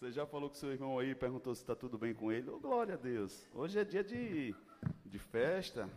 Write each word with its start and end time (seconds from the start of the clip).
Você 0.00 0.12
já 0.12 0.24
falou 0.24 0.48
com 0.48 0.54
seu 0.54 0.72
irmão 0.72 0.98
aí, 0.98 1.14
perguntou 1.14 1.54
se 1.54 1.60
está 1.60 1.76
tudo 1.76 1.98
bem 1.98 2.14
com 2.14 2.32
ele? 2.32 2.48
Oh, 2.48 2.58
glória 2.58 2.94
a 2.94 2.96
Deus. 2.96 3.46
Hoje 3.52 3.78
é 3.78 3.84
dia 3.84 4.02
de, 4.02 4.54
de 5.04 5.18
festa, 5.18 5.90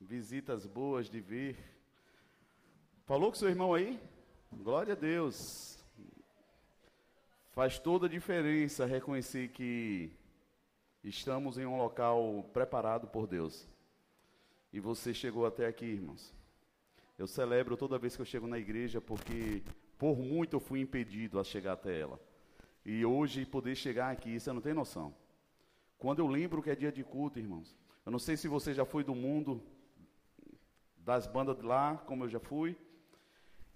visitas 0.00 0.66
boas 0.66 1.10
de 1.10 1.20
vir. 1.20 1.56
Falou 3.04 3.32
com 3.32 3.34
seu 3.36 3.48
irmão 3.48 3.74
aí? 3.74 3.98
Glória 4.52 4.92
a 4.92 4.96
Deus. 4.96 5.84
Faz 7.50 7.76
toda 7.76 8.06
a 8.06 8.08
diferença 8.08 8.86
reconhecer 8.86 9.48
que 9.48 10.12
estamos 11.02 11.58
em 11.58 11.66
um 11.66 11.76
local 11.76 12.48
preparado 12.52 13.08
por 13.08 13.26
Deus. 13.26 13.66
E 14.72 14.78
você 14.78 15.12
chegou 15.12 15.44
até 15.44 15.66
aqui, 15.66 15.86
irmãos. 15.86 16.32
Eu 17.18 17.26
celebro 17.26 17.76
toda 17.76 17.98
vez 17.98 18.14
que 18.14 18.22
eu 18.22 18.26
chego 18.26 18.46
na 18.46 18.60
igreja 18.60 19.00
porque 19.00 19.60
por 19.98 20.16
muito 20.16 20.54
eu 20.54 20.60
fui 20.60 20.78
impedido 20.78 21.40
a 21.40 21.42
chegar 21.42 21.72
até 21.72 21.98
ela. 21.98 22.20
E 22.84 23.04
hoje 23.04 23.46
poder 23.46 23.74
chegar 23.74 24.10
aqui, 24.10 24.38
você 24.38 24.52
não 24.52 24.60
tem 24.60 24.74
noção. 24.74 25.14
Quando 25.98 26.18
eu 26.18 26.26
lembro 26.26 26.62
que 26.62 26.70
é 26.70 26.76
dia 26.76 26.92
de 26.92 27.02
culto, 27.02 27.38
irmãos. 27.38 27.74
Eu 28.04 28.12
não 28.12 28.18
sei 28.18 28.36
se 28.36 28.46
você 28.46 28.74
já 28.74 28.84
foi 28.84 29.02
do 29.02 29.14
mundo 29.14 29.62
das 30.96 31.26
bandas 31.26 31.56
de 31.56 31.62
lá, 31.62 31.96
como 32.06 32.24
eu 32.24 32.28
já 32.28 32.38
fui. 32.38 32.76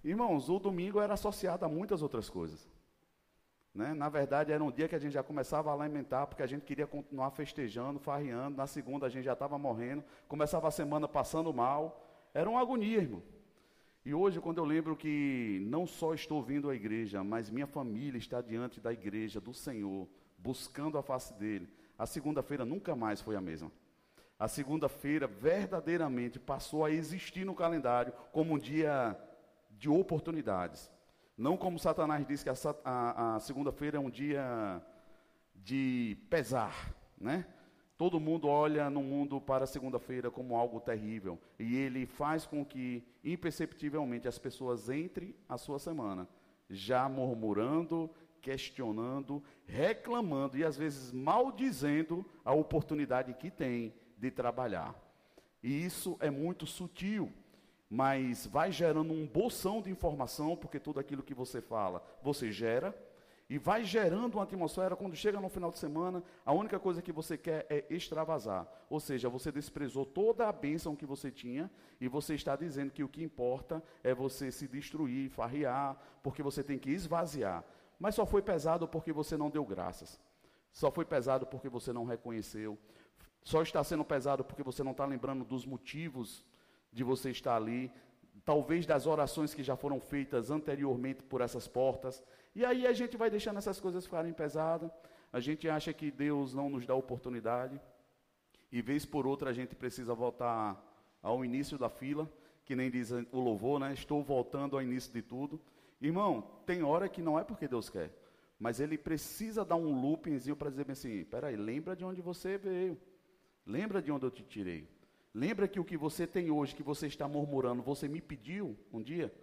Irmãos, 0.03 0.49
o 0.49 0.59
domingo 0.59 0.99
era 0.99 1.15
associado 1.15 1.65
a 1.65 1.69
muitas 1.69 2.01
outras 2.01 2.29
coisas. 2.29 2.69
Né? 3.73 3.93
Na 3.93 4.09
verdade, 4.09 4.51
era 4.51 4.63
um 4.63 4.71
dia 4.71 4.87
que 4.87 4.95
a 4.95 4.99
gente 4.99 5.13
já 5.13 5.23
começava 5.23 5.71
a 5.71 5.75
lamentar, 5.75 6.27
porque 6.27 6.43
a 6.43 6.47
gente 6.47 6.63
queria 6.63 6.85
continuar 6.87 7.31
festejando, 7.31 7.99
farreando. 7.99 8.57
Na 8.57 8.67
segunda, 8.67 9.05
a 9.05 9.09
gente 9.09 9.25
já 9.25 9.33
estava 9.33 9.57
morrendo. 9.57 10.03
Começava 10.27 10.67
a 10.67 10.71
semana 10.71 11.07
passando 11.07 11.53
mal. 11.53 12.05
Era 12.33 12.49
uma 12.49 12.61
agonia, 12.61 12.99
irmão. 12.99 13.23
E 14.05 14.13
hoje, 14.13 14.39
quando 14.39 14.59
eu 14.59 14.65
lembro 14.65 14.95
que 14.95 15.59
não 15.67 15.85
só 15.85 16.13
estou 16.13 16.41
vindo 16.41 16.69
à 16.69 16.75
igreja, 16.75 17.23
mas 17.23 17.49
minha 17.49 17.67
família 17.67 18.17
está 18.17 18.41
diante 18.41 18.79
da 18.79 18.93
igreja, 18.93 19.41
do 19.41 19.53
Senhor, 19.53 20.07
buscando 20.37 20.97
a 20.97 21.03
face 21.03 21.33
dele, 21.33 21.67
a 21.97 22.05
segunda-feira 22.05 22.65
nunca 22.65 22.95
mais 22.95 23.21
foi 23.21 23.35
a 23.35 23.41
mesma. 23.41 23.71
A 24.39 24.47
segunda-feira 24.47 25.27
verdadeiramente 25.27 26.39
passou 26.39 26.85
a 26.85 26.91
existir 26.91 27.45
no 27.45 27.53
calendário 27.53 28.13
como 28.31 28.53
um 28.53 28.57
dia 28.57 29.19
de 29.71 29.89
oportunidades. 29.89 30.89
Não 31.37 31.57
como 31.57 31.77
Satanás 31.77 32.25
disse 32.25 32.45
que 32.45 32.49
a, 32.49 32.55
a, 32.85 33.35
a 33.35 33.39
segunda-feira 33.41 33.97
é 33.97 33.99
um 33.99 34.09
dia 34.09 34.81
de 35.55 36.17
pesar, 36.29 36.95
né? 37.19 37.45
Todo 37.99 38.17
mundo 38.17 38.47
olha 38.47 38.89
no 38.89 39.03
mundo 39.03 39.41
para 39.41 39.65
a 39.65 39.67
segunda-feira 39.67 40.31
como 40.31 40.55
algo 40.55 40.79
terrível. 40.79 41.37
E 41.59 41.75
ele 41.75 42.05
faz 42.05 42.45
com 42.45 42.63
que, 42.63 43.03
imperceptivelmente, 43.21 44.25
as 44.25 44.39
pessoas 44.39 44.89
entrem 44.89 45.35
a 45.49 45.57
sua 45.57 45.79
semana 45.79 46.25
já 46.69 47.09
murmurando, 47.09 48.09
questionando, 48.41 49.43
reclamando 49.65 50.57
e 50.57 50.63
às 50.63 50.77
vezes 50.77 51.11
maldizendo 51.11 52.25
a 52.45 52.53
oportunidade 52.53 53.33
que 53.33 53.51
tem 53.51 53.93
de 54.17 54.31
trabalhar. 54.31 54.95
E 55.61 55.83
isso 55.83 56.15
é 56.21 56.29
muito 56.29 56.65
sutil, 56.65 57.29
mas 57.89 58.45
vai 58.45 58.71
gerando 58.71 59.11
um 59.11 59.27
bolsão 59.27 59.81
de 59.81 59.91
informação, 59.91 60.55
porque 60.55 60.79
tudo 60.79 61.01
aquilo 61.01 61.21
que 61.21 61.33
você 61.33 61.59
fala, 61.59 62.01
você 62.23 62.49
gera 62.49 62.95
e 63.49 63.57
vai 63.57 63.83
gerando 63.83 64.35
uma 64.35 64.43
atmosfera, 64.43 64.95
quando 64.95 65.15
chega 65.15 65.39
no 65.39 65.49
final 65.49 65.71
de 65.71 65.79
semana, 65.79 66.23
a 66.45 66.53
única 66.53 66.79
coisa 66.79 67.01
que 67.01 67.11
você 67.11 67.35
quer 67.35 67.65
é 67.67 67.83
extravasar. 67.89 68.67
Ou 68.87 68.99
seja, 68.99 69.27
você 69.27 69.51
desprezou 69.51 70.05
toda 70.05 70.47
a 70.47 70.51
bênção 70.51 70.95
que 70.95 71.05
você 71.05 71.31
tinha 71.31 71.69
e 71.99 72.07
você 72.07 72.35
está 72.35 72.55
dizendo 72.55 72.91
que 72.91 73.03
o 73.03 73.09
que 73.09 73.23
importa 73.23 73.81
é 74.03 74.13
você 74.13 74.51
se 74.51 74.67
destruir, 74.67 75.31
farrear, 75.31 75.97
porque 76.21 76.43
você 76.43 76.63
tem 76.63 76.77
que 76.77 76.91
esvaziar. 76.91 77.65
Mas 77.97 78.13
só 78.13 78.23
foi 78.23 78.43
pesado 78.43 78.87
porque 78.87 79.11
você 79.11 79.35
não 79.35 79.49
deu 79.49 79.65
graças. 79.65 80.21
Só 80.71 80.91
foi 80.91 81.03
pesado 81.03 81.47
porque 81.47 81.67
você 81.67 81.91
não 81.91 82.05
reconheceu. 82.05 82.77
Só 83.43 83.63
está 83.63 83.83
sendo 83.83 84.05
pesado 84.05 84.43
porque 84.43 84.61
você 84.61 84.83
não 84.83 84.91
está 84.91 85.05
lembrando 85.05 85.43
dos 85.43 85.65
motivos 85.65 86.45
de 86.93 87.03
você 87.03 87.31
estar 87.31 87.55
ali. 87.55 87.91
Talvez 88.45 88.85
das 88.85 89.07
orações 89.07 89.55
que 89.55 89.63
já 89.63 89.75
foram 89.75 89.99
feitas 89.99 90.51
anteriormente 90.51 91.23
por 91.23 91.41
essas 91.41 91.67
portas. 91.67 92.23
E 92.55 92.65
aí 92.65 92.87
a 92.87 92.93
gente 92.93 93.15
vai 93.15 93.29
deixando 93.29 93.57
essas 93.57 93.79
coisas 93.79 94.05
ficarem 94.05 94.33
pesadas, 94.33 94.91
a 95.31 95.39
gente 95.39 95.69
acha 95.69 95.93
que 95.93 96.09
Deus 96.09 96.53
não 96.53 96.69
nos 96.69 96.85
dá 96.85 96.95
oportunidade, 96.95 97.79
e 98.71 98.81
vez 98.81 99.05
por 99.05 99.27
outra 99.27 99.49
a 99.49 99.53
gente 99.53 99.75
precisa 99.75 100.13
voltar 100.13 100.83
ao 101.21 101.43
início 101.43 101.77
da 101.77 101.89
fila, 101.89 102.29
que 102.65 102.75
nem 102.75 102.89
diz 102.89 103.11
o 103.11 103.39
louvor, 103.39 103.79
né? 103.79 103.93
Estou 103.93 104.23
voltando 104.23 104.75
ao 104.75 104.81
início 104.81 105.11
de 105.11 105.21
tudo. 105.21 105.59
Irmão, 106.01 106.41
tem 106.65 106.83
hora 106.83 107.09
que 107.09 107.21
não 107.21 107.37
é 107.37 107.43
porque 107.43 107.67
Deus 107.67 107.89
quer, 107.89 108.11
mas 108.59 108.79
Ele 108.79 108.97
precisa 108.97 109.65
dar 109.65 109.75
um 109.75 109.99
loopingzinho 109.99 110.55
para 110.55 110.69
dizer 110.69 110.89
assim: 110.89 111.23
peraí, 111.25 111.55
lembra 111.55 111.95
de 111.95 112.05
onde 112.05 112.21
você 112.21 112.57
veio, 112.57 112.97
lembra 113.65 114.01
de 114.01 114.11
onde 114.11 114.25
eu 114.25 114.31
te 114.31 114.43
tirei, 114.43 114.87
lembra 115.33 115.67
que 115.67 115.79
o 115.79 115.83
que 115.83 115.97
você 115.97 116.25
tem 116.25 116.51
hoje, 116.51 116.75
que 116.75 116.83
você 116.83 117.07
está 117.07 117.27
murmurando, 117.27 117.81
você 117.81 118.07
me 118.07 118.21
pediu 118.21 118.77
um 118.93 119.01
dia. 119.01 119.33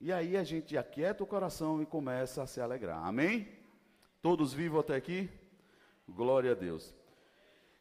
E 0.00 0.12
aí 0.12 0.36
a 0.36 0.44
gente 0.44 0.76
aquieta 0.76 1.24
o 1.24 1.26
coração 1.26 1.82
e 1.82 1.86
começa 1.86 2.42
a 2.42 2.46
se 2.46 2.60
alegrar. 2.60 3.04
Amém? 3.04 3.48
Todos 4.20 4.52
vivos 4.52 4.80
até 4.80 4.94
aqui? 4.94 5.30
Glória 6.08 6.52
a 6.52 6.54
Deus. 6.54 6.94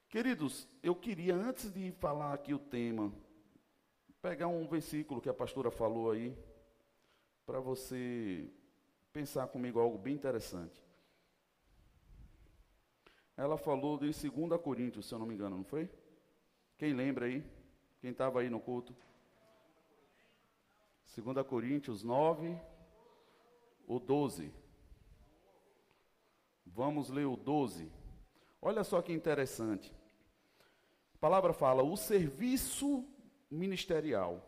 Queridos, 0.09 0.67
eu 0.81 0.95
queria, 0.95 1.35
antes 1.35 1.71
de 1.73 1.91
falar 1.91 2.33
aqui 2.33 2.53
o 2.53 2.59
tema, 2.59 3.11
pegar 4.21 4.47
um 4.47 4.65
versículo 4.65 5.19
que 5.19 5.29
a 5.29 5.33
pastora 5.33 5.69
falou 5.69 6.11
aí, 6.11 6.35
para 7.45 7.59
você 7.59 8.49
pensar 9.11 9.47
comigo 9.47 9.79
algo 9.79 9.97
bem 9.97 10.13
interessante. 10.13 10.83
Ela 13.37 13.57
falou 13.57 13.97
de 13.97 14.05
2 14.07 14.61
Coríntios, 14.61 15.05
se 15.05 15.13
eu 15.13 15.19
não 15.19 15.25
me 15.25 15.33
engano, 15.33 15.57
não 15.57 15.63
foi? 15.63 15.89
Quem 16.77 16.93
lembra 16.93 17.25
aí? 17.25 17.43
Quem 17.99 18.11
estava 18.11 18.39
aí 18.39 18.49
no 18.49 18.59
culto? 18.59 18.95
2 21.13 21.45
Coríntios 21.47 22.03
9, 22.03 22.57
o 23.87 23.99
12. 23.99 24.51
Vamos 26.65 27.09
ler 27.09 27.25
o 27.25 27.35
12. 27.35 27.91
Olha 28.61 28.83
só 28.83 29.01
que 29.01 29.13
interessante. 29.13 29.93
A 31.13 31.17
palavra 31.17 31.53
fala: 31.53 31.83
o 31.83 31.95
serviço 31.95 33.05
ministerial 33.49 34.43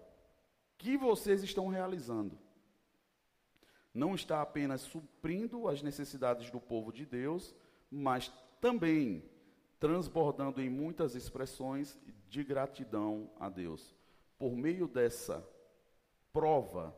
que 0.77 0.97
vocês 0.97 1.43
estão 1.43 1.67
realizando 1.67 2.37
não 3.93 4.13
está 4.13 4.41
apenas 4.41 4.81
suprindo 4.81 5.67
as 5.67 5.81
necessidades 5.81 6.51
do 6.51 6.59
povo 6.59 6.91
de 6.91 7.05
Deus, 7.05 7.55
mas 7.89 8.31
também 8.61 9.23
transbordando 9.79 10.61
em 10.61 10.69
muitas 10.69 11.15
expressões 11.15 11.97
de 12.29 12.43
gratidão 12.43 13.29
a 13.39 13.49
Deus. 13.49 13.95
Por 14.37 14.55
meio 14.55 14.87
dessa 14.87 15.47
prova, 16.31 16.95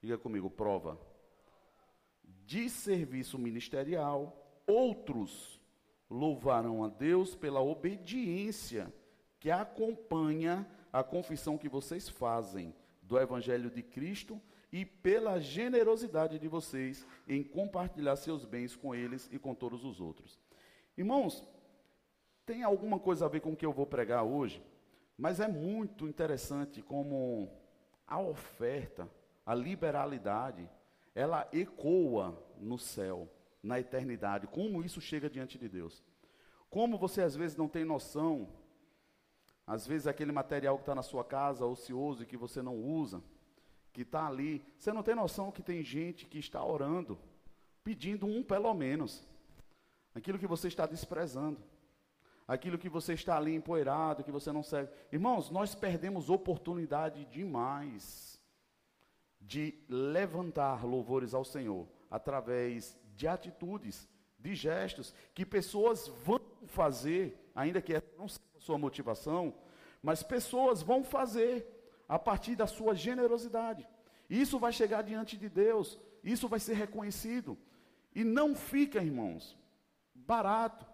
diga 0.00 0.18
comigo, 0.18 0.50
prova, 0.50 0.98
de 2.44 2.68
serviço 2.68 3.38
ministerial, 3.38 4.62
outros 4.66 5.60
louvarão 6.08 6.82
a 6.82 6.88
Deus 6.88 7.34
pela 7.34 7.60
obediência 7.60 8.92
que 9.38 9.50
acompanha 9.50 10.68
a 10.92 11.02
confissão 11.02 11.56
que 11.56 11.68
vocês 11.68 12.08
fazem 12.08 12.74
do 13.02 13.18
Evangelho 13.18 13.70
de 13.70 13.82
Cristo 13.82 14.40
e 14.72 14.84
pela 14.84 15.40
generosidade 15.40 16.38
de 16.38 16.48
vocês 16.48 17.06
em 17.26 17.42
compartilhar 17.42 18.16
seus 18.16 18.44
bens 18.44 18.76
com 18.76 18.94
eles 18.94 19.28
e 19.32 19.38
com 19.38 19.54
todos 19.54 19.84
os 19.84 20.00
outros. 20.00 20.38
Irmãos, 20.96 21.44
tem 22.44 22.62
alguma 22.62 22.98
coisa 22.98 23.26
a 23.26 23.28
ver 23.28 23.40
com 23.40 23.52
o 23.52 23.56
que 23.56 23.64
eu 23.64 23.72
vou 23.72 23.86
pregar 23.86 24.24
hoje, 24.24 24.62
mas 25.16 25.40
é 25.40 25.48
muito 25.48 26.06
interessante 26.06 26.82
como 26.82 27.48
a 28.10 28.18
oferta, 28.18 29.08
a 29.46 29.54
liberalidade, 29.54 30.68
ela 31.14 31.48
ecoa 31.52 32.36
no 32.58 32.76
céu, 32.76 33.32
na 33.62 33.78
eternidade. 33.78 34.48
Como 34.48 34.84
isso 34.84 35.00
chega 35.00 35.30
diante 35.30 35.56
de 35.56 35.68
Deus? 35.68 36.02
Como 36.68 36.98
você 36.98 37.22
às 37.22 37.36
vezes 37.36 37.56
não 37.56 37.68
tem 37.68 37.84
noção, 37.84 38.48
às 39.64 39.86
vezes 39.86 40.08
aquele 40.08 40.32
material 40.32 40.76
que 40.76 40.82
está 40.82 40.94
na 40.94 41.02
sua 41.02 41.24
casa, 41.24 41.64
ocioso 41.64 42.24
e 42.24 42.26
que 42.26 42.36
você 42.36 42.60
não 42.60 42.76
usa, 42.76 43.22
que 43.92 44.02
está 44.02 44.26
ali, 44.26 44.64
você 44.76 44.92
não 44.92 45.02
tem 45.02 45.14
noção 45.14 45.52
que 45.52 45.62
tem 45.62 45.82
gente 45.82 46.26
que 46.26 46.38
está 46.38 46.64
orando, 46.64 47.16
pedindo 47.84 48.26
um 48.26 48.42
pelo 48.42 48.74
menos, 48.74 49.26
aquilo 50.14 50.38
que 50.38 50.46
você 50.46 50.66
está 50.66 50.84
desprezando 50.84 51.69
aquilo 52.50 52.76
que 52.76 52.88
você 52.88 53.12
está 53.12 53.36
ali 53.36 53.54
empoeirado, 53.54 54.24
que 54.24 54.32
você 54.32 54.50
não 54.50 54.64
serve. 54.64 54.90
Irmãos, 55.12 55.50
nós 55.50 55.72
perdemos 55.72 56.28
oportunidade 56.28 57.24
demais 57.26 58.40
de 59.40 59.78
levantar 59.88 60.84
louvores 60.84 61.32
ao 61.32 61.44
Senhor 61.44 61.86
através 62.10 62.98
de 63.14 63.28
atitudes, 63.28 64.08
de 64.36 64.52
gestos 64.56 65.14
que 65.32 65.46
pessoas 65.46 66.08
vão 66.24 66.40
fazer, 66.66 67.38
ainda 67.54 67.80
que 67.80 67.92
não 68.18 68.26
seja 68.26 68.42
a 68.56 68.60
sua 68.60 68.76
motivação, 68.76 69.54
mas 70.02 70.24
pessoas 70.24 70.82
vão 70.82 71.04
fazer 71.04 71.64
a 72.08 72.18
partir 72.18 72.56
da 72.56 72.66
sua 72.66 72.96
generosidade. 72.96 73.88
Isso 74.28 74.58
vai 74.58 74.72
chegar 74.72 75.02
diante 75.02 75.36
de 75.36 75.48
Deus, 75.48 76.00
isso 76.24 76.48
vai 76.48 76.58
ser 76.58 76.74
reconhecido. 76.74 77.56
E 78.12 78.24
não 78.24 78.56
fica, 78.56 79.00
irmãos, 79.00 79.56
barato. 80.12 80.89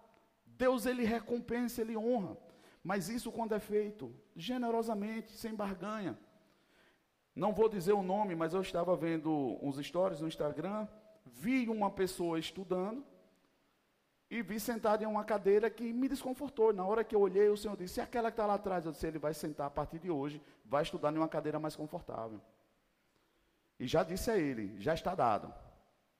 Deus 0.57 0.85
ele 0.85 1.03
recompensa, 1.03 1.81
ele 1.81 1.95
honra. 1.95 2.37
Mas 2.83 3.09
isso 3.09 3.31
quando 3.31 3.53
é 3.53 3.59
feito 3.59 4.13
generosamente, 4.35 5.31
sem 5.31 5.53
barganha. 5.53 6.17
Não 7.35 7.53
vou 7.53 7.69
dizer 7.69 7.93
o 7.93 8.01
nome, 8.01 8.35
mas 8.35 8.53
eu 8.53 8.61
estava 8.61 8.95
vendo 8.95 9.59
uns 9.61 9.77
stories 9.85 10.21
no 10.21 10.27
Instagram, 10.27 10.87
vi 11.25 11.69
uma 11.69 11.91
pessoa 11.91 12.39
estudando 12.39 13.05
e 14.29 14.41
vi 14.41 14.59
sentado 14.59 15.03
em 15.03 15.05
uma 15.05 15.23
cadeira 15.23 15.69
que 15.69 15.93
me 15.93 16.07
desconfortou. 16.07 16.73
Na 16.73 16.85
hora 16.85 17.03
que 17.03 17.15
eu 17.15 17.21
olhei, 17.21 17.47
o 17.49 17.57
Senhor 17.57 17.77
disse: 17.77 18.01
aquela 18.01 18.31
que 18.31 18.33
está 18.33 18.45
lá 18.45 18.55
atrás, 18.55 18.85
eu 18.85 18.91
disse: 18.91 19.05
ele 19.05 19.19
vai 19.19 19.33
sentar 19.33 19.67
a 19.67 19.69
partir 19.69 19.99
de 19.99 20.09
hoje, 20.09 20.41
vai 20.65 20.81
estudar 20.81 21.13
em 21.13 21.17
uma 21.17 21.27
cadeira 21.27 21.59
mais 21.59 21.75
confortável. 21.75 22.41
E 23.79 23.85
já 23.85 24.03
disse 24.03 24.31
a 24.31 24.37
ele: 24.37 24.79
já 24.79 24.93
está 24.93 25.13
dado. 25.13 25.53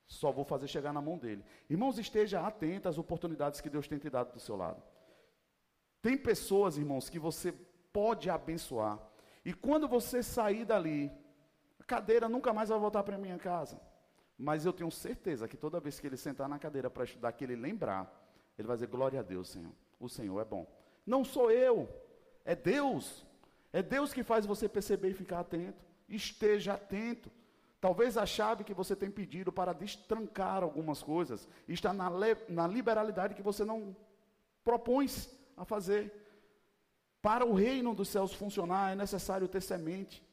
Só 0.08 0.32
vou 0.32 0.46
fazer 0.46 0.68
chegar 0.68 0.94
na 0.94 1.02
mão 1.02 1.18
dele. 1.18 1.44
Irmãos, 1.70 2.00
esteja 2.00 2.46
atento 2.46 2.88
às 2.88 2.98
oportunidades 2.98 3.60
que 3.60 3.70
Deus 3.70 3.88
tem 3.88 4.00
te 4.00 4.10
dado 4.10 4.34
do 4.34 4.40
seu 4.40 4.56
lado. 4.56 4.82
Tem 6.02 6.18
pessoas, 6.18 6.78
irmãos, 6.78 7.10
que 7.10 7.20
você 7.20 7.52
pode 7.92 8.30
abençoar. 8.30 9.00
E 9.44 9.54
quando 9.54 9.88
você 9.88 10.24
sair 10.24 10.64
dali, 10.64 11.12
a 11.80 11.84
cadeira 11.84 12.30
nunca 12.30 12.54
mais 12.54 12.70
vai 12.70 12.80
voltar 12.80 13.04
para 13.04 13.18
minha 13.18 13.38
casa. 13.38 13.80
Mas 14.38 14.66
eu 14.66 14.72
tenho 14.72 14.92
certeza 14.92 15.48
que 15.48 15.58
toda 15.58 15.80
vez 15.80 16.00
que 16.00 16.08
ele 16.08 16.16
sentar 16.16 16.48
na 16.48 16.60
cadeira 16.60 16.90
para 16.90 17.04
estudar, 17.04 17.32
que 17.34 17.44
ele 17.44 17.56
lembrar, 17.56 18.10
ele 18.58 18.68
vai 18.68 18.78
dizer: 18.78 18.88
Glória 18.88 19.20
a 19.20 19.24
Deus, 19.24 19.50
Senhor. 19.50 19.74
O 20.00 20.08
Senhor 20.08 20.40
é 20.40 20.46
bom. 20.46 20.66
Não 21.06 21.26
sou 21.26 21.52
eu, 21.52 21.90
é 22.46 22.56
Deus. 22.56 23.26
É 23.74 23.82
Deus 23.82 24.14
que 24.14 24.24
faz 24.24 24.46
você 24.46 24.70
perceber 24.70 25.10
e 25.10 25.14
ficar 25.14 25.40
atento. 25.40 25.84
Esteja 26.08 26.76
atento. 26.76 27.32
Talvez 27.80 28.18
a 28.18 28.26
chave 28.26 28.64
que 28.64 28.74
você 28.74 28.96
tem 28.96 29.12
pedido 29.12 29.52
para 29.52 29.72
destrancar 29.72 30.64
algumas 30.64 31.04
coisas 31.04 31.48
está 31.68 31.94
na, 31.94 32.10
na 32.50 32.68
liberalidade 32.68 33.36
que 33.36 33.42
você 33.42 33.64
não 33.64 33.96
propõe 34.64 35.08
a 35.56 35.64
fazer. 35.64 36.12
Para 37.22 37.46
o 37.46 37.54
reino 37.54 37.94
dos 37.94 38.10
céus 38.10 38.34
funcionar, 38.34 38.92
é 38.92 38.96
necessário 38.96 39.48
ter 39.48 39.62
semente. 39.62 40.24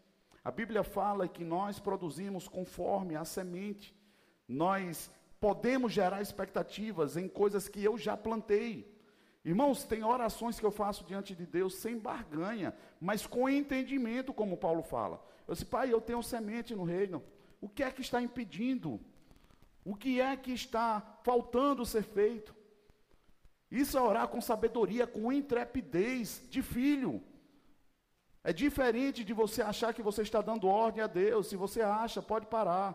A 0.42 0.50
Bíblia 0.50 0.82
fala 0.82 1.28
que 1.28 1.44
nós 1.44 1.78
produzimos 1.78 2.48
conforme 2.48 3.14
a 3.14 3.24
semente. 3.24 3.94
Nós 4.48 5.10
podemos 5.40 5.92
gerar 5.92 6.22
expectativas 6.22 7.16
em 7.16 7.28
coisas 7.28 7.68
que 7.68 7.82
eu 7.82 7.98
já 7.98 8.16
plantei. 8.16 8.90
Irmãos, 9.44 9.84
tem 9.84 10.02
orações 10.02 10.58
que 10.58 10.64
eu 10.64 10.70
faço 10.70 11.04
diante 11.04 11.34
de 11.34 11.44
Deus 11.44 11.74
sem 11.74 11.98
barganha, 11.98 12.74
mas 12.98 13.26
com 13.26 13.48
entendimento, 13.48 14.32
como 14.32 14.56
Paulo 14.56 14.82
fala. 14.82 15.22
Eu 15.46 15.52
disse, 15.52 15.66
pai, 15.66 15.92
eu 15.92 16.00
tenho 16.00 16.22
semente 16.22 16.74
no 16.74 16.84
reino. 16.84 17.22
O 17.64 17.68
que 17.70 17.82
é 17.82 17.90
que 17.90 18.02
está 18.02 18.20
impedindo? 18.20 19.00
O 19.82 19.94
que 19.96 20.20
é 20.20 20.36
que 20.36 20.52
está 20.52 21.00
faltando 21.22 21.86
ser 21.86 22.02
feito? 22.02 22.54
Isso 23.70 23.96
é 23.96 24.02
orar 24.02 24.28
com 24.28 24.38
sabedoria, 24.38 25.06
com 25.06 25.32
intrepidez 25.32 26.46
de 26.50 26.60
filho. 26.60 27.22
É 28.42 28.52
diferente 28.52 29.24
de 29.24 29.32
você 29.32 29.62
achar 29.62 29.94
que 29.94 30.02
você 30.02 30.20
está 30.20 30.42
dando 30.42 30.68
ordem 30.68 31.02
a 31.02 31.06
Deus. 31.06 31.46
Se 31.46 31.56
você 31.56 31.80
acha, 31.80 32.20
pode 32.20 32.44
parar. 32.48 32.90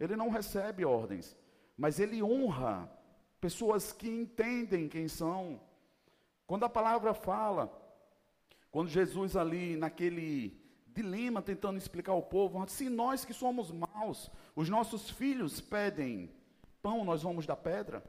Ele 0.00 0.16
não 0.16 0.30
recebe 0.30 0.86
ordens, 0.86 1.36
mas 1.76 2.00
ele 2.00 2.22
honra 2.22 2.90
pessoas 3.42 3.92
que 3.92 4.08
entendem 4.08 4.88
quem 4.88 5.06
são. 5.06 5.60
Quando 6.46 6.64
a 6.64 6.70
palavra 6.70 7.12
fala, 7.12 7.70
quando 8.70 8.88
Jesus 8.88 9.36
ali 9.36 9.76
naquele 9.76 10.63
dilema 10.94 11.42
tentando 11.42 11.76
explicar 11.76 12.12
ao 12.12 12.22
povo, 12.22 12.64
se 12.68 12.88
nós 12.88 13.24
que 13.24 13.34
somos 13.34 13.70
maus, 13.70 14.30
os 14.54 14.68
nossos 14.68 15.10
filhos 15.10 15.60
pedem 15.60 16.30
pão, 16.80 17.04
nós 17.04 17.22
vamos 17.22 17.46
dar 17.46 17.56
pedra? 17.56 18.02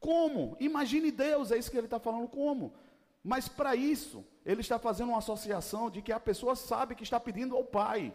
Como? 0.00 0.56
Imagine 0.58 1.12
Deus, 1.12 1.52
é 1.52 1.58
isso 1.58 1.70
que 1.70 1.76
ele 1.76 1.86
está 1.86 2.00
falando, 2.00 2.28
como? 2.28 2.74
Mas 3.22 3.48
para 3.48 3.76
isso, 3.76 4.24
ele 4.44 4.60
está 4.60 4.78
fazendo 4.78 5.10
uma 5.10 5.18
associação 5.18 5.88
de 5.88 6.02
que 6.02 6.12
a 6.12 6.18
pessoa 6.18 6.56
sabe 6.56 6.96
que 6.96 7.04
está 7.04 7.20
pedindo 7.20 7.56
ao 7.56 7.64
Pai. 7.64 8.12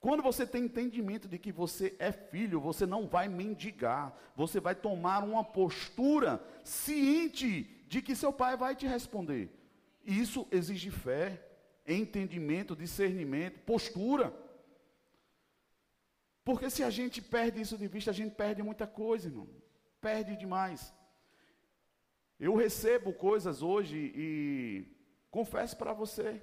Quando 0.00 0.22
você 0.22 0.46
tem 0.46 0.64
entendimento 0.64 1.26
de 1.26 1.38
que 1.38 1.50
você 1.50 1.96
é 1.98 2.12
filho, 2.12 2.60
você 2.60 2.86
não 2.86 3.08
vai 3.08 3.26
mendigar, 3.26 4.16
você 4.36 4.60
vai 4.60 4.74
tomar 4.74 5.24
uma 5.24 5.42
postura 5.42 6.40
ciente 6.62 7.64
de 7.88 8.00
que 8.00 8.14
seu 8.14 8.32
pai 8.32 8.56
vai 8.56 8.76
te 8.76 8.86
responder. 8.86 9.50
Isso 10.04 10.46
exige 10.52 10.90
fé, 10.90 11.42
entendimento, 11.88 12.76
discernimento, 12.76 13.60
postura. 13.60 14.34
Porque 16.44 16.70
se 16.70 16.82
a 16.82 16.90
gente 16.90 17.20
perde 17.20 17.60
isso 17.60 17.76
de 17.76 17.88
vista, 17.88 18.10
a 18.10 18.14
gente 18.14 18.34
perde 18.34 18.62
muita 18.62 18.86
coisa, 18.86 19.28
irmão 19.28 19.48
perde 20.00 20.36
demais. 20.36 20.94
Eu 22.38 22.54
recebo 22.54 23.12
coisas 23.12 23.62
hoje 23.62 24.12
e 24.14 24.86
confesso 25.30 25.76
para 25.76 25.92
você, 25.92 26.42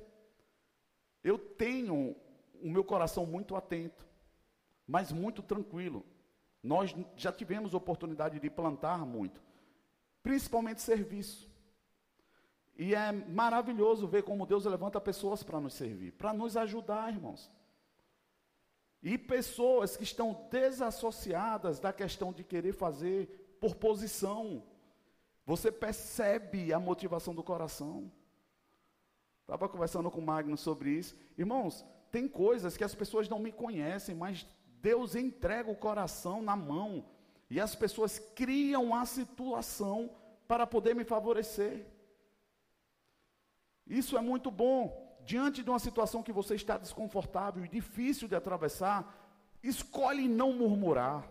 eu 1.24 1.38
tenho 1.38 2.16
o 2.62 2.70
meu 2.70 2.84
coração 2.84 3.26
muito 3.26 3.56
atento, 3.56 4.06
mas 4.86 5.12
muito 5.12 5.42
tranquilo. 5.42 6.06
Nós 6.62 6.94
já 7.16 7.32
tivemos 7.32 7.74
oportunidade 7.74 8.40
de 8.40 8.50
plantar 8.50 9.06
muito, 9.06 9.42
principalmente 10.22 10.82
serviço. 10.82 11.50
E 12.78 12.94
é 12.94 13.12
maravilhoso 13.12 14.08
ver 14.08 14.24
como 14.24 14.46
Deus 14.46 14.66
levanta 14.66 15.00
pessoas 15.00 15.42
para 15.42 15.62
nos 15.62 15.74
servir, 15.74 16.12
para 16.12 16.34
nos 16.34 16.58
ajudar, 16.58 17.14
irmãos. 17.14 17.50
E 19.02 19.18
pessoas 19.18 19.96
que 19.96 20.04
estão 20.04 20.48
desassociadas 20.52 21.80
da 21.80 21.94
questão 21.94 22.34
de 22.34 22.44
querer 22.44 22.74
fazer 22.74 23.58
por 23.62 23.76
posição. 23.76 24.64
Você 25.46 25.72
percebe 25.72 26.74
a 26.74 26.80
motivação 26.80 27.34
do 27.34 27.44
coração. 27.44 28.12
Estava 29.42 29.70
conversando 29.70 30.10
com 30.10 30.20
o 30.20 30.26
Magno 30.26 30.58
sobre 30.58 30.90
isso. 30.90 31.16
Irmãos, 31.38 31.86
tem 32.12 32.28
coisas 32.28 32.76
que 32.76 32.84
as 32.84 32.96
pessoas 32.96 33.30
não 33.30 33.40
me 33.40 33.52
conhecem, 33.52 34.16
mas 34.16 34.46
Deus 34.82 35.16
entrega 35.16 35.70
o 35.70 35.76
coração 35.76 36.42
na 36.42 36.56
mão. 36.56 37.06
E 37.50 37.60
as 37.60 37.76
pessoas 37.76 38.18
criam 38.18 38.94
a 38.94 39.06
situação 39.06 40.10
para 40.48 40.66
poder 40.66 40.96
me 40.96 41.04
favorecer. 41.04 41.86
Isso 43.88 44.18
é 44.18 44.22
muito 44.22 44.50
bom. 44.50 45.04
Diante 45.26 45.64
de 45.64 45.70
uma 45.70 45.80
situação 45.80 46.24
que 46.24 46.32
você 46.32 46.56
está 46.56 46.78
desconfortável 46.78 47.66
e 47.66 47.68
difícil 47.68 48.28
de 48.28 48.36
atravessar, 48.36 49.14
escolhe 49.64 50.28
não 50.28 50.54
murmurar. 50.54 51.28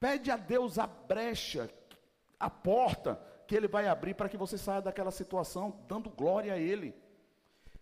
Pede 0.00 0.30
a 0.30 0.36
Deus 0.36 0.78
a 0.78 0.86
brecha, 0.86 1.70
a 2.38 2.48
porta 2.50 3.20
que 3.46 3.54
Ele 3.54 3.68
vai 3.68 3.86
abrir 3.86 4.14
para 4.14 4.28
que 4.28 4.36
você 4.36 4.56
saia 4.56 4.80
daquela 4.80 5.10
situação, 5.10 5.78
dando 5.86 6.10
glória 6.10 6.54
a 6.54 6.58
Ele. 6.58 6.94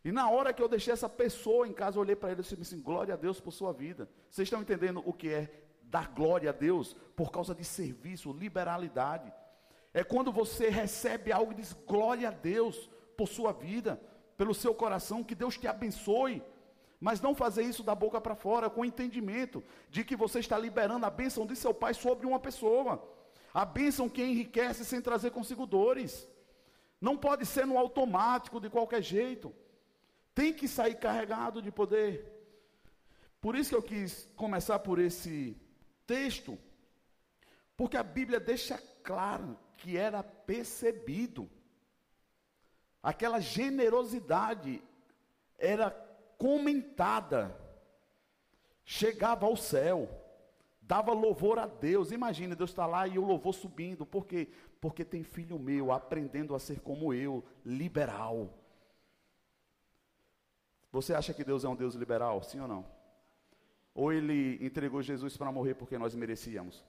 E 0.04 0.10
na 0.10 0.28
hora 0.28 0.52
que 0.52 0.62
eu 0.62 0.68
deixei 0.68 0.92
essa 0.92 1.08
pessoa 1.08 1.66
em 1.66 1.72
casa, 1.72 1.96
eu 1.96 2.00
olhei 2.00 2.16
para 2.16 2.30
ele 2.30 2.40
e 2.40 2.42
disse 2.42 2.60
assim: 2.60 2.80
glória 2.80 3.14
a 3.14 3.16
Deus 3.16 3.40
por 3.40 3.52
sua 3.52 3.72
vida. 3.72 4.08
Vocês 4.28 4.46
estão 4.46 4.60
entendendo 4.60 5.02
o 5.06 5.12
que 5.12 5.28
é 5.28 5.48
dar 5.84 6.08
glória 6.08 6.50
a 6.50 6.52
Deus 6.52 6.94
por 7.14 7.30
causa 7.30 7.54
de 7.54 7.64
serviço, 7.64 8.32
liberalidade? 8.32 9.32
É 9.94 10.02
quando 10.02 10.32
você 10.32 10.68
recebe 10.68 11.30
algo 11.30 11.52
e 11.52 11.56
diz 11.56 11.72
glória 11.72 12.28
a 12.28 12.32
Deus 12.32 12.90
por 13.22 13.28
sua 13.28 13.52
vida, 13.52 14.00
pelo 14.36 14.52
seu 14.52 14.74
coração, 14.74 15.22
que 15.22 15.36
Deus 15.36 15.56
te 15.56 15.68
abençoe. 15.68 16.42
Mas 16.98 17.20
não 17.20 17.36
fazer 17.36 17.62
isso 17.62 17.84
da 17.84 17.94
boca 17.94 18.20
para 18.20 18.34
fora, 18.34 18.68
com 18.68 18.80
o 18.80 18.84
entendimento 18.84 19.62
de 19.88 20.04
que 20.04 20.16
você 20.16 20.40
está 20.40 20.58
liberando 20.58 21.06
a 21.06 21.10
bênção 21.10 21.46
de 21.46 21.54
seu 21.54 21.72
pai 21.72 21.94
sobre 21.94 22.26
uma 22.26 22.40
pessoa. 22.40 22.92
A 23.54 23.64
bênção 23.64 24.08
que 24.08 24.24
enriquece 24.24 24.84
sem 24.84 25.00
trazer 25.00 25.30
consigo 25.30 25.66
dores. 25.66 26.28
Não 27.00 27.16
pode 27.16 27.46
ser 27.46 27.64
no 27.64 27.78
automático, 27.78 28.60
de 28.60 28.68
qualquer 28.68 29.02
jeito. 29.02 29.54
Tem 30.34 30.52
que 30.52 30.66
sair 30.66 30.96
carregado 30.96 31.62
de 31.62 31.70
poder. 31.70 32.28
Por 33.40 33.54
isso 33.54 33.70
que 33.70 33.76
eu 33.76 33.82
quis 33.82 34.28
começar 34.34 34.80
por 34.80 34.98
esse 34.98 35.56
texto, 36.08 36.58
porque 37.76 37.96
a 37.96 38.02
Bíblia 38.02 38.40
deixa 38.40 38.78
claro 39.04 39.56
que 39.78 39.96
era 39.96 40.24
percebido. 40.24 41.48
Aquela 43.02 43.40
generosidade 43.40 44.82
era 45.58 45.90
comentada, 46.38 47.56
chegava 48.84 49.46
ao 49.46 49.56
céu, 49.56 50.08
dava 50.80 51.12
louvor 51.12 51.58
a 51.58 51.66
Deus. 51.66 52.12
Imagina, 52.12 52.54
Deus 52.54 52.70
está 52.70 52.86
lá 52.86 53.08
e 53.08 53.18
o 53.18 53.24
louvor 53.24 53.54
subindo. 53.54 54.06
Por 54.06 54.26
quê? 54.26 54.48
Porque 54.80 55.04
tem 55.04 55.22
filho 55.22 55.58
meu 55.58 55.90
aprendendo 55.90 56.54
a 56.54 56.60
ser 56.60 56.80
como 56.80 57.12
eu, 57.12 57.44
liberal. 57.64 58.52
Você 60.92 61.14
acha 61.14 61.32
que 61.32 61.42
Deus 61.42 61.64
é 61.64 61.68
um 61.68 61.74
Deus 61.74 61.94
liberal? 61.94 62.42
Sim 62.42 62.60
ou 62.60 62.68
não? 62.68 62.86
Ou 63.94 64.12
ele 64.12 64.64
entregou 64.64 65.02
Jesus 65.02 65.36
para 65.36 65.50
morrer 65.50 65.74
porque 65.74 65.98
nós 65.98 66.14
merecíamos? 66.14 66.84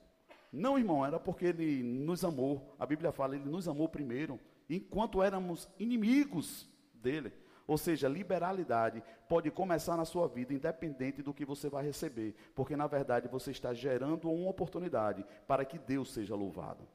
Não, 0.51 0.77
irmão, 0.77 1.05
era 1.05 1.20
porque 1.20 1.46
ele 1.46 1.82
nos 1.82 2.24
amou. 2.24 2.75
A 2.77 2.86
Bíblia 2.86 3.12
fala, 3.12 3.36
ele 3.36 3.50
nos 3.50 3.67
amou 3.67 3.89
primeiro, 3.89 4.39
enquanto 4.75 5.22
éramos 5.22 5.70
inimigos 5.77 6.70
dele. 6.94 7.34
Ou 7.65 7.77
seja, 7.77 8.10
liberalidade 8.10 9.01
pode 9.30 9.50
começar 9.50 9.96
na 9.96 10.06
sua 10.06 10.27
vida 10.27 10.53
independente 10.53 11.22
do 11.22 11.34
que 11.34 11.46
você 11.46 11.70
vai 11.70 11.84
receber, 11.84 12.36
porque 12.53 12.75
na 12.75 12.88
verdade 12.88 13.27
você 13.27 13.51
está 13.51 13.74
gerando 13.74 14.30
uma 14.30 14.50
oportunidade 14.50 15.25
para 15.48 15.63
que 15.63 15.80
Deus 15.80 16.12
seja 16.12 16.36
louvado. 16.36 16.88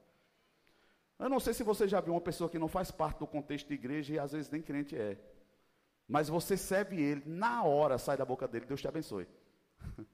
Eu 1.17 1.27
não 1.27 1.39
sei 1.39 1.53
se 1.53 1.63
você 1.63 1.87
já 1.87 1.99
viu 1.99 2.13
uma 2.13 2.21
pessoa 2.21 2.49
que 2.49 2.59
não 2.59 2.67
faz 2.67 2.91
parte 2.91 3.19
do 3.19 3.27
contexto 3.27 3.67
de 3.67 3.73
igreja 3.73 4.13
e 4.13 4.19
às 4.19 4.31
vezes 4.31 4.49
nem 4.49 4.61
crente 4.61 4.95
é. 4.95 5.17
Mas 6.07 6.29
você 6.29 6.55
serve 6.55 7.01
ele, 7.01 7.23
na 7.25 7.63
hora 7.63 7.97
sai 7.97 8.15
da 8.15 8.25
boca 8.25 8.47
dele, 8.47 8.65
Deus 8.65 8.81
te 8.81 8.87
abençoe. 8.87 9.27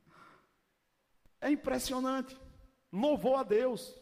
É 1.42 1.52
impressionante. 1.52 2.36
Louvou 2.92 3.36
a 3.36 3.44
Deus. 3.44 3.96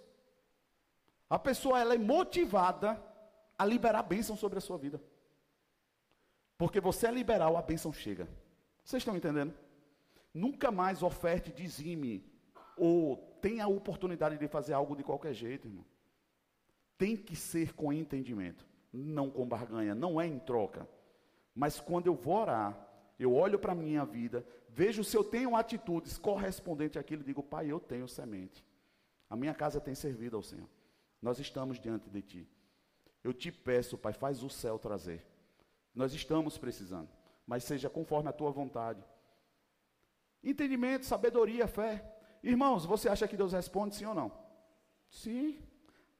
A 1.29 1.38
pessoa 1.38 1.77
ela 1.77 1.93
é 1.93 1.98
motivada 1.98 3.03
a 3.57 3.65
liberar 3.65 4.00
a 4.00 4.03
bênção 4.03 4.36
sobre 4.36 4.57
a 4.57 4.62
sua 4.62 4.77
vida. 4.77 5.01
Porque 6.57 6.79
você 6.79 7.07
é 7.07 7.12
liberal, 7.12 7.57
a 7.57 7.62
bênção 7.62 7.91
chega. 7.91 8.27
Vocês 8.83 9.01
estão 9.01 9.15
entendendo? 9.15 9.53
Nunca 10.33 10.72
mais 10.72 11.03
oferte, 11.03 11.51
dizime, 11.51 12.25
ou 12.77 13.17
tenha 13.41 13.65
a 13.65 13.67
oportunidade 13.67 14.38
de 14.38 14.48
fazer 14.48 14.74
algo 14.74 14.95
de 14.95 15.03
qualquer 15.03 15.33
jeito, 15.33 15.67
irmão. 15.67 15.86
Tem 16.98 17.15
que 17.15 17.36
ser 17.36 17.74
com 17.74 17.91
entendimento, 17.91 18.65
não 18.91 19.29
com 19.29 19.48
barganha, 19.48 19.93
não 19.93 20.19
é 20.19 20.27
em 20.27 20.39
troca. 20.39 20.88
Mas 21.53 21.79
quando 21.79 22.07
eu 22.07 22.15
vou 22.15 22.36
orar, 22.36 22.88
eu 23.19 23.33
olho 23.33 23.60
para 23.60 23.74
a 23.74 23.75
minha 23.75 24.05
vida, 24.05 24.45
vejo 24.69 25.03
se 25.03 25.15
eu 25.15 25.24
tenho 25.24 25.55
atitudes 25.55 26.17
correspondentes 26.17 26.98
àquilo 26.98 27.22
e 27.22 27.25
digo, 27.25 27.43
Pai, 27.43 27.72
eu 27.72 27.79
tenho 27.79 28.07
semente. 28.07 28.65
A 29.29 29.36
minha 29.36 29.53
casa 29.53 29.79
tem 29.79 29.95
servido 29.95 30.38
ao 30.38 30.43
Senhor. 30.43 30.69
Nós 31.22 31.39
estamos 31.39 31.79
diante 31.79 32.10
de 32.10 32.22
Ti. 32.22 32.50
Eu 33.24 33.34
te 33.34 33.51
peço, 33.51 33.98
Pai, 33.98 34.13
faz 34.13 34.44
o 34.44 34.50
céu 34.50 34.77
trazer. 34.77 35.25
Nós 35.96 36.13
estamos 36.13 36.58
precisando, 36.58 37.10
mas 37.48 37.63
seja 37.63 37.89
conforme 37.89 38.30
a 38.30 38.34
Tua 38.34 38.51
vontade. 38.51 39.03
Entendimento, 40.44 41.06
sabedoria, 41.06 41.68
fé. 41.68 42.03
Irmãos, 42.44 42.86
você 42.86 43.08
acha 43.08 43.27
que 43.27 43.38
Deus 43.38 43.53
responde 43.53 43.96
sim 43.96 44.06
ou 44.06 44.13
não? 44.13 44.32
Sim. 45.10 45.62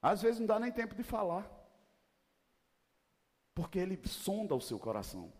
Às 0.00 0.22
vezes 0.22 0.40
não 0.40 0.46
dá 0.46 0.58
nem 0.58 0.72
tempo 0.72 0.94
de 0.94 1.02
falar. 1.02 1.50
Porque 3.54 3.78
Ele 3.78 4.00
sonda 4.06 4.54
o 4.54 4.60
seu 4.60 4.78
coração. 4.78 5.32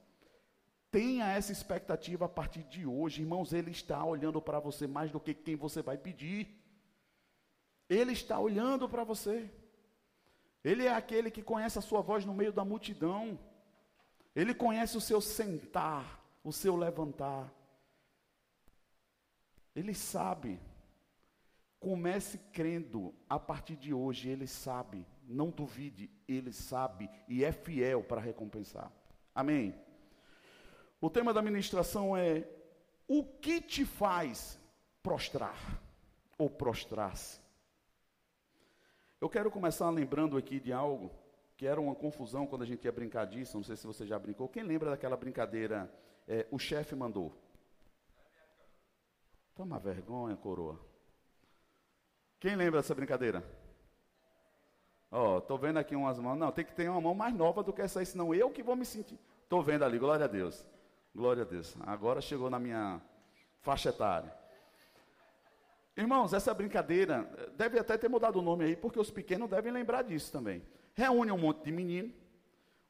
Tenha 0.90 1.32
essa 1.32 1.50
expectativa 1.50 2.26
a 2.26 2.28
partir 2.28 2.62
de 2.64 2.86
hoje, 2.86 3.22
irmãos. 3.22 3.52
Ele 3.52 3.70
está 3.70 4.04
olhando 4.04 4.40
para 4.40 4.60
você 4.60 4.86
mais 4.86 5.10
do 5.10 5.18
que 5.18 5.32
quem 5.32 5.56
você 5.56 5.82
vai 5.82 5.96
pedir. 5.96 6.62
Ele 7.88 8.12
está 8.12 8.38
olhando 8.38 8.88
para 8.88 9.02
você. 9.02 9.50
Ele 10.64 10.86
é 10.86 10.92
aquele 10.92 11.30
que 11.30 11.42
conhece 11.42 11.78
a 11.78 11.82
sua 11.82 12.00
voz 12.00 12.24
no 12.24 12.32
meio 12.32 12.52
da 12.52 12.64
multidão. 12.64 13.38
Ele 14.34 14.54
conhece 14.54 14.96
o 14.96 15.00
seu 15.00 15.20
sentar, 15.20 16.24
o 16.42 16.52
seu 16.52 16.74
levantar. 16.74 17.52
Ele 19.76 19.94
sabe. 19.94 20.58
Comece 21.78 22.38
crendo 22.50 23.14
a 23.28 23.38
partir 23.38 23.76
de 23.76 23.92
hoje, 23.92 24.30
ele 24.30 24.46
sabe. 24.46 25.06
Não 25.28 25.50
duvide, 25.50 26.10
ele 26.26 26.50
sabe 26.52 27.10
e 27.28 27.44
é 27.44 27.52
fiel 27.52 28.02
para 28.02 28.20
recompensar. 28.20 28.90
Amém. 29.34 29.78
O 30.98 31.10
tema 31.10 31.34
da 31.34 31.42
ministração 31.42 32.16
é: 32.16 32.48
o 33.06 33.22
que 33.22 33.60
te 33.60 33.84
faz 33.84 34.58
prostrar 35.02 35.82
ou 36.38 36.48
prostrar-se? 36.48 37.43
Eu 39.24 39.30
quero 39.30 39.50
começar 39.50 39.88
lembrando 39.88 40.36
aqui 40.36 40.60
de 40.60 40.70
algo 40.70 41.10
que 41.56 41.66
era 41.66 41.80
uma 41.80 41.94
confusão 41.94 42.46
quando 42.46 42.60
a 42.60 42.66
gente 42.66 42.84
ia 42.84 42.92
brincar 42.92 43.24
disso. 43.24 43.56
Não 43.56 43.64
sei 43.64 43.74
se 43.74 43.86
você 43.86 44.04
já 44.04 44.18
brincou. 44.18 44.50
Quem 44.50 44.62
lembra 44.62 44.90
daquela 44.90 45.16
brincadeira? 45.16 45.90
É, 46.28 46.46
o 46.50 46.58
chefe 46.58 46.94
mandou. 46.94 47.32
Toma 49.54 49.78
vergonha, 49.78 50.36
coroa. 50.36 50.78
Quem 52.38 52.54
lembra 52.54 52.82
dessa 52.82 52.94
brincadeira? 52.94 53.42
Ó, 55.10 55.38
oh, 55.38 55.40
tô 55.40 55.56
vendo 55.56 55.78
aqui 55.78 55.96
umas 55.96 56.18
mãos. 56.18 56.36
Não, 56.36 56.52
tem 56.52 56.66
que 56.66 56.74
ter 56.74 56.90
uma 56.90 57.00
mão 57.00 57.14
mais 57.14 57.34
nova 57.34 57.62
do 57.62 57.72
que 57.72 57.80
essa 57.80 58.00
aí, 58.00 58.04
senão 58.04 58.34
eu 58.34 58.50
que 58.50 58.62
vou 58.62 58.76
me 58.76 58.84
sentir. 58.84 59.18
Tô 59.48 59.62
vendo 59.62 59.86
ali, 59.86 59.98
glória 59.98 60.26
a 60.26 60.28
Deus. 60.28 60.66
Glória 61.14 61.44
a 61.44 61.46
Deus. 61.46 61.74
Agora 61.86 62.20
chegou 62.20 62.50
na 62.50 62.58
minha 62.58 63.00
faixa 63.62 63.88
etária. 63.88 64.43
Irmãos, 65.96 66.32
essa 66.32 66.52
brincadeira 66.52 67.28
deve 67.56 67.78
até 67.78 67.96
ter 67.96 68.08
mudado 68.08 68.38
o 68.38 68.42
nome 68.42 68.64
aí, 68.64 68.76
porque 68.76 68.98
os 68.98 69.10
pequenos 69.10 69.48
devem 69.48 69.72
lembrar 69.72 70.02
disso 70.02 70.32
também. 70.32 70.62
Reúne 70.94 71.30
um 71.30 71.38
monte 71.38 71.64
de 71.64 71.72
menino, 71.72 72.12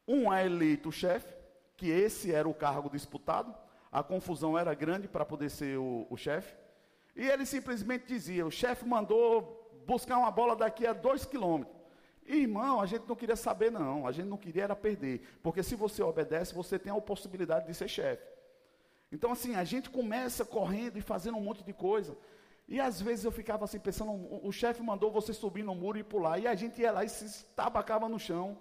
um 0.09 0.33
é 0.33 0.47
eleito 0.47 0.91
chefe, 0.91 1.35
que 1.77 1.89
esse 1.89 2.33
era 2.33 2.49
o 2.49 2.55
cargo 2.55 2.89
disputado, 2.89 3.55
a 3.93 4.03
confusão 4.03 4.59
era 4.59 4.75
grande 4.75 5.07
para 5.07 5.25
poder 5.25 5.51
ser 5.51 5.79
o, 5.79 6.07
o 6.09 6.17
chefe, 6.17 6.55
e 7.17 7.29
ele 7.29 7.47
simplesmente 7.47 8.07
dizia: 8.07 8.47
o 8.47 8.51
chefe 8.51 8.87
mandou 8.87 9.83
buscar 9.87 10.19
uma 10.19 10.31
bola 10.31 10.57
daqui 10.57 10.87
a 10.87 10.93
dois 10.93 11.25
quilômetros. 11.25 11.77
Irmão, 12.27 12.81
a 12.81 12.87
gente 12.87 13.07
não 13.07 13.15
queria 13.15 13.37
saber, 13.37 13.71
não. 13.71 14.07
A 14.07 14.13
gente 14.13 14.27
não 14.27 14.39
queria 14.39 14.65
era 14.65 14.75
perder. 14.75 15.39
Porque 15.43 15.63
se 15.63 15.75
você 15.75 16.03
obedece, 16.03 16.55
você 16.55 16.79
tem 16.79 16.91
a 16.91 17.01
possibilidade 17.01 17.67
de 17.67 17.75
ser 17.75 17.89
chefe. 17.89 18.27
Então, 19.13 19.31
assim, 19.31 19.55
a 19.55 19.63
gente 19.63 19.91
começa 19.91 20.45
correndo 20.45 20.97
e 20.97 21.03
fazendo 21.03 21.37
um 21.37 21.43
monte 21.43 21.63
de 21.63 21.73
coisa. 21.73 22.17
E 22.67 22.81
às 22.81 23.01
vezes 23.01 23.25
eu 23.25 23.31
ficava 23.31 23.65
assim, 23.65 23.79
pensando, 23.79 24.13
o 24.13 24.51
chefe 24.51 24.83
mandou 24.83 25.11
você 25.11 25.33
subir 25.33 25.63
no 25.63 25.75
muro 25.75 25.99
e 25.99 26.05
pular. 26.05 26.39
E 26.39 26.47
a 26.47 26.55
gente 26.55 26.81
ia 26.81 26.91
lá 26.91 27.05
e 27.05 27.09
se 27.09 27.27
estabacava 27.27 28.09
no 28.09 28.19
chão. 28.19 28.59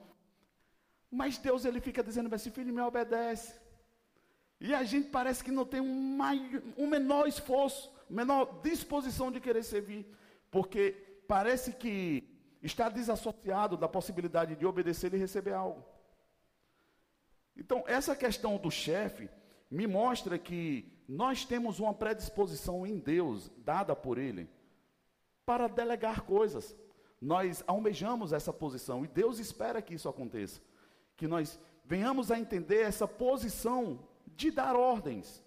Mas 1.10 1.38
Deus, 1.38 1.64
ele 1.64 1.80
fica 1.80 2.04
dizendo 2.04 2.34
assim, 2.34 2.52
filho, 2.52 2.74
me 2.74 2.82
obedece. 2.82 3.60
E 4.60 4.74
a 4.74 4.84
gente 4.84 5.10
parece 5.10 5.44
que 5.44 5.52
não 5.52 5.66
tem 5.66 5.80
um, 5.80 6.18
maior, 6.18 6.62
um 6.78 6.88
menor 6.88 7.28
esforço, 7.28 7.92
menor 8.10 8.62
disposição 8.62 9.32
de 9.32 9.40
querer 9.40 9.64
servir. 9.64 10.06
Porque 10.52 10.92
parece 11.28 11.74
que 11.74 12.30
está 12.62 12.90
desassociado 12.90 13.78
da 13.78 13.88
possibilidade 13.88 14.56
de 14.56 14.66
obedecer 14.66 15.14
e 15.14 15.18
receber 15.18 15.54
algo. 15.54 15.84
Então, 17.56 17.84
essa 17.88 18.16
questão 18.16 18.58
do 18.58 18.72
chefe 18.72 19.30
me 19.70 19.86
mostra 19.88 20.38
que 20.38 20.93
nós 21.08 21.46
temos 21.46 21.80
uma 21.80 21.94
predisposição 21.94 22.86
em 22.86 22.98
Deus, 22.98 23.52
dada 23.58 23.96
por 23.96 24.18
Ele, 24.18 24.50
para 25.46 25.68
delegar 25.68 26.22
coisas. 26.22 26.76
Nós 27.22 27.64
almejamos 27.68 28.34
essa 28.34 28.52
posição 28.52 29.04
e 29.04 29.08
Deus 29.08 29.40
espera 29.40 29.82
que 29.82 29.94
isso 29.94 30.10
aconteça. 30.10 30.62
Que 31.16 31.28
nós 31.28 31.60
venhamos 31.86 32.32
a 32.32 32.40
entender 32.40 32.82
essa 32.82 33.08
posição 33.08 34.08
de 34.28 34.52
dar 34.52 34.76
ordens. 34.76 35.44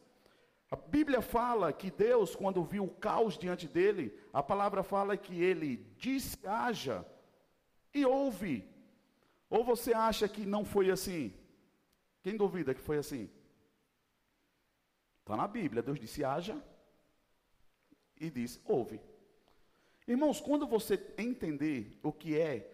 A 0.70 0.76
Bíblia 0.76 1.20
fala 1.22 1.72
que 1.72 1.90
Deus, 1.90 2.34
quando 2.34 2.64
viu 2.64 2.84
o 2.84 2.90
caos 2.90 3.38
diante 3.38 3.68
dele, 3.68 4.18
a 4.32 4.42
palavra 4.42 4.82
fala 4.82 5.16
que 5.16 5.40
ele 5.40 5.76
disse: 5.96 6.38
haja, 6.46 7.06
e 7.94 8.04
ouve. 8.04 8.68
Ou 9.48 9.64
você 9.64 9.94
acha 9.94 10.28
que 10.28 10.44
não 10.44 10.64
foi 10.64 10.90
assim? 10.90 11.32
Quem 12.22 12.36
duvida 12.36 12.74
que 12.74 12.80
foi 12.80 12.98
assim? 12.98 13.30
Está 15.26 15.36
na 15.36 15.48
Bíblia. 15.48 15.82
Deus 15.82 15.98
disse: 15.98 16.24
haja, 16.24 16.56
e 18.16 18.30
disse: 18.30 18.60
ouve. 18.64 19.00
Irmãos, 20.06 20.40
quando 20.40 20.66
você 20.68 21.14
entender 21.18 21.98
o 22.00 22.12
que 22.12 22.38
é 22.38 22.72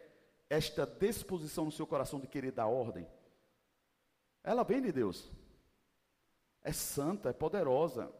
esta 0.50 0.86
disposição 0.86 1.64
no 1.64 1.72
seu 1.72 1.86
coração 1.86 2.20
de 2.20 2.26
querer 2.26 2.52
dar 2.52 2.66
ordem, 2.66 3.08
ela 4.44 4.62
vem 4.62 4.82
de 4.82 4.92
Deus 4.92 5.30
é 6.62 6.72
santa, 6.72 7.30
é 7.30 7.32
poderosa. 7.32 8.10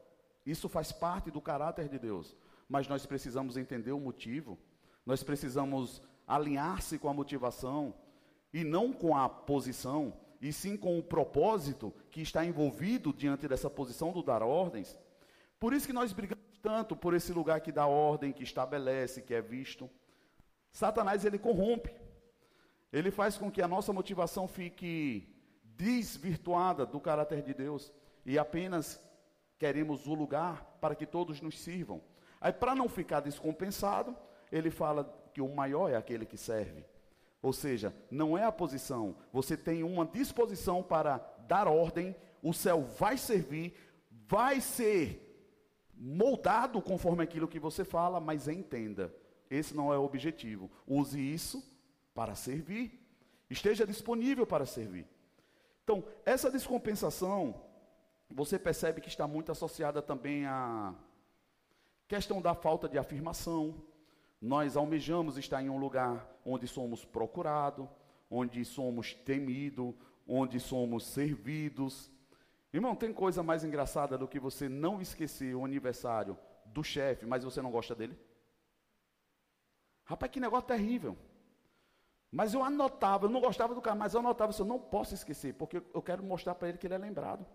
Isso 0.44 0.68
faz 0.68 0.90
parte 0.90 1.30
do 1.30 1.40
caráter 1.40 1.88
de 1.88 1.98
Deus. 1.98 2.34
Mas 2.68 2.88
nós 2.88 3.06
precisamos 3.06 3.56
entender 3.56 3.92
o 3.92 4.00
motivo, 4.00 4.58
nós 5.04 5.22
precisamos 5.22 6.02
alinhar-se 6.26 6.98
com 6.98 7.08
a 7.08 7.14
motivação 7.14 7.94
e 8.52 8.64
não 8.64 8.92
com 8.92 9.16
a 9.16 9.28
posição, 9.28 10.16
e 10.42 10.52
sim 10.52 10.76
com 10.76 10.98
o 10.98 11.02
propósito 11.02 11.94
que 12.10 12.20
está 12.20 12.44
envolvido 12.44 13.12
diante 13.12 13.46
dessa 13.46 13.70
posição 13.70 14.10
do 14.10 14.24
dar 14.24 14.42
ordens. 14.42 14.98
Por 15.58 15.72
isso 15.72 15.86
que 15.86 15.92
nós 15.92 16.12
brigamos 16.12 16.58
tanto 16.60 16.96
por 16.96 17.14
esse 17.14 17.32
lugar 17.32 17.60
que 17.60 17.70
dá 17.70 17.86
ordem, 17.86 18.32
que 18.32 18.42
estabelece, 18.42 19.22
que 19.22 19.32
é 19.32 19.40
visto. 19.40 19.88
Satanás 20.72 21.24
ele 21.24 21.38
corrompe. 21.38 21.94
Ele 22.92 23.12
faz 23.12 23.38
com 23.38 23.52
que 23.52 23.62
a 23.62 23.68
nossa 23.68 23.92
motivação 23.92 24.48
fique 24.48 25.32
desvirtuada 25.62 26.84
do 26.84 26.98
caráter 26.98 27.40
de 27.42 27.54
Deus 27.54 27.92
e 28.26 28.36
apenas 28.36 29.00
queremos 29.60 30.08
o 30.08 30.14
lugar 30.14 30.76
para 30.80 30.96
que 30.96 31.06
todos 31.06 31.40
nos 31.40 31.58
sirvam. 31.60 32.02
Aí, 32.40 32.52
para 32.52 32.74
não 32.74 32.88
ficar 32.88 33.20
descompensado, 33.20 34.16
ele 34.50 34.72
fala 34.72 35.04
que 35.32 35.40
o 35.40 35.54
maior 35.54 35.88
é 35.88 35.94
aquele 35.94 36.26
que 36.26 36.36
serve. 36.36 36.84
Ou 37.42 37.52
seja, 37.52 37.92
não 38.08 38.38
é 38.38 38.44
a 38.44 38.52
posição, 38.52 39.16
você 39.32 39.56
tem 39.56 39.82
uma 39.82 40.06
disposição 40.06 40.82
para 40.82 41.18
dar 41.48 41.66
ordem, 41.66 42.14
o 42.40 42.54
céu 42.54 42.82
vai 42.82 43.18
servir, 43.18 43.74
vai 44.28 44.60
ser 44.60 45.28
moldado 45.92 46.80
conforme 46.80 47.22
aquilo 47.22 47.48
que 47.48 47.58
você 47.58 47.84
fala, 47.84 48.20
mas 48.20 48.46
entenda, 48.46 49.14
esse 49.50 49.74
não 49.74 49.92
é 49.92 49.98
o 49.98 50.04
objetivo. 50.04 50.70
Use 50.86 51.20
isso 51.20 51.62
para 52.14 52.34
servir. 52.34 52.98
Esteja 53.50 53.86
disponível 53.86 54.46
para 54.46 54.64
servir. 54.64 55.06
Então, 55.84 56.04
essa 56.24 56.50
descompensação, 56.50 57.62
você 58.30 58.58
percebe 58.58 59.00
que 59.00 59.08
está 59.08 59.26
muito 59.26 59.52
associada 59.52 60.00
também 60.00 60.46
à 60.46 60.94
questão 62.08 62.40
da 62.40 62.54
falta 62.54 62.88
de 62.88 62.98
afirmação. 62.98 63.74
Nós 64.42 64.76
almejamos 64.76 65.38
estar 65.38 65.62
em 65.62 65.70
um 65.70 65.78
lugar 65.78 66.28
onde 66.44 66.66
somos 66.66 67.04
procurados, 67.04 67.88
onde 68.28 68.64
somos 68.64 69.14
temidos, 69.14 69.94
onde 70.26 70.58
somos 70.58 71.06
servidos. 71.06 72.10
Irmão, 72.72 72.96
tem 72.96 73.12
coisa 73.12 73.40
mais 73.40 73.62
engraçada 73.62 74.18
do 74.18 74.26
que 74.26 74.40
você 74.40 74.68
não 74.68 75.00
esquecer 75.00 75.54
o 75.54 75.64
aniversário 75.64 76.36
do 76.66 76.82
chefe, 76.82 77.24
mas 77.24 77.44
você 77.44 77.62
não 77.62 77.70
gosta 77.70 77.94
dele? 77.94 78.18
Rapaz, 80.04 80.32
que 80.32 80.40
negócio 80.40 80.66
terrível. 80.66 81.16
Mas 82.28 82.52
eu 82.52 82.64
anotava, 82.64 83.26
eu 83.26 83.30
não 83.30 83.40
gostava 83.40 83.76
do 83.76 83.80
cara, 83.80 83.94
mas 83.94 84.12
eu 84.12 84.18
anotava 84.18 84.52
eu 84.58 84.64
não 84.64 84.80
posso 84.80 85.14
esquecer, 85.14 85.54
porque 85.54 85.80
eu 85.94 86.02
quero 86.02 86.24
mostrar 86.24 86.56
para 86.56 86.68
ele 86.68 86.78
que 86.78 86.86
ele 86.88 86.94
é 86.94 86.98
lembrado. 86.98 87.46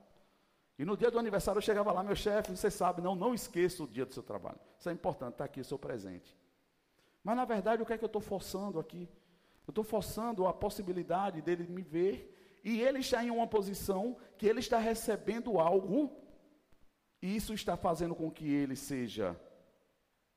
E 0.79 0.85
no 0.85 0.95
dia 0.95 1.11
do 1.11 1.19
aniversário 1.19 1.57
eu 1.57 1.63
chegava 1.63 1.91
lá, 1.91 2.01
meu 2.01 2.15
chefe, 2.15 2.55
você 2.55 2.71
sabe, 2.71 3.01
não, 3.01 3.13
não 3.13 3.33
esqueça 3.33 3.83
o 3.83 3.87
dia 3.87 4.05
do 4.05 4.13
seu 4.13 4.23
trabalho. 4.23 4.59
Isso 4.79 4.87
é 4.87 4.93
importante, 4.93 5.33
está 5.33 5.43
aqui 5.43 5.59
o 5.59 5.65
seu 5.65 5.77
presente. 5.77 6.33
Mas 7.27 7.35
na 7.35 7.43
verdade, 7.43 7.81
o 7.81 7.85
que 7.85 7.91
é 7.91 7.97
que 7.97 8.05
eu 8.05 8.13
estou 8.13 8.21
forçando 8.21 8.79
aqui? 8.79 9.05
Eu 9.67 9.71
estou 9.71 9.83
forçando 9.83 10.47
a 10.47 10.53
possibilidade 10.53 11.41
dele 11.41 11.67
me 11.67 11.81
ver 11.81 12.33
e 12.63 12.81
ele 12.81 12.99
está 12.99 13.21
em 13.21 13.29
uma 13.29 13.45
posição 13.45 14.15
que 14.37 14.47
ele 14.47 14.61
está 14.61 14.77
recebendo 14.77 15.59
algo, 15.59 16.09
e 17.21 17.35
isso 17.35 17.53
está 17.53 17.75
fazendo 17.75 18.15
com 18.15 18.31
que 18.31 18.49
ele 18.49 18.77
seja 18.77 19.37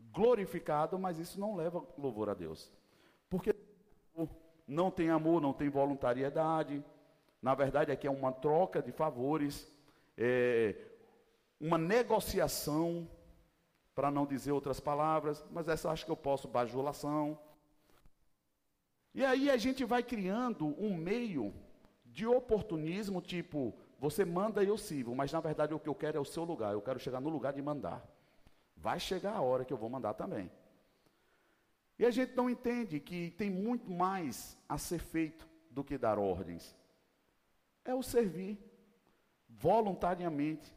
glorificado, 0.01 0.99
mas 0.99 1.17
isso 1.17 1.39
não 1.39 1.55
leva 1.55 1.87
louvor 1.97 2.29
a 2.29 2.35
Deus. 2.35 2.73
Porque 3.29 3.55
não 4.67 4.91
tem 4.91 5.11
amor, 5.11 5.41
não 5.41 5.53
tem 5.53 5.69
voluntariedade. 5.69 6.85
Na 7.41 7.55
verdade, 7.55 7.93
aqui 7.93 8.09
é 8.09 8.11
uma 8.11 8.33
troca 8.33 8.83
de 8.83 8.91
favores, 8.91 9.71
é 10.19 10.75
uma 11.61 11.79
negociação, 11.79 13.09
para 14.01 14.11
não 14.11 14.25
dizer 14.25 14.51
outras 14.53 14.81
palavras, 14.81 15.45
mas 15.51 15.69
essa 15.69 15.91
acho 15.91 16.07
que 16.07 16.11
eu 16.11 16.17
posso, 16.17 16.49
bajulação. 16.49 17.39
E 19.15 19.23
aí 19.23 19.51
a 19.51 19.59
gente 19.59 19.85
vai 19.85 20.03
criando 20.03 20.69
um 20.83 20.97
meio 20.97 21.53
de 22.07 22.27
oportunismo, 22.27 23.21
tipo, 23.21 23.75
você 23.99 24.25
manda 24.25 24.65
e 24.65 24.69
eu 24.69 24.79
sirvo, 24.79 25.15
mas 25.15 25.31
na 25.31 25.41
verdade 25.41 25.75
o 25.75 25.79
que 25.79 25.87
eu 25.87 25.95
quero 25.95 26.17
é 26.17 26.21
o 26.21 26.25
seu 26.25 26.45
lugar, 26.45 26.73
eu 26.73 26.81
quero 26.81 26.99
chegar 26.99 27.21
no 27.21 27.29
lugar 27.29 27.53
de 27.53 27.61
mandar. 27.61 28.03
Vai 28.75 28.99
chegar 28.99 29.35
a 29.35 29.43
hora 29.43 29.67
que 29.67 29.73
eu 29.75 29.77
vou 29.77 29.91
mandar 29.91 30.15
também. 30.15 30.51
E 31.99 32.07
a 32.07 32.11
gente 32.11 32.35
não 32.35 32.49
entende 32.49 33.01
que 33.01 33.33
tem 33.33 33.51
muito 33.51 33.91
mais 33.91 34.57
a 34.67 34.79
ser 34.79 35.01
feito 35.01 35.47
do 35.71 35.85
que 35.85 35.99
dar 35.99 36.19
ordens. 36.19 36.75
É 37.85 37.95
o 37.95 38.03
servir 38.03 38.59
voluntariamente. 39.47 40.75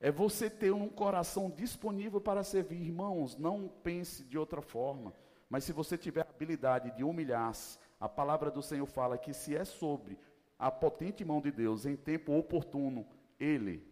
É 0.00 0.10
você 0.10 0.50
ter 0.50 0.72
um 0.72 0.88
coração 0.88 1.50
disponível 1.50 2.20
para 2.20 2.44
servir. 2.44 2.82
Irmãos, 2.82 3.36
não 3.36 3.68
pense 3.68 4.24
de 4.24 4.36
outra 4.36 4.60
forma. 4.60 5.14
Mas 5.48 5.64
se 5.64 5.72
você 5.72 5.96
tiver 5.96 6.22
a 6.22 6.30
habilidade 6.30 6.90
de 6.96 7.04
humilhar-se, 7.04 7.78
a 7.98 8.08
palavra 8.08 8.50
do 8.50 8.62
Senhor 8.62 8.86
fala 8.86 9.16
que 9.16 9.32
se 9.32 9.56
é 9.56 9.64
sobre 9.64 10.18
a 10.58 10.70
potente 10.70 11.24
mão 11.24 11.40
de 11.40 11.50
Deus 11.50 11.86
em 11.86 11.96
tempo 11.96 12.36
oportuno, 12.36 13.06
Ele 13.38 13.82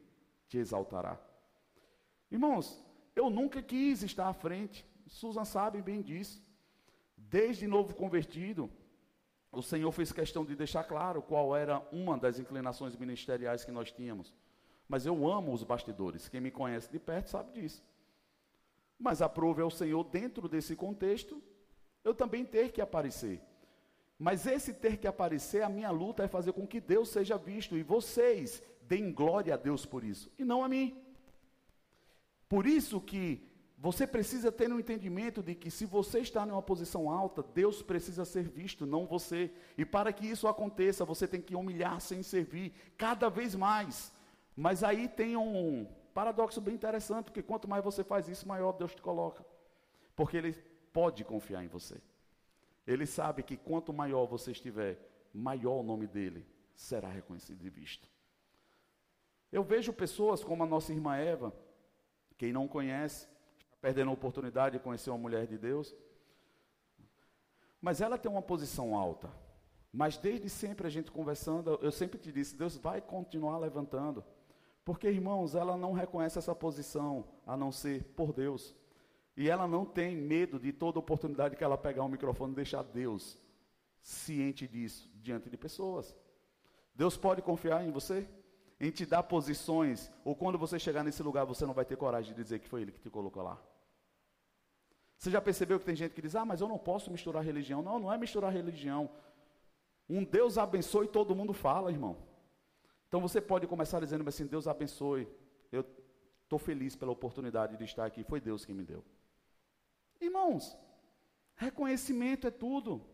te 0.49 0.59
exaltará. 0.59 1.19
Irmãos, 2.31 2.85
eu 3.15 3.31
nunca 3.31 3.63
quis 3.63 4.03
estar 4.03 4.29
à 4.29 4.33
frente. 4.33 4.85
Susan 5.07 5.45
sabe 5.45 5.81
bem 5.81 6.03
disso. 6.03 6.43
Desde 7.17 7.67
novo 7.67 7.95
convertido, 7.95 8.71
o 9.53 9.63
Senhor 9.63 9.91
fez 9.93 10.13
questão 10.13 10.45
de 10.45 10.57
deixar 10.57 10.85
claro 10.85 11.23
qual 11.23 11.57
era 11.57 11.81
uma 11.93 12.19
das 12.19 12.39
inclinações 12.39 12.97
ministeriais 12.97 13.65
que 13.65 13.71
nós 13.71 13.93
tínhamos. 13.93 14.35
Mas 14.89 15.07
eu 15.07 15.29
amo 15.29 15.53
os 15.53 15.63
bastidores. 15.63 16.29
Quem 16.29 16.41
me 16.41 16.51
conhece 16.51 16.91
de 16.91 16.99
perto 16.99 17.31
sabe 17.31 17.53
disso. 17.53 17.83
Mas 18.99 19.23
aprove 19.23 19.63
ao 19.63 19.71
Senhor, 19.71 20.05
dentro 20.05 20.49
desse 20.49 20.77
contexto, 20.77 21.43
eu 22.05 22.15
também 22.15 22.45
ter 22.45 22.71
que 22.71 22.81
aparecer. 22.81 23.41
Mas 24.19 24.47
esse 24.47 24.73
ter 24.73 24.97
que 24.97 25.07
aparecer, 25.07 25.63
a 25.63 25.69
minha 25.69 25.91
luta 25.91 26.23
é 26.23 26.29
fazer 26.29 26.53
com 26.53 26.67
que 26.67 26.81
Deus 26.81 27.09
seja 27.09 27.37
visto 27.37 27.77
e 27.77 27.83
vocês 27.83 28.63
deem 28.83 29.13
glória 29.13 29.55
a 29.55 29.57
Deus 29.57 29.85
por 29.85 30.05
isso, 30.05 30.31
e 30.39 30.45
não 30.45 30.63
a 30.63 30.69
mim. 30.69 30.97
Por 32.49 32.67
isso 32.67 33.01
que 33.01 33.43
você 33.77 34.07
precisa 34.07 34.53
ter 34.53 34.73
um 34.73 34.79
entendimento 34.79 35.43
de 35.43 35.55
que 35.55 35.71
se 35.71 35.85
você 35.85 36.21
está 36.21 36.47
em 36.47 36.51
uma 36.51 36.63
posição 36.63 37.11
alta, 37.11 37.43
Deus 37.43 37.83
precisa 37.83 38.25
ser 38.25 38.49
visto, 38.49 38.87
não 38.87 39.07
você. 39.07 39.51
E 39.77 39.85
para 39.85 40.13
que 40.13 40.27
isso 40.27 40.47
aconteça, 40.47 41.05
você 41.05 41.27
tem 41.27 41.41
que 41.41 41.57
humilhar-se 41.57 42.15
em 42.15 42.23
servir 42.23 42.73
cada 42.97 43.29
vez 43.29 43.55
mais. 43.55 44.14
Mas 44.57 44.85
aí 44.85 45.09
tem 45.09 45.37
um 45.37 45.87
paradoxo 46.13 46.61
bem 46.61 46.75
interessante, 46.75 47.27
porque 47.27 47.43
quanto 47.43 47.69
mais 47.69 47.83
você 47.83 48.05
faz 48.05 48.29
isso, 48.29 48.47
maior 48.47 48.73
Deus 48.73 48.95
te 48.95 49.03
coloca. 49.03 49.45
Porque 50.15 50.37
Ele 50.37 50.53
pode 50.93 51.25
confiar 51.25 51.65
em 51.65 51.69
você. 51.69 52.01
Ele 52.87 53.07
sabe 53.07 53.43
que 53.43 53.57
quanto 53.57 53.93
maior 53.93 54.27
você 54.27 54.53
estiver, 54.53 54.99
maior 55.33 55.81
o 55.81 55.83
nome 55.83 56.07
dele 56.07 56.47
será 56.75 57.09
reconhecido 57.09 57.65
e 57.65 57.71
visto. 57.71 58.09
Eu 59.51 59.63
vejo 59.63 59.93
pessoas 59.93 60.43
como 60.43 60.63
a 60.63 60.67
nossa 60.67 60.93
irmã 60.93 61.17
Eva, 61.17 61.53
quem 62.37 62.53
não 62.53 62.69
conhece, 62.69 63.29
perdendo 63.81 64.11
a 64.11 64.15
oportunidade 64.15 64.79
de 64.79 64.83
conhecer 64.83 65.11
uma 65.11 65.19
mulher 65.19 65.47
de 65.47 65.57
Deus. 65.57 65.95
Mas 67.81 68.01
ela 68.01 68.19
tem 68.19 68.31
uma 68.31 68.43
posição 68.43 68.97
alta. 68.97 69.31
Mas 69.93 70.17
desde 70.17 70.49
sempre 70.49 70.87
a 70.87 70.91
gente 70.91 71.11
conversando, 71.11 71.79
eu 71.81 71.93
sempre 71.93 72.19
te 72.19 72.33
disse, 72.33 72.57
Deus 72.57 72.77
vai 72.77 73.01
continuar 73.01 73.59
levantando. 73.59 74.25
Porque, 74.85 75.09
irmãos, 75.09 75.55
ela 75.55 75.77
não 75.77 75.93
reconhece 75.93 76.39
essa 76.39 76.55
posição 76.55 77.25
a 77.47 77.57
não 77.57 77.73
ser 77.73 78.05
por 78.15 78.33
Deus. 78.33 78.75
E 79.37 79.49
ela 79.49 79.67
não 79.67 79.85
tem 79.85 80.15
medo 80.15 80.59
de 80.59 80.73
toda 80.73 80.99
oportunidade 80.99 81.57
que 81.57 81.65
ela 81.65 81.79
pegar 81.79 82.05
um 82.05 82.09
microfone 82.09 82.53
e 82.53 82.57
deixar 82.57 82.83
Deus 82.83 83.39
ciente 84.01 84.69
disso 84.69 85.11
diante 85.15 85.49
de 85.49 85.57
pessoas. 85.57 86.15
Deus 86.95 87.17
pode 87.17 87.41
confiar 87.41 87.85
em 87.85 87.91
você? 87.91 88.29
Em 88.79 88.91
te 88.91 89.07
dar 89.07 89.23
posições, 89.23 90.13
ou 90.25 90.37
quando 90.37 90.59
você 90.59 90.79
chegar 90.79 91.03
nesse 91.03 91.23
lugar, 91.23 91.47
você 91.47 91.65
não 91.65 91.73
vai 91.73 91.85
ter 91.85 91.97
coragem 91.97 92.35
de 92.35 92.43
dizer 92.43 92.59
que 92.59 92.69
foi 92.69 92.83
Ele 92.83 92.93
que 92.93 93.01
te 93.01 93.09
colocou 93.09 93.43
lá. 93.43 93.59
Você 95.17 95.31
já 95.31 95.41
percebeu 95.41 95.79
que 95.79 95.87
tem 95.87 95.97
gente 95.97 96.13
que 96.13 96.21
diz: 96.21 96.37
Ah, 96.37 96.45
mas 96.45 96.61
eu 96.61 96.69
não 96.69 96.79
posso 96.79 97.11
misturar 97.11 97.43
religião. 97.43 97.83
Não, 97.83 97.99
não 97.99 98.13
é 98.13 98.19
misturar 98.19 98.53
religião. 98.53 99.09
Um 100.09 100.23
Deus 100.23 100.59
abençoe, 100.59 101.09
todo 101.09 101.35
mundo 101.35 101.55
fala, 101.55 101.91
irmão. 101.91 102.17
Então 103.15 103.23
você 103.23 103.41
pode 103.41 103.65
começar 103.69 104.01
dizendo 104.01 104.29
assim: 104.29 104.45
Deus 104.45 104.67
abençoe. 104.67 105.29
Eu 105.71 105.87
estou 106.43 106.59
feliz 106.59 106.97
pela 106.97 107.13
oportunidade 107.13 107.77
de 107.77 107.85
estar 107.85 108.05
aqui. 108.05 108.25
Foi 108.25 108.41
Deus 108.41 108.65
quem 108.65 108.75
me 108.75 108.83
deu. 108.83 109.05
Irmãos, 110.21 110.77
reconhecimento 111.55 112.49
é 112.49 112.51
tudo. 112.51 113.07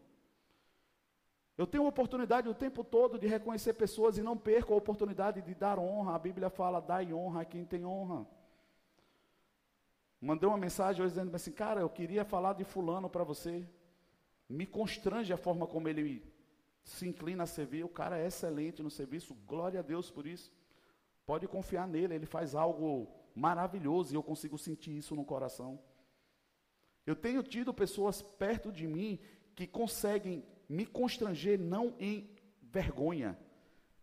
Eu 1.58 1.66
tenho 1.66 1.86
oportunidade 1.86 2.48
o 2.48 2.54
tempo 2.54 2.82
todo 2.82 3.18
de 3.18 3.26
reconhecer 3.26 3.74
pessoas 3.74 4.16
e 4.16 4.22
não 4.22 4.38
perco 4.38 4.72
a 4.72 4.76
oportunidade 4.78 5.42
de 5.42 5.54
dar 5.54 5.78
honra. 5.78 6.14
A 6.14 6.18
Bíblia 6.18 6.48
fala: 6.48 6.80
dai 6.80 7.12
honra 7.12 7.42
a 7.42 7.44
quem 7.44 7.66
tem 7.66 7.84
honra. 7.84 8.26
Mandei 10.18 10.48
uma 10.48 10.56
mensagem 10.56 11.02
hoje 11.02 11.12
dizendo 11.12 11.36
assim, 11.36 11.52
cara, 11.52 11.82
eu 11.82 11.90
queria 11.90 12.24
falar 12.24 12.54
de 12.54 12.64
fulano 12.64 13.10
para 13.10 13.22
você. 13.22 13.68
Me 14.48 14.64
constrange 14.64 15.30
a 15.30 15.36
forma 15.36 15.66
como 15.66 15.90
ele 15.90 16.22
se 16.82 17.06
inclina 17.06 17.44
a 17.44 17.46
servir. 17.46 17.84
O 17.84 17.88
cara 17.88 18.18
é 18.18 18.26
excelente 18.26 18.82
no 18.82 18.90
serviço, 18.90 19.34
glória 19.46 19.80
a 19.80 19.82
Deus 19.82 20.10
por 20.10 20.26
isso. 20.26 20.52
Pode 21.26 21.46
confiar 21.46 21.86
nele, 21.86 22.14
ele 22.14 22.26
faz 22.26 22.54
algo 22.54 23.08
maravilhoso 23.34 24.12
e 24.12 24.16
eu 24.16 24.22
consigo 24.22 24.58
sentir 24.58 24.96
isso 24.96 25.14
no 25.14 25.24
coração. 25.24 25.78
Eu 27.06 27.16
tenho 27.16 27.42
tido 27.42 27.72
pessoas 27.72 28.22
perto 28.22 28.70
de 28.72 28.86
mim 28.86 29.18
que 29.54 29.66
conseguem 29.66 30.44
me 30.68 30.86
constranger 30.86 31.58
não 31.58 31.94
em 31.98 32.30
vergonha, 32.62 33.38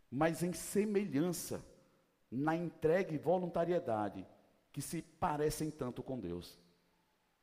mas 0.09 0.43
em 0.43 0.53
semelhança, 0.53 1.65
na 2.29 2.55
entrega 2.55 3.13
e 3.13 3.17
voluntariedade 3.17 4.25
que 4.71 4.81
se 4.81 5.01
parecem 5.01 5.71
tanto 5.71 6.03
com 6.03 6.19
Deus. 6.19 6.59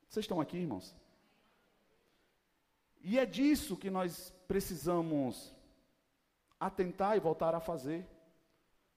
Vocês 0.08 0.24
estão 0.24 0.40
aqui, 0.40 0.58
irmãos? 0.58 0.94
E 3.06 3.18
é 3.18 3.26
disso 3.26 3.76
que 3.76 3.90
nós 3.90 4.32
precisamos 4.48 5.54
atentar 6.58 7.18
e 7.18 7.20
voltar 7.20 7.54
a 7.54 7.60
fazer. 7.60 8.08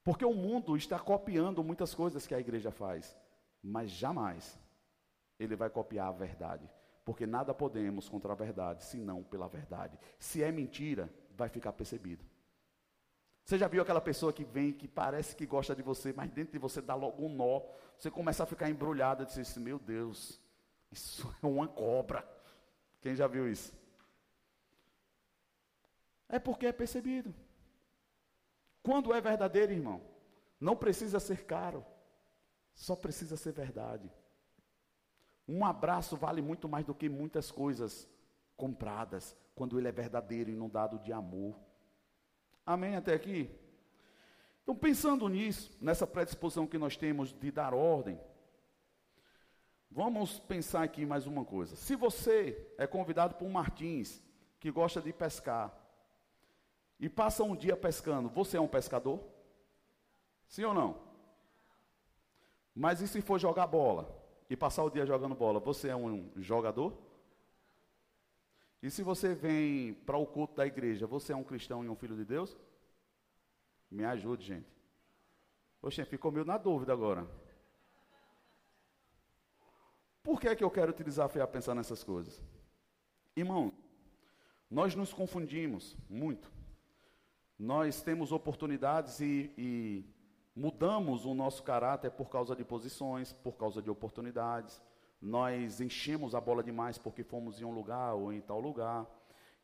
Porque 0.02 0.24
o 0.24 0.34
mundo 0.34 0.78
está 0.78 0.98
copiando 0.98 1.62
muitas 1.62 1.94
coisas 1.94 2.26
que 2.26 2.34
a 2.34 2.40
igreja 2.40 2.72
faz, 2.72 3.18
mas 3.62 3.92
jamais 3.92 4.58
ele 5.38 5.58
vai 5.58 5.70
copiar 5.70 6.08
a 6.08 6.14
verdade. 6.14 6.70
Porque 7.04 7.26
nada 7.26 7.54
podemos 7.54 8.08
contra 8.08 8.32
a 8.32 8.36
verdade, 8.36 8.86
senão 8.86 9.22
pela 9.22 9.50
verdade. 9.50 10.00
Se 10.18 10.42
é 10.42 10.54
mentira, 10.54 11.14
vai 11.36 11.50
ficar 11.50 11.74
percebido. 11.74 12.24
Você 13.44 13.58
já 13.58 13.68
viu 13.68 13.82
aquela 13.82 14.00
pessoa 14.00 14.32
que 14.32 14.46
vem, 14.46 14.72
que 14.72 14.88
parece 14.88 15.36
que 15.36 15.46
gosta 15.46 15.76
de 15.76 15.82
você, 15.82 16.14
mas 16.14 16.32
dentro 16.32 16.54
de 16.54 16.60
você 16.60 16.82
dá 16.82 16.96
logo 16.96 17.26
um 17.26 17.30
nó. 17.30 17.62
Você 17.98 18.10
começa 18.10 18.44
a 18.44 18.46
ficar 18.46 18.70
embrulhado 18.70 19.24
e 19.24 19.26
diz 19.26 19.38
assim, 19.38 19.60
meu 19.60 19.78
Deus, 19.78 20.40
isso 20.90 21.30
é 21.44 21.46
uma 21.46 21.68
cobra. 21.68 22.26
Quem 23.02 23.14
já 23.14 23.28
viu 23.28 23.50
isso? 23.50 23.74
É 26.30 26.40
porque 26.40 26.66
é 26.66 26.72
percebido. 26.72 27.34
Quando 28.84 29.14
é 29.14 29.20
verdadeiro, 29.20 29.72
irmão, 29.72 30.02
não 30.60 30.76
precisa 30.76 31.20
ser 31.20 31.46
caro, 31.46 31.86
só 32.74 32.96
precisa 32.96 33.36
ser 33.36 33.52
verdade. 33.52 34.12
Um 35.48 35.66
abraço 35.66 36.18
vale 36.18 36.42
muito 36.42 36.68
mais 36.68 36.86
do 36.86 36.94
que 36.94 37.08
muitas 37.08 37.52
coisas 37.52 38.10
compradas, 38.56 39.36
quando 39.56 39.78
ele 39.78 39.88
é 39.88 39.92
verdadeiro 39.92 40.50
e 40.50 40.54
inundado 40.54 41.00
de 41.00 41.14
amor. 41.14 41.58
Amém 42.66 42.96
até 42.96 43.14
aqui? 43.14 43.50
Então, 44.64 44.76
pensando 44.76 45.30
nisso, 45.30 45.72
nessa 45.80 46.06
predisposição 46.06 46.68
que 46.68 46.78
nós 46.78 46.98
temos 46.98 47.32
de 47.32 47.50
dar 47.52 47.74
ordem, 47.74 48.20
vamos 49.90 50.40
pensar 50.40 50.84
aqui 50.84 51.06
mais 51.06 51.26
uma 51.26 51.46
coisa. 51.46 51.76
Se 51.78 51.96
você 51.96 52.70
é 52.78 52.86
convidado 52.86 53.36
por 53.36 53.46
um 53.46 53.52
Martins, 53.52 54.22
que 54.60 54.70
gosta 54.70 55.02
de 55.02 55.14
pescar, 55.14 55.74
e 57.00 57.08
passa 57.08 57.44
um 57.44 57.56
dia 57.56 57.76
pescando, 57.76 58.30
você 58.30 58.58
é 58.58 58.62
um 58.62 58.68
pescador? 58.68 59.24
Sim 60.48 60.64
ou 60.64 60.74
não? 60.74 61.08
Mas 62.74 63.02
e 63.02 63.08
se 63.08 63.22
for 63.22 63.40
jogar 63.40 63.68
bola 63.68 64.16
e 64.50 64.56
passar 64.56 64.84
o 64.84 64.90
dia 64.90 65.06
jogando 65.06 65.36
bola, 65.36 65.60
você 65.60 65.90
é 65.90 65.96
um 65.96 66.32
jogador? 66.38 66.98
E 68.82 68.90
se 68.90 69.04
você 69.04 69.34
vem 69.34 69.94
para 69.94 70.18
o 70.18 70.26
culto 70.26 70.56
da 70.56 70.66
igreja, 70.66 71.08
você 71.08 71.34
é 71.34 71.36
um 71.36 71.44
cristão 71.44 71.84
e 71.84 71.90
um 71.90 71.96
filho 71.96 72.16
de 72.16 72.24
Deus? 72.24 72.56
Me 73.90 74.06
ajude, 74.06 74.46
gente. 74.46 74.78
Poxa, 75.82 76.06
ficou 76.06 76.32
meio 76.32 76.46
na 76.46 76.58
dúvida 76.58 76.94
agora. 76.94 77.28
Por 80.22 80.40
que 80.40 80.50
é 80.50 80.56
que 80.56 80.64
eu 80.64 80.70
quero 80.70 80.92
te 80.92 81.04
desafiar 81.04 81.46
a 81.46 81.48
pensar 81.48 81.74
nessas 81.74 82.04
coisas? 82.04 82.44
Irmão, 83.36 83.74
nós 84.70 84.94
nos 84.94 85.14
confundimos 85.14 85.96
muito. 86.10 86.52
Nós 87.58 88.02
temos 88.02 88.32
oportunidades 88.32 89.20
e, 89.20 89.52
e 89.58 90.06
mudamos 90.56 91.26
o 91.26 91.34
nosso 91.34 91.64
caráter 91.64 92.12
por 92.12 92.30
causa 92.30 92.56
de 92.56 92.64
posições, 92.64 93.34
por 93.34 93.54
causa 93.54 93.82
de 93.82 93.90
oportunidades. 93.90 94.82
Nós 95.22 95.82
enchemos 95.82 96.36
a 96.36 96.42
bola 96.42 96.64
demais 96.64 96.98
porque 96.98 97.24
fomos 97.24 97.60
em 97.60 97.66
um 97.66 97.72
lugar 97.72 98.14
ou 98.14 98.32
em 98.32 98.42
tal 98.42 98.60
lugar. 98.60 99.08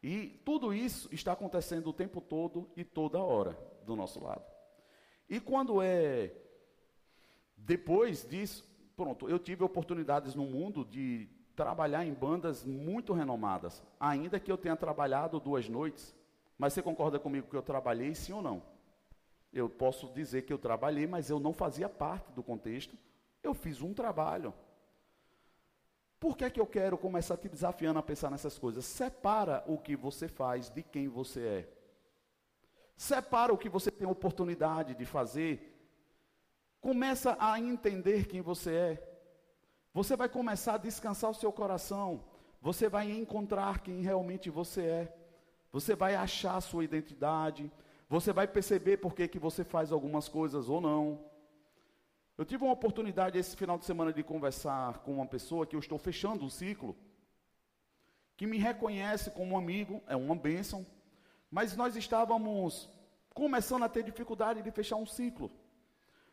E 0.01 0.41
tudo 0.43 0.73
isso 0.73 1.07
está 1.11 1.33
acontecendo 1.33 1.87
o 1.87 1.93
tempo 1.93 2.19
todo 2.19 2.69
e 2.75 2.83
toda 2.83 3.19
hora 3.19 3.57
do 3.85 3.95
nosso 3.95 4.23
lado. 4.23 4.43
E 5.29 5.39
quando 5.39 5.81
é 5.81 6.33
depois 7.55 8.27
disso, 8.27 8.67
pronto, 8.95 9.29
eu 9.29 9.39
tive 9.39 9.63
oportunidades 9.63 10.35
no 10.35 10.45
mundo 10.45 10.83
de 10.83 11.29
trabalhar 11.55 12.05
em 12.05 12.13
bandas 12.13 12.65
muito 12.65 13.13
renomadas, 13.13 13.81
ainda 13.99 14.39
que 14.39 14.51
eu 14.51 14.57
tenha 14.57 14.75
trabalhado 14.75 15.39
duas 15.39 15.69
noites. 15.69 16.13
Mas 16.63 16.71
você 16.71 16.81
concorda 16.81 17.19
comigo 17.19 17.49
que 17.49 17.57
eu 17.57 17.61
trabalhei, 17.61 18.15
sim 18.15 18.31
ou 18.31 18.41
não? 18.41 18.63
Eu 19.51 19.67
posso 19.69 20.07
dizer 20.13 20.43
que 20.43 20.53
eu 20.53 20.57
trabalhei, 20.57 21.05
mas 21.05 21.29
eu 21.29 21.37
não 21.37 21.51
fazia 21.51 21.89
parte 21.89 22.31
do 22.31 22.41
contexto. 22.41 22.97
Eu 23.43 23.53
fiz 23.53 23.81
um 23.81 23.93
trabalho. 23.93 24.53
Por 26.21 26.37
que 26.37 26.45
é 26.45 26.49
que 26.49 26.61
eu 26.61 26.65
quero 26.65 26.97
começar 26.97 27.35
te 27.35 27.49
desafiando 27.49 27.99
a 27.99 28.01
pensar 28.01 28.31
nessas 28.31 28.57
coisas? 28.57 28.85
Separa 28.85 29.61
o 29.67 29.77
que 29.77 29.93
você 29.93 30.29
faz 30.29 30.69
de 30.69 30.81
quem 30.81 31.09
você 31.09 31.45
é. 31.45 31.69
Separa 32.95 33.51
o 33.51 33.57
que 33.57 33.67
você 33.67 33.91
tem 33.91 34.07
oportunidade 34.07 34.95
de 34.95 35.03
fazer. 35.03 35.77
Começa 36.79 37.35
a 37.41 37.59
entender 37.59 38.25
quem 38.25 38.39
você 38.39 38.73
é. 38.73 39.17
Você 39.93 40.15
vai 40.15 40.29
começar 40.29 40.75
a 40.75 40.77
descansar 40.77 41.29
o 41.29 41.35
seu 41.35 41.51
coração. 41.51 42.23
Você 42.61 42.87
vai 42.87 43.11
encontrar 43.11 43.81
quem 43.81 44.01
realmente 44.01 44.49
você 44.49 44.81
é. 44.83 45.22
Você 45.73 45.95
vai 45.95 46.13
achar 46.15 46.55
a 46.55 46.61
sua 46.61 46.83
identidade. 46.83 47.69
Você 48.07 48.31
vai 48.31 48.47
perceber 48.47 48.97
por 48.97 49.15
que, 49.15 49.39
você 49.39 49.63
faz 49.63 49.91
algumas 49.91 50.29
coisas 50.29 50.69
ou 50.69 50.79
não. 50.79 51.25
Eu 52.37 52.45
tive 52.45 52.63
uma 52.63 52.73
oportunidade 52.73 53.39
esse 53.39 53.57
final 53.57 53.79
de 53.79 53.85
semana 53.85 54.13
de 54.13 54.23
conversar 54.23 54.99
com 54.99 55.13
uma 55.13 55.25
pessoa 55.25 55.65
que 55.65 55.75
eu 55.75 55.79
estou 55.79 55.97
fechando 55.97 56.45
um 56.45 56.49
ciclo, 56.49 56.95
que 58.37 58.45
me 58.45 58.57
reconhece 58.57 59.31
como 59.31 59.55
um 59.55 59.57
amigo, 59.57 60.01
é 60.07 60.15
uma 60.15 60.35
bênção, 60.35 60.85
mas 61.49 61.75
nós 61.75 61.95
estávamos 61.95 62.89
começando 63.33 63.83
a 63.83 63.89
ter 63.89 64.03
dificuldade 64.03 64.61
de 64.61 64.71
fechar 64.71 64.95
um 64.95 65.05
ciclo. 65.05 65.51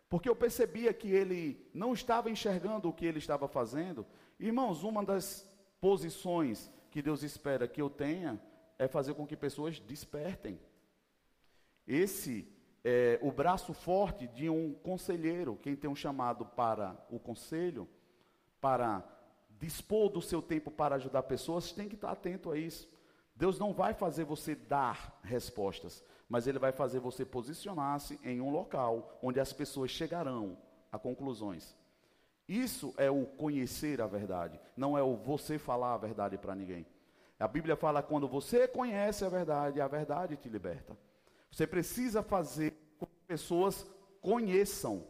Porque 0.08 0.28
eu 0.28 0.36
percebia 0.36 0.92
que 0.92 1.10
ele 1.10 1.66
não 1.72 1.94
estava 1.94 2.30
enxergando 2.30 2.88
o 2.88 2.92
que 2.92 3.06
ele 3.06 3.18
estava 3.18 3.48
fazendo. 3.48 4.06
Irmãos, 4.38 4.82
uma 4.82 5.02
das 5.04 5.46
posições 5.80 6.70
que 6.90 7.00
Deus 7.00 7.22
espera 7.22 7.68
que 7.68 7.80
eu 7.80 7.88
tenha 7.88 8.40
é 8.80 8.88
fazer 8.88 9.12
com 9.12 9.26
que 9.26 9.36
pessoas 9.36 9.78
despertem. 9.78 10.58
Esse 11.86 12.48
é 12.82 13.18
o 13.20 13.30
braço 13.30 13.74
forte 13.74 14.26
de 14.26 14.48
um 14.48 14.72
conselheiro, 14.72 15.58
quem 15.62 15.76
tem 15.76 15.90
um 15.90 15.94
chamado 15.94 16.46
para 16.46 16.96
o 17.10 17.18
conselho, 17.18 17.86
para 18.58 19.04
dispor 19.58 20.08
do 20.08 20.22
seu 20.22 20.40
tempo 20.40 20.70
para 20.70 20.94
ajudar 20.94 21.24
pessoas, 21.24 21.72
tem 21.72 21.90
que 21.90 21.94
estar 21.94 22.10
atento 22.10 22.50
a 22.50 22.56
isso. 22.56 22.90
Deus 23.36 23.58
não 23.58 23.74
vai 23.74 23.92
fazer 23.92 24.24
você 24.24 24.54
dar 24.54 25.20
respostas, 25.22 26.02
mas 26.26 26.46
Ele 26.46 26.58
vai 26.58 26.72
fazer 26.72 27.00
você 27.00 27.22
posicionar-se 27.22 28.18
em 28.24 28.40
um 28.40 28.48
local 28.48 29.18
onde 29.22 29.38
as 29.38 29.52
pessoas 29.52 29.90
chegarão 29.90 30.56
a 30.90 30.98
conclusões. 30.98 31.76
Isso 32.48 32.94
é 32.96 33.10
o 33.10 33.26
conhecer 33.26 34.00
a 34.00 34.06
verdade, 34.06 34.58
não 34.74 34.96
é 34.96 35.02
o 35.02 35.16
você 35.16 35.58
falar 35.58 35.92
a 35.92 35.98
verdade 35.98 36.38
para 36.38 36.54
ninguém. 36.54 36.86
A 37.40 37.48
Bíblia 37.48 37.74
fala 37.74 38.02
quando 38.02 38.28
você 38.28 38.68
conhece 38.68 39.24
a 39.24 39.28
verdade, 39.30 39.80
a 39.80 39.88
verdade 39.88 40.36
te 40.36 40.48
liberta. 40.48 40.96
Você 41.50 41.66
precisa 41.66 42.22
fazer 42.22 42.74
com 42.98 43.06
que 43.06 43.12
pessoas 43.26 43.86
conheçam, 44.20 45.06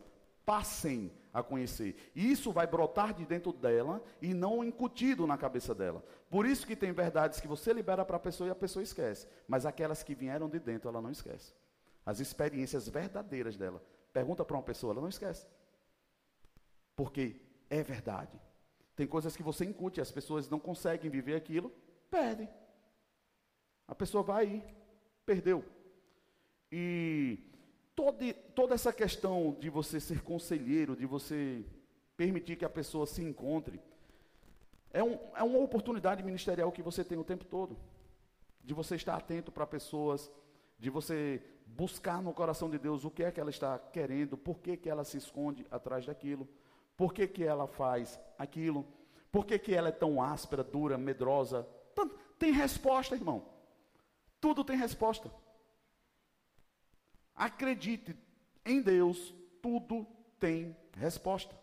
passem 0.47 1.13
a 1.33 1.43
conhecer. 1.43 1.97
E 2.15 2.31
isso 2.31 2.53
vai 2.53 2.69
brotar 2.69 3.13
de 3.13 3.27
dentro 3.27 3.53
dela 3.53 4.01
e 4.23 4.33
não 4.33 4.65
incutido 4.65 5.27
na 5.27 5.37
cabeça 5.37 5.75
dela. 5.75 6.05
Por 6.29 6.47
isso 6.47 6.67
que 6.67 6.77
tem 6.77 6.93
verdades 6.93 7.41
que 7.41 7.49
você 7.49 7.73
libera 7.73 8.05
para 8.05 8.17
a 8.17 8.21
pessoa 8.21 8.47
e 8.47 8.51
a 8.51 8.55
pessoa 8.55 8.83
esquece. 8.83 9.27
Mas 9.49 9.67
aquelas 9.67 10.05
que 10.05 10.15
vieram 10.15 10.49
de 10.49 10.61
dentro, 10.61 10.89
ela 10.89 11.01
não 11.01 11.11
esquece. 11.11 11.53
As 12.07 12.21
experiências 12.21 12.89
verdadeiras 12.89 13.57
dela. 13.57 13.83
Pergunta 14.13 14.45
para 14.45 14.57
uma 14.57 14.63
pessoa, 14.63 14.93
ela 14.93 15.03
não 15.03 15.09
esquece. 15.09 15.47
Porque 16.95 17.41
é 17.69 17.83
verdade. 17.83 18.41
Tem 18.95 19.07
coisas 19.07 19.37
que 19.37 19.43
você 19.43 19.65
incute, 19.65 20.01
as 20.01 20.11
pessoas 20.11 20.49
não 20.49 20.61
conseguem 20.61 21.11
viver 21.11 21.35
aquilo, 21.35 21.73
perdem. 22.11 22.49
A 23.87 23.95
pessoa 23.95 24.23
vai 24.23 24.47
aí, 24.47 24.65
perdeu. 25.25 25.65
E 26.71 27.39
todo, 27.95 28.33
toda 28.55 28.75
essa 28.75 28.93
questão 28.93 29.57
de 29.61 29.69
você 29.69 30.01
ser 30.01 30.23
conselheiro, 30.23 30.97
de 30.97 31.07
você 31.07 31.65
permitir 32.17 32.57
que 32.57 32.65
a 32.65 32.71
pessoa 32.71 33.07
se 33.07 33.23
encontre, 33.23 33.81
é, 34.93 35.03
um, 35.03 35.19
é 35.35 35.43
uma 35.43 35.59
oportunidade 35.59 36.23
ministerial 36.23 36.73
que 36.73 36.83
você 36.83 37.05
tem 37.05 37.19
o 37.19 37.25
tempo 37.25 37.45
todo. 37.45 37.77
De 38.63 38.75
você 38.75 38.97
estar 38.97 39.17
atento 39.17 39.51
para 39.51 39.67
pessoas, 39.67 40.31
de 40.79 40.91
você 40.91 41.43
buscar 41.67 42.23
no 42.23 42.33
coração 42.33 42.69
de 42.69 42.79
Deus 42.79 43.05
o 43.05 43.11
que 43.11 43.23
é 43.23 43.31
que 43.31 43.41
ela 43.41 43.51
está 43.51 43.79
querendo, 43.79 44.37
por 44.37 44.59
que, 44.59 44.77
que 44.77 44.91
ela 44.91 45.05
se 45.05 45.17
esconde 45.17 45.67
atrás 45.71 46.05
daquilo, 46.05 46.49
por 46.97 47.15
que, 47.15 47.27
que 47.27 47.45
ela 47.45 47.67
faz 47.67 48.21
aquilo, 48.37 48.87
por 49.31 49.47
que, 49.47 49.59
que 49.59 49.75
ela 49.75 49.89
é 49.89 49.93
tão 49.93 50.23
áspera, 50.23 50.65
dura, 50.65 50.99
medrosa. 50.99 51.67
Tem 52.39 52.53
resposta, 52.53 53.15
irmão. 53.15 53.47
Tudo 54.41 54.65
tem 54.65 54.77
resposta. 54.77 55.31
Acredite 57.35 58.17
em 58.65 58.81
Deus, 58.81 59.35
tudo 59.63 60.07
tem 60.39 60.77
resposta. 60.97 61.59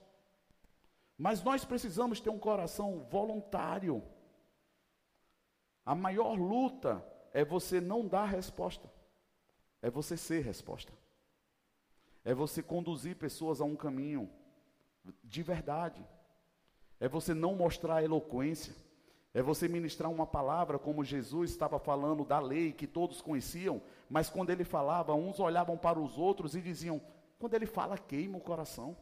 Mas 1.18 1.44
nós 1.44 1.66
precisamos 1.66 2.20
ter 2.20 2.30
um 2.30 2.38
coração 2.38 3.08
voluntário. 3.10 4.04
A 5.84 5.96
maior 5.96 6.34
luta 6.38 7.04
é 7.34 7.44
você 7.44 7.82
não 7.82 8.08
dar 8.08 8.26
resposta, 8.26 8.92
é 9.82 9.90
você 9.90 10.16
ser 10.16 10.44
resposta. 10.44 10.94
É 12.24 12.34
você 12.34 12.62
conduzir 12.62 13.16
pessoas 13.16 13.62
a 13.62 13.64
um 13.64 13.76
caminho 13.76 14.30
de 15.24 15.42
verdade. 15.42 16.06
É 17.00 17.08
você 17.08 17.34
não 17.34 17.56
mostrar 17.56 18.04
eloquência. 18.04 18.76
É 19.38 19.42
você 19.44 19.68
ministrar 19.68 20.12
uma 20.12 20.26
palavra 20.26 20.80
como 20.80 21.04
Jesus 21.04 21.52
estava 21.52 21.78
falando 21.78 22.26
da 22.26 22.40
lei 22.40 22.74
que 22.74 22.88
todos 22.88 23.22
conheciam, 23.22 23.80
mas 24.10 24.32
quando 24.32 24.50
ele 24.50 24.64
falava, 24.64 25.14
uns 25.14 25.40
olhavam 25.40 25.78
para 25.78 26.00
os 26.00 26.18
outros 26.18 26.56
e 26.56 26.60
diziam: 26.60 27.00
quando 27.38 27.54
ele 27.54 27.68
fala, 27.68 28.00
queima 28.00 28.40
o 28.40 28.42
coração. 28.42 28.98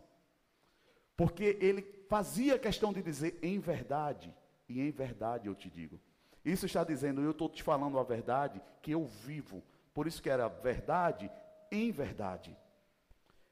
Porque 1.15 1.57
ele 1.61 1.81
fazia 2.09 2.59
questão 2.59 2.91
de 2.91 3.01
dizer 3.01 3.39
em 3.41 3.59
verdade, 3.59 4.35
e 4.67 4.81
em 4.81 4.91
verdade 4.91 5.47
eu 5.47 5.55
te 5.55 5.69
digo. 5.69 6.01
Isso 6.43 6.65
está 6.65 6.83
dizendo, 6.83 7.21
eu 7.21 7.31
estou 7.31 7.47
te 7.47 7.63
falando 7.63 7.97
a 7.97 8.03
verdade 8.03 8.61
que 8.81 8.91
eu 8.91 9.05
vivo. 9.05 9.63
Por 9.93 10.05
isso 10.05 10.21
que 10.21 10.29
era 10.29 10.49
verdade 10.49 11.31
em 11.71 11.91
verdade. 11.91 12.53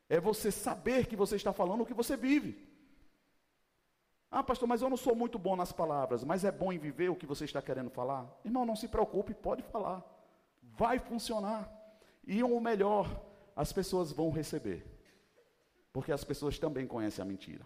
É 0.10 0.20
você 0.20 0.52
saber 0.52 1.08
que 1.08 1.16
você 1.16 1.38
está 1.38 1.54
falando 1.54 1.84
o 1.84 1.86
que 1.86 1.94
você 1.94 2.18
vive. 2.18 2.73
Ah, 4.36 4.42
pastor, 4.42 4.68
mas 4.68 4.82
eu 4.82 4.90
não 4.90 4.98
sou 4.98 5.16
muito 5.16 5.38
bom 5.38 5.56
nas 5.56 5.72
palavras, 5.72 6.24
mas 6.24 6.44
é 6.44 6.52
bom 6.52 6.74
em 6.74 6.80
viver 6.80 7.08
o 7.08 7.16
que 7.16 7.28
você 7.28 7.46
está 7.46 7.62
querendo 7.62 7.92
falar? 7.92 8.28
Irmão, 8.44 8.66
não 8.66 8.76
se 8.76 8.88
preocupe, 8.88 9.32
pode 9.32 9.62
falar. 9.62 10.04
Vai 10.64 10.98
funcionar. 10.98 11.72
E 12.26 12.42
o 12.42 12.60
melhor, 12.60 13.06
as 13.56 13.72
pessoas 13.72 14.12
vão 14.12 14.32
receber. 14.32 14.84
Porque 15.92 16.12
as 16.12 16.24
pessoas 16.24 16.58
também 16.58 16.88
conhecem 16.88 17.22
a 17.22 17.26
mentira. 17.26 17.64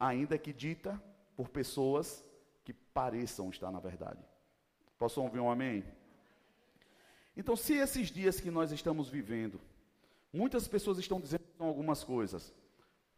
Ainda 0.00 0.36
que 0.36 0.52
dita 0.52 1.00
por 1.36 1.48
pessoas 1.48 2.24
que 2.64 2.72
pareçam 2.72 3.48
estar 3.48 3.70
na 3.70 3.78
verdade. 3.78 4.18
Posso 4.98 5.22
ouvir 5.22 5.38
um 5.38 5.48
amém? 5.48 5.84
Então, 7.36 7.54
se 7.54 7.74
esses 7.74 8.10
dias 8.10 8.40
que 8.40 8.50
nós 8.50 8.72
estamos 8.72 9.08
vivendo, 9.08 9.60
muitas 10.32 10.66
pessoas 10.66 10.98
estão 10.98 11.20
dizendo 11.20 11.44
algumas 11.60 12.02
coisas, 12.02 12.52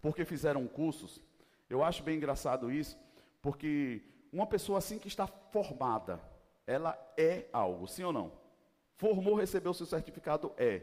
porque 0.02 0.26
fizeram 0.26 0.68
cursos, 0.68 1.22
eu 1.68 1.82
acho 1.82 2.02
bem 2.02 2.16
engraçado 2.16 2.70
isso, 2.70 2.98
porque 3.40 4.02
uma 4.32 4.46
pessoa 4.46 4.78
assim 4.78 4.98
que 4.98 5.08
está 5.08 5.26
formada, 5.26 6.20
ela 6.66 6.98
é 7.16 7.46
algo, 7.52 7.86
sim 7.86 8.02
ou 8.04 8.12
não? 8.12 8.32
Formou, 8.96 9.34
recebeu 9.34 9.74
seu 9.74 9.86
certificado, 9.86 10.52
é. 10.56 10.82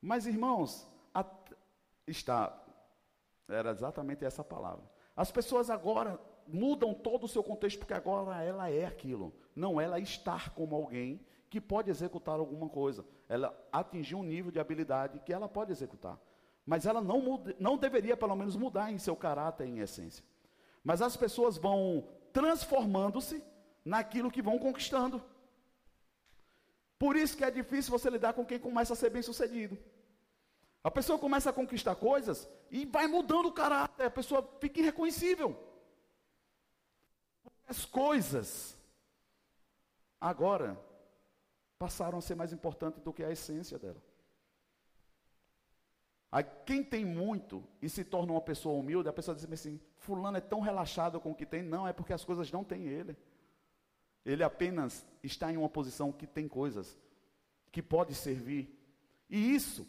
Mas, 0.00 0.26
irmãos, 0.26 0.88
a, 1.14 1.24
está, 2.06 2.60
era 3.48 3.70
exatamente 3.70 4.24
essa 4.24 4.42
palavra. 4.42 4.84
As 5.16 5.30
pessoas 5.30 5.70
agora 5.70 6.20
mudam 6.46 6.92
todo 6.92 7.24
o 7.24 7.28
seu 7.28 7.42
contexto, 7.42 7.78
porque 7.78 7.94
agora 7.94 8.42
ela 8.42 8.68
é 8.70 8.84
aquilo. 8.84 9.32
Não 9.54 9.80
ela 9.80 9.98
estar 9.98 10.50
como 10.50 10.74
alguém 10.74 11.24
que 11.48 11.60
pode 11.60 11.90
executar 11.90 12.38
alguma 12.38 12.68
coisa. 12.68 13.04
Ela 13.28 13.54
atingiu 13.70 14.18
um 14.18 14.22
nível 14.22 14.50
de 14.50 14.58
habilidade 14.58 15.20
que 15.20 15.32
ela 15.32 15.48
pode 15.48 15.70
executar. 15.70 16.18
Mas 16.64 16.86
ela 16.86 17.00
não, 17.00 17.20
muda, 17.20 17.56
não 17.58 17.76
deveria, 17.76 18.16
pelo 18.16 18.36
menos, 18.36 18.56
mudar 18.56 18.92
em 18.92 18.98
seu 18.98 19.16
caráter, 19.16 19.66
em 19.66 19.80
essência. 19.80 20.24
Mas 20.84 21.02
as 21.02 21.16
pessoas 21.16 21.56
vão 21.56 22.08
transformando-se 22.32 23.42
naquilo 23.84 24.30
que 24.30 24.42
vão 24.42 24.58
conquistando. 24.58 25.22
Por 26.98 27.16
isso 27.16 27.36
que 27.36 27.44
é 27.44 27.50
difícil 27.50 27.90
você 27.90 28.08
lidar 28.08 28.32
com 28.32 28.46
quem 28.46 28.58
começa 28.58 28.92
a 28.92 28.96
ser 28.96 29.10
bem 29.10 29.22
sucedido. 29.22 29.76
A 30.84 30.90
pessoa 30.90 31.18
começa 31.18 31.50
a 31.50 31.52
conquistar 31.52 31.94
coisas 31.96 32.48
e 32.70 32.84
vai 32.86 33.06
mudando 33.06 33.46
o 33.46 33.52
caráter, 33.52 34.06
a 34.06 34.10
pessoa 34.10 34.48
fica 34.60 34.80
irreconhecível. 34.80 35.56
As 37.66 37.84
coisas 37.84 38.76
agora 40.20 40.78
passaram 41.78 42.18
a 42.18 42.22
ser 42.22 42.34
mais 42.34 42.52
importantes 42.52 43.02
do 43.02 43.12
que 43.12 43.24
a 43.24 43.30
essência 43.30 43.78
dela. 43.78 44.02
Aí, 46.32 46.44
quem 46.64 46.82
tem 46.82 47.04
muito 47.04 47.62
e 47.82 47.90
se 47.90 48.02
torna 48.02 48.32
uma 48.32 48.40
pessoa 48.40 48.80
humilde, 48.80 49.06
a 49.06 49.12
pessoa 49.12 49.34
diz 49.34 49.44
assim: 49.52 49.78
Fulano 49.98 50.38
é 50.38 50.40
tão 50.40 50.60
relaxado 50.60 51.20
com 51.20 51.32
o 51.32 51.34
que 51.34 51.44
tem. 51.44 51.62
Não, 51.62 51.86
é 51.86 51.92
porque 51.92 52.14
as 52.14 52.24
coisas 52.24 52.50
não 52.50 52.64
têm 52.64 52.86
ele. 52.86 53.14
Ele 54.24 54.42
apenas 54.42 55.06
está 55.22 55.52
em 55.52 55.58
uma 55.58 55.68
posição 55.68 56.10
que 56.10 56.26
tem 56.26 56.48
coisas, 56.48 56.98
que 57.70 57.82
pode 57.82 58.14
servir. 58.14 58.74
E 59.28 59.54
isso 59.54 59.86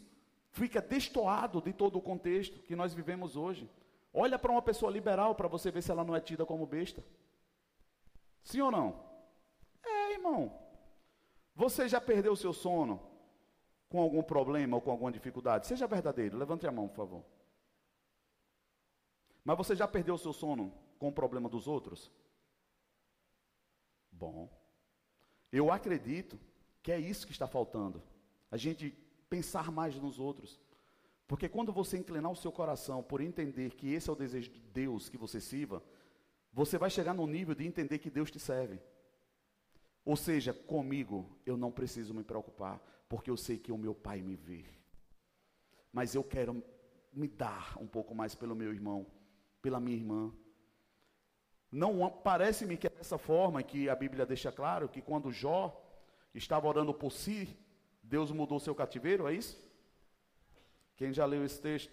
fica 0.50 0.82
destoado 0.82 1.62
de 1.62 1.72
todo 1.72 1.96
o 1.96 2.02
contexto 2.02 2.60
que 2.60 2.76
nós 2.76 2.92
vivemos 2.92 3.36
hoje. 3.36 3.70
Olha 4.12 4.38
para 4.38 4.52
uma 4.52 4.62
pessoa 4.62 4.92
liberal 4.92 5.34
para 5.34 5.48
você 5.48 5.70
ver 5.70 5.82
se 5.82 5.90
ela 5.90 6.04
não 6.04 6.14
é 6.14 6.20
tida 6.20 6.44
como 6.44 6.66
besta. 6.66 7.02
Sim 8.42 8.60
ou 8.60 8.70
não? 8.70 9.02
É, 9.82 10.12
irmão. 10.12 10.52
Você 11.56 11.88
já 11.88 12.02
perdeu 12.02 12.32
o 12.32 12.36
seu 12.36 12.52
sono 12.52 13.13
com 13.94 14.00
algum 14.00 14.24
problema 14.24 14.76
ou 14.76 14.82
com 14.82 14.90
alguma 14.90 15.12
dificuldade? 15.12 15.68
Seja 15.68 15.86
verdadeiro, 15.86 16.36
levante 16.36 16.66
a 16.66 16.72
mão, 16.72 16.88
por 16.88 16.96
favor. 16.96 17.24
Mas 19.44 19.56
você 19.56 19.76
já 19.76 19.86
perdeu 19.86 20.16
o 20.16 20.18
seu 20.18 20.32
sono 20.32 20.74
com 20.98 21.06
o 21.06 21.12
problema 21.12 21.48
dos 21.48 21.68
outros? 21.68 22.10
Bom. 24.10 24.50
Eu 25.52 25.70
acredito 25.70 26.40
que 26.82 26.90
é 26.90 26.98
isso 26.98 27.24
que 27.24 27.32
está 27.32 27.46
faltando. 27.46 28.02
A 28.50 28.56
gente 28.56 28.90
pensar 29.30 29.70
mais 29.70 29.94
nos 29.94 30.18
outros. 30.18 30.60
Porque 31.28 31.48
quando 31.48 31.72
você 31.72 31.96
inclinar 31.96 32.32
o 32.32 32.36
seu 32.36 32.50
coração 32.50 33.00
por 33.00 33.20
entender 33.20 33.76
que 33.76 33.92
esse 33.94 34.10
é 34.10 34.12
o 34.12 34.16
desejo 34.16 34.50
de 34.50 34.58
Deus 34.58 35.08
que 35.08 35.16
você 35.16 35.40
sirva, 35.40 35.80
você 36.52 36.76
vai 36.78 36.90
chegar 36.90 37.14
no 37.14 37.28
nível 37.28 37.54
de 37.54 37.64
entender 37.64 38.00
que 38.00 38.10
Deus 38.10 38.28
te 38.28 38.40
serve. 38.40 38.80
Ou 40.04 40.16
seja, 40.16 40.52
comigo 40.52 41.38
eu 41.46 41.56
não 41.56 41.72
preciso 41.72 42.12
me 42.12 42.22
preocupar, 42.22 42.80
porque 43.08 43.30
eu 43.30 43.36
sei 43.36 43.58
que 43.58 43.72
o 43.72 43.78
meu 43.78 43.94
pai 43.94 44.20
me 44.20 44.36
vê. 44.36 44.64
Mas 45.92 46.14
eu 46.14 46.22
quero 46.22 46.62
me 47.12 47.28
dar 47.28 47.76
um 47.80 47.86
pouco 47.86 48.14
mais 48.14 48.34
pelo 48.34 48.54
meu 48.54 48.72
irmão, 48.72 49.06
pela 49.62 49.80
minha 49.80 49.96
irmã. 49.96 50.32
Não 51.70 52.10
parece-me 52.10 52.76
que 52.76 52.86
é 52.86 52.90
dessa 52.90 53.16
forma 53.16 53.62
que 53.62 53.88
a 53.88 53.94
Bíblia 53.94 54.26
deixa 54.26 54.52
claro 54.52 54.88
que 54.88 55.00
quando 55.00 55.32
Jó 55.32 55.80
estava 56.34 56.68
orando 56.68 56.92
por 56.92 57.12
si, 57.12 57.56
Deus 58.02 58.30
mudou 58.30 58.60
seu 58.60 58.74
cativeiro, 58.74 59.26
é 59.26 59.34
isso? 59.34 59.58
Quem 60.96 61.12
já 61.12 61.24
leu 61.24 61.44
esse 61.44 61.60
texto? 61.60 61.92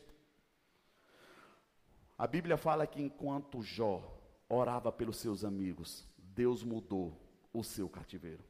A 2.18 2.28
Bíblia 2.28 2.58
fala 2.58 2.86
que 2.86 3.02
enquanto 3.02 3.64
Jó 3.64 4.20
orava 4.50 4.92
pelos 4.92 5.18
seus 5.18 5.44
amigos, 5.44 6.06
Deus 6.18 6.64
mudou 6.64 7.18
o 7.54 7.64
seu 7.64 7.90
cativeiro. 7.90 8.44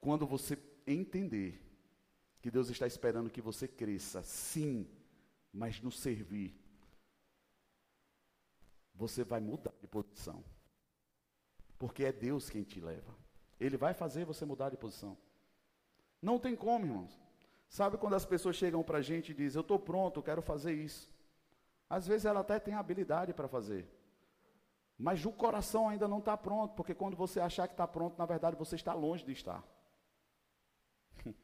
Quando 0.00 0.26
você 0.26 0.58
entender 0.86 1.60
que 2.40 2.50
Deus 2.50 2.70
está 2.70 2.86
esperando 2.86 3.30
que 3.30 3.40
você 3.40 3.68
cresça, 3.68 4.22
sim, 4.22 4.88
mas 5.52 5.80
no 5.80 5.92
servir, 5.92 6.58
você 8.94 9.24
vai 9.24 9.40
mudar 9.40 9.72
de 9.80 9.86
posição. 9.86 10.42
Porque 11.78 12.04
é 12.04 12.12
Deus 12.12 12.50
quem 12.50 12.62
te 12.62 12.80
leva. 12.80 13.14
Ele 13.58 13.76
vai 13.76 13.94
fazer 13.94 14.24
você 14.24 14.44
mudar 14.44 14.70
de 14.70 14.76
posição. 14.76 15.16
Não 16.20 16.38
tem 16.38 16.54
como, 16.56 16.86
irmãos. 16.86 17.18
Sabe 17.68 17.96
quando 17.98 18.14
as 18.14 18.24
pessoas 18.24 18.56
chegam 18.56 18.82
para 18.82 18.98
a 18.98 19.02
gente 19.02 19.30
e 19.30 19.34
dizem, 19.34 19.58
eu 19.58 19.62
estou 19.62 19.78
pronto, 19.78 20.22
quero 20.22 20.42
fazer 20.42 20.72
isso. 20.72 21.12
Às 21.88 22.06
vezes 22.06 22.24
ela 22.24 22.40
até 22.40 22.58
tem 22.58 22.74
habilidade 22.74 23.32
para 23.32 23.48
fazer. 23.48 23.88
Mas 25.00 25.24
o 25.24 25.32
coração 25.32 25.88
ainda 25.88 26.06
não 26.06 26.18
está 26.18 26.36
pronto, 26.36 26.74
porque 26.74 26.94
quando 26.94 27.16
você 27.16 27.40
achar 27.40 27.66
que 27.66 27.72
está 27.72 27.88
pronto, 27.88 28.18
na 28.18 28.26
verdade 28.26 28.54
você 28.54 28.76
está 28.76 28.92
longe 28.92 29.24
de 29.24 29.32
estar. 29.32 29.64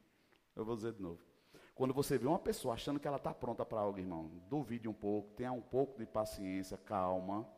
Eu 0.55 0.62
vou 0.62 0.77
dizer 0.77 0.92
de 0.92 1.01
novo. 1.01 1.23
Quando 1.75 1.95
você 1.95 2.19
vê 2.19 2.27
uma 2.27 2.38
pessoa 2.38 2.75
achando 2.75 3.01
que 3.01 3.09
ela 3.09 3.16
está 3.16 3.33
pronta 3.33 3.64
para 3.64 3.81
algo, 3.81 3.99
irmão, 3.99 4.31
duvide 4.51 4.87
um 4.87 4.92
pouco, 4.92 5.31
tenha 5.31 5.53
um 5.53 5.62
pouco 5.62 5.99
de 5.99 6.05
paciência, 6.05 6.77
calma. 6.77 7.49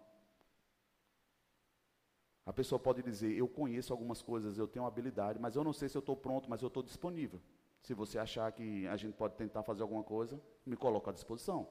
A 2.47 2.53
pessoa 2.53 2.79
pode 2.79 3.03
dizer: 3.03 3.37
Eu 3.37 3.49
conheço 3.49 3.93
algumas 3.93 4.23
coisas, 4.23 4.57
eu 4.57 4.69
tenho 4.69 4.87
habilidade, 4.87 5.41
mas 5.41 5.57
eu 5.57 5.65
não 5.65 5.73
sei 5.73 5.89
se 5.89 5.97
eu 5.97 6.01
estou 6.01 6.17
pronto, 6.17 6.49
mas 6.49 6.63
eu 6.63 6.69
estou 6.69 6.83
disponível. 6.83 7.43
Se 7.83 7.93
você 7.93 8.21
achar 8.21 8.53
que 8.53 8.87
a 8.87 8.97
gente 8.97 9.15
pode 9.15 9.35
tentar 9.35 9.65
fazer 9.65 9.83
alguma 9.83 10.05
coisa, 10.05 10.41
me 10.65 10.77
coloca 10.77 11.11
à 11.11 11.13
disposição. 11.13 11.69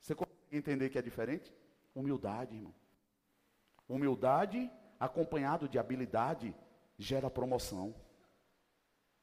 Você 0.00 0.12
consegue 0.12 0.36
entender 0.50 0.90
que 0.90 0.98
é 0.98 1.02
diferente? 1.02 1.54
Humildade, 1.94 2.56
irmão. 2.56 2.74
Humildade 3.90 4.70
acompanhado 5.00 5.68
de 5.68 5.76
habilidade 5.78 6.54
gera 6.96 7.28
promoção. 7.28 7.92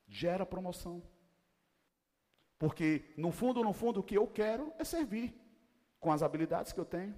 Gera 0.07 0.45
promoção. 0.45 1.01
Porque, 2.59 3.13
no 3.15 3.31
fundo, 3.31 3.63
no 3.63 3.71
fundo, 3.71 4.01
o 4.01 4.03
que 4.03 4.17
eu 4.17 4.27
quero 4.27 4.73
é 4.77 4.83
servir 4.83 5.33
com 6.01 6.11
as 6.11 6.21
habilidades 6.21 6.73
que 6.73 6.79
eu 6.79 6.85
tenho. 6.85 7.15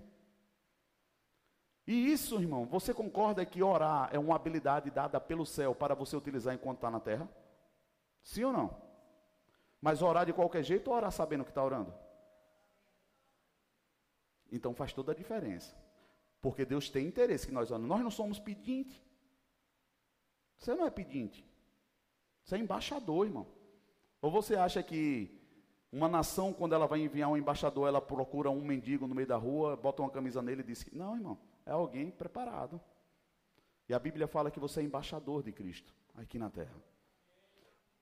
E 1.87 2.11
isso, 2.11 2.39
irmão, 2.39 2.67
você 2.67 2.93
concorda 2.93 3.43
que 3.43 3.63
orar 3.63 4.09
é 4.13 4.19
uma 4.19 4.35
habilidade 4.35 4.91
dada 4.91 5.19
pelo 5.19 5.43
céu 5.43 5.73
para 5.73 5.95
você 5.95 6.15
utilizar 6.15 6.53
enquanto 6.53 6.77
está 6.77 6.91
na 6.91 6.99
terra? 6.99 7.27
Sim 8.21 8.43
ou 8.43 8.53
não? 8.53 8.79
Mas 9.81 10.03
orar 10.03 10.23
de 10.23 10.33
qualquer 10.33 10.61
jeito 10.61 10.91
ou 10.91 10.95
orar 10.95 11.11
sabendo 11.11 11.43
que 11.43 11.49
está 11.49 11.63
orando? 11.63 11.91
Então 14.51 14.75
faz 14.75 14.93
toda 14.93 15.13
a 15.13 15.15
diferença. 15.15 15.75
Porque 16.41 16.65
Deus 16.65 16.89
tem 16.89 17.07
interesse 17.07 17.47
que 17.47 17.53
nós 17.53 17.69
oramos. 17.69 17.89
Nós 17.89 18.01
não 18.01 18.11
somos 18.11 18.39
pedinte. 18.39 19.03
Você 20.57 20.73
não 20.73 20.85
é 20.85 20.89
pedinte. 20.89 21.45
Você 22.43 22.55
é 22.55 22.59
embaixador, 22.59 23.25
irmão. 23.25 23.47
Ou 24.21 24.31
você 24.31 24.55
acha 24.55 24.81
que 24.81 25.37
uma 25.91 26.07
nação, 26.07 26.53
quando 26.53 26.73
ela 26.73 26.87
vai 26.87 26.99
enviar 27.01 27.29
um 27.29 27.37
embaixador, 27.37 27.87
ela 27.87 28.01
procura 28.01 28.49
um 28.49 28.61
mendigo 28.61 29.07
no 29.07 29.15
meio 29.15 29.27
da 29.27 29.37
rua, 29.37 29.75
bota 29.75 30.01
uma 30.01 30.11
camisa 30.11 30.41
nele 30.41 30.61
e 30.61 30.65
diz. 30.65 30.85
Não, 30.91 31.15
irmão. 31.15 31.37
É 31.65 31.71
alguém 31.71 32.11
preparado. 32.11 32.79
E 33.87 33.93
a 33.93 33.99
Bíblia 33.99 34.27
fala 34.27 34.51
que 34.51 34.59
você 34.59 34.81
é 34.81 34.83
embaixador 34.83 35.43
de 35.43 35.51
Cristo 35.51 35.93
aqui 36.15 36.37
na 36.37 36.49
terra. 36.49 36.75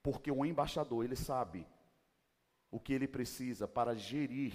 Porque 0.04 0.32
o 0.32 0.45
embaixador, 0.45 1.04
ele 1.04 1.15
sabe 1.15 1.65
o 2.69 2.80
que 2.80 2.93
ele 2.93 3.08
precisa 3.08 3.67
para 3.67 3.95
gerir 3.95 4.54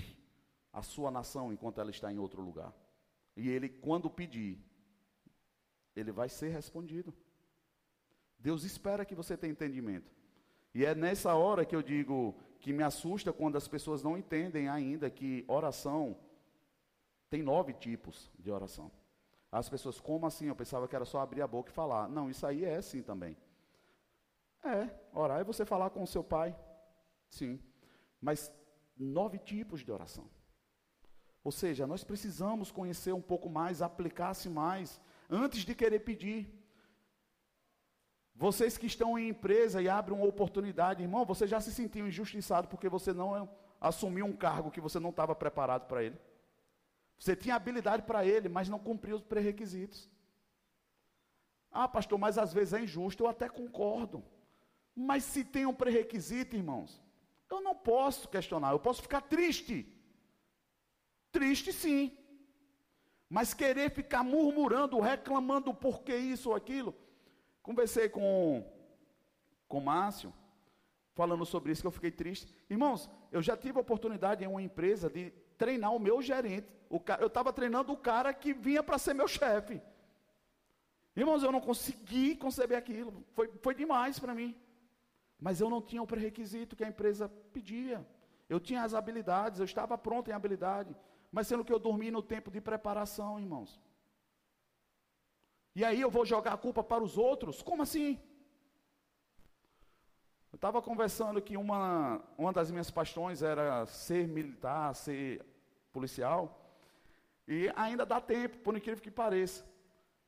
a 0.72 0.82
sua 0.82 1.10
nação 1.10 1.52
enquanto 1.52 1.80
ela 1.80 1.90
está 1.90 2.12
em 2.12 2.18
outro 2.18 2.42
lugar. 2.42 2.72
E 3.36 3.48
ele, 3.48 3.68
quando 3.68 4.10
pedir, 4.10 4.58
ele 5.94 6.12
vai 6.12 6.28
ser 6.28 6.48
respondido. 6.48 7.14
Deus 8.38 8.64
espera 8.64 9.04
que 9.04 9.14
você 9.14 9.36
tenha 9.36 9.52
entendimento. 9.52 10.12
E 10.74 10.84
é 10.84 10.94
nessa 10.94 11.34
hora 11.34 11.64
que 11.64 11.76
eu 11.76 11.82
digo 11.82 12.34
que 12.60 12.72
me 12.72 12.82
assusta 12.82 13.32
quando 13.32 13.56
as 13.56 13.68
pessoas 13.68 14.02
não 14.02 14.16
entendem 14.16 14.68
ainda 14.68 15.10
que 15.10 15.44
oração 15.48 16.16
tem 17.28 17.42
nove 17.42 17.72
tipos 17.72 18.30
de 18.38 18.50
oração. 18.50 18.90
As 19.50 19.68
pessoas, 19.68 20.00
como 20.00 20.26
assim? 20.26 20.46
Eu 20.46 20.56
pensava 20.56 20.88
que 20.88 20.96
era 20.96 21.04
só 21.04 21.20
abrir 21.20 21.42
a 21.42 21.46
boca 21.46 21.70
e 21.70 21.74
falar. 21.74 22.08
Não, 22.08 22.28
isso 22.28 22.46
aí 22.46 22.64
é 22.64 22.76
assim 22.76 23.02
também. 23.02 23.36
É, 24.64 24.88
orar 25.12 25.40
é 25.40 25.44
você 25.44 25.64
falar 25.64 25.90
com 25.90 26.02
o 26.02 26.06
seu 26.06 26.22
pai. 26.22 26.56
Sim. 27.28 27.58
Mas 28.20 28.52
nove 28.96 29.38
tipos 29.38 29.80
de 29.80 29.90
oração. 29.90 30.28
Ou 31.44 31.50
seja, 31.50 31.86
nós 31.86 32.04
precisamos 32.04 32.70
conhecer 32.70 33.12
um 33.12 33.20
pouco 33.20 33.48
mais, 33.48 33.82
aplicar-se 33.82 34.48
mais, 34.48 35.00
antes 35.28 35.64
de 35.64 35.74
querer 35.74 36.00
pedir. 36.00 36.48
Vocês 38.34 38.78
que 38.78 38.86
estão 38.86 39.18
em 39.18 39.28
empresa 39.28 39.82
e 39.82 39.88
abrem 39.88 40.16
uma 40.16 40.26
oportunidade, 40.26 41.02
irmão, 41.02 41.24
você 41.24 41.46
já 41.46 41.60
se 41.60 41.72
sentiu 41.72 42.06
injustiçado 42.06 42.68
porque 42.68 42.88
você 42.88 43.12
não 43.12 43.48
assumiu 43.80 44.24
um 44.26 44.36
cargo 44.36 44.70
que 44.70 44.80
você 44.80 44.98
não 45.00 45.10
estava 45.10 45.34
preparado 45.34 45.86
para 45.86 46.02
ele? 46.04 46.18
Você 47.18 47.36
tinha 47.36 47.54
habilidade 47.54 48.02
para 48.02 48.24
ele, 48.24 48.48
mas 48.48 48.68
não 48.68 48.78
cumpriu 48.78 49.16
os 49.16 49.22
pré-requisitos. 49.22 50.10
Ah, 51.70 51.88
pastor, 51.88 52.18
mas 52.18 52.36
às 52.36 52.52
vezes 52.52 52.74
é 52.74 52.80
injusto, 52.80 53.24
eu 53.24 53.28
até 53.28 53.48
concordo. 53.48 54.24
Mas 54.94 55.24
se 55.24 55.44
tem 55.44 55.64
um 55.64 55.74
pré-requisito, 55.74 56.56
irmãos, 56.56 57.00
eu 57.50 57.60
não 57.60 57.74
posso 57.74 58.28
questionar, 58.28 58.72
eu 58.72 58.78
posso 58.78 59.02
ficar 59.02 59.22
triste. 59.22 59.90
Triste 61.32 61.72
sim. 61.72 62.16
Mas 63.28 63.54
querer 63.54 63.90
ficar 63.90 64.22
murmurando, 64.22 65.00
reclamando 65.00 65.72
por 65.72 66.02
que 66.02 66.14
isso 66.14 66.50
ou 66.50 66.54
aquilo. 66.54 66.94
Conversei 67.62 68.08
com 68.08 68.62
com 69.66 69.80
Márcio, 69.80 70.30
falando 71.14 71.46
sobre 71.46 71.72
isso, 71.72 71.80
que 71.80 71.86
eu 71.86 71.98
fiquei 71.98 72.10
triste. 72.10 72.54
Irmãos, 72.68 73.08
eu 73.30 73.40
já 73.40 73.56
tive 73.56 73.78
a 73.78 73.80
oportunidade 73.80 74.44
em 74.44 74.46
uma 74.46 74.60
empresa 74.60 75.08
de 75.08 75.30
treinar 75.56 75.94
o 75.94 75.98
meu 75.98 76.20
gerente. 76.20 76.68
O 76.90 77.00
eu 77.18 77.28
estava 77.28 77.50
treinando 77.54 77.90
o 77.90 77.96
cara 77.96 78.34
que 78.34 78.52
vinha 78.52 78.82
para 78.82 78.98
ser 78.98 79.14
meu 79.14 79.26
chefe. 79.26 79.80
Irmãos, 81.16 81.42
eu 81.42 81.50
não 81.50 81.60
consegui 81.60 82.36
conceber 82.36 82.76
aquilo. 82.76 83.24
Foi, 83.32 83.50
foi 83.62 83.74
demais 83.74 84.18
para 84.18 84.34
mim. 84.34 84.54
Mas 85.40 85.58
eu 85.58 85.70
não 85.70 85.80
tinha 85.80 86.02
o 86.02 86.06
pré-requisito 86.06 86.76
que 86.76 86.84
a 86.84 86.88
empresa 86.88 87.30
pedia. 87.50 88.06
Eu 88.46 88.60
tinha 88.60 88.82
as 88.82 88.92
habilidades, 88.92 89.58
eu 89.58 89.64
estava 89.64 89.96
pronto 89.96 90.28
em 90.28 90.34
habilidade 90.34 90.94
mas 91.32 91.46
sendo 91.46 91.64
que 91.64 91.72
eu 91.72 91.78
dormi 91.78 92.10
no 92.10 92.22
tempo 92.22 92.50
de 92.50 92.60
preparação, 92.60 93.40
irmãos. 93.40 93.80
E 95.74 95.82
aí 95.82 95.98
eu 96.00 96.10
vou 96.10 96.26
jogar 96.26 96.52
a 96.52 96.58
culpa 96.58 96.84
para 96.84 97.02
os 97.02 97.16
outros? 97.16 97.62
Como 97.62 97.82
assim? 97.82 98.20
Eu 100.52 100.56
estava 100.56 100.82
conversando 100.82 101.40
que 101.40 101.56
uma, 101.56 102.22
uma 102.36 102.52
das 102.52 102.70
minhas 102.70 102.90
paixões 102.90 103.42
era 103.42 103.86
ser 103.86 104.28
militar, 104.28 104.94
ser 104.94 105.42
policial. 105.90 106.60
E 107.48 107.72
ainda 107.74 108.04
dá 108.04 108.20
tempo, 108.20 108.58
por 108.58 108.76
incrível 108.76 109.02
que 109.02 109.10
pareça. 109.10 109.64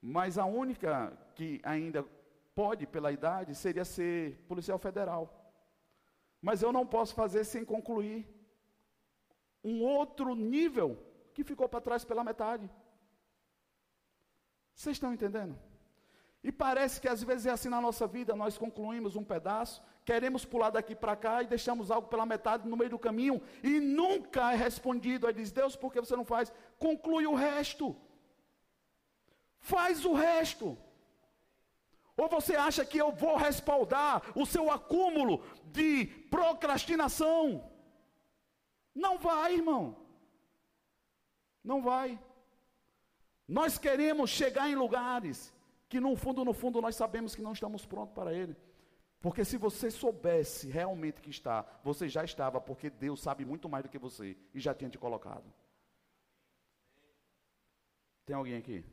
Mas 0.01 0.39
a 0.39 0.47
única 0.47 1.13
que 1.35 1.61
ainda 1.63 2.03
pode, 2.55 2.87
pela 2.87 3.13
idade, 3.13 3.55
seria 3.55 3.85
ser 3.85 4.43
policial 4.49 4.79
federal. 4.79 5.53
Mas 6.41 6.63
eu 6.63 6.73
não 6.73 6.87
posso 6.87 7.15
fazer 7.15 7.45
sem 7.45 7.63
concluir 7.63 8.27
um 9.65 9.83
outro 9.83 10.35
nível 10.35 10.99
que 11.33 11.43
ficou 11.43 11.69
para 11.69 11.81
trás 11.81 12.05
pela 12.05 12.23
metade. 12.23 12.71
Vocês 14.75 14.97
estão 14.97 15.13
entendendo? 15.13 15.59
E 16.43 16.53
parece 16.53 17.01
que 17.01 17.09
às 17.09 17.23
vezes 17.23 17.47
é 17.47 17.51
assim 17.51 17.71
na 17.71 17.81
nossa 17.81 18.07
vida, 18.07 18.37
nós 18.37 18.59
concluímos 18.59 19.17
um 19.17 19.25
pedaço, 19.25 19.83
queremos 20.05 20.45
pular 20.45 20.69
daqui 20.69 20.95
para 20.95 21.17
cá 21.17 21.43
e 21.43 21.47
deixamos 21.47 21.91
algo 21.91 22.09
pela 22.09 22.27
metade 22.27 22.69
no 22.69 22.77
meio 22.77 22.91
do 22.91 22.99
caminho 22.99 23.41
e 23.63 23.81
nunca 23.81 24.53
é 24.53 24.57
respondido. 24.57 25.27
Aí 25.27 25.33
diz: 25.33 25.51
Deus, 25.51 25.75
por 25.75 25.91
que 25.91 26.01
você 26.01 26.15
não 26.15 26.25
faz? 26.25 26.53
Conclui 26.79 27.27
o 27.27 27.35
resto. 27.35 27.97
Faz 29.59 30.05
o 30.05 30.13
resto. 30.13 30.77
Ou 32.15 32.29
você 32.29 32.55
acha 32.55 32.85
que 32.85 32.99
eu 32.99 33.11
vou 33.11 33.37
respaldar 33.37 34.23
o 34.37 34.45
seu 34.45 34.71
acúmulo 34.71 35.43
de 35.73 36.07
procrastinação? 36.31 37.74
Não 38.95 39.19
vai, 39.19 39.55
irmão. 39.55 39.97
Não 41.63 41.83
vai. 41.83 42.19
Nós 43.49 43.79
queremos 43.79 44.31
chegar 44.31 44.69
em 44.69 44.75
lugares 44.75 45.53
que 45.89 46.01
no 46.01 46.17
fundo, 46.17 46.45
no 46.45 46.53
fundo, 46.53 46.81
nós 46.81 46.97
sabemos 46.97 47.35
que 47.35 47.43
não 47.43 47.53
estamos 47.53 47.85
prontos 47.85 48.15
para 48.15 48.33
ele. 48.33 48.57
Porque 49.21 49.45
se 49.45 49.57
você 49.57 49.91
soubesse 49.91 50.69
realmente 50.69 51.21
que 51.21 51.31
está, 51.31 51.65
você 51.83 52.09
já 52.09 52.25
estava, 52.25 52.61
porque 52.61 52.91
Deus 52.91 53.23
sabe 53.23 53.45
muito 53.45 53.69
mais 53.69 53.83
do 53.83 53.89
que 53.89 53.99
você 53.99 54.37
e 54.53 54.61
já 54.61 54.75
tinha 54.75 54.91
te 54.91 54.99
colocado. 54.99 55.45
Tem 58.27 58.37
alguém 58.37 58.57
aqui? 58.57 58.85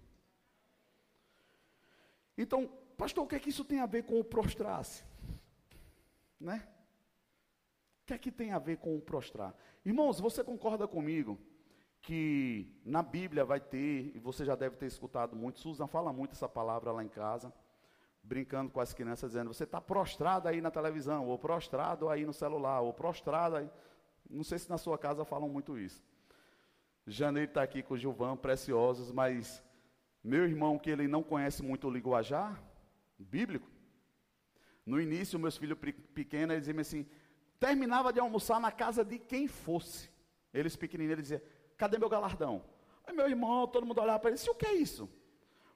Então, 2.38 2.68
pastor, 2.98 3.26
o 3.26 3.28
que 3.28 3.36
é 3.36 3.40
que 3.40 3.50
isso 3.50 3.66
tem 3.66 3.80
a 3.80 3.86
ver 3.86 4.04
com 4.04 4.20
o 4.20 4.24
prostrar-se? 4.24 5.04
Né? 6.40 6.68
O 8.04 8.06
que 8.06 8.14
é 8.14 8.18
que 8.18 8.32
tem 8.32 8.52
a 8.52 8.60
ver 8.60 8.78
com 8.78 8.96
o 8.96 9.02
prostrar? 9.02 9.54
Irmãos, 9.84 10.20
você 10.20 10.44
concorda 10.44 10.88
comigo 10.88 11.40
que 12.02 12.68
na 12.86 13.02
Bíblia 13.02 13.44
vai 13.44 13.60
ter, 13.60 14.12
e 14.16 14.20
você 14.20 14.46
já 14.46 14.56
deve 14.56 14.76
ter 14.76 14.86
escutado 14.86 15.36
muito, 15.36 15.60
Susan 15.60 15.88
fala 15.88 16.14
muito 16.14 16.34
essa 16.34 16.48
palavra 16.48 16.92
lá 16.92 17.04
em 17.04 17.08
casa, 17.08 17.54
brincando 18.24 18.72
com 18.72 18.80
as 18.80 18.94
crianças, 18.94 19.32
dizendo: 19.32 19.54
você 19.54 19.64
está 19.64 19.82
prostrado 19.82 20.48
aí 20.48 20.62
na 20.62 20.70
televisão, 20.70 21.28
ou 21.28 21.38
prostrado 21.38 22.10
aí 22.10 22.26
no 22.26 22.34
celular, 22.34 22.82
ou 22.82 22.94
prostrado 22.94 23.56
aí. 23.56 23.70
Não 24.30 24.44
sei 24.44 24.60
se 24.60 24.70
na 24.70 24.78
sua 24.78 24.98
casa 24.98 25.26
falam 25.26 25.50
muito 25.50 25.78
isso. 25.78 26.04
Janeiro 27.08 27.50
está 27.50 27.64
aqui 27.64 27.82
com 27.82 27.96
o 27.96 27.98
Gilvan, 27.98 28.38
preciosos, 28.38 29.12
mas 29.12 29.64
meu 30.24 30.46
irmão, 30.46 30.78
que 30.78 30.92
ele 30.92 31.08
não 31.08 31.24
conhece 31.24 31.64
muito 31.64 31.88
o 31.88 31.92
linguajar 31.92 32.62
bíblico, 33.18 33.68
no 34.86 35.00
início, 35.00 35.40
meus 35.40 35.58
filhos 35.58 35.78
pequenos, 36.14 36.58
diziam 36.58 36.80
assim: 36.80 37.08
terminava 37.62 38.12
de 38.12 38.20
almoçar 38.20 38.60
na 38.60 38.72
casa 38.72 39.06
de 39.06 39.20
quem 39.20 39.48
fosse. 39.48 40.10
Eles 40.52 40.76
pequenininhos, 40.76 41.14
ele 41.14 41.22
dizia, 41.22 41.44
cadê 41.78 42.00
meu 42.00 42.10
galardão? 42.10 42.66
Aí 43.06 43.16
meu 43.16 43.30
irmão, 43.30 43.68
todo 43.68 43.86
mundo 43.86 44.02
olhava 44.02 44.18
para 44.20 44.32
ele, 44.32 44.40
o 44.50 44.56
que 44.56 44.66
é 44.66 44.74
isso? 44.74 45.08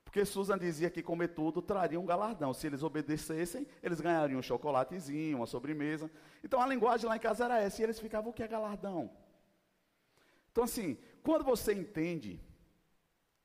Porque 0.04 0.26
Susan 0.26 0.58
dizia 0.58 0.90
que 0.90 1.04
comer 1.04 1.28
tudo 1.30 1.62
traria 1.62 2.00
um 2.00 2.06
galardão. 2.06 2.56
Se 2.56 2.66
eles 2.66 2.82
obedecessem, 2.82 3.68
eles 3.84 4.02
ganhariam 4.02 4.40
um 4.40 4.42
chocolatezinho, 4.42 5.38
uma 5.38 5.46
sobremesa. 5.46 6.10
Então 6.44 6.60
a 6.60 6.66
linguagem 6.66 7.08
lá 7.08 7.18
em 7.18 7.20
casa 7.20 7.46
era 7.46 7.62
essa, 7.62 7.80
e 7.82 7.84
eles 7.84 8.00
ficavam, 8.00 8.32
o 8.32 8.34
que 8.34 8.42
é 8.42 8.48
galardão? 8.48 9.12
Então 10.52 10.64
assim, 10.64 10.98
quando 11.22 11.44
você 11.44 11.72
entende 11.72 12.42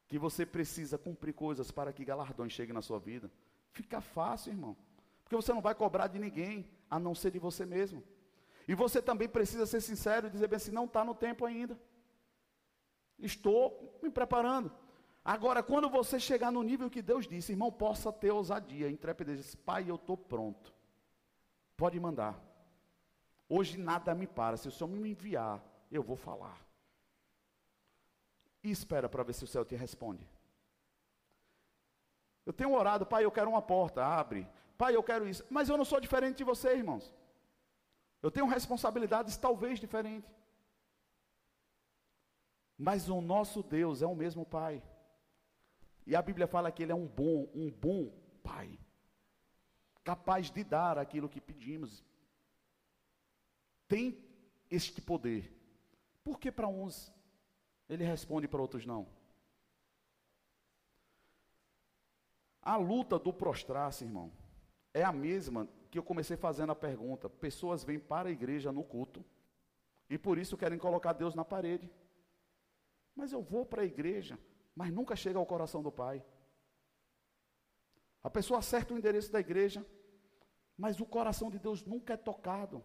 que 0.08 0.18
você 0.18 0.46
precisa 0.46 0.96
cumprir 0.96 1.34
coisas 1.34 1.70
para 1.70 1.92
que 1.92 2.06
galardões 2.06 2.52
cheguem 2.52 2.72
na 2.72 2.80
sua 2.80 2.98
vida, 2.98 3.30
fica 3.70 4.00
fácil, 4.00 4.50
irmão. 4.50 4.74
Porque 5.22 5.36
você 5.36 5.52
não 5.52 5.60
vai 5.60 5.74
cobrar 5.74 6.06
de 6.06 6.18
ninguém, 6.18 6.66
a 6.88 6.98
não 6.98 7.14
ser 7.14 7.30
de 7.30 7.38
você 7.38 7.66
mesmo. 7.66 8.02
E 8.70 8.74
você 8.76 9.02
também 9.02 9.28
precisa 9.28 9.66
ser 9.66 9.80
sincero 9.80 10.28
e 10.28 10.30
dizer 10.30 10.46
bem 10.46 10.56
assim: 10.56 10.70
não 10.70 10.84
está 10.84 11.04
no 11.04 11.12
tempo 11.12 11.44
ainda. 11.44 11.76
Estou 13.18 13.98
me 14.00 14.08
preparando. 14.08 14.70
Agora, 15.24 15.60
quando 15.60 15.90
você 15.90 16.20
chegar 16.20 16.52
no 16.52 16.62
nível 16.62 16.88
que 16.88 17.02
Deus 17.02 17.26
disse, 17.26 17.50
irmão, 17.50 17.72
possa 17.72 18.12
ter 18.12 18.30
ousadia, 18.30 18.88
intrepidez, 18.88 19.56
pai, 19.56 19.90
eu 19.90 19.96
estou 19.96 20.16
pronto. 20.16 20.72
Pode 21.76 21.98
mandar. 21.98 22.40
Hoje 23.48 23.76
nada 23.76 24.14
me 24.14 24.28
para. 24.28 24.56
Se 24.56 24.68
o 24.68 24.70
Senhor 24.70 24.88
me 24.88 25.10
enviar, 25.10 25.60
eu 25.90 26.04
vou 26.04 26.14
falar. 26.14 26.64
E 28.62 28.70
espera 28.70 29.08
para 29.08 29.24
ver 29.24 29.32
se 29.32 29.42
o 29.42 29.48
céu 29.48 29.64
te 29.64 29.74
responde. 29.74 30.24
Eu 32.46 32.52
tenho 32.52 32.72
orado, 32.72 33.04
pai, 33.04 33.24
eu 33.24 33.32
quero 33.32 33.50
uma 33.50 33.62
porta, 33.62 34.06
abre. 34.06 34.46
Pai, 34.78 34.94
eu 34.94 35.02
quero 35.02 35.26
isso. 35.26 35.44
Mas 35.50 35.68
eu 35.68 35.76
não 35.76 35.84
sou 35.84 35.98
diferente 35.98 36.36
de 36.36 36.44
você, 36.44 36.72
irmãos. 36.72 37.12
Eu 38.22 38.30
tenho 38.30 38.46
responsabilidades 38.46 39.36
talvez 39.36 39.80
diferentes. 39.80 40.30
Mas 42.76 43.08
o 43.08 43.20
nosso 43.20 43.62
Deus 43.62 44.02
é 44.02 44.06
o 44.06 44.14
mesmo 44.14 44.44
Pai. 44.44 44.82
E 46.06 46.16
a 46.16 46.22
Bíblia 46.22 46.46
fala 46.46 46.72
que 46.72 46.82
Ele 46.82 46.92
é 46.92 46.94
um 46.94 47.06
bom, 47.06 47.48
um 47.54 47.70
bom 47.70 48.10
Pai. 48.42 48.78
Capaz 50.02 50.50
de 50.50 50.64
dar 50.64 50.98
aquilo 50.98 51.28
que 51.28 51.40
pedimos. 51.40 52.02
Tem 53.86 54.18
este 54.70 55.00
poder. 55.00 55.52
Por 56.24 56.38
que 56.38 56.50
para 56.50 56.68
uns 56.68 57.12
Ele 57.88 58.04
responde 58.04 58.48
para 58.48 58.60
outros 58.60 58.86
não? 58.86 59.06
A 62.62 62.76
luta 62.76 63.18
do 63.18 63.32
prostrar-se, 63.32 64.04
irmão, 64.04 64.30
é 64.92 65.02
a 65.02 65.12
mesma 65.12 65.66
que 65.90 65.98
eu 65.98 66.02
comecei 66.02 66.36
fazendo 66.36 66.70
a 66.70 66.76
pergunta. 66.76 67.28
Pessoas 67.28 67.82
vêm 67.82 67.98
para 67.98 68.28
a 68.28 68.32
igreja 68.32 68.70
no 68.70 68.84
culto 68.84 69.24
e 70.08 70.16
por 70.16 70.38
isso 70.38 70.56
querem 70.56 70.78
colocar 70.78 71.12
Deus 71.12 71.34
na 71.34 71.44
parede. 71.44 71.90
Mas 73.14 73.32
eu 73.32 73.42
vou 73.42 73.66
para 73.66 73.82
a 73.82 73.84
igreja, 73.84 74.38
mas 74.74 74.92
nunca 74.92 75.16
chega 75.16 75.38
ao 75.38 75.46
coração 75.46 75.82
do 75.82 75.90
Pai. 75.90 76.24
A 78.22 78.30
pessoa 78.30 78.58
acerta 78.60 78.94
o 78.94 78.98
endereço 78.98 79.32
da 79.32 79.40
igreja, 79.40 79.84
mas 80.76 81.00
o 81.00 81.06
coração 81.06 81.50
de 81.50 81.58
Deus 81.58 81.84
nunca 81.84 82.14
é 82.14 82.16
tocado. 82.16 82.82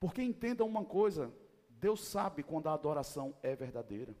Porque 0.00 0.22
entendam 0.22 0.66
uma 0.66 0.84
coisa: 0.84 1.32
Deus 1.68 2.04
sabe 2.04 2.42
quando 2.42 2.68
a 2.68 2.74
adoração 2.74 3.36
é 3.42 3.54
verdadeira. 3.54 4.16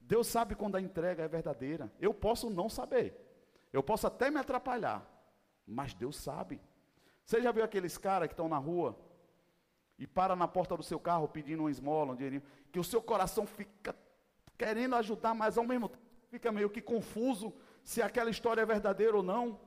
Deus 0.00 0.26
sabe 0.26 0.54
quando 0.54 0.76
a 0.76 0.80
entrega 0.80 1.22
é 1.22 1.28
verdadeira. 1.28 1.92
Eu 2.00 2.12
posso 2.14 2.48
não 2.50 2.68
saber. 2.68 3.14
Eu 3.72 3.82
posso 3.82 4.06
até 4.06 4.30
me 4.30 4.38
atrapalhar. 4.38 5.19
Mas 5.66 5.94
Deus 5.94 6.16
sabe. 6.16 6.60
Você 7.24 7.40
já 7.40 7.52
viu 7.52 7.62
aqueles 7.62 7.96
caras 7.96 8.28
que 8.28 8.32
estão 8.32 8.48
na 8.48 8.58
rua 8.58 8.98
e 9.98 10.06
para 10.06 10.34
na 10.34 10.48
porta 10.48 10.76
do 10.76 10.82
seu 10.82 10.98
carro 10.98 11.28
pedindo 11.28 11.62
uma 11.62 11.70
esmola, 11.70 12.12
um 12.12 12.16
dinheirinho, 12.16 12.42
que 12.72 12.80
o 12.80 12.84
seu 12.84 13.02
coração 13.02 13.46
fica 13.46 13.94
querendo 14.56 14.96
ajudar, 14.96 15.34
mas 15.34 15.56
ao 15.56 15.66
mesmo 15.66 15.88
tempo 15.88 16.02
fica 16.28 16.50
meio 16.52 16.70
que 16.70 16.80
confuso 16.80 17.52
se 17.82 18.00
aquela 18.00 18.30
história 18.30 18.62
é 18.62 18.66
verdadeira 18.66 19.16
ou 19.16 19.22
não. 19.22 19.60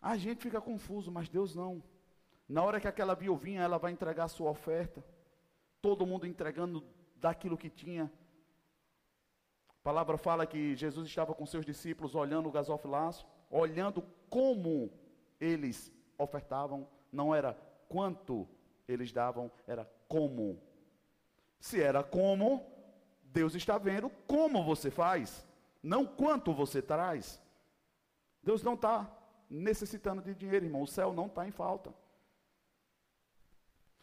A 0.00 0.16
gente 0.16 0.42
fica 0.42 0.60
confuso, 0.60 1.10
mas 1.10 1.28
Deus 1.28 1.54
não. 1.54 1.82
Na 2.48 2.62
hora 2.62 2.80
que 2.80 2.88
aquela 2.88 3.14
viuvinha 3.14 3.62
ela 3.62 3.78
vai 3.78 3.92
entregar 3.92 4.24
a 4.24 4.28
sua 4.28 4.50
oferta, 4.50 5.04
todo 5.82 6.06
mundo 6.06 6.26
entregando 6.26 6.84
daquilo 7.16 7.58
que 7.58 7.68
tinha. 7.68 8.10
A 9.68 9.82
palavra 9.82 10.16
fala 10.16 10.46
que 10.46 10.74
Jesus 10.76 11.06
estava 11.08 11.34
com 11.34 11.44
seus 11.44 11.66
discípulos 11.66 12.14
olhando 12.14 12.48
o 12.48 12.52
gasofilaço, 12.52 13.26
olhando 13.50 14.02
como 14.28 14.90
eles 15.40 15.92
ofertavam, 16.16 16.88
não 17.10 17.34
era 17.34 17.54
quanto 17.88 18.48
eles 18.86 19.12
davam, 19.12 19.50
era 19.66 19.84
como. 20.06 20.60
Se 21.60 21.80
era 21.82 22.02
como, 22.02 22.64
Deus 23.24 23.54
está 23.54 23.78
vendo 23.78 24.10
como 24.26 24.64
você 24.64 24.90
faz, 24.90 25.46
não 25.82 26.04
quanto 26.04 26.52
você 26.52 26.80
traz. 26.80 27.40
Deus 28.42 28.62
não 28.62 28.74
está 28.74 29.10
necessitando 29.50 30.22
de 30.22 30.34
dinheiro, 30.34 30.66
irmão. 30.66 30.82
O 30.82 30.86
céu 30.86 31.12
não 31.12 31.26
está 31.26 31.46
em 31.46 31.50
falta. 31.50 31.92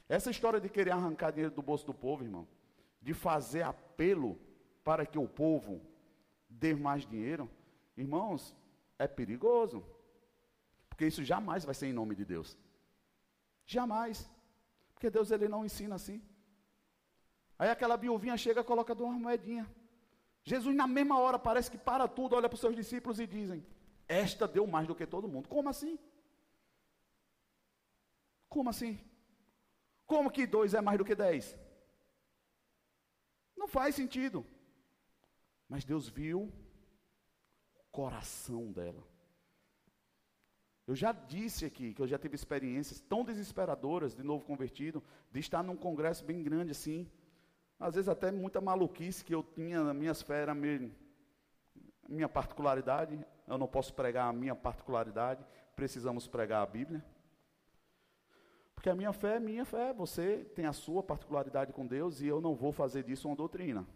Essa 0.08 0.30
história 0.30 0.60
de 0.60 0.70
querer 0.70 0.92
arrancar 0.92 1.32
dinheiro 1.32 1.54
do 1.54 1.62
bolso 1.62 1.86
do 1.86 1.94
povo, 1.94 2.24
irmão, 2.24 2.48
de 3.02 3.14
fazer 3.14 3.64
apelo 3.64 4.40
para 4.84 5.06
que 5.06 5.18
o 5.18 5.28
povo 5.28 5.82
dê 6.48 6.76
mais 6.76 7.06
dinheiro, 7.06 7.50
irmãos, 7.98 8.56
é 8.98 9.08
perigoso. 9.08 9.86
Porque 10.90 11.06
isso 11.06 11.24
jamais 11.24 11.66
vai 11.66 11.76
ser 11.76 11.88
em 11.88 11.94
nome 11.94 12.16
de 12.16 12.26
Deus. 12.26 12.58
Jamais. 13.66 14.30
Porque 14.94 15.10
Deus 15.10 15.32
ele 15.32 15.48
não 15.48 15.66
ensina 15.66 15.96
assim. 15.96 16.22
Aí 17.58 17.70
aquela 17.70 17.96
viuvinha 17.96 18.38
chega 18.38 18.62
e 18.62 18.64
coloca 18.64 18.96
duas 18.96 19.18
moedinhas. 19.18 19.68
Jesus, 20.44 20.76
na 20.76 20.88
mesma 20.88 21.20
hora, 21.20 21.40
parece 21.40 21.72
que 21.72 21.78
para 21.78 22.08
tudo, 22.08 22.36
olha 22.36 22.48
para 22.48 22.56
os 22.56 22.62
seus 22.62 22.76
discípulos 22.76 23.20
e 23.20 23.26
dizem: 23.26 23.66
Esta 24.08 24.48
deu 24.48 24.68
mais 24.68 24.88
do 24.88 24.96
que 24.96 25.06
todo 25.06 25.28
mundo. 25.28 25.50
Como 25.50 25.68
assim? 25.70 25.98
Como 28.48 28.70
assim? 28.70 29.00
Como 30.06 30.32
que 30.32 30.46
dois 30.46 30.74
é 30.74 30.82
mais 30.82 30.98
do 30.98 31.06
que 31.06 31.16
dez? 31.16 31.58
Não 33.58 33.68
faz 33.68 33.96
sentido. 33.96 34.46
Mas 35.68 35.84
Deus 35.84 36.08
viu 36.08 36.54
coração 37.96 38.74
dela. 38.74 39.02
Eu 40.86 40.94
já 40.96 41.14
disse 41.14 41.66
aqui 41.66 41.94
que 41.94 42.02
eu 42.02 42.08
já 42.08 42.20
tive 42.20 42.36
experiências 42.36 43.00
tão 43.00 43.24
desesperadoras 43.24 44.14
de 44.14 44.22
novo 44.22 44.44
convertido, 44.44 45.02
de 45.32 45.40
estar 45.40 45.64
num 45.64 45.78
congresso 45.78 46.26
bem 46.26 46.44
grande 46.44 46.72
assim. 46.72 47.10
Às 47.80 47.96
vezes 47.96 48.10
até 48.10 48.34
muita 48.34 48.60
maluquice 48.60 49.24
que 49.24 49.34
eu 49.34 49.42
tinha 49.42 49.82
na 49.82 49.94
minha 49.94 50.12
esfera, 50.12 50.54
minha, 50.54 50.92
minha 52.08 52.28
particularidade. 52.28 53.18
Eu 53.48 53.58
não 53.58 53.68
posso 53.68 53.94
pregar 53.94 54.28
a 54.28 54.34
minha 54.34 54.54
particularidade, 54.54 55.46
precisamos 55.74 56.28
pregar 56.28 56.64
a 56.64 56.66
Bíblia. 56.66 57.04
Porque 58.76 58.90
a 58.90 58.96
minha 58.96 59.14
fé 59.14 59.38
é 59.38 59.40
minha 59.40 59.64
fé, 59.64 59.94
você 59.94 60.44
tem 60.54 60.66
a 60.66 60.74
sua 60.74 61.02
particularidade 61.02 61.72
com 61.72 61.88
Deus 61.88 62.20
e 62.20 62.28
eu 62.28 62.42
não 62.42 62.56
vou 62.56 62.74
fazer 62.74 63.04
disso 63.04 63.30
uma 63.30 63.38
doutrina. 63.38 63.88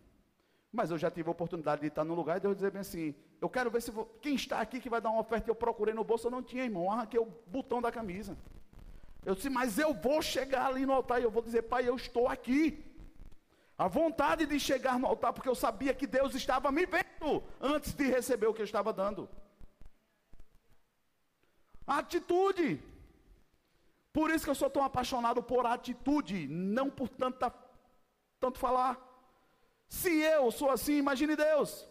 Mas 0.71 0.91
eu 0.91 0.97
já 0.97 1.09
tive 1.09 1.29
a 1.29 1.31
oportunidade 1.31 1.81
de 1.81 1.87
estar 1.87 2.03
no 2.03 2.13
lugar 2.13 2.37
e 2.37 2.39
Deus 2.39 2.55
dizer 2.55 2.71
bem 2.71 2.81
assim: 2.81 3.15
eu 3.41 3.49
quero 3.49 3.71
ver 3.71 3.81
se 3.81 3.91
vou, 3.91 4.05
quem 4.21 4.35
está 4.35 4.59
aqui 4.59 4.79
que 4.79 4.89
vai 4.89 5.01
dar 5.01 5.09
uma 5.09 5.21
oferta. 5.21 5.49
Eu 5.49 5.55
procurei 5.55 5.93
no 5.93 6.03
bolso, 6.03 6.27
eu 6.27 6.31
não 6.31 6.43
tinha, 6.43 6.63
irmão. 6.63 6.91
Arranquei 6.91 7.19
o 7.19 7.25
botão 7.47 7.81
da 7.81 7.91
camisa. 7.91 8.37
Eu 9.25 9.35
disse, 9.35 9.49
mas 9.49 9.77
eu 9.77 9.93
vou 9.93 10.21
chegar 10.21 10.67
ali 10.67 10.85
no 10.85 10.93
altar 10.93 11.19
e 11.19 11.23
eu 11.23 11.31
vou 11.31 11.41
dizer, 11.41 11.63
pai, 11.63 11.87
eu 11.87 11.95
estou 11.95 12.27
aqui. 12.27 12.85
A 13.77 13.87
vontade 13.87 14.45
de 14.45 14.59
chegar 14.59 14.99
no 14.99 15.07
altar, 15.07 15.33
porque 15.33 15.47
eu 15.49 15.55
sabia 15.55 15.93
que 15.93 16.05
Deus 16.05 16.35
estava 16.35 16.71
me 16.71 16.85
vendo 16.85 17.43
antes 17.61 17.93
de 17.93 18.05
receber 18.05 18.47
o 18.47 18.53
que 18.53 18.61
eu 18.61 18.65
estava 18.65 18.91
dando. 18.93 19.29
atitude. 21.87 22.81
Por 24.11 24.29
isso 24.29 24.43
que 24.43 24.49
eu 24.49 24.55
sou 24.55 24.69
tão 24.69 24.83
apaixonado 24.83 25.41
por 25.41 25.65
atitude, 25.65 26.47
não 26.47 26.89
por 26.89 27.09
tanta, 27.09 27.53
tanto 28.39 28.59
falar. 28.59 29.08
Se 29.89 30.11
eu 30.21 30.51
sou 30.51 30.69
assim, 30.69 30.97
imagine 30.97 31.35
Deus. 31.35 31.87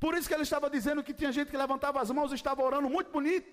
Por 0.00 0.14
isso 0.14 0.26
que 0.26 0.34
ele 0.34 0.42
estava 0.42 0.68
dizendo 0.70 1.04
que 1.04 1.14
tinha 1.14 1.30
gente 1.30 1.50
que 1.50 1.56
levantava 1.56 2.00
as 2.00 2.10
mãos 2.10 2.32
e 2.32 2.34
estava 2.34 2.62
orando 2.62 2.88
muito 2.88 3.10
bonito, 3.10 3.48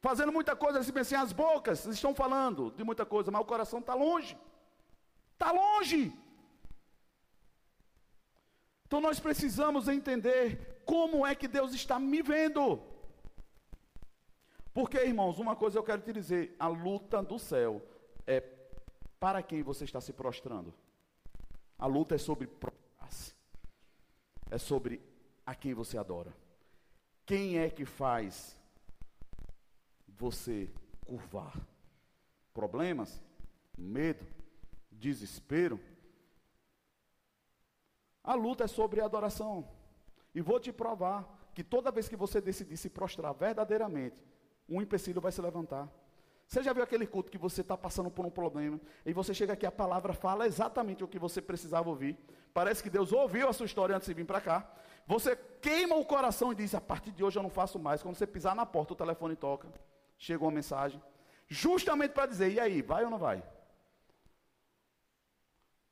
fazendo 0.00 0.32
muita 0.32 0.56
coisa, 0.56 0.78
assim, 0.78 0.98
assim, 0.98 1.14
as 1.14 1.32
bocas 1.32 1.84
estão 1.84 2.14
falando 2.14 2.70
de 2.72 2.82
muita 2.82 3.04
coisa, 3.04 3.30
mas 3.30 3.42
o 3.42 3.44
coração 3.44 3.80
está 3.80 3.94
longe. 3.94 4.36
Está 5.34 5.52
longe. 5.52 6.12
Então 8.86 9.00
nós 9.00 9.20
precisamos 9.20 9.86
entender 9.86 10.82
como 10.84 11.24
é 11.26 11.34
que 11.34 11.46
Deus 11.46 11.74
está 11.74 11.98
me 11.98 12.22
vendo. 12.22 12.80
Porque, 14.72 14.98
irmãos, 14.98 15.38
uma 15.38 15.54
coisa 15.54 15.78
eu 15.78 15.82
quero 15.82 16.02
te 16.02 16.12
dizer: 16.12 16.56
a 16.58 16.68
luta 16.68 17.22
do 17.22 17.38
céu 17.38 17.82
é 18.26 18.40
para 19.18 19.42
quem 19.42 19.62
você 19.62 19.84
está 19.84 20.00
se 20.00 20.12
prostrando. 20.12 20.74
A 21.78 21.86
luta 21.86 22.14
é 22.14 22.18
sobre 22.18 22.46
é 24.50 24.58
sobre 24.58 25.00
a 25.46 25.54
quem 25.54 25.74
você 25.74 25.96
adora. 25.96 26.34
Quem 27.24 27.58
é 27.58 27.70
que 27.70 27.84
faz 27.84 28.56
você 30.08 30.68
curvar? 31.06 31.56
Problemas? 32.52 33.22
Medo? 33.78 34.26
Desespero? 34.90 35.80
A 38.22 38.34
luta 38.34 38.64
é 38.64 38.68
sobre 38.68 39.00
adoração. 39.00 39.68
E 40.34 40.40
vou 40.40 40.60
te 40.60 40.72
provar 40.72 41.50
que 41.54 41.64
toda 41.64 41.90
vez 41.90 42.08
que 42.08 42.16
você 42.16 42.40
decidir 42.40 42.76
se 42.76 42.88
prostrar 42.88 43.32
verdadeiramente, 43.34 44.16
um 44.68 44.80
empecilho 44.80 45.20
vai 45.20 45.32
se 45.32 45.40
levantar. 45.40 45.88
Você 46.46 46.62
já 46.62 46.72
viu 46.72 46.82
aquele 46.82 47.06
culto 47.06 47.30
que 47.30 47.38
você 47.38 47.60
está 47.60 47.76
passando 47.76 48.10
por 48.10 48.26
um 48.26 48.30
problema 48.30 48.80
e 49.06 49.12
você 49.12 49.32
chega 49.32 49.52
aqui 49.52 49.64
a 49.64 49.70
palavra 49.70 50.12
fala 50.12 50.46
exatamente 50.46 51.04
o 51.04 51.08
que 51.08 51.18
você 51.18 51.40
precisava 51.40 51.88
ouvir. 51.88 52.18
Parece 52.52 52.82
que 52.82 52.90
Deus 52.90 53.12
ouviu 53.12 53.48
a 53.48 53.52
sua 53.52 53.66
história 53.66 53.96
antes 53.96 54.08
de 54.08 54.14
vir 54.14 54.24
para 54.24 54.40
cá. 54.40 54.68
Você 55.06 55.36
queima 55.60 55.96
o 55.96 56.04
coração 56.04 56.52
e 56.52 56.54
diz: 56.54 56.74
a 56.74 56.80
partir 56.80 57.12
de 57.12 57.22
hoje 57.22 57.38
eu 57.38 57.42
não 57.42 57.50
faço 57.50 57.78
mais. 57.78 58.02
Quando 58.02 58.16
você 58.16 58.26
pisar 58.26 58.54
na 58.54 58.66
porta, 58.66 58.92
o 58.92 58.96
telefone 58.96 59.36
toca. 59.36 59.68
Chega 60.18 60.44
uma 60.44 60.50
mensagem, 60.50 61.02
justamente 61.48 62.12
para 62.12 62.26
dizer: 62.26 62.52
e 62.52 62.60
aí, 62.60 62.82
vai 62.82 63.04
ou 63.04 63.10
não 63.10 63.18
vai? 63.18 63.42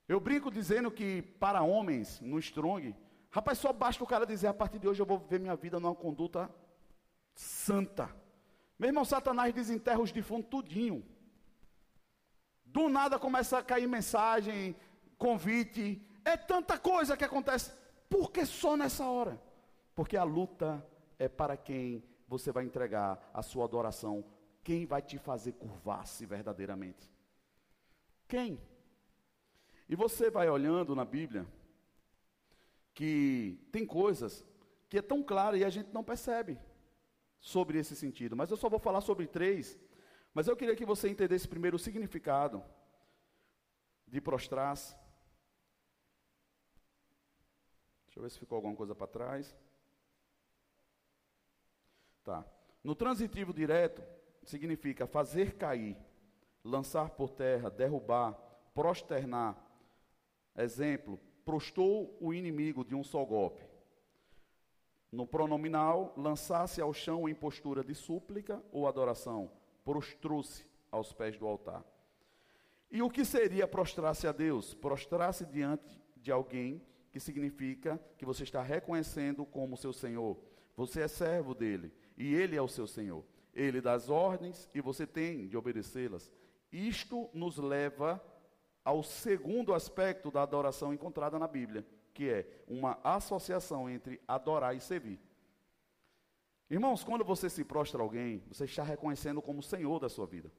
Eu 0.08 0.20
brinco 0.20 0.50
dizendo 0.50 0.90
que 0.90 1.22
para 1.22 1.62
homens, 1.62 2.20
no 2.20 2.38
Strong, 2.38 2.94
rapaz, 3.30 3.58
só 3.58 3.72
basta 3.72 4.02
o 4.02 4.06
cara 4.06 4.26
dizer: 4.26 4.46
a 4.46 4.54
partir 4.54 4.78
de 4.78 4.88
hoje 4.88 5.00
eu 5.00 5.06
vou 5.06 5.18
viver 5.18 5.38
minha 5.38 5.56
vida 5.56 5.78
numa 5.78 5.94
conduta 5.94 6.50
santa. 7.34 8.14
Meu 8.78 8.88
irmão, 8.88 9.04
Satanás 9.04 9.52
desenterra 9.52 10.00
os 10.00 10.12
defuntos 10.12 10.50
tudinho. 10.50 11.04
Do 12.64 12.88
nada 12.88 13.18
começa 13.18 13.58
a 13.58 13.62
cair 13.62 13.86
mensagem, 13.86 14.76
convite. 15.16 16.00
É 16.28 16.36
tanta 16.36 16.76
coisa 16.76 17.16
que 17.16 17.24
acontece. 17.24 17.72
Por 18.10 18.30
que 18.30 18.44
só 18.44 18.76
nessa 18.76 19.06
hora? 19.06 19.40
Porque 19.94 20.14
a 20.14 20.24
luta 20.24 20.86
é 21.18 21.26
para 21.26 21.56
quem 21.56 22.04
você 22.26 22.52
vai 22.52 22.64
entregar 22.64 23.30
a 23.32 23.42
sua 23.42 23.64
adoração. 23.64 24.22
Quem 24.62 24.84
vai 24.84 25.00
te 25.00 25.16
fazer 25.16 25.52
curvar-se 25.52 26.26
verdadeiramente? 26.26 27.10
Quem? 28.26 28.60
E 29.88 29.96
você 29.96 30.30
vai 30.30 30.50
olhando 30.50 30.94
na 30.94 31.02
Bíblia 31.02 31.46
que 32.92 33.58
tem 33.72 33.86
coisas 33.86 34.44
que 34.86 34.98
é 34.98 35.02
tão 35.02 35.22
clara 35.22 35.56
e 35.56 35.64
a 35.64 35.70
gente 35.70 35.94
não 35.94 36.04
percebe 36.04 36.58
sobre 37.40 37.78
esse 37.78 37.96
sentido. 37.96 38.36
Mas 38.36 38.50
eu 38.50 38.56
só 38.58 38.68
vou 38.68 38.78
falar 38.78 39.00
sobre 39.00 39.26
três. 39.26 39.78
Mas 40.34 40.46
eu 40.46 40.54
queria 40.54 40.76
que 40.76 40.84
você 40.84 41.08
entendesse 41.08 41.48
primeiro 41.48 41.76
o 41.76 41.80
significado 41.80 42.62
de 44.06 44.20
prostrar-se. 44.20 44.94
Deixa 48.18 48.20
eu 48.20 48.22
ver 48.22 48.30
se 48.30 48.38
ficou 48.40 48.56
alguma 48.56 48.74
coisa 48.74 48.96
para 48.96 49.06
trás. 49.06 49.56
Tá. 52.24 52.44
No 52.82 52.96
transitivo 52.96 53.52
direto, 53.52 54.02
significa 54.42 55.06
fazer 55.06 55.54
cair, 55.54 55.96
lançar 56.64 57.10
por 57.10 57.30
terra, 57.30 57.70
derrubar, 57.70 58.32
prosternar. 58.74 59.56
Exemplo, 60.56 61.20
prostou 61.44 62.16
o 62.20 62.34
inimigo 62.34 62.84
de 62.84 62.92
um 62.92 63.04
só 63.04 63.24
golpe. 63.24 63.62
No 65.12 65.24
pronominal, 65.24 66.12
lançar-se 66.16 66.80
ao 66.80 66.92
chão 66.92 67.28
em 67.28 67.34
postura 67.36 67.84
de 67.84 67.94
súplica 67.94 68.60
ou 68.72 68.88
adoração, 68.88 69.48
prostrou-se 69.84 70.66
aos 70.90 71.12
pés 71.12 71.38
do 71.38 71.46
altar. 71.46 71.84
E 72.90 73.00
o 73.00 73.08
que 73.08 73.24
seria 73.24 73.68
prostrar-se 73.68 74.26
a 74.26 74.32
Deus? 74.32 74.74
Prostrar-se 74.74 75.46
diante 75.46 76.02
de 76.16 76.32
alguém, 76.32 76.82
que 77.18 77.24
significa 77.24 78.00
que 78.16 78.24
você 78.24 78.44
está 78.44 78.62
reconhecendo 78.62 79.44
como 79.44 79.76
seu 79.76 79.92
Senhor. 79.92 80.38
Você 80.76 81.00
é 81.00 81.08
servo 81.08 81.52
dele 81.52 81.92
e 82.16 82.32
ele 82.32 82.54
é 82.54 82.62
o 82.62 82.68
seu 82.68 82.86
Senhor. 82.86 83.24
Ele 83.52 83.80
dá 83.80 83.94
as 83.94 84.08
ordens 84.08 84.70
e 84.72 84.80
você 84.80 85.04
tem 85.04 85.48
de 85.48 85.56
obedecê-las. 85.56 86.30
Isto 86.70 87.28
nos 87.34 87.58
leva 87.58 88.24
ao 88.84 89.02
segundo 89.02 89.74
aspecto 89.74 90.30
da 90.30 90.44
adoração 90.44 90.94
encontrada 90.94 91.40
na 91.40 91.48
Bíblia, 91.48 91.84
que 92.14 92.30
é 92.30 92.46
uma 92.68 93.00
associação 93.02 93.90
entre 93.90 94.20
adorar 94.28 94.76
e 94.76 94.80
servir. 94.80 95.20
Irmãos, 96.70 97.02
quando 97.02 97.24
você 97.24 97.50
se 97.50 97.64
prostra 97.64 98.00
a 98.00 98.04
alguém, 98.04 98.44
você 98.46 98.64
está 98.64 98.84
reconhecendo 98.84 99.42
como 99.42 99.60
Senhor 99.60 99.98
da 99.98 100.08
sua 100.08 100.26
vida. 100.26 100.52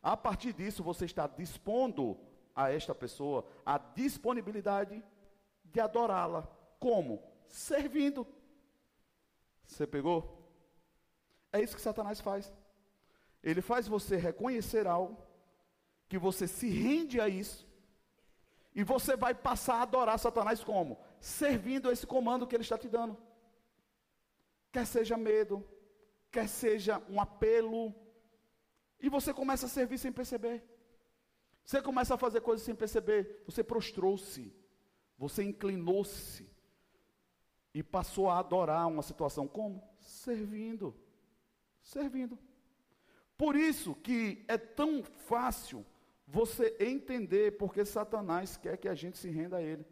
A 0.00 0.16
partir 0.16 0.52
disso, 0.52 0.80
você 0.80 1.06
está 1.06 1.26
dispondo 1.26 2.16
a 2.54 2.70
esta 2.70 2.94
pessoa 2.94 3.44
a 3.66 3.78
disponibilidade 3.78 5.02
de 5.74 5.80
adorá-la. 5.80 6.42
Como? 6.78 7.20
Servindo. 7.48 8.26
Você 9.66 9.86
pegou? 9.86 10.18
É 11.52 11.60
isso 11.60 11.74
que 11.74 11.82
Satanás 11.82 12.20
faz. 12.20 12.52
Ele 13.42 13.60
faz 13.60 13.86
você 13.86 14.16
reconhecer 14.16 14.86
algo, 14.86 15.20
que 16.08 16.16
você 16.16 16.46
se 16.46 16.68
rende 16.68 17.20
a 17.20 17.28
isso, 17.28 17.68
e 18.74 18.82
você 18.82 19.16
vai 19.16 19.34
passar 19.34 19.76
a 19.76 19.82
adorar 19.82 20.18
Satanás 20.18 20.62
como? 20.62 20.98
Servindo 21.20 21.90
esse 21.90 22.06
comando 22.06 22.46
que 22.46 22.54
ele 22.54 22.62
está 22.62 22.78
te 22.78 22.88
dando. 22.88 23.18
Quer 24.72 24.86
seja 24.86 25.16
medo, 25.16 25.64
quer 26.30 26.48
seja 26.48 27.02
um 27.08 27.20
apelo, 27.20 27.94
e 29.00 29.08
você 29.08 29.34
começa 29.34 29.66
a 29.66 29.68
servir 29.68 29.98
sem 29.98 30.12
perceber. 30.12 30.64
Você 31.64 31.82
começa 31.82 32.14
a 32.14 32.18
fazer 32.18 32.40
coisas 32.40 32.64
sem 32.64 32.74
perceber. 32.74 33.42
Você 33.46 33.62
prostrou-se, 33.62 34.54
você 35.16 35.42
inclinou-se 35.42 36.48
e 37.72 37.82
passou 37.82 38.30
a 38.30 38.38
adorar 38.38 38.86
uma 38.86 39.02
situação 39.02 39.46
como? 39.48 39.82
Servindo. 39.98 40.94
Servindo. 41.82 42.38
Por 43.36 43.56
isso 43.56 43.94
que 43.96 44.44
é 44.46 44.56
tão 44.56 45.02
fácil 45.02 45.84
você 46.26 46.76
entender 46.80 47.56
porque 47.58 47.84
Satanás 47.84 48.56
quer 48.56 48.76
que 48.76 48.88
a 48.88 48.94
gente 48.94 49.18
se 49.18 49.28
renda 49.28 49.56
a 49.56 49.62
ele. 49.62 49.84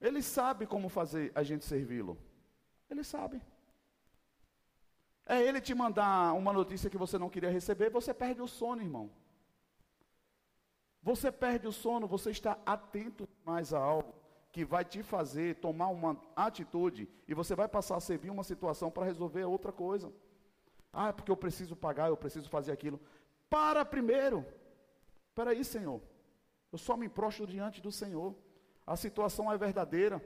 Ele 0.00 0.22
sabe 0.22 0.66
como 0.66 0.88
fazer 0.88 1.32
a 1.34 1.42
gente 1.42 1.64
servi-lo. 1.64 2.18
Ele 2.90 3.04
sabe. 3.04 3.42
É 5.24 5.42
ele 5.42 5.60
te 5.60 5.74
mandar 5.74 6.34
uma 6.34 6.52
notícia 6.52 6.88
que 6.88 6.96
você 6.96 7.18
não 7.18 7.28
queria 7.28 7.50
receber, 7.50 7.90
você 7.90 8.14
perde 8.14 8.40
o 8.40 8.46
sono, 8.46 8.80
irmão. 8.80 9.10
Você 11.06 11.30
perde 11.30 11.68
o 11.68 11.72
sono, 11.72 12.08
você 12.08 12.32
está 12.32 12.58
atento 12.66 13.28
mais 13.44 13.72
a 13.72 13.78
algo 13.78 14.12
que 14.50 14.64
vai 14.64 14.84
te 14.84 15.04
fazer 15.04 15.54
tomar 15.60 15.86
uma 15.86 16.20
atitude 16.34 17.08
e 17.28 17.32
você 17.32 17.54
vai 17.54 17.68
passar 17.68 17.94
a 17.94 18.00
servir 18.00 18.28
uma 18.28 18.42
situação 18.42 18.90
para 18.90 19.04
resolver 19.04 19.44
outra 19.44 19.70
coisa. 19.70 20.12
Ah, 20.92 21.10
é 21.10 21.12
porque 21.12 21.30
eu 21.30 21.36
preciso 21.36 21.76
pagar, 21.76 22.08
eu 22.08 22.16
preciso 22.16 22.48
fazer 22.48 22.72
aquilo. 22.72 23.00
Para 23.48 23.84
primeiro. 23.84 24.44
Espera 25.28 25.52
aí, 25.52 25.64
Senhor. 25.64 26.02
Eu 26.72 26.78
só 26.78 26.96
me 26.96 27.08
prostro 27.08 27.46
diante 27.46 27.80
do 27.80 27.92
Senhor. 27.92 28.34
A 28.84 28.96
situação 28.96 29.52
é 29.52 29.56
verdadeira. 29.56 30.20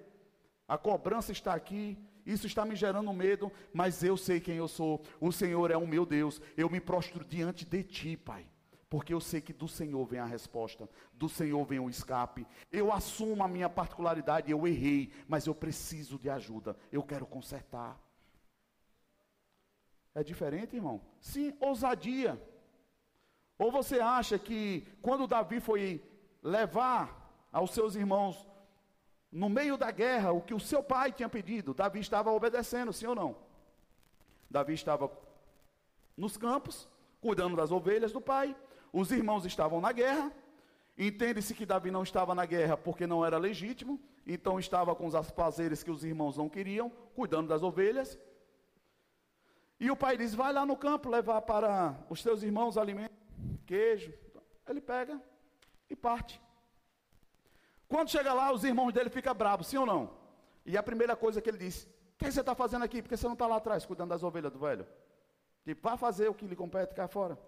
A 0.67 0.79
cobrança 0.79 1.31
está 1.31 1.53
aqui. 1.53 1.99
Isso 2.25 2.47
está 2.47 2.65
me 2.65 2.75
gerando 2.75 3.13
medo, 3.13 3.53
mas 3.71 4.03
eu 4.03 4.17
sei 4.17 4.41
quem 4.41 4.57
eu 4.57 4.69
sou. 4.69 5.03
O 5.21 5.31
Senhor 5.31 5.71
é 5.71 5.77
o 5.77 5.87
meu 5.87 6.07
Deus. 6.07 6.41
Eu 6.57 6.71
me 6.71 6.81
prostro 6.81 7.23
diante 7.23 7.67
de 7.67 7.83
ti, 7.83 8.17
Pai. 8.17 8.47
Porque 8.91 9.15
eu 9.15 9.21
sei 9.21 9.41
que 9.41 9.53
do 9.53 9.69
Senhor 9.69 10.05
vem 10.05 10.19
a 10.19 10.25
resposta, 10.25 10.91
do 11.13 11.29
Senhor 11.29 11.65
vem 11.65 11.79
o 11.79 11.89
escape. 11.89 12.45
Eu 12.73 12.93
assumo 12.93 13.45
a 13.45 13.49
minha 13.49 13.71
particularidade, 13.71 14.51
eu 14.51 14.67
errei, 14.67 15.13
mas 15.29 15.47
eu 15.47 15.55
preciso 15.55 16.19
de 16.19 16.29
ajuda. 16.29 16.77
Eu 16.91 17.05
quero 17.05 17.25
consertar. 17.25 17.97
É 20.13 20.25
diferente, 20.25 20.75
irmão? 20.75 21.01
Sim, 21.21 21.57
ousadia. 21.61 22.43
Ou 23.57 23.71
você 23.71 24.01
acha 24.01 24.37
que 24.41 24.85
quando 25.01 25.29
Davi 25.29 25.61
foi 25.61 26.03
levar 26.43 27.47
aos 27.53 27.71
seus 27.71 27.95
irmãos 27.95 28.45
no 29.31 29.49
meio 29.49 29.77
da 29.77 29.93
guerra 29.93 30.33
o 30.33 30.43
que 30.43 30.53
o 30.53 30.59
seu 30.59 30.83
pai 30.83 31.13
tinha 31.13 31.29
pedido, 31.29 31.73
Davi 31.73 32.01
estava 32.01 32.33
obedecendo, 32.33 32.93
sim 32.93 33.07
ou 33.07 33.15
não? 33.15 33.37
Davi 34.51 34.75
estava 34.75 35.13
nos 36.17 36.37
campos, 36.37 36.89
cuidando 37.21 37.55
das 37.55 37.71
ovelhas 37.71 38.11
do 38.11 38.21
pai, 38.21 38.57
os 38.93 39.11
irmãos 39.11 39.45
estavam 39.45 39.81
na 39.81 39.93
guerra. 39.93 40.33
Entende-se 40.99 41.55
que 41.55 41.65
Davi 41.65 41.91
não 41.91 42.03
estava 42.03 42.35
na 42.35 42.45
guerra 42.45 42.77
porque 42.77 43.07
não 43.07 43.25
era 43.25 43.39
legítimo, 43.39 43.99
então 44.27 44.59
estava 44.59 44.95
com 44.95 45.07
os 45.07 45.15
afazeres 45.15 45.83
que 45.83 45.91
os 45.91 46.05
irmãos 46.05 46.37
não 46.37 46.49
queriam, 46.49 46.91
cuidando 47.15 47.49
das 47.49 47.63
ovelhas. 47.63 48.19
E 49.79 49.91
o 49.91 49.97
pai 49.97 50.17
diz: 50.17 50.35
Vai 50.35 50.53
lá 50.53 50.67
no 50.67 50.77
campo 50.77 51.09
levar 51.09 51.41
para 51.43 51.97
os 52.11 52.23
teus 52.23 52.43
irmãos 52.43 52.77
alimento, 52.77 53.15
queijo. 53.67 54.13
Ele 54.69 54.81
pega 54.81 55.21
e 55.89 55.97
parte. 55.97 56.41
Quando 57.89 58.11
chega 58.11 58.33
lá, 58.33 58.53
os 58.53 58.63
irmãos 58.63 58.93
dele 58.93 59.11
ficam 59.11 59.35
bravos, 59.35 59.67
sim 59.67 59.79
ou 59.79 59.87
não? 59.87 60.11
E 60.67 60.77
a 60.77 60.83
primeira 60.83 61.17
coisa 61.17 61.41
que 61.41 61.49
ele 61.49 61.59
diz: 61.59 61.85
O 62.15 62.19
que 62.19 62.31
você 62.31 62.41
está 62.41 62.55
fazendo 62.55 62.85
aqui? 62.85 63.01
Porque 63.01 63.17
você 63.17 63.27
não 63.27 63.33
está 63.33 63.47
lá 63.47 63.57
atrás 63.57 63.87
cuidando 63.87 64.11
das 64.11 64.23
ovelhas 64.23 64.53
do 64.53 64.59
velho? 64.59 64.87
Tipo, 65.65 65.89
vá 65.89 65.97
fazer 65.97 66.29
o 66.29 66.35
que 66.35 66.47
lhe 66.47 66.57
compete 66.57 66.95
cá 66.95 67.09
fora. 67.09 67.39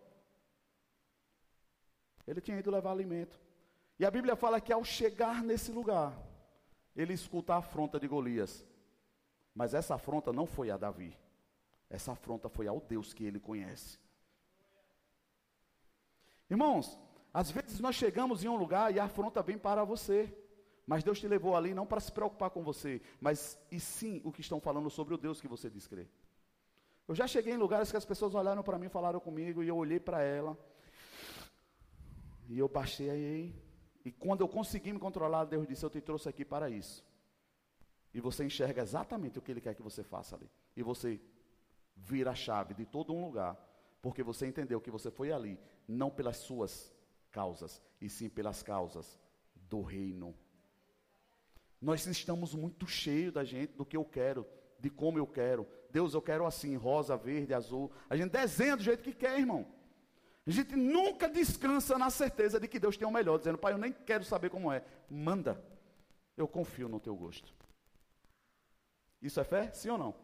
Ele 2.26 2.40
tinha 2.40 2.58
ido 2.58 2.70
levar 2.70 2.90
alimento. 2.90 3.40
E 3.98 4.04
a 4.04 4.10
Bíblia 4.10 4.36
fala 4.36 4.60
que 4.60 4.72
ao 4.72 4.84
chegar 4.84 5.42
nesse 5.42 5.70
lugar, 5.70 6.16
ele 6.94 7.12
escuta 7.12 7.54
a 7.54 7.58
afronta 7.58 7.98
de 7.98 8.08
Golias. 8.08 8.64
Mas 9.54 9.74
essa 9.74 9.94
afronta 9.94 10.32
não 10.32 10.46
foi 10.46 10.70
a 10.70 10.76
Davi. 10.76 11.16
Essa 11.90 12.12
afronta 12.12 12.48
foi 12.48 12.66
ao 12.66 12.80
Deus 12.80 13.12
que 13.12 13.24
ele 13.24 13.38
conhece. 13.38 13.98
Irmãos, 16.48 16.98
às 17.32 17.50
vezes 17.50 17.80
nós 17.80 17.94
chegamos 17.94 18.44
em 18.44 18.48
um 18.48 18.56
lugar 18.56 18.94
e 18.94 18.98
a 18.98 19.04
afronta 19.04 19.42
vem 19.42 19.58
para 19.58 19.84
você. 19.84 20.34
Mas 20.86 21.04
Deus 21.04 21.20
te 21.20 21.28
levou 21.28 21.56
ali 21.56 21.74
não 21.74 21.86
para 21.86 22.00
se 22.00 22.10
preocupar 22.10 22.50
com 22.50 22.62
você, 22.62 23.00
mas 23.20 23.58
e 23.70 23.78
sim 23.78 24.20
o 24.24 24.32
que 24.32 24.40
estão 24.40 24.60
falando 24.60 24.90
sobre 24.90 25.14
o 25.14 25.18
Deus 25.18 25.40
que 25.40 25.46
você 25.46 25.70
diz 25.70 25.86
crer. 25.86 26.08
Eu 27.06 27.14
já 27.14 27.26
cheguei 27.26 27.54
em 27.54 27.56
lugares 27.56 27.90
que 27.90 27.96
as 27.96 28.04
pessoas 28.04 28.34
olharam 28.34 28.62
para 28.62 28.78
mim, 28.78 28.88
falaram 28.88 29.20
comigo, 29.20 29.62
e 29.62 29.68
eu 29.68 29.76
olhei 29.76 30.00
para 30.00 30.22
ela, 30.22 30.58
e 32.48 32.58
eu 32.58 32.68
baixei 32.68 33.10
aí. 33.10 33.54
E 34.04 34.10
quando 34.10 34.40
eu 34.40 34.48
consegui 34.48 34.92
me 34.92 34.98
controlar, 34.98 35.44
Deus 35.44 35.66
disse: 35.66 35.84
Eu 35.84 35.90
te 35.90 36.00
trouxe 36.00 36.28
aqui 36.28 36.44
para 36.44 36.68
isso. 36.68 37.04
E 38.14 38.20
você 38.20 38.44
enxerga 38.44 38.82
exatamente 38.82 39.38
o 39.38 39.42
que 39.42 39.50
Ele 39.50 39.60
quer 39.60 39.74
que 39.74 39.82
você 39.82 40.02
faça 40.02 40.36
ali. 40.36 40.50
E 40.76 40.82
você 40.82 41.20
vira 41.96 42.32
a 42.32 42.34
chave 42.34 42.74
de 42.74 42.84
todo 42.84 43.12
um 43.12 43.24
lugar. 43.24 43.56
Porque 44.00 44.22
você 44.22 44.46
entendeu 44.46 44.80
que 44.80 44.90
você 44.90 45.10
foi 45.10 45.32
ali, 45.32 45.58
não 45.86 46.10
pelas 46.10 46.38
suas 46.38 46.92
causas, 47.30 47.80
e 48.00 48.08
sim 48.08 48.28
pelas 48.28 48.62
causas 48.62 49.18
do 49.54 49.80
reino. 49.80 50.34
Nós 51.80 52.04
estamos 52.06 52.54
muito 52.54 52.86
cheios 52.86 53.32
da 53.32 53.44
gente, 53.44 53.74
do 53.74 53.86
que 53.86 53.96
eu 53.96 54.04
quero, 54.04 54.46
de 54.78 54.90
como 54.90 55.18
eu 55.18 55.26
quero. 55.26 55.66
Deus, 55.90 56.14
eu 56.14 56.22
quero 56.22 56.46
assim, 56.46 56.76
rosa, 56.76 57.16
verde, 57.16 57.54
azul. 57.54 57.90
A 58.10 58.16
gente 58.16 58.30
desenha 58.30 58.76
do 58.76 58.82
jeito 58.82 59.02
que 59.02 59.12
quer, 59.12 59.38
irmão. 59.38 59.66
A 60.46 60.50
gente 60.50 60.74
nunca 60.74 61.28
descansa 61.28 61.96
na 61.96 62.10
certeza 62.10 62.58
de 62.58 62.66
que 62.66 62.80
Deus 62.80 62.96
tem 62.96 63.06
o 63.06 63.10
melhor, 63.10 63.38
dizendo, 63.38 63.58
Pai, 63.58 63.72
eu 63.72 63.78
nem 63.78 63.92
quero 63.92 64.24
saber 64.24 64.50
como 64.50 64.72
é. 64.72 64.84
Manda. 65.08 65.62
Eu 66.36 66.48
confio 66.48 66.88
no 66.88 66.98
teu 66.98 67.14
gosto. 67.14 67.52
Isso 69.20 69.38
é 69.38 69.44
fé? 69.44 69.70
Sim 69.72 69.90
ou 69.90 69.98
não? 69.98 70.14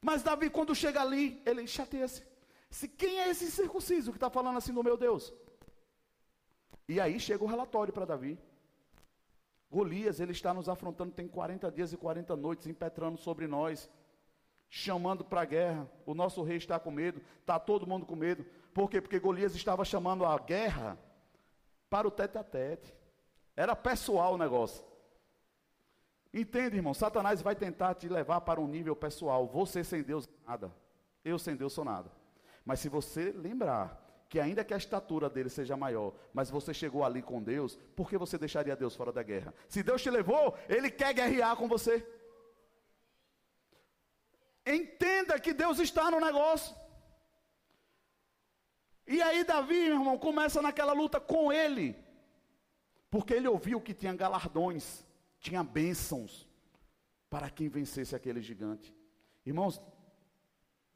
Mas 0.00 0.22
Davi, 0.22 0.48
quando 0.48 0.74
chega 0.74 1.00
ali, 1.02 1.42
ele 1.44 1.66
chateia-se. 1.66 2.22
Se 2.70 2.88
quem 2.88 3.20
é 3.20 3.28
esse 3.28 3.50
circunciso 3.50 4.10
que 4.10 4.16
está 4.16 4.30
falando 4.30 4.56
assim 4.56 4.72
do 4.72 4.82
meu 4.82 4.96
Deus? 4.96 5.32
E 6.88 7.00
aí 7.00 7.20
chega 7.20 7.44
o 7.44 7.46
relatório 7.46 7.92
para 7.92 8.04
Davi. 8.04 8.38
Golias, 9.70 10.20
ele 10.20 10.32
está 10.32 10.54
nos 10.54 10.68
afrontando, 10.68 11.12
tem 11.12 11.26
40 11.26 11.70
dias 11.70 11.92
e 11.92 11.96
40 11.96 12.36
noites, 12.36 12.66
impetrando 12.66 13.18
sobre 13.18 13.46
nós, 13.46 13.90
chamando 14.68 15.24
para 15.24 15.42
a 15.42 15.44
guerra. 15.44 15.90
O 16.06 16.14
nosso 16.14 16.42
rei 16.42 16.56
está 16.56 16.78
com 16.78 16.90
medo, 16.90 17.20
está 17.40 17.58
todo 17.58 17.86
mundo 17.86 18.06
com 18.06 18.14
medo. 18.14 18.46
Por 18.74 18.90
quê? 18.90 19.00
Porque 19.00 19.20
Golias 19.20 19.54
estava 19.54 19.84
chamando 19.84 20.26
a 20.26 20.36
guerra 20.36 20.98
para 21.88 22.08
o 22.08 22.10
tete 22.10 22.36
a 22.36 22.42
tete. 22.42 22.92
Era 23.56 23.76
pessoal 23.76 24.34
o 24.34 24.38
negócio. 24.38 24.84
Entende, 26.32 26.76
irmão? 26.76 26.92
Satanás 26.92 27.40
vai 27.40 27.54
tentar 27.54 27.94
te 27.94 28.08
levar 28.08 28.40
para 28.40 28.60
um 28.60 28.66
nível 28.66 28.96
pessoal. 28.96 29.46
Você 29.46 29.84
sem 29.84 30.02
Deus, 30.02 30.28
nada. 30.44 30.74
Eu 31.24 31.38
sem 31.38 31.54
Deus 31.54 31.72
sou 31.72 31.84
nada. 31.84 32.10
Mas 32.64 32.80
se 32.80 32.88
você 32.88 33.30
lembrar 33.30 34.02
que 34.28 34.40
ainda 34.40 34.64
que 34.64 34.74
a 34.74 34.76
estatura 34.76 35.30
dele 35.30 35.48
seja 35.48 35.76
maior, 35.76 36.12
mas 36.32 36.50
você 36.50 36.74
chegou 36.74 37.04
ali 37.04 37.22
com 37.22 37.40
Deus, 37.40 37.78
por 37.94 38.10
que 38.10 38.18
você 38.18 38.36
deixaria 38.36 38.74
Deus 38.74 38.96
fora 38.96 39.12
da 39.12 39.22
guerra? 39.22 39.54
Se 39.68 39.84
Deus 39.84 40.02
te 40.02 40.10
levou, 40.10 40.58
Ele 40.68 40.90
quer 40.90 41.14
guerrear 41.14 41.54
com 41.54 41.68
você. 41.68 42.04
Entenda 44.66 45.38
que 45.38 45.52
Deus 45.52 45.78
está 45.78 46.10
no 46.10 46.18
negócio. 46.18 46.74
E 49.06 49.20
aí 49.20 49.44
Davi, 49.44 49.74
meu 49.74 49.94
irmão, 49.94 50.18
começa 50.18 50.62
naquela 50.62 50.92
luta 50.92 51.20
com 51.20 51.52
ele. 51.52 51.96
Porque 53.10 53.34
ele 53.34 53.46
ouviu 53.46 53.80
que 53.80 53.94
tinha 53.94 54.14
galardões, 54.14 55.04
tinha 55.38 55.62
bênçãos 55.62 56.48
para 57.28 57.50
quem 57.50 57.68
vencesse 57.68 58.16
aquele 58.16 58.40
gigante. 58.40 58.94
Irmãos, 59.44 59.80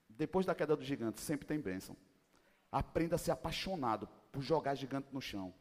depois 0.09 0.46
da 0.46 0.54
queda 0.54 0.74
do 0.74 0.84
gigante, 0.84 1.20
sempre 1.20 1.46
tem 1.46 1.61
bênção. 1.61 1.96
Aprenda 2.72 3.16
a 3.16 3.18
ser 3.18 3.30
apaixonado 3.30 4.09
por 4.32 4.42
jogar 4.42 4.74
gigante 4.74 5.09
no 5.12 5.20
chão. 5.20 5.54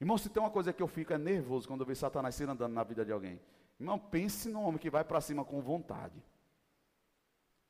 Irmão, 0.00 0.16
se 0.16 0.28
tem 0.28 0.42
uma 0.42 0.50
coisa 0.50 0.72
que 0.72 0.82
eu 0.82 0.88
fico 0.88 1.12
é 1.12 1.18
nervoso 1.18 1.68
quando 1.68 1.80
eu 1.80 1.86
vejo 1.86 2.00
Satanás 2.00 2.34
se 2.34 2.44
andando 2.44 2.72
na 2.72 2.84
vida 2.84 3.04
de 3.04 3.12
alguém. 3.12 3.40
Irmão, 3.78 3.98
pense 3.98 4.48
num 4.48 4.62
homem 4.64 4.78
que 4.78 4.90
vai 4.90 5.04
para 5.04 5.20
cima 5.20 5.44
com 5.44 5.60
vontade. 5.60 6.22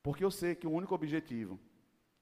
Porque 0.03 0.25
eu 0.25 0.31
sei 0.31 0.55
que 0.55 0.67
o 0.67 0.71
único 0.71 0.95
objetivo 0.95 1.59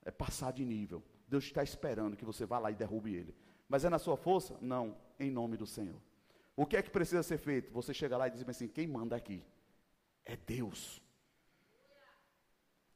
é 0.05 0.11
passar 0.11 0.53
de 0.53 0.65
nível. 0.65 1.03
Deus 1.33 1.45
está 1.45 1.63
esperando 1.63 2.15
que 2.15 2.27
você 2.27 2.45
vá 2.45 2.59
lá 2.59 2.71
e 2.71 2.75
derrube 2.75 3.15
ele. 3.15 3.35
Mas 3.67 3.87
é 3.87 3.89
na 3.89 3.99
sua 3.99 4.19
força? 4.19 4.55
Não, 4.61 4.95
em 5.19 5.31
nome 5.31 5.57
do 5.57 5.67
Senhor. 5.67 5.99
O 6.55 6.67
que 6.67 6.77
é 6.77 6.83
que 6.83 6.91
precisa 6.91 7.23
ser 7.23 7.39
feito? 7.39 7.73
Você 7.73 7.95
chega 7.95 8.19
lá 8.19 8.29
e 8.29 8.31
diz 8.31 8.47
assim: 8.47 8.69
quem 8.69 8.87
manda 8.87 9.17
aqui? 9.17 9.43
É 10.27 10.37
Deus. 10.37 11.01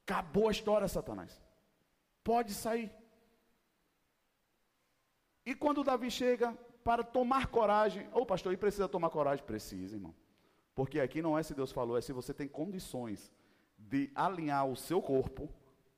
Acabou 0.03 0.47
a 0.47 0.51
história, 0.51 0.87
Satanás. 0.87 1.41
Pode 2.23 2.53
sair. 2.53 2.91
E 5.43 5.55
quando 5.55 5.83
Davi 5.83 6.11
chega 6.11 6.55
para 6.83 7.03
tomar 7.03 7.47
coragem, 7.47 8.07
ô 8.13 8.19
oh, 8.19 8.25
pastor, 8.25 8.53
e 8.53 8.57
precisa 8.57 8.87
tomar 8.87 9.09
coragem? 9.09 9.43
Precisa, 9.43 9.95
irmão. 9.95 10.13
Porque 10.75 10.99
aqui 10.99 11.23
não 11.23 11.35
é 11.39 11.41
se 11.41 11.55
Deus 11.55 11.71
falou, 11.71 11.97
é 11.97 12.01
se 12.01 12.13
você 12.13 12.35
tem 12.35 12.47
condições 12.47 13.33
de 13.79 14.11
alinhar 14.13 14.67
o 14.67 14.75
seu 14.75 15.01
corpo 15.01 15.49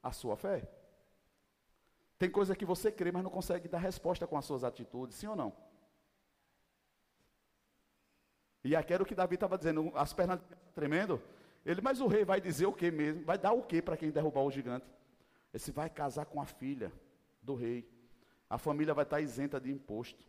à 0.01 0.13
sua 0.13 0.37
fé. 0.37 0.78
Tem 2.19 2.29
coisa 2.29 2.53
que 2.53 2.65
você 2.65 2.91
crê, 2.91 3.13
mas 3.13 3.23
não 3.23 3.31
consegue 3.31 3.69
dar 3.69 3.77
resposta 3.77 4.27
com 4.27 4.37
as 4.37 4.43
suas 4.43 4.65
atitudes, 4.65 5.15
sim 5.15 5.27
ou 5.27 5.37
não? 5.37 5.53
E 8.61 8.75
aqui 8.75 8.93
era 8.93 9.01
o 9.01 9.05
que 9.05 9.15
Davi 9.15 9.35
estava 9.35 9.57
dizendo, 9.57 9.89
as 9.95 10.11
pernas 10.11 10.41
tremendo. 10.75 11.21
Ele, 11.65 11.79
mas 11.81 12.01
o 12.01 12.07
rei 12.07 12.25
vai 12.25 12.41
dizer 12.41 12.65
o 12.65 12.73
que 12.73 12.91
mesmo? 12.91 13.23
Vai 13.23 13.37
dar 13.37 13.53
o 13.53 13.63
que 13.63 13.81
para 13.81 13.95
quem 13.95 14.11
derrubar 14.11 14.41
o 14.41 14.51
gigante? 14.51 14.85
Esse 15.53 15.71
vai 15.71 15.89
casar 15.89 16.25
com 16.25 16.41
a 16.41 16.45
filha 16.45 16.91
do 17.41 17.55
rei. 17.55 17.89
A 18.49 18.57
família 18.57 18.93
vai 18.93 19.03
estar 19.03 19.21
isenta 19.21 19.57
de 19.57 19.71
imposto. 19.71 20.27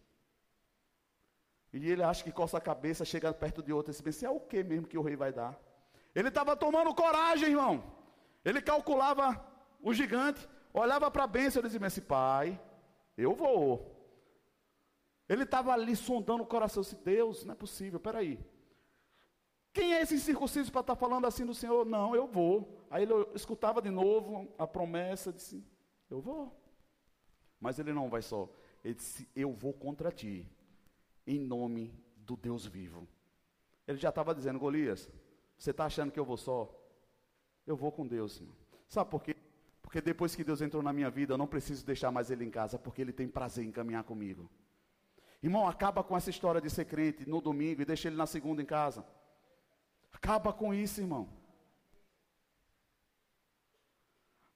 E 1.72 1.91
ele 1.91 2.05
acha 2.05 2.22
que 2.22 2.30
coça 2.30 2.57
a 2.57 2.61
cabeça, 2.61 3.05
chega 3.05 3.32
perto 3.32 3.62
de 3.62 3.72
outro 3.72 3.93
e 3.93 4.03
pensa, 4.03 4.26
é 4.26 4.30
o 4.30 4.38
que 4.38 4.62
mesmo 4.62 4.86
que 4.86 4.99
o 4.99 5.03
rei 5.03 5.16
vai 5.16 5.32
dar? 5.32 5.59
Ele 6.14 6.28
estava 6.28 6.57
tomando 6.57 6.95
coragem, 6.95 7.51
irmão. 7.51 7.82
Ele 8.45 8.62
calculava 8.62 9.45
o 9.82 9.93
gigante, 9.93 10.49
olhava 10.72 11.10
para 11.10 11.24
a 11.24 11.26
bênção 11.26 11.60
e 11.60 11.64
dizia 11.64 11.84
assim, 11.86 12.00
pai, 12.00 12.60
eu 13.16 13.34
vou. 13.34 13.96
Ele 15.28 15.44
estava 15.44 15.72
ali 15.72 15.94
sondando 15.94 16.42
o 16.42 16.46
coração, 16.46 16.82
disse, 16.82 16.96
Deus, 16.96 17.44
não 17.44 17.52
é 17.52 17.56
possível, 17.56 18.00
peraí. 18.00 18.38
Quem 19.72 19.94
é 19.94 20.02
esse 20.02 20.16
incircunciso 20.16 20.72
para 20.72 20.80
estar 20.80 20.96
tá 20.96 21.00
falando 21.00 21.26
assim 21.26 21.46
do 21.46 21.54
Senhor? 21.54 21.86
Não, 21.86 22.14
eu 22.14 22.26
vou. 22.26 22.84
Aí 22.90 23.04
ele 23.04 23.12
escutava 23.34 23.80
de 23.80 23.90
novo 23.90 24.52
a 24.58 24.66
promessa, 24.66 25.32
disse, 25.32 25.64
eu 26.10 26.20
vou. 26.20 26.52
Mas 27.60 27.78
ele 27.78 27.92
não 27.92 28.10
vai 28.10 28.22
só. 28.22 28.48
Ele 28.82 28.94
disse, 28.94 29.28
eu 29.36 29.52
vou 29.52 29.72
contra 29.72 30.10
ti, 30.10 30.50
em 31.26 31.38
nome 31.38 31.94
do 32.16 32.36
Deus 32.36 32.66
vivo. 32.66 33.06
Ele 33.86 33.98
já 33.98 34.08
estava 34.08 34.34
dizendo, 34.34 34.58
Golias, 34.58 35.08
você 35.56 35.70
está 35.70 35.84
achando 35.84 36.10
que 36.10 36.18
eu 36.18 36.24
vou 36.24 36.36
só? 36.36 36.74
Eu 37.66 37.76
vou 37.76 37.92
com 37.92 38.06
Deus, 38.06 38.40
irmão. 38.40 38.56
Sabe 38.88 39.10
por 39.10 39.22
quê? 39.22 39.36
Porque 39.91 40.01
depois 40.01 40.36
que 40.36 40.45
Deus 40.45 40.61
entrou 40.62 40.84
na 40.84 40.93
minha 40.93 41.11
vida, 41.11 41.32
eu 41.32 41.36
não 41.36 41.49
preciso 41.49 41.84
deixar 41.84 42.12
mais 42.12 42.30
Ele 42.30 42.45
em 42.45 42.51
casa, 42.51 42.78
porque 42.78 43.03
Ele 43.03 43.12
tem 43.12 43.26
prazer 43.26 43.64
em 43.64 43.72
caminhar 43.72 44.05
comigo. 44.05 44.49
Irmão, 45.43 45.66
acaba 45.66 46.05
com 46.05 46.16
essa 46.16 46.30
história 46.30 46.61
de 46.61 46.70
ser 46.70 46.84
crente 46.84 47.28
no 47.28 47.41
domingo 47.41 47.82
e 47.82 47.84
deixa 47.84 48.07
ele 48.07 48.14
na 48.16 48.24
segunda 48.24 48.62
em 48.62 48.64
casa. 48.64 49.05
Acaba 50.12 50.53
com 50.53 50.72
isso, 50.72 51.01
irmão. 51.01 51.28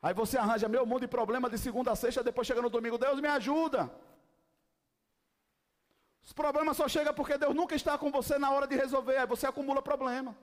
Aí 0.00 0.14
você 0.14 0.38
arranja 0.38 0.68
meu 0.68 0.86
mundo 0.86 1.00
de 1.00 1.08
problema 1.08 1.50
de 1.50 1.58
segunda 1.58 1.90
a 1.90 1.96
sexta, 1.96 2.22
depois 2.22 2.46
chega 2.46 2.62
no 2.62 2.70
domingo, 2.70 2.96
Deus 2.96 3.20
me 3.20 3.26
ajuda. 3.26 3.90
Os 6.22 6.32
problemas 6.32 6.76
só 6.76 6.86
chegam 6.86 7.12
porque 7.12 7.36
Deus 7.36 7.56
nunca 7.56 7.74
está 7.74 7.98
com 7.98 8.08
você 8.08 8.38
na 8.38 8.52
hora 8.52 8.68
de 8.68 8.76
resolver, 8.76 9.16
aí 9.16 9.26
você 9.26 9.48
acumula 9.48 9.82
problema. 9.82 10.36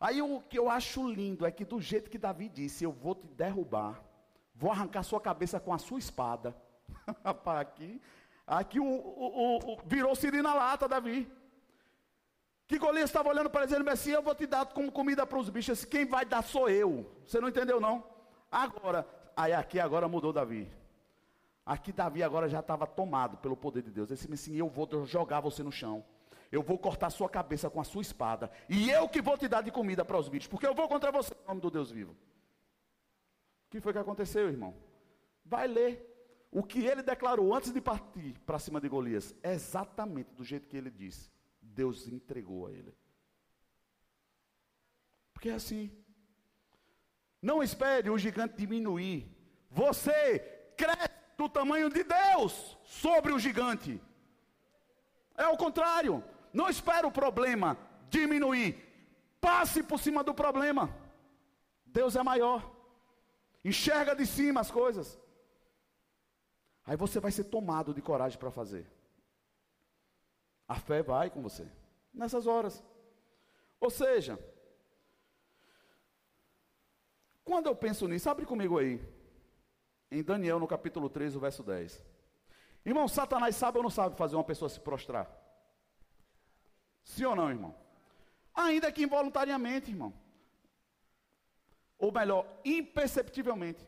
Aí 0.00 0.22
o 0.22 0.40
que 0.40 0.58
eu 0.58 0.70
acho 0.70 1.06
lindo 1.06 1.44
é 1.44 1.50
que 1.50 1.64
do 1.64 1.78
jeito 1.78 2.08
que 2.08 2.16
Davi 2.16 2.48
disse, 2.48 2.82
eu 2.82 2.90
vou 2.90 3.14
te 3.14 3.26
derrubar. 3.28 4.02
Vou 4.54 4.72
arrancar 4.72 5.02
sua 5.02 5.20
cabeça 5.20 5.60
com 5.60 5.74
a 5.74 5.78
sua 5.78 5.98
espada. 5.98 6.56
Aqui, 7.46 8.00
aqui 8.46 8.80
o, 8.80 8.84
o, 8.84 9.58
o, 9.74 9.78
virou 9.86 10.14
siri 10.14 10.42
na 10.42 10.54
lata, 10.54 10.88
Davi. 10.88 11.30
Que 12.66 12.78
Golias 12.78 13.10
estava 13.10 13.28
olhando 13.28 13.50
para 13.50 13.62
ele 13.62 13.70
dizendo 13.70 13.88
assim: 13.90 14.10
Eu 14.10 14.22
vou 14.22 14.34
te 14.34 14.46
dar 14.46 14.66
como 14.66 14.90
comida 14.90 15.26
para 15.26 15.38
os 15.38 15.48
bichos. 15.48 15.84
Quem 15.84 16.04
vai 16.04 16.24
dar 16.24 16.42
sou 16.42 16.68
eu. 16.68 17.10
Você 17.26 17.40
não 17.40 17.48
entendeu, 17.48 17.80
não? 17.80 18.04
Agora, 18.50 19.06
aí 19.36 19.52
aqui 19.52 19.78
agora 19.78 20.08
mudou 20.08 20.32
Davi. 20.32 20.70
Aqui 21.64 21.92
Davi 21.92 22.22
agora 22.22 22.48
já 22.48 22.60
estava 22.60 22.86
tomado 22.86 23.36
pelo 23.38 23.56
poder 23.56 23.82
de 23.82 23.90
Deus. 23.90 24.10
Ele 24.10 24.18
disse 24.18 24.32
assim: 24.32 24.56
Eu 24.56 24.68
vou 24.68 24.88
jogar 25.06 25.40
você 25.40 25.62
no 25.62 25.72
chão. 25.72 26.04
Eu 26.50 26.62
vou 26.62 26.78
cortar 26.78 27.10
sua 27.10 27.28
cabeça 27.28 27.70
com 27.70 27.80
a 27.80 27.84
sua 27.84 28.02
espada. 28.02 28.50
E 28.68 28.90
eu 28.90 29.08
que 29.08 29.22
vou 29.22 29.38
te 29.38 29.46
dar 29.46 29.62
de 29.62 29.70
comida 29.70 30.04
para 30.04 30.18
os 30.18 30.28
bichos. 30.28 30.48
Porque 30.48 30.66
eu 30.66 30.74
vou 30.74 30.88
contra 30.88 31.12
você 31.12 31.32
em 31.32 31.46
nome 31.46 31.60
do 31.60 31.70
Deus 31.70 31.90
vivo. 31.90 32.12
O 32.12 33.70
que 33.70 33.80
foi 33.80 33.92
que 33.92 33.98
aconteceu, 33.98 34.48
irmão? 34.48 34.74
Vai 35.44 35.68
ler. 35.68 36.06
O 36.50 36.64
que 36.64 36.84
ele 36.84 37.02
declarou 37.02 37.54
antes 37.54 37.72
de 37.72 37.80
partir 37.80 38.36
para 38.40 38.58
cima 38.58 38.80
de 38.80 38.88
Golias, 38.88 39.32
exatamente 39.44 40.34
do 40.34 40.42
jeito 40.42 40.66
que 40.66 40.76
ele 40.76 40.90
disse. 40.90 41.30
Deus 41.62 42.08
entregou 42.08 42.66
a 42.66 42.72
ele. 42.72 42.92
Porque 45.32 45.48
é 45.48 45.54
assim. 45.54 45.90
Não 47.40 47.62
espere 47.62 48.10
o 48.10 48.18
gigante 48.18 48.56
diminuir. 48.56 49.30
Você 49.70 50.40
cresce 50.76 51.08
do 51.38 51.48
tamanho 51.48 51.88
de 51.88 52.02
Deus 52.02 52.76
sobre 52.82 53.32
o 53.32 53.38
gigante. 53.38 54.02
É 55.36 55.46
o 55.46 55.56
contrário. 55.56 56.24
Não 56.52 56.68
espere 56.68 57.06
o 57.06 57.12
problema 57.12 57.76
diminuir. 58.08 58.86
Passe 59.40 59.82
por 59.82 59.98
cima 59.98 60.22
do 60.22 60.34
problema. 60.34 60.94
Deus 61.86 62.16
é 62.16 62.22
maior. 62.22 62.70
Enxerga 63.64 64.14
de 64.14 64.26
cima 64.26 64.60
as 64.60 64.70
coisas. 64.70 65.18
Aí 66.84 66.96
você 66.96 67.20
vai 67.20 67.30
ser 67.30 67.44
tomado 67.44 67.94
de 67.94 68.02
coragem 68.02 68.38
para 68.38 68.50
fazer. 68.50 68.90
A 70.66 70.76
fé 70.76 71.02
vai 71.02 71.30
com 71.30 71.42
você. 71.42 71.66
Nessas 72.12 72.46
horas. 72.46 72.82
Ou 73.78 73.90
seja, 73.90 74.38
quando 77.44 77.66
eu 77.66 77.74
penso 77.74 78.06
nisso, 78.06 78.28
abre 78.28 78.44
comigo 78.44 78.78
aí. 78.78 79.00
Em 80.10 80.22
Daniel, 80.22 80.58
no 80.58 80.66
capítulo 80.66 81.08
3, 81.08 81.36
o 81.36 81.40
verso 81.40 81.62
10. 81.62 82.04
Irmão, 82.84 83.06
Satanás 83.06 83.56
sabe 83.56 83.78
ou 83.78 83.82
não 83.82 83.90
sabe 83.90 84.16
fazer 84.16 84.36
uma 84.36 84.44
pessoa 84.44 84.68
se 84.68 84.80
prostrar? 84.80 85.30
Sim 87.12 87.26
ou 87.30 87.36
não, 87.36 87.50
irmão? 87.56 87.74
Ainda 88.54 88.90
que 88.92 89.02
involuntariamente, 89.02 89.90
irmão 89.90 90.12
ou 92.00 92.10
melhor, 92.10 92.46
imperceptivelmente. 92.64 93.86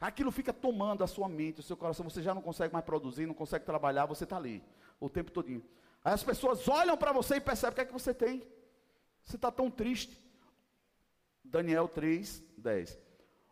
Aquilo 0.00 0.30
fica 0.30 0.52
tomando 0.52 1.02
a 1.02 1.06
sua 1.06 1.28
mente, 1.28 1.60
o 1.60 1.62
seu 1.64 1.76
coração, 1.76 2.08
você 2.08 2.22
já 2.22 2.32
não 2.32 2.40
consegue 2.40 2.72
mais 2.72 2.84
produzir, 2.84 3.26
não 3.26 3.34
consegue 3.34 3.64
trabalhar, 3.64 4.06
você 4.06 4.24
está 4.24 4.36
ali 4.36 4.62
o 5.00 5.10
tempo 5.10 5.32
todinho. 5.32 5.64
Aí 6.04 6.14
as 6.14 6.22
pessoas 6.22 6.68
olham 6.68 6.96
para 6.96 7.12
você 7.12 7.36
e 7.36 7.40
percebem 7.40 7.72
o 7.72 7.74
que 7.74 7.80
é 7.80 7.84
que 7.84 7.92
você 7.92 8.14
tem. 8.14 8.46
Você 9.24 9.34
está 9.34 9.50
tão 9.50 9.68
triste. 9.68 10.22
Daniel 11.42 11.88
3, 11.88 12.42
10. 12.56 12.98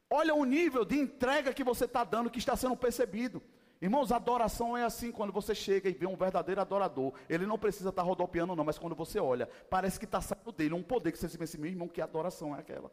Olha 0.08 0.34
o 0.34 0.44
nível 0.44 0.84
de 0.84 0.96
entrega 0.96 1.52
que 1.52 1.64
você 1.64 1.86
está 1.86 2.04
dando, 2.04 2.30
que 2.30 2.38
está 2.38 2.54
sendo 2.54 2.76
percebido. 2.76 3.42
Irmãos, 3.84 4.10
adoração 4.10 4.74
é 4.74 4.82
assim, 4.82 5.12
quando 5.12 5.30
você 5.30 5.54
chega 5.54 5.90
e 5.90 5.92
vê 5.92 6.06
um 6.06 6.16
verdadeiro 6.16 6.58
adorador, 6.58 7.12
ele 7.28 7.44
não 7.44 7.58
precisa 7.58 7.90
estar 7.90 8.00
tá 8.00 8.08
rodopiando 8.08 8.56
não, 8.56 8.64
mas 8.64 8.78
quando 8.78 8.94
você 8.94 9.20
olha, 9.20 9.46
parece 9.68 9.98
que 9.98 10.06
está 10.06 10.22
saindo 10.22 10.50
dele 10.52 10.72
um 10.72 10.82
poder 10.82 11.12
que 11.12 11.18
você 11.18 11.28
se 11.28 11.36
pensa, 11.36 11.58
meu 11.58 11.70
irmão, 11.70 11.86
que 11.86 12.00
adoração 12.00 12.56
é 12.56 12.60
aquela? 12.60 12.90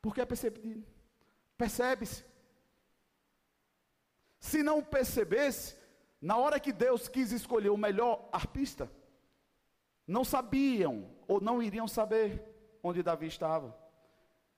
Porque 0.00 0.20
é 0.20 0.24
percebido, 0.24 0.86
percebe-se. 1.56 2.24
Se 4.38 4.62
não 4.62 4.84
percebesse, 4.84 5.76
na 6.22 6.36
hora 6.36 6.60
que 6.60 6.72
Deus 6.72 7.08
quis 7.08 7.32
escolher 7.32 7.70
o 7.70 7.76
melhor 7.76 8.28
arpista, 8.30 8.88
não 10.06 10.24
sabiam 10.24 11.10
ou 11.26 11.40
não 11.40 11.60
iriam 11.60 11.88
saber 11.88 12.40
onde 12.84 13.02
Davi 13.02 13.26
estava. 13.26 13.76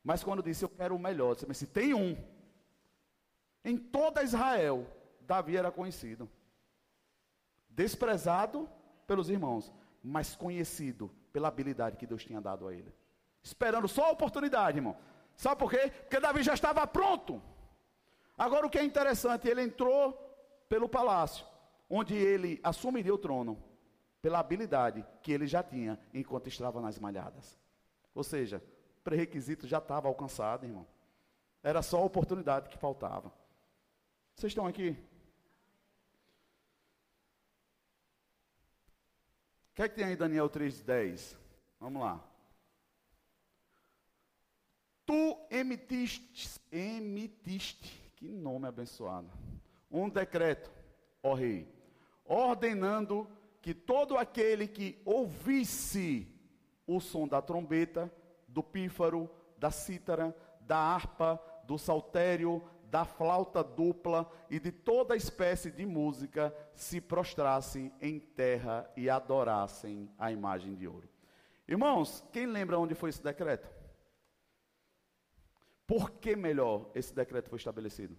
Mas 0.05 0.23
quando 0.23 0.43
disse, 0.43 0.67
eu 0.67 0.69
quero 0.69 0.95
o 0.95 0.99
melhor, 0.99 1.35
você 1.35 1.47
disse, 1.47 1.67
tem 1.67 1.95
um, 1.95 2.15
em 3.65 3.77
toda 3.77 4.23
Israel, 4.23 4.87
Davi 5.21 5.57
era 5.57 5.71
conhecido. 5.71 6.29
Desprezado 7.69 8.69
pelos 9.07 9.29
irmãos, 9.29 9.73
mas 10.03 10.35
conhecido 10.35 11.11
pela 11.33 11.49
habilidade 11.49 11.97
que 11.97 12.07
Deus 12.07 12.25
tinha 12.25 12.41
dado 12.41 12.67
a 12.67 12.75
ele. 12.75 12.93
Esperando 13.43 13.89
só 13.89 14.07
a 14.07 14.11
oportunidade, 14.11 14.79
irmão. 14.79 14.97
Sabe 15.37 15.59
por 15.59 15.71
quê? 15.71 15.91
Porque 16.03 16.21
Davi 16.21 16.43
já 16.43 16.55
estava 16.55 16.87
pronto. 16.87 17.41
Agora 18.37 18.67
o 18.67 18.71
que 18.71 18.79
é 18.79 18.85
interessante, 18.85 19.49
ele 19.49 19.63
entrou 19.63 20.13
pelo 20.69 20.89
palácio, 20.89 21.47
onde 21.89 22.15
ele 22.15 22.61
assumiria 22.63 23.15
o 23.15 23.19
trono, 23.19 23.63
pela 24.23 24.39
habilidade 24.39 25.05
que 25.23 25.33
ele 25.33 25.47
já 25.47 25.63
tinha 25.63 25.99
enquanto 26.13 26.49
estava 26.49 26.81
nas 26.81 26.99
malhadas. 26.99 27.59
Ou 28.15 28.23
seja, 28.23 28.63
o 28.99 29.03
pré-requisito 29.03 29.67
já 29.67 29.79
estava 29.79 30.09
alcançado, 30.09 30.67
irmão. 30.67 30.87
Era 31.63 31.83
só 31.83 31.99
a 31.99 32.05
oportunidade 32.05 32.69
que 32.69 32.79
faltava. 32.79 33.33
Vocês 34.35 34.51
estão 34.51 34.67
aqui? 34.67 34.97
O 39.71 39.75
que 39.75 39.83
é 39.83 39.89
que 39.89 39.95
tem 39.95 40.05
aí 40.05 40.17
Daniel 40.17 40.49
3,10? 40.49 41.37
Vamos 41.79 42.03
lá. 42.03 42.23
Tu 45.07 45.39
emitiste, 45.51 46.61
emitiste, 46.71 48.13
que 48.15 48.29
nome 48.29 48.69
abençoado, 48.69 49.29
um 49.91 50.09
decreto, 50.09 50.71
ó 51.23 51.35
rei, 51.35 51.67
ordenando 52.25 53.29
que 53.61 53.75
todo 53.75 54.17
aquele 54.17 54.69
que 54.69 55.01
ouvisse 55.05 56.29
o 56.87 57.01
som 57.01 57.27
da 57.27 57.43
trombeta, 57.43 58.13
do 58.47 58.63
pífaro, 58.63 59.31
da 59.59 59.71
cítara, 59.71 60.37
da 60.61 60.77
harpa, 60.77 61.43
do 61.65 61.77
saltério, 61.79 62.63
da 62.91 63.05
flauta 63.05 63.63
dupla 63.63 64.31
e 64.51 64.59
de 64.59 64.73
toda 64.73 65.17
espécie 65.17 65.71
de 65.71 65.87
música 65.87 66.55
se 66.75 67.01
prostrassem 67.01 67.93
em 68.01 68.19
terra 68.19 68.91
e 68.97 69.09
adorassem 69.09 70.11
a 70.19 70.33
imagem 70.33 70.75
de 70.75 70.89
ouro. 70.89 71.09
Irmãos, 71.69 72.25
quem 72.33 72.47
lembra 72.47 72.79
onde 72.79 72.97
foi 72.97 73.11
esse 73.11 73.23
decreto? 73.23 73.71
Por 75.87 76.11
que 76.11 76.35
melhor 76.35 76.91
esse 76.95 77.15
decreto 77.15 77.49
foi 77.49 77.59
estabelecido? 77.59 78.17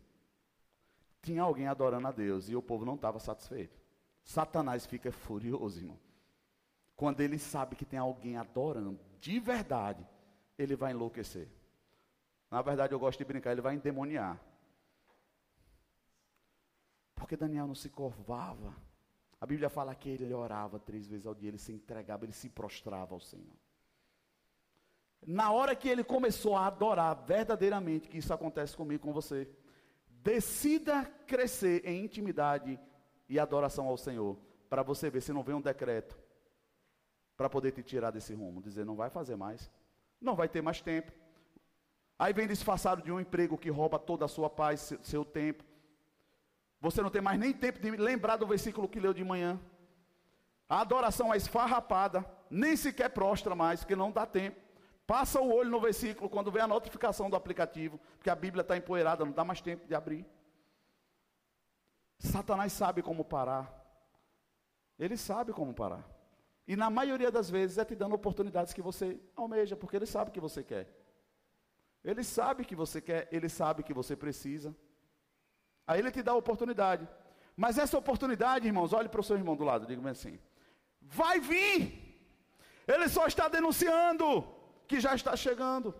Tinha 1.21 1.43
alguém 1.43 1.67
adorando 1.67 2.07
a 2.07 2.11
Deus 2.11 2.49
e 2.49 2.55
o 2.55 2.61
povo 2.61 2.85
não 2.85 2.95
estava 2.95 3.19
satisfeito. 3.19 3.79
Satanás 4.23 4.85
fica 4.85 5.11
furioso, 5.11 5.79
irmão. 5.79 5.99
Quando 6.95 7.21
ele 7.21 7.37
sabe 7.37 7.75
que 7.75 7.85
tem 7.85 7.99
alguém 7.99 8.37
adorando 8.37 8.99
de 9.19 9.39
verdade, 9.39 10.05
ele 10.57 10.75
vai 10.75 10.91
enlouquecer. 10.91 11.47
Na 12.49 12.61
verdade, 12.61 12.93
eu 12.93 12.99
gosto 12.99 13.19
de 13.19 13.25
brincar, 13.25 13.51
ele 13.51 13.61
vai 13.61 13.75
endemoniar. 13.75 14.39
Porque 17.31 17.45
Daniel 17.45 17.65
não 17.65 17.75
se 17.75 17.89
curvava. 17.89 18.75
A 19.39 19.45
Bíblia 19.45 19.69
fala 19.69 19.95
que 19.95 20.09
ele 20.09 20.33
orava 20.33 20.77
três 20.77 21.07
vezes 21.07 21.25
ao 21.25 21.33
dia, 21.33 21.47
ele 21.47 21.57
se 21.57 21.71
entregava, 21.71 22.25
ele 22.25 22.33
se 22.33 22.49
prostrava 22.49 23.13
ao 23.13 23.21
Senhor. 23.21 23.55
Na 25.25 25.49
hora 25.49 25.73
que 25.73 25.87
ele 25.87 26.03
começou 26.03 26.57
a 26.57 26.67
adorar 26.67 27.15
verdadeiramente, 27.23 28.09
que 28.09 28.17
isso 28.17 28.33
acontece 28.33 28.75
comigo 28.75 29.03
com 29.03 29.13
você, 29.13 29.49
decida 30.09 31.05
crescer 31.25 31.87
em 31.87 32.03
intimidade 32.03 32.77
e 33.29 33.39
adoração 33.39 33.87
ao 33.87 33.95
Senhor, 33.95 34.37
para 34.69 34.83
você 34.83 35.09
ver 35.09 35.21
se 35.21 35.31
não 35.31 35.41
vem 35.41 35.55
um 35.55 35.61
decreto 35.61 36.19
para 37.37 37.49
poder 37.49 37.71
te 37.71 37.81
tirar 37.81 38.11
desse 38.11 38.33
rumo, 38.33 38.61
dizer 38.61 38.85
não 38.85 38.97
vai 38.97 39.09
fazer 39.09 39.37
mais, 39.37 39.71
não 40.19 40.35
vai 40.35 40.49
ter 40.49 40.61
mais 40.61 40.81
tempo. 40.81 41.13
Aí 42.19 42.33
vem 42.33 42.45
disfarçado 42.45 43.01
de 43.01 43.09
um 43.09 43.21
emprego 43.21 43.57
que 43.57 43.69
rouba 43.69 43.97
toda 43.97 44.25
a 44.25 44.27
sua 44.27 44.49
paz, 44.49 44.81
seu, 44.81 44.99
seu 45.01 45.23
tempo. 45.23 45.70
Você 46.81 47.01
não 47.01 47.11
tem 47.11 47.21
mais 47.21 47.39
nem 47.39 47.53
tempo 47.53 47.79
de 47.79 47.91
lembrar 47.91 48.37
do 48.37 48.47
versículo 48.47 48.89
que 48.89 48.99
leu 48.99 49.13
de 49.13 49.23
manhã. 49.23 49.59
A 50.67 50.81
adoração 50.81 51.31
é 51.31 51.37
esfarrapada, 51.37 52.25
nem 52.49 52.75
sequer 52.75 53.09
prostra 53.09 53.53
mais, 53.53 53.81
porque 53.81 53.95
não 53.95 54.11
dá 54.11 54.25
tempo. 54.25 54.59
Passa 55.05 55.39
o 55.39 55.53
olho 55.53 55.69
no 55.69 55.79
versículo 55.79 56.29
quando 56.29 56.51
vem 56.51 56.61
a 56.61 56.67
notificação 56.67 57.29
do 57.29 57.35
aplicativo, 57.35 57.99
porque 58.17 58.29
a 58.29 58.35
Bíblia 58.35 58.61
está 58.61 58.75
empoeirada, 58.75 59.23
não 59.23 59.31
dá 59.31 59.43
mais 59.43 59.61
tempo 59.61 59.87
de 59.87 59.93
abrir. 59.93 60.25
Satanás 62.17 62.73
sabe 62.73 63.01
como 63.01 63.23
parar. 63.23 63.71
Ele 64.97 65.17
sabe 65.17 65.53
como 65.53 65.73
parar. 65.73 66.07
E 66.67 66.75
na 66.75 66.89
maioria 66.89 67.31
das 67.31 67.49
vezes 67.49 67.77
é 67.77 67.85
te 67.85 67.95
dando 67.95 68.15
oportunidades 68.15 68.73
que 68.73 68.81
você 68.81 69.19
almeja, 69.35 69.75
porque 69.75 69.97
ele 69.97 70.05
sabe 70.05 70.31
que 70.31 70.39
você 70.39 70.63
quer. 70.63 70.87
Ele 72.03 72.23
sabe 72.23 72.65
que 72.65 72.75
você 72.75 73.01
quer, 73.01 73.27
ele 73.31 73.49
sabe 73.49 73.83
que 73.83 73.93
você 73.93 74.15
precisa. 74.15 74.75
Aí 75.91 75.99
ele 75.99 76.09
te 76.09 76.23
dá 76.23 76.31
a 76.31 76.35
oportunidade. 76.43 77.05
Mas 77.63 77.77
essa 77.77 77.97
oportunidade, 77.97 78.65
irmãos, 78.65 78.93
olhe 78.93 79.09
para 79.09 79.19
o 79.19 79.23
seu 79.23 79.35
irmão 79.35 79.57
do 79.57 79.65
lado, 79.65 79.85
diga-me 79.85 80.09
assim: 80.09 80.39
vai 81.01 81.37
vir. 81.39 81.79
Ele 82.87 83.07
só 83.09 83.27
está 83.27 83.49
denunciando 83.49 84.47
que 84.87 84.99
já 85.01 85.13
está 85.13 85.35
chegando. 85.35 85.93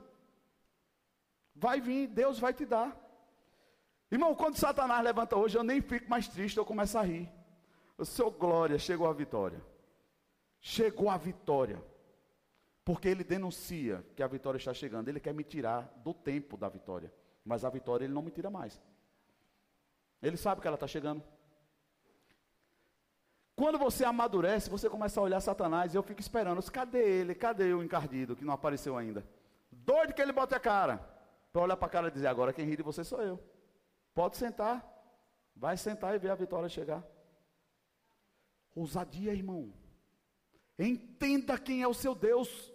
Vai 1.54 1.82
vir, 1.82 2.08
Deus 2.08 2.40
vai 2.40 2.54
te 2.54 2.66
dar. 2.66 2.98
Irmão, 4.10 4.34
quando 4.34 4.58
Satanás 4.58 5.04
levanta 5.04 5.36
hoje, 5.36 5.58
eu 5.58 5.64
nem 5.64 5.82
fico 5.82 6.10
mais 6.10 6.28
triste, 6.28 6.58
eu 6.58 6.66
começo 6.66 6.98
a 6.98 7.02
rir. 7.02 7.30
O 7.98 8.06
seu 8.06 8.32
glória, 8.32 8.80
chegou 8.80 9.08
a 9.08 9.14
vitória. 9.14 9.62
Chegou 10.60 11.10
a 11.10 11.18
vitória. 11.18 11.84
Porque 12.86 13.10
ele 13.10 13.26
denuncia 13.26 14.06
que 14.16 14.24
a 14.24 14.28
vitória 14.28 14.58
está 14.58 14.74
chegando. 14.74 15.10
Ele 15.10 15.20
quer 15.20 15.34
me 15.34 15.44
tirar 15.44 15.82
do 15.98 16.14
tempo 16.14 16.56
da 16.56 16.70
vitória. 16.70 17.14
Mas 17.44 17.66
a 17.66 17.70
vitória 17.70 18.06
ele 18.06 18.14
não 18.14 18.22
me 18.22 18.32
tira 18.32 18.50
mais. 18.50 18.82
Ele 20.22 20.38
sabe 20.38 20.62
que 20.62 20.68
ela 20.68 20.76
está 20.76 20.88
chegando. 20.88 21.24
Quando 23.56 23.78
você 23.78 24.04
amadurece, 24.04 24.70
você 24.70 24.90
começa 24.90 25.20
a 25.20 25.24
olhar 25.24 25.40
Satanás 25.40 25.94
e 25.94 25.98
eu 25.98 26.04
fico 26.04 26.20
esperando. 26.20 26.64
Cadê 26.72 27.04
ele? 27.04 27.36
Cadê 27.36 27.74
o 27.74 27.84
encardido 27.84 28.36
que 28.36 28.46
não 28.46 28.54
apareceu 28.54 28.98
ainda? 28.98 29.26
Doido 29.72 30.14
que 30.14 30.22
ele 30.22 30.32
bote 30.32 30.56
a 30.56 30.60
cara. 30.60 30.98
Para 31.52 31.62
olhar 31.62 31.78
para 31.78 31.88
a 31.88 31.90
cara 31.90 32.08
e 32.08 32.12
dizer: 32.12 32.28
agora 32.28 32.54
quem 32.54 32.66
ri 32.66 32.78
de 32.78 32.84
você 32.84 33.04
sou 33.04 33.22
eu. 33.22 33.40
Pode 34.14 34.38
sentar. 34.38 34.88
Vai 35.56 35.78
sentar 35.78 36.16
e 36.16 36.20
ver 36.20 36.30
a 36.30 36.36
vitória 36.36 36.70
chegar. 36.70 37.04
Ousadia, 38.74 39.34
irmão. 39.34 39.74
Entenda 40.80 41.58
quem 41.58 41.84
é 41.84 41.88
o 41.88 41.94
seu 41.94 42.16
Deus. 42.16 42.74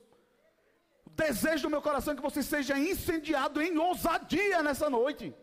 O 1.05 1.11
desejo 1.11 1.65
do 1.65 1.71
meu 1.71 1.83
coração 1.83 2.13
é 2.13 2.17
que 2.17 2.23
você 2.23 2.43
seja 2.43 2.79
incendiado 2.79 3.61
em 3.63 3.77
ousadia 3.79 4.63
nessa 4.63 4.89
noite. 4.91 5.35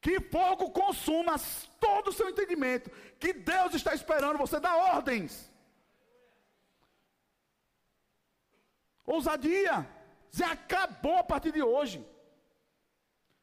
Que 0.00 0.20
fogo 0.20 0.70
consuma 0.70 1.36
todo 1.80 2.08
o 2.08 2.12
seu 2.12 2.28
entendimento. 2.28 2.90
Que 3.18 3.32
Deus 3.32 3.74
está 3.74 3.94
esperando 3.94 4.38
você 4.38 4.60
dar 4.60 4.76
ordens. 4.76 5.50
Ousadia. 9.04 9.88
Zé 10.34 10.44
acabou 10.44 11.16
a 11.18 11.24
partir 11.24 11.52
de 11.52 11.62
hoje. 11.62 12.06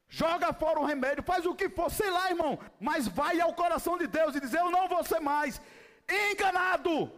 Joga 0.08 0.53
fora 0.53 0.80
o 0.80 0.86
remédio, 0.86 1.24
faz 1.24 1.45
o 1.45 1.56
que 1.56 1.68
for, 1.68 1.89
sei 1.89 2.10
lá, 2.10 2.30
irmão. 2.30 2.60
Mas 2.80 3.08
vai 3.08 3.41
ao 3.41 3.53
coração 3.53 3.97
de 3.97 4.08
Deus 4.08 4.36
e 4.36 4.39
diz: 4.39 4.53
Eu 4.53 4.70
não 4.70 4.88
vou 4.88 5.03
ser 5.03 5.20
mais 5.20 5.60
enganado. 6.08 7.12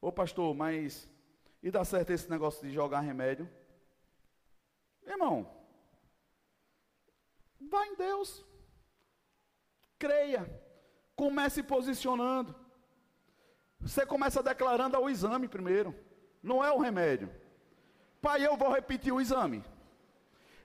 Ô 0.00 0.10
pastor, 0.10 0.52
mas 0.52 1.08
e 1.62 1.70
dá 1.70 1.84
certo 1.84 2.10
esse 2.10 2.28
negócio 2.28 2.66
de 2.66 2.74
jogar 2.74 3.00
remédio? 3.00 3.48
Irmão, 5.06 5.48
Vá 7.70 7.86
em 7.86 7.96
Deus. 7.96 8.44
Creia. 9.98 10.48
Comece 11.14 11.62
posicionando. 11.62 12.54
Você 13.80 14.06
começa 14.06 14.42
declarando 14.42 14.96
ao 14.96 15.10
exame 15.10 15.48
primeiro. 15.48 15.94
Não 16.42 16.64
é 16.64 16.70
o 16.70 16.78
remédio. 16.78 17.30
Pai, 18.20 18.46
eu 18.46 18.56
vou 18.56 18.72
repetir 18.72 19.12
o 19.12 19.20
exame. 19.20 19.64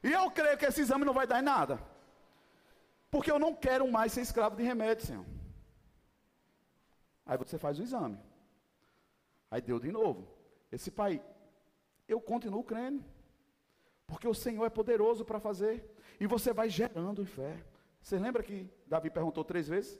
E 0.03 0.11
eu 0.11 0.29
creio 0.31 0.57
que 0.57 0.65
esse 0.65 0.81
exame 0.81 1.05
não 1.05 1.13
vai 1.13 1.25
dar 1.25 1.39
em 1.39 1.43
nada. 1.43 1.81
Porque 3.09 3.31
eu 3.31 3.39
não 3.39 3.53
quero 3.53 3.89
mais 3.91 4.13
ser 4.13 4.21
escravo 4.21 4.55
de 4.55 4.63
remédio, 4.63 5.05
Senhor. 5.05 5.25
Aí 7.25 7.37
você 7.37 7.57
faz 7.57 7.79
o 7.79 7.83
exame. 7.83 8.19
Aí 9.49 9.61
deu 9.61 9.79
de 9.79 9.91
novo. 9.91 10.27
Esse 10.71 10.91
pai, 10.91 11.21
eu 12.07 12.21
continuo 12.21 12.63
crendo. 12.63 13.03
Porque 14.05 14.27
o 14.27 14.33
Senhor 14.33 14.65
é 14.65 14.69
poderoso 14.69 15.25
para 15.25 15.39
fazer. 15.39 15.96
E 16.19 16.27
você 16.27 16.53
vai 16.53 16.69
gerando 16.69 17.25
fé. 17.25 17.63
Você 18.01 18.17
lembra 18.17 18.43
que 18.43 18.69
Davi 18.85 19.09
perguntou 19.09 19.43
três 19.43 19.67
vezes? 19.67 19.99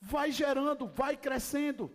Vai 0.00 0.30
gerando, 0.30 0.86
vai 0.86 1.16
crescendo. 1.16 1.90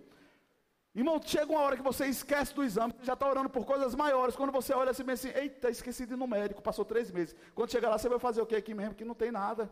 Irmão, 0.96 1.20
chega 1.24 1.52
uma 1.52 1.62
hora 1.62 1.76
que 1.76 1.82
você 1.82 2.06
esquece 2.06 2.54
do 2.54 2.64
exame, 2.64 2.94
você 2.94 3.06
já 3.06 3.14
está 3.14 3.28
orando 3.28 3.50
por 3.50 3.66
coisas 3.66 3.96
maiores. 3.96 4.36
Quando 4.36 4.52
você 4.52 4.74
olha 4.74 4.92
assim, 4.92 5.10
assim, 5.10 5.30
eita, 5.30 5.70
esqueci 5.70 6.06
de 6.06 6.14
ir 6.14 6.18
no 6.18 6.28
médico, 6.28 6.62
passou 6.62 6.86
três 6.86 7.10
meses. 7.10 7.36
Quando 7.56 7.72
chega 7.72 7.90
lá, 7.90 7.98
você 7.98 8.08
vai 8.08 8.20
fazer 8.20 8.42
o 8.42 8.46
que 8.46 8.56
aqui 8.56 8.74
mesmo? 8.76 8.94
Que 8.94 9.06
não 9.06 9.16
tem 9.16 9.32
nada. 9.32 9.72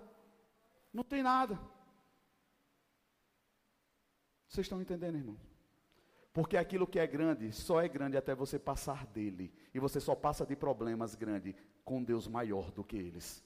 Não 0.91 1.03
tem 1.03 1.21
nada. 1.21 1.59
Vocês 4.47 4.65
estão 4.65 4.81
entendendo, 4.81 5.15
irmão? 5.15 5.37
Porque 6.33 6.57
aquilo 6.57 6.87
que 6.87 6.97
é 6.97 7.05
grande 7.05 7.51
só 7.51 7.81
é 7.81 7.87
grande 7.87 8.17
até 8.17 8.33
você 8.33 8.57
passar 8.57 9.05
dele. 9.05 9.53
E 9.73 9.79
você 9.79 9.99
só 9.99 10.15
passa 10.15 10.45
de 10.45 10.55
problemas 10.55 11.13
grandes 11.13 11.55
com 11.83 12.03
Deus 12.03 12.27
maior 12.27 12.71
do 12.71 12.83
que 12.83 12.97
eles. 12.97 13.43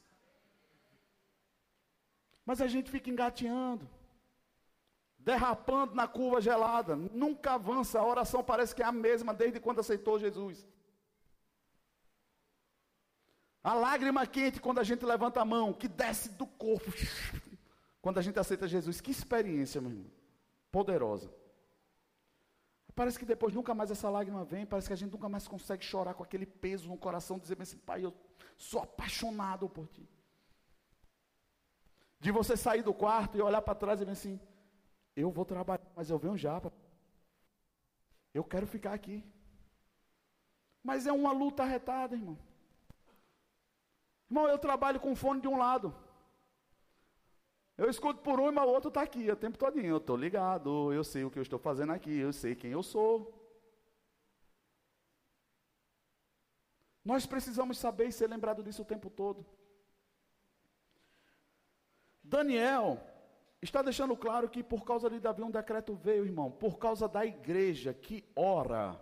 Mas 2.45 2.61
a 2.61 2.67
gente 2.67 2.91
fica 2.91 3.09
engateando, 3.09 3.89
derrapando 5.17 5.95
na 5.95 6.07
curva 6.07 6.39
gelada, 6.39 6.95
nunca 6.95 7.53
avança. 7.53 7.99
A 7.99 8.05
oração 8.05 8.43
parece 8.43 8.75
que 8.75 8.83
é 8.83 8.85
a 8.85 8.91
mesma 8.91 9.33
desde 9.33 9.59
quando 9.59 9.79
aceitou 9.79 10.19
Jesus. 10.19 10.65
A 13.63 13.73
lágrima 13.73 14.27
quente 14.27 14.61
quando 14.61 14.79
a 14.79 14.83
gente 14.83 15.03
levanta 15.03 15.41
a 15.41 15.45
mão, 15.45 15.73
que 15.73 15.87
desce 15.87 16.29
do 16.29 16.45
corpo, 16.45 16.91
quando 17.99 18.19
a 18.19 18.21
gente 18.21 18.37
aceita 18.37 18.67
Jesus. 18.67 19.01
Que 19.01 19.09
experiência, 19.09 19.81
meu 19.81 19.89
irmão. 19.89 20.11
Poderosa. 20.71 21.33
Parece 22.95 23.19
que 23.19 23.25
depois 23.25 23.53
nunca 23.53 23.73
mais 23.75 23.91
essa 23.91 24.09
lágrima 24.09 24.45
vem, 24.45 24.65
parece 24.65 24.87
que 24.87 24.93
a 24.93 24.95
gente 24.95 25.11
nunca 25.11 25.27
mais 25.27 25.47
consegue 25.47 25.83
chorar 25.83 26.13
com 26.13 26.23
aquele 26.23 26.45
peso 26.45 26.87
no 26.87 26.97
coração, 26.97 27.37
dizer 27.37 27.61
assim, 27.61 27.77
pai, 27.77 28.05
eu 28.05 28.13
sou 28.57 28.81
apaixonado 28.81 29.67
por 29.67 29.87
ti. 29.89 30.07
De 32.21 32.31
você 32.31 32.55
sair 32.55 32.81
do 32.81 32.93
quarto 32.93 33.37
e 33.37 33.41
olhar 33.41 33.61
para 33.61 33.75
trás 33.75 33.99
e 33.99 34.05
dizer 34.05 34.13
assim, 34.13 34.39
eu 35.13 35.29
vou 35.29 35.43
trabalhar, 35.43 35.85
mas 35.93 36.09
eu 36.09 36.17
venho 36.17 36.37
já. 36.37 36.61
Eu 38.33 38.43
quero 38.43 38.65
ficar 38.65 38.93
aqui. 38.93 39.23
Mas 40.81 41.05
é 41.05 41.11
uma 41.11 41.33
luta 41.33 41.63
arretada, 41.63 42.15
irmão. 42.15 42.37
Irmão, 44.29 44.47
eu 44.47 44.57
trabalho 44.57 44.99
com 44.99 45.15
fone 45.15 45.41
de 45.41 45.47
um 45.47 45.57
lado. 45.57 45.93
Eu 47.77 47.89
escuto 47.89 48.21
por 48.21 48.39
um, 48.39 48.51
mas 48.51 48.65
o 48.65 48.71
outro 48.71 48.87
está 48.87 49.01
aqui 49.01 49.29
o 49.29 49.35
tempo 49.35 49.57
todo. 49.57 49.79
Eu 49.79 49.97
estou 49.97 50.15
ligado, 50.15 50.93
eu 50.93 51.03
sei 51.03 51.25
o 51.25 51.31
que 51.31 51.37
eu 51.37 51.43
estou 51.43 51.59
fazendo 51.59 51.91
aqui, 51.91 52.17
eu 52.17 52.31
sei 52.31 52.55
quem 52.55 52.71
eu 52.71 52.81
sou. 52.81 53.33
Nós 57.03 57.25
precisamos 57.25 57.77
saber 57.77 58.07
e 58.07 58.11
ser 58.11 58.27
lembrado 58.29 58.63
disso 58.63 58.81
o 58.81 58.85
tempo 58.85 59.09
todo. 59.09 59.45
Daniel 62.23 62.99
está 63.61 63.81
deixando 63.81 64.15
claro 64.15 64.49
que 64.49 64.63
por 64.63 64.83
causa 64.83 65.09
de 65.09 65.19
Davi 65.19 65.43
um 65.43 65.51
decreto 65.51 65.93
veio, 65.93 66.25
irmão, 66.25 66.49
por 66.49 66.79
causa 66.79 67.07
da 67.07 67.25
igreja 67.25 67.93
que 67.93 68.23
ora, 68.35 68.99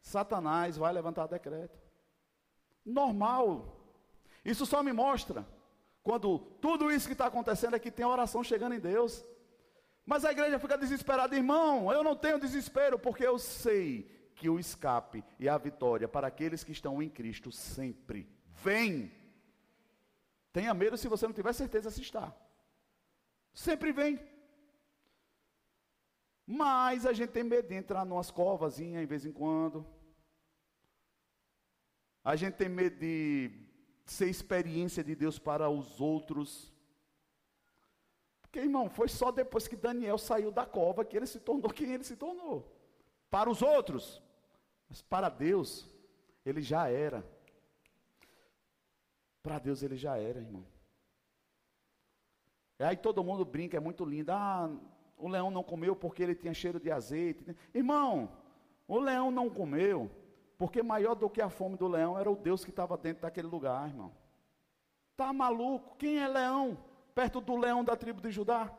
Satanás 0.00 0.76
vai 0.76 0.92
levantar 0.92 1.26
decreto. 1.26 1.80
Normal. 2.84 3.80
Isso 4.44 4.66
só 4.66 4.82
me 4.82 4.92
mostra 4.92 5.46
quando 6.02 6.38
tudo 6.60 6.90
isso 6.90 7.06
que 7.06 7.12
está 7.12 7.26
acontecendo 7.26 7.76
é 7.76 7.78
que 7.78 7.90
tem 7.90 8.04
oração 8.04 8.42
chegando 8.42 8.74
em 8.74 8.80
Deus. 8.80 9.24
Mas 10.04 10.24
a 10.24 10.32
igreja 10.32 10.58
fica 10.58 10.76
desesperada, 10.76 11.36
irmão. 11.36 11.92
Eu 11.92 12.02
não 12.02 12.16
tenho 12.16 12.40
desespero, 12.40 12.98
porque 12.98 13.24
eu 13.24 13.38
sei 13.38 14.10
que 14.34 14.48
o 14.48 14.58
escape 14.58 15.24
e 15.38 15.48
a 15.48 15.56
vitória 15.56 16.08
para 16.08 16.26
aqueles 16.26 16.64
que 16.64 16.72
estão 16.72 17.00
em 17.00 17.08
Cristo 17.08 17.52
sempre 17.52 18.28
vem. 18.64 19.12
Tenha 20.52 20.74
medo 20.74 20.96
se 20.96 21.06
você 21.06 21.26
não 21.26 21.32
tiver 21.32 21.52
certeza 21.52 21.90
se 21.90 22.02
está. 22.02 22.34
Sempre 23.54 23.92
vem. 23.92 24.18
Mas 26.44 27.06
a 27.06 27.12
gente 27.12 27.30
tem 27.30 27.44
medo 27.44 27.68
de 27.68 27.74
entrar 27.74 28.04
numas 28.04 28.30
covazinhas 28.30 29.02
em 29.02 29.06
vez 29.06 29.24
em 29.24 29.32
quando. 29.32 29.86
A 32.24 32.34
gente 32.34 32.54
tem 32.54 32.68
medo 32.68 32.98
de 32.98 33.50
ser 34.04 34.28
experiência 34.28 35.02
de 35.02 35.14
Deus 35.14 35.38
para 35.38 35.68
os 35.68 36.00
outros. 36.00 36.72
Porque, 38.40 38.58
irmão, 38.58 38.90
foi 38.90 39.08
só 39.08 39.30
depois 39.30 39.66
que 39.66 39.76
Daniel 39.76 40.18
saiu 40.18 40.50
da 40.50 40.66
cova 40.66 41.04
que 41.04 41.16
ele 41.16 41.26
se 41.26 41.40
tornou 41.40 41.70
quem 41.70 41.92
ele 41.92 42.04
se 42.04 42.16
tornou. 42.16 42.70
Para 43.30 43.48
os 43.48 43.62
outros, 43.62 44.22
mas 44.88 45.00
para 45.00 45.28
Deus, 45.28 45.88
ele 46.44 46.60
já 46.60 46.88
era. 46.88 47.24
Para 49.42 49.58
Deus 49.58 49.82
ele 49.82 49.96
já 49.96 50.18
era, 50.18 50.38
irmão. 50.38 50.66
E 52.78 52.84
aí 52.84 52.96
todo 52.96 53.24
mundo 53.24 53.44
brinca, 53.44 53.76
é 53.76 53.80
muito 53.80 54.04
lindo. 54.04 54.30
Ah, 54.32 54.70
o 55.16 55.28
leão 55.28 55.50
não 55.50 55.62
comeu 55.62 55.96
porque 55.96 56.22
ele 56.22 56.34
tinha 56.34 56.52
cheiro 56.52 56.78
de 56.78 56.90
azeite. 56.90 57.56
Irmão, 57.72 58.36
o 58.86 58.98
leão 58.98 59.30
não 59.30 59.48
comeu 59.48 60.10
porque 60.62 60.80
maior 60.80 61.16
do 61.16 61.28
que 61.28 61.42
a 61.42 61.50
fome 61.50 61.76
do 61.76 61.88
leão 61.88 62.16
era 62.16 62.30
o 62.30 62.36
Deus 62.36 62.64
que 62.64 62.70
estava 62.70 62.96
dentro 62.96 63.22
daquele 63.22 63.48
lugar, 63.48 63.88
irmão. 63.88 64.14
Tá 65.16 65.32
maluco? 65.32 65.96
Quem 65.96 66.20
é 66.20 66.28
leão? 66.28 66.78
Perto 67.16 67.40
do 67.40 67.56
leão 67.56 67.82
da 67.82 67.96
tribo 67.96 68.20
de 68.20 68.30
Judá? 68.30 68.72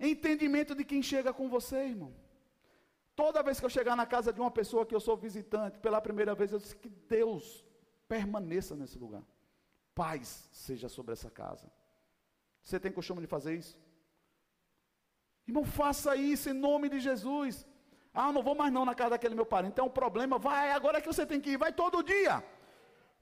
Entendimento 0.00 0.74
de 0.74 0.84
quem 0.84 1.00
chega 1.00 1.32
com 1.32 1.48
você, 1.48 1.84
irmão. 1.84 2.12
Toda 3.14 3.44
vez 3.44 3.60
que 3.60 3.66
eu 3.66 3.70
chegar 3.70 3.94
na 3.94 4.06
casa 4.06 4.32
de 4.32 4.40
uma 4.40 4.50
pessoa 4.50 4.84
que 4.84 4.92
eu 4.92 4.98
sou 4.98 5.16
visitante, 5.16 5.78
pela 5.78 6.00
primeira 6.00 6.34
vez, 6.34 6.50
eu 6.50 6.58
disse 6.58 6.74
que 6.74 6.88
Deus 6.88 7.64
permaneça 8.08 8.74
nesse 8.74 8.98
lugar. 8.98 9.22
Paz 9.94 10.48
seja 10.50 10.88
sobre 10.88 11.12
essa 11.12 11.30
casa. 11.30 11.70
Você 12.60 12.80
tem 12.80 12.90
costume 12.90 13.20
de 13.20 13.28
fazer 13.28 13.54
isso? 13.54 13.78
Irmão, 15.46 15.64
faça 15.64 16.16
isso 16.16 16.50
em 16.50 16.52
nome 16.52 16.90
de 16.90 16.98
Jesus. 16.98 17.67
Ah, 18.20 18.32
não 18.32 18.42
vou 18.42 18.56
mais 18.60 18.72
não 18.72 18.84
na 18.84 18.96
casa 18.96 19.10
daquele 19.10 19.36
meu 19.36 19.46
parente. 19.46 19.74
Então 19.74 19.86
o 19.86 19.90
problema, 19.90 20.40
vai, 20.40 20.72
agora 20.72 20.98
é 20.98 21.00
que 21.00 21.06
você 21.06 21.24
tem 21.24 21.40
que 21.40 21.50
ir, 21.50 21.56
vai 21.56 21.72
todo 21.72 22.02
dia. 22.02 22.42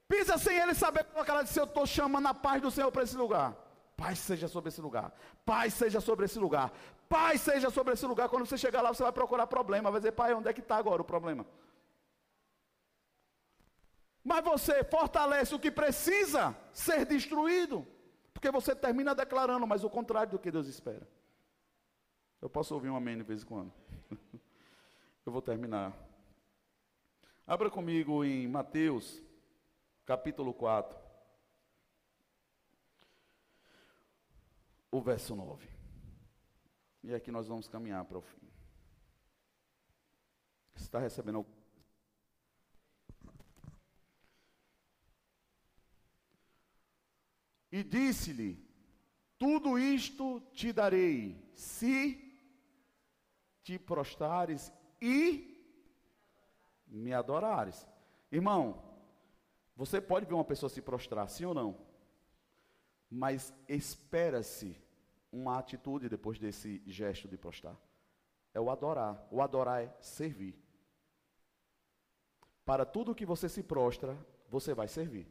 Pisa 0.09 0.38
sem 0.38 0.57
ele 0.57 0.74
saber 0.74 1.05
com 1.05 1.20
a 1.20 1.24
cara 1.24 1.42
de 1.42 1.51
se 1.51 1.61
eu 1.61 1.64
estou 1.64 1.84
chamando 1.84 2.28
a 2.28 2.32
paz 2.32 2.62
do 2.62 2.70
Senhor 2.70 2.90
para 2.90 3.03
esse 3.03 3.14
lugar. 3.14 3.55
Paz 3.94 4.18
seja 4.20 4.49
sobre 4.49 4.70
esse 4.70 4.80
lugar. 4.80 5.12
Paz 5.44 5.74
seja 5.74 6.01
sobre 6.01 6.24
esse 6.24 6.38
lugar. 6.38 6.72
Paz 7.11 7.42
seja 7.42 7.68
sobre 7.68 7.92
esse 7.92 8.07
lugar. 8.07 8.30
Quando 8.30 8.47
você 8.47 8.57
chegar 8.57 8.80
lá, 8.80 8.94
você 8.94 9.03
vai 9.03 9.12
procurar 9.12 9.47
problema. 9.47 9.90
Vai 9.90 10.01
dizer, 10.01 10.12
pai, 10.12 10.32
onde 10.32 10.49
é 10.49 10.53
que 10.55 10.61
está 10.61 10.76
agora 10.76 11.03
o 11.03 11.05
problema? 11.05 11.44
Mas 14.24 14.42
você 14.42 14.82
fortalece 14.82 15.55
o 15.55 15.59
que 15.59 15.70
precisa 15.70 16.57
ser 16.72 17.05
destruído. 17.05 17.86
Porque 18.32 18.51
você 18.51 18.74
termina 18.74 19.14
declarando, 19.14 19.66
mas 19.66 19.84
o 19.84 19.90
contrário 19.90 20.32
do 20.32 20.38
que 20.38 20.51
Deus 20.51 20.66
espera. 20.66 21.07
Eu 22.40 22.49
posso 22.49 22.72
ouvir 22.72 22.88
um 22.88 22.97
amém 22.97 23.18
de 23.18 23.22
vez 23.22 23.42
em 23.42 23.47
quando. 23.47 23.72
Eu 25.26 25.32
vou 25.32 25.42
terminar. 25.42 25.92
Abra 27.44 27.68
comigo 27.68 28.24
em 28.24 28.46
Mateus, 28.46 29.20
capítulo 30.04 30.54
4, 30.54 30.96
o 34.88 35.00
verso 35.00 35.34
9. 35.34 35.68
E 37.02 37.12
aqui 37.12 37.32
nós 37.32 37.48
vamos 37.48 37.66
caminhar 37.66 38.04
para 38.04 38.18
o 38.18 38.20
fim. 38.22 38.48
Está 40.76 41.00
recebendo 41.00 41.44
E 47.72 47.82
disse-lhe: 47.82 48.64
Tudo 49.36 49.76
isto 49.76 50.40
te 50.52 50.72
darei, 50.72 51.50
se 51.52 52.22
te 53.64 53.76
prostrares 53.76 54.72
e 55.01 55.57
me 56.86 57.12
adorares. 57.12 57.86
Irmão, 58.30 58.82
você 59.76 60.01
pode 60.01 60.26
ver 60.26 60.34
uma 60.34 60.44
pessoa 60.44 60.70
se 60.70 60.80
prostrar, 60.80 61.28
sim 61.28 61.44
ou 61.44 61.55
não? 61.55 61.78
Mas 63.11 63.53
espera-se 63.68 64.76
uma 65.30 65.59
atitude 65.59 66.09
depois 66.09 66.38
desse 66.38 66.82
gesto 66.86 67.28
de 67.28 67.36
prostrar. 67.36 67.76
É 68.55 68.61
o 68.61 68.70
adorar. 68.70 69.26
O 69.30 69.42
adorar 69.42 69.82
é 69.82 69.94
servir. 70.01 70.59
Para 72.64 72.84
tudo 72.84 73.14
que 73.14 73.26
você 73.26 73.49
se 73.49 73.62
prostra, 73.62 74.16
você 74.49 74.74
vai 74.74 74.88
servir. 74.88 75.28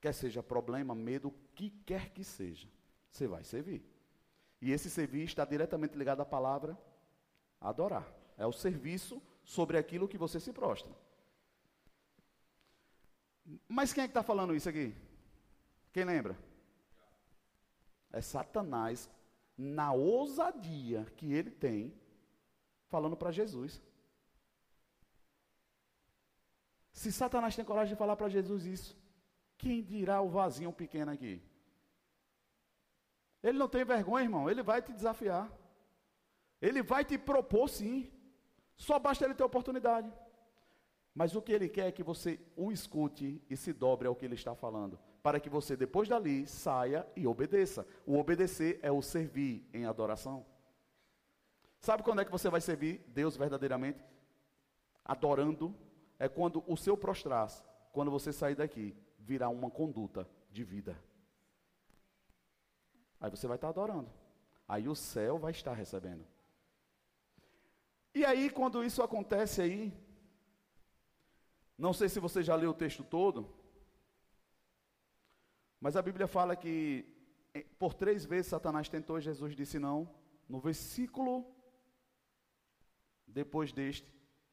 Quer 0.00 0.12
seja 0.12 0.42
problema, 0.42 0.94
medo, 0.94 1.28
o 1.28 1.34
que 1.54 1.70
quer 1.70 2.10
que 2.10 2.24
seja, 2.24 2.68
você 3.10 3.26
vai 3.26 3.44
servir. 3.44 3.84
E 4.60 4.72
esse 4.72 4.90
servir 4.90 5.24
está 5.24 5.44
diretamente 5.44 5.96
ligado 5.96 6.20
à 6.20 6.24
palavra 6.24 6.76
Adorar. 7.64 8.06
É 8.36 8.46
o 8.46 8.52
serviço 8.52 9.22
sobre 9.44 9.76
aquilo 9.78 10.08
que 10.08 10.18
você 10.18 10.40
se 10.40 10.52
prostra. 10.52 10.92
Mas 13.68 13.92
quem 13.92 14.04
é 14.04 14.06
que 14.06 14.10
está 14.10 14.22
falando 14.22 14.54
isso 14.54 14.68
aqui? 14.68 14.94
Quem 15.92 16.04
lembra? 16.04 16.36
É 18.10 18.20
Satanás, 18.20 19.10
na 19.56 19.92
ousadia 19.92 21.04
que 21.16 21.32
ele 21.32 21.50
tem, 21.50 21.94
falando 22.88 23.16
para 23.16 23.30
Jesus. 23.30 23.82
Se 26.92 27.10
Satanás 27.12 27.56
tem 27.56 27.64
coragem 27.64 27.94
de 27.94 27.98
falar 27.98 28.16
para 28.16 28.28
Jesus 28.28 28.64
isso, 28.64 28.96
quem 29.58 29.82
dirá 29.82 30.20
o 30.20 30.28
vasinho 30.28 30.72
pequeno 30.72 31.10
aqui? 31.10 31.42
Ele 33.42 33.58
não 33.58 33.68
tem 33.68 33.84
vergonha, 33.84 34.24
irmão, 34.24 34.48
ele 34.48 34.62
vai 34.62 34.80
te 34.80 34.92
desafiar. 34.92 35.50
Ele 36.62 36.82
vai 36.82 37.04
te 37.04 37.18
propor 37.18 37.68
sim. 37.68 38.10
Só 38.76 38.98
basta 38.98 39.24
ele 39.24 39.34
ter 39.34 39.44
oportunidade. 39.44 40.12
Mas 41.14 41.36
o 41.36 41.42
que 41.42 41.52
ele 41.52 41.68
quer 41.68 41.86
é 41.86 41.92
que 41.92 42.02
você 42.02 42.40
o 42.56 42.72
escute 42.72 43.40
e 43.48 43.56
se 43.56 43.72
dobre 43.72 44.08
ao 44.08 44.16
que 44.16 44.24
ele 44.24 44.34
está 44.34 44.54
falando. 44.54 44.98
Para 45.22 45.38
que 45.38 45.48
você, 45.48 45.76
depois 45.76 46.08
dali, 46.08 46.46
saia 46.46 47.06
e 47.14 47.26
obedeça. 47.26 47.86
O 48.04 48.18
obedecer 48.18 48.80
é 48.82 48.90
o 48.90 49.00
servir 49.00 49.64
em 49.72 49.86
adoração. 49.86 50.44
Sabe 51.80 52.02
quando 52.02 52.20
é 52.20 52.24
que 52.24 52.32
você 52.32 52.50
vai 52.50 52.60
servir 52.60 53.04
Deus 53.08 53.36
verdadeiramente? 53.36 54.04
Adorando. 55.04 55.74
É 56.18 56.28
quando 56.28 56.64
o 56.66 56.76
seu 56.76 56.96
prostrar, 56.96 57.50
quando 57.92 58.10
você 58.10 58.32
sair 58.32 58.54
daqui, 58.54 58.96
virá 59.18 59.48
uma 59.48 59.70
conduta 59.70 60.28
de 60.50 60.62
vida. 60.62 60.96
Aí 63.20 63.30
você 63.30 63.46
vai 63.46 63.56
estar 63.56 63.68
adorando. 63.68 64.10
Aí 64.66 64.88
o 64.88 64.94
céu 64.94 65.38
vai 65.38 65.50
estar 65.50 65.74
recebendo. 65.74 66.24
E 68.14 68.24
aí, 68.24 68.48
quando 68.48 68.84
isso 68.84 69.02
acontece 69.02 69.60
aí, 69.60 69.92
não 71.76 71.92
sei 71.92 72.08
se 72.08 72.20
você 72.20 72.42
já 72.42 72.54
leu 72.54 72.70
o 72.70 72.74
texto 72.74 73.02
todo, 73.02 73.52
mas 75.80 75.96
a 75.96 76.02
Bíblia 76.02 76.26
fala 76.26 76.54
que 76.54 77.04
por 77.78 77.92
três 77.92 78.24
vezes 78.24 78.46
Satanás 78.46 78.88
tentou 78.88 79.20
Jesus 79.20 79.54
disse 79.54 79.78
não, 79.78 80.08
no 80.48 80.60
versículo 80.60 81.54
depois 83.26 83.72
deste, 83.72 84.08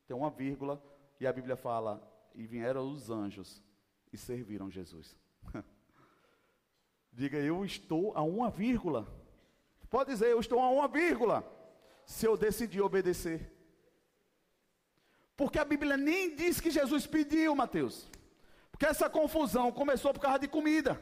tem 0.07 0.17
uma 0.17 0.31
vírgula, 0.31 0.83
e 1.19 1.27
a 1.27 1.31
Bíblia 1.31 1.55
fala: 1.55 2.01
E 2.33 2.45
vieram 2.47 2.89
os 2.89 3.11
anjos 3.11 3.61
e 4.11 4.17
serviram 4.17 4.71
Jesus. 4.71 5.15
Diga, 7.13 7.37
eu 7.37 7.63
estou 7.63 8.11
a 8.17 8.23
uma 8.23 8.49
vírgula. 8.49 9.07
Pode 9.89 10.09
dizer, 10.09 10.27
eu 10.27 10.39
estou 10.39 10.59
a 10.59 10.69
uma 10.69 10.87
vírgula. 10.87 11.45
Se 12.05 12.25
eu 12.25 12.35
decidir 12.35 12.81
obedecer. 12.81 13.50
Porque 15.35 15.59
a 15.59 15.65
Bíblia 15.65 15.97
nem 15.97 16.35
diz 16.35 16.59
que 16.59 16.69
Jesus 16.69 17.07
pediu, 17.07 17.55
Mateus. 17.55 18.09
Porque 18.71 18.85
essa 18.85 19.09
confusão 19.09 19.71
começou 19.71 20.13
por 20.13 20.19
causa 20.19 20.39
de 20.39 20.47
comida. 20.47 21.01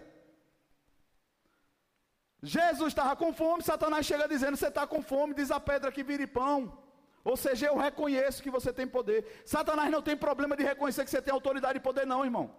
Jesus 2.41 2.89
estava 2.89 3.15
com 3.15 3.33
fome, 3.33 3.63
Satanás 3.63 4.05
chega 4.05 4.27
dizendo: 4.27 4.55
Você 4.55 4.67
está 4.67 4.87
com 4.87 5.01
fome, 5.01 5.33
diz 5.33 5.51
a 5.51 5.59
pedra 5.59 5.91
que 5.91 6.03
vire 6.03 6.25
pão. 6.25 6.77
Ou 7.23 7.35
seja, 7.35 7.67
eu 7.67 7.77
reconheço 7.77 8.41
que 8.41 8.49
você 8.49 8.71
tem 8.71 8.87
poder. 8.87 9.43
Satanás 9.45 9.91
não 9.91 10.01
tem 10.01 10.15
problema 10.15 10.55
de 10.55 10.63
reconhecer 10.63 11.03
que 11.03 11.09
você 11.09 11.21
tem 11.21 11.33
autoridade 11.33 11.77
e 11.77 11.81
poder, 11.81 12.07
não, 12.07 12.23
irmão. 12.23 12.55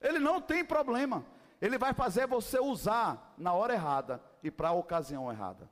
Ele 0.00 0.18
não 0.18 0.40
tem 0.40 0.64
problema. 0.64 1.24
Ele 1.60 1.76
vai 1.76 1.92
fazer 1.92 2.26
você 2.26 2.58
usar 2.58 3.34
na 3.36 3.52
hora 3.52 3.74
errada 3.74 4.22
e 4.42 4.50
para 4.50 4.70
a 4.70 4.72
ocasião 4.72 5.30
errada. 5.30 5.68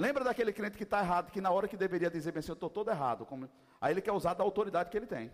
Lembra 0.00 0.24
daquele 0.24 0.50
crente 0.50 0.78
que 0.78 0.84
está 0.84 1.00
errado, 1.00 1.30
que 1.30 1.42
na 1.42 1.50
hora 1.50 1.68
que 1.68 1.76
deveria 1.76 2.10
dizer 2.10 2.32
bem 2.32 2.38
assim, 2.38 2.52
eu 2.52 2.54
estou 2.54 2.70
todo 2.70 2.90
errado. 2.90 3.26
Como... 3.26 3.46
Aí 3.78 3.92
ele 3.92 4.00
quer 4.00 4.12
usar 4.12 4.32
da 4.32 4.42
autoridade 4.42 4.88
que 4.88 4.96
ele 4.96 5.06
tem. 5.06 5.30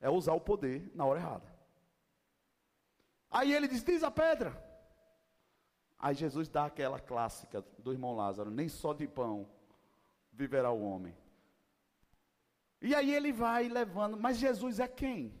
É 0.00 0.08
usar 0.08 0.34
o 0.34 0.40
poder 0.40 0.88
na 0.94 1.04
hora 1.04 1.18
errada. 1.18 1.52
Aí 3.28 3.52
ele 3.52 3.66
diz: 3.66 3.82
diz 3.82 4.04
a 4.04 4.10
pedra. 4.10 4.56
Aí 5.98 6.14
Jesus 6.14 6.48
dá 6.48 6.66
aquela 6.66 7.00
clássica 7.00 7.64
do 7.78 7.90
irmão 7.90 8.14
Lázaro: 8.14 8.52
nem 8.52 8.68
só 8.68 8.94
de 8.94 9.08
pão 9.08 9.48
viverá 10.32 10.70
o 10.70 10.80
homem. 10.80 11.16
E 12.80 12.94
aí 12.94 13.12
ele 13.12 13.32
vai 13.32 13.68
levando, 13.68 14.16
mas 14.16 14.36
Jesus 14.36 14.78
é 14.78 14.86
quem? 14.86 15.34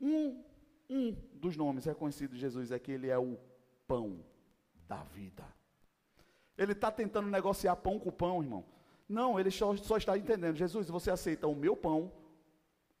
Um, 0.00 0.44
um 0.88 1.10
dos 1.32 1.56
nomes 1.56 1.84
reconhecidos 1.84 2.36
de 2.36 2.42
Jesus 2.42 2.70
é 2.70 2.78
que 2.78 2.92
ele 2.92 3.08
é 3.08 3.18
o 3.18 3.36
pão 3.88 4.24
da 4.88 5.02
vida. 5.02 5.44
Ele 6.56 6.72
está 6.72 6.90
tentando 6.90 7.28
negociar 7.28 7.76
pão 7.76 7.98
com 7.98 8.10
pão, 8.10 8.42
irmão. 8.42 8.64
Não, 9.08 9.38
ele 9.38 9.50
só, 9.50 9.76
só, 9.76 9.96
está 9.96 10.16
entendendo. 10.16 10.56
Jesus, 10.56 10.88
você 10.88 11.10
aceita 11.10 11.46
o 11.46 11.54
meu 11.54 11.76
pão 11.76 12.10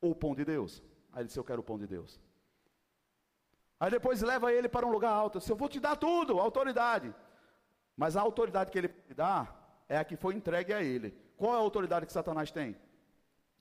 ou 0.00 0.12
o 0.12 0.14
pão 0.14 0.34
de 0.34 0.44
Deus? 0.44 0.82
Aí 1.12 1.20
ele 1.20 1.26
disse: 1.26 1.38
Eu 1.38 1.44
quero 1.44 1.60
o 1.60 1.64
pão 1.64 1.78
de 1.78 1.86
Deus. 1.86 2.20
Aí 3.78 3.90
depois 3.90 4.22
leva 4.22 4.52
ele 4.52 4.68
para 4.68 4.86
um 4.86 4.90
lugar 4.90 5.12
alto. 5.12 5.38
Eu 5.48 5.56
vou 5.56 5.68
te 5.68 5.80
dar 5.80 5.96
tudo, 5.96 6.38
autoridade. 6.38 7.14
Mas 7.96 8.16
a 8.16 8.20
autoridade 8.20 8.70
que 8.70 8.78
ele 8.78 8.88
dá 9.14 9.54
é 9.88 9.96
a 9.98 10.04
que 10.04 10.16
foi 10.16 10.34
entregue 10.34 10.72
a 10.72 10.82
ele. 10.82 11.16
Qual 11.36 11.52
é 11.52 11.56
a 11.56 11.60
autoridade 11.60 12.06
que 12.06 12.12
Satanás 12.12 12.50
tem? 12.50 12.76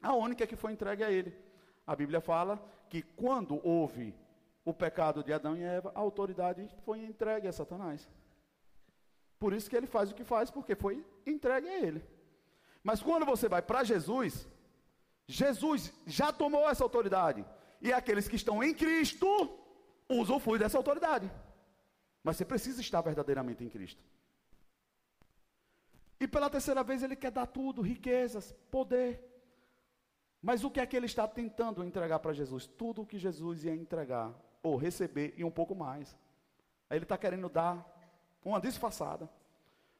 A 0.01 0.13
única 0.13 0.45
que 0.45 0.55
foi 0.55 0.71
entregue 0.71 1.03
a 1.03 1.11
ele. 1.11 1.36
A 1.86 1.95
Bíblia 1.95 2.21
fala 2.21 2.63
que 2.89 3.01
quando 3.01 3.59
houve 3.65 4.15
o 4.66 4.74
pecado 4.74 5.24
de 5.24 5.32
Adão 5.32 5.55
e 5.55 5.63
Eva, 5.63 5.91
a 5.95 5.99
autoridade 5.99 6.68
foi 6.84 6.99
entregue 7.05 7.47
a 7.47 7.53
Satanás. 7.53 8.09
Por 9.39 9.53
isso 9.53 9.70
que 9.70 9.78
ele 9.78 9.86
faz 9.86 10.11
o 10.11 10.16
que 10.16 10.24
faz, 10.24 10.49
porque 10.49 10.76
foi 10.76 11.05
entregue 11.26 11.70
a 11.70 11.80
ele. 11.86 12.03
Mas 12.84 13.01
quando 13.01 13.26
você 13.26 13.47
vai 13.47 13.61
para 13.61 13.84
Jesus, 13.84 14.47
Jesus 15.28 15.93
já 16.07 16.34
tomou 16.34 16.68
essa 16.70 16.84
autoridade. 16.84 17.45
E 17.82 17.93
aqueles 17.93 18.28
que 18.28 18.36
estão 18.36 18.63
em 18.63 18.74
Cristo 18.74 19.28
usufrui 20.09 20.57
dessa 20.57 20.78
autoridade. 20.78 21.32
Mas 22.24 22.38
você 22.38 22.45
precisa 22.45 22.82
estar 22.82 23.01
verdadeiramente 23.01 23.63
em 23.63 23.70
Cristo. 23.70 24.03
E 26.20 26.28
pela 26.28 26.49
terceira 26.49 26.84
vez 26.84 27.03
ele 27.03 27.16
quer 27.16 27.32
dar 27.32 27.45
tudo, 27.45 27.82
riquezas, 27.82 28.51
poder. 28.72 29.34
Mas 30.46 30.64
o 30.64 30.70
que 30.70 30.80
é 30.80 30.86
que 30.86 30.96
ele 30.96 31.08
está 31.08 31.28
tentando 31.28 31.84
entregar 31.84 32.20
para 32.20 32.32
Jesus? 32.32 32.68
Tudo 32.68 33.02
o 33.02 33.06
que 33.06 33.18
Jesus 33.18 33.64
ia 33.64 33.74
entregar, 33.74 34.32
ou 34.62 34.76
receber, 34.76 35.34
e 35.36 35.43
um 35.43 35.50
pouco 35.50 35.74
mais. 35.74 36.16
Aí 36.88 37.00
ele 37.00 37.06
está 37.06 37.18
querendo 37.18 37.50
dar 37.50 37.84
uma 38.43 38.62
disfarçada. 38.62 39.28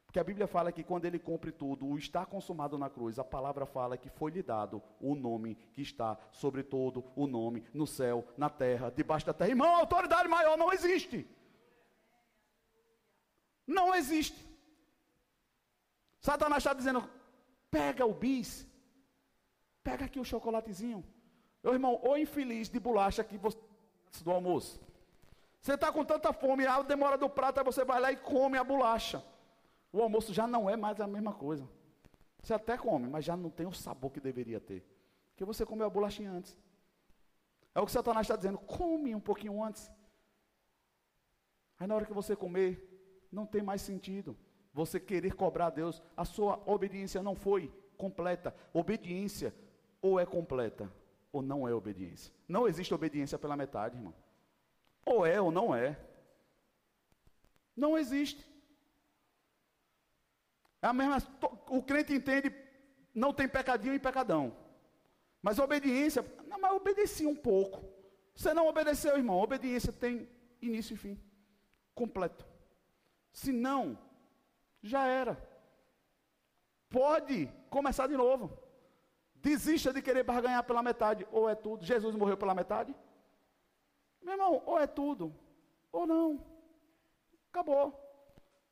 Porque 0.06 0.20
a 0.20 0.24
Bíblia 0.24 0.46
fala 0.46 0.72
que 0.72 0.84
quando 0.84 1.06
ele 1.06 1.18
cumpre 1.18 1.52
tudo, 1.52 1.88
o 1.88 1.98
está 1.98 2.28
consumado 2.28 2.78
na 2.78 2.91
cruz, 2.91 3.18
a 3.18 3.24
palavra 3.24 3.66
fala 3.66 3.98
que 3.98 4.08
foi 4.08 4.30
lhe 4.30 4.43
dado 4.43 4.84
o 5.00 5.16
nome 5.16 5.56
que 5.74 5.82
está 5.82 6.16
sobre 6.32 6.62
todo 6.62 7.04
o 7.16 7.26
nome, 7.26 7.66
no 7.74 7.88
céu, 7.88 8.24
na 8.38 8.48
terra, 8.48 8.91
debaixo 8.91 9.26
da 9.26 9.34
terra. 9.34 9.50
Irmão, 9.50 9.76
autoridade 9.76 10.30
maior 10.30 10.56
não 10.56 10.72
existe. 10.72 11.28
Não 13.66 13.96
existe. 13.96 14.48
Satanás 16.20 16.62
está 16.62 16.76
dizendo: 16.76 17.10
pega 17.72 18.06
o 18.06 18.14
bis, 18.14 18.68
pega 19.86 20.03
aqui 20.07 20.19
o 20.19 20.29
chocolatezinho. 20.31 21.01
Meu 21.63 21.73
irmão, 21.77 21.93
ou 22.03 22.17
infeliz 22.25 22.67
de 22.73 22.79
bolacha 22.88 23.23
que 23.23 23.38
você 23.38 23.57
do 24.27 24.31
almoço. 24.31 24.73
Você 25.61 25.73
está 25.75 25.91
com 25.95 26.03
tanta 26.11 26.31
fome, 26.41 26.65
a 26.65 26.81
demora 26.81 27.17
do 27.17 27.29
prato, 27.38 27.59
aí 27.59 27.65
você 27.71 27.83
vai 27.91 27.99
lá 27.99 28.11
e 28.11 28.17
come 28.17 28.57
a 28.57 28.63
bolacha 28.63 29.19
o 29.95 30.01
almoço 30.01 30.33
já 30.33 30.45
não 30.45 30.69
é 30.69 30.75
mais 30.75 30.99
a 30.99 31.07
mesma 31.07 31.33
coisa. 31.33 31.65
Você 32.43 32.53
até 32.53 32.77
come, 32.77 33.07
mas 33.07 33.23
já 33.23 33.38
não 33.38 33.49
tem 33.49 33.65
o 33.65 33.71
sabor 33.71 34.11
que 34.11 34.19
deveria 34.19 34.59
ter. 34.59 34.86
Porque 35.29 35.45
você 35.45 35.65
comeu 35.65 35.88
a 35.88 35.89
bolachinha 35.89 36.31
antes. 36.31 36.57
É 37.73 37.79
o 37.79 37.86
que 37.86 37.91
Satanás 37.93 38.25
está 38.25 38.36
dizendo, 38.36 38.57
come 38.57 39.15
um 39.15 39.21
pouquinho 39.21 39.63
antes. 39.63 39.89
Aí 41.79 41.88
na 41.88 41.95
hora 41.95 42.05
que 42.05 42.13
você 42.13 42.36
comer, 42.36 43.27
não 43.31 43.45
tem 43.45 43.63
mais 43.63 43.81
sentido. 43.81 44.38
Você 44.73 44.99
querer 44.99 45.33
cobrar 45.33 45.67
a 45.67 45.69
Deus, 45.69 46.03
a 46.15 46.25
sua 46.25 46.61
obediência 46.65 47.23
não 47.23 47.33
foi 47.33 47.73
completa. 47.97 48.53
Obediência 48.73 49.55
ou 50.02 50.20
é 50.20 50.26
completa, 50.26 50.91
ou 51.32 51.41
não 51.41 51.68
é 51.68 51.74
obediência. 51.74 52.34
Não 52.48 52.68
existe 52.68 52.93
obediência 52.93 53.38
pela 53.38 53.58
metade, 53.58 53.98
irmão. 53.98 54.14
Ou 55.06 55.26
é 55.26 55.39
ou 55.39 55.52
não 55.52 55.76
é. 55.76 56.00
Não 57.76 57.98
existe. 57.98 58.46
É 60.82 60.88
a 60.88 60.93
mesma, 60.93 61.18
o 61.70 61.82
crente 61.82 62.14
entende, 62.14 62.54
não 63.14 63.34
tem 63.34 63.48
pecadinho 63.48 63.93
e 63.93 64.00
pecadão. 64.00 64.56
Mas 65.41 65.60
obediência, 65.60 66.26
não, 66.48 66.60
mas 66.60 66.72
obedeci 66.74 67.26
um 67.26 67.36
pouco. 67.36 67.84
Você 68.36 68.54
não 68.54 68.68
obedeceu, 68.68 69.16
irmão. 69.16 69.39
Obediência 69.39 69.93
tem 69.93 70.28
início 70.62 70.96
e 70.96 70.98
fim. 70.98 71.20
Completo. 71.93 72.46
Se 73.32 73.52
não, 73.52 73.98
já 74.82 75.08
era. 75.08 75.38
Pode 76.89 77.48
começar 77.70 78.08
de 78.08 78.18
novo. 78.18 78.64
Desista 79.48 79.93
de 79.93 80.02
querer 80.02 80.24
barganhar 80.24 80.64
pela 80.64 80.82
metade, 80.82 81.28
ou 81.32 81.48
é 81.48 81.54
tudo. 81.54 81.86
Jesus 81.86 82.16
morreu 82.16 82.36
pela 82.36 82.56
metade? 82.56 82.96
Meu 84.20 84.34
irmão, 84.34 84.64
ou 84.66 84.80
é 84.80 84.88
tudo, 84.88 85.32
ou 85.91 86.08
não. 86.08 86.43
Acabou. 87.52 87.93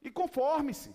E 0.01 0.09
conforme-se. 0.09 0.91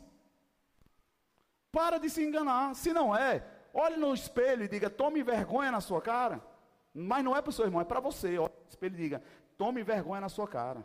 Para 1.71 1.97
de 1.99 2.11
se 2.11 2.25
enganar. 2.25 2.75
Se 2.75 2.93
não 2.93 3.15
é, 3.15 3.47
olhe 3.73 3.97
no 3.97 4.13
espelho 4.13 4.65
e 4.65 4.69
diga: 4.69 4.91
tome 4.91 5.23
vergonha 5.23 5.71
na 5.71 5.81
sua 5.81 6.03
cara. 6.03 6.45
Mas 6.93 7.23
não 7.23 7.37
é 7.37 7.41
para 7.41 7.51
o 7.51 7.53
seu 7.53 7.65
irmão, 7.65 7.81
é 7.81 7.85
para 7.85 8.01
você. 8.01 8.37
Olhe 8.37 8.53
no 8.65 8.69
espelho 8.69 8.97
e 8.97 9.03
diga: 9.05 9.23
tome 9.57 9.85
vergonha 9.85 10.23
na 10.23 10.29
sua 10.29 10.49
cara. 10.49 10.85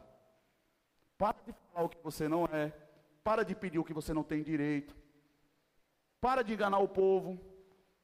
Para 1.17 1.37
de 1.47 1.51
falar 1.51 1.85
o 1.85 1.89
que 1.89 1.97
você 2.03 2.27
não 2.27 2.45
é. 2.45 2.71
Para 3.23 3.41
de 3.43 3.55
pedir 3.55 3.79
o 3.79 3.83
que 3.83 3.93
você 3.99 4.13
não 4.13 4.23
tem 4.23 4.43
direito. 4.43 4.95
Para 6.21 6.43
de 6.43 6.53
enganar 6.53 6.77
o 6.77 6.87
povo. 6.87 7.52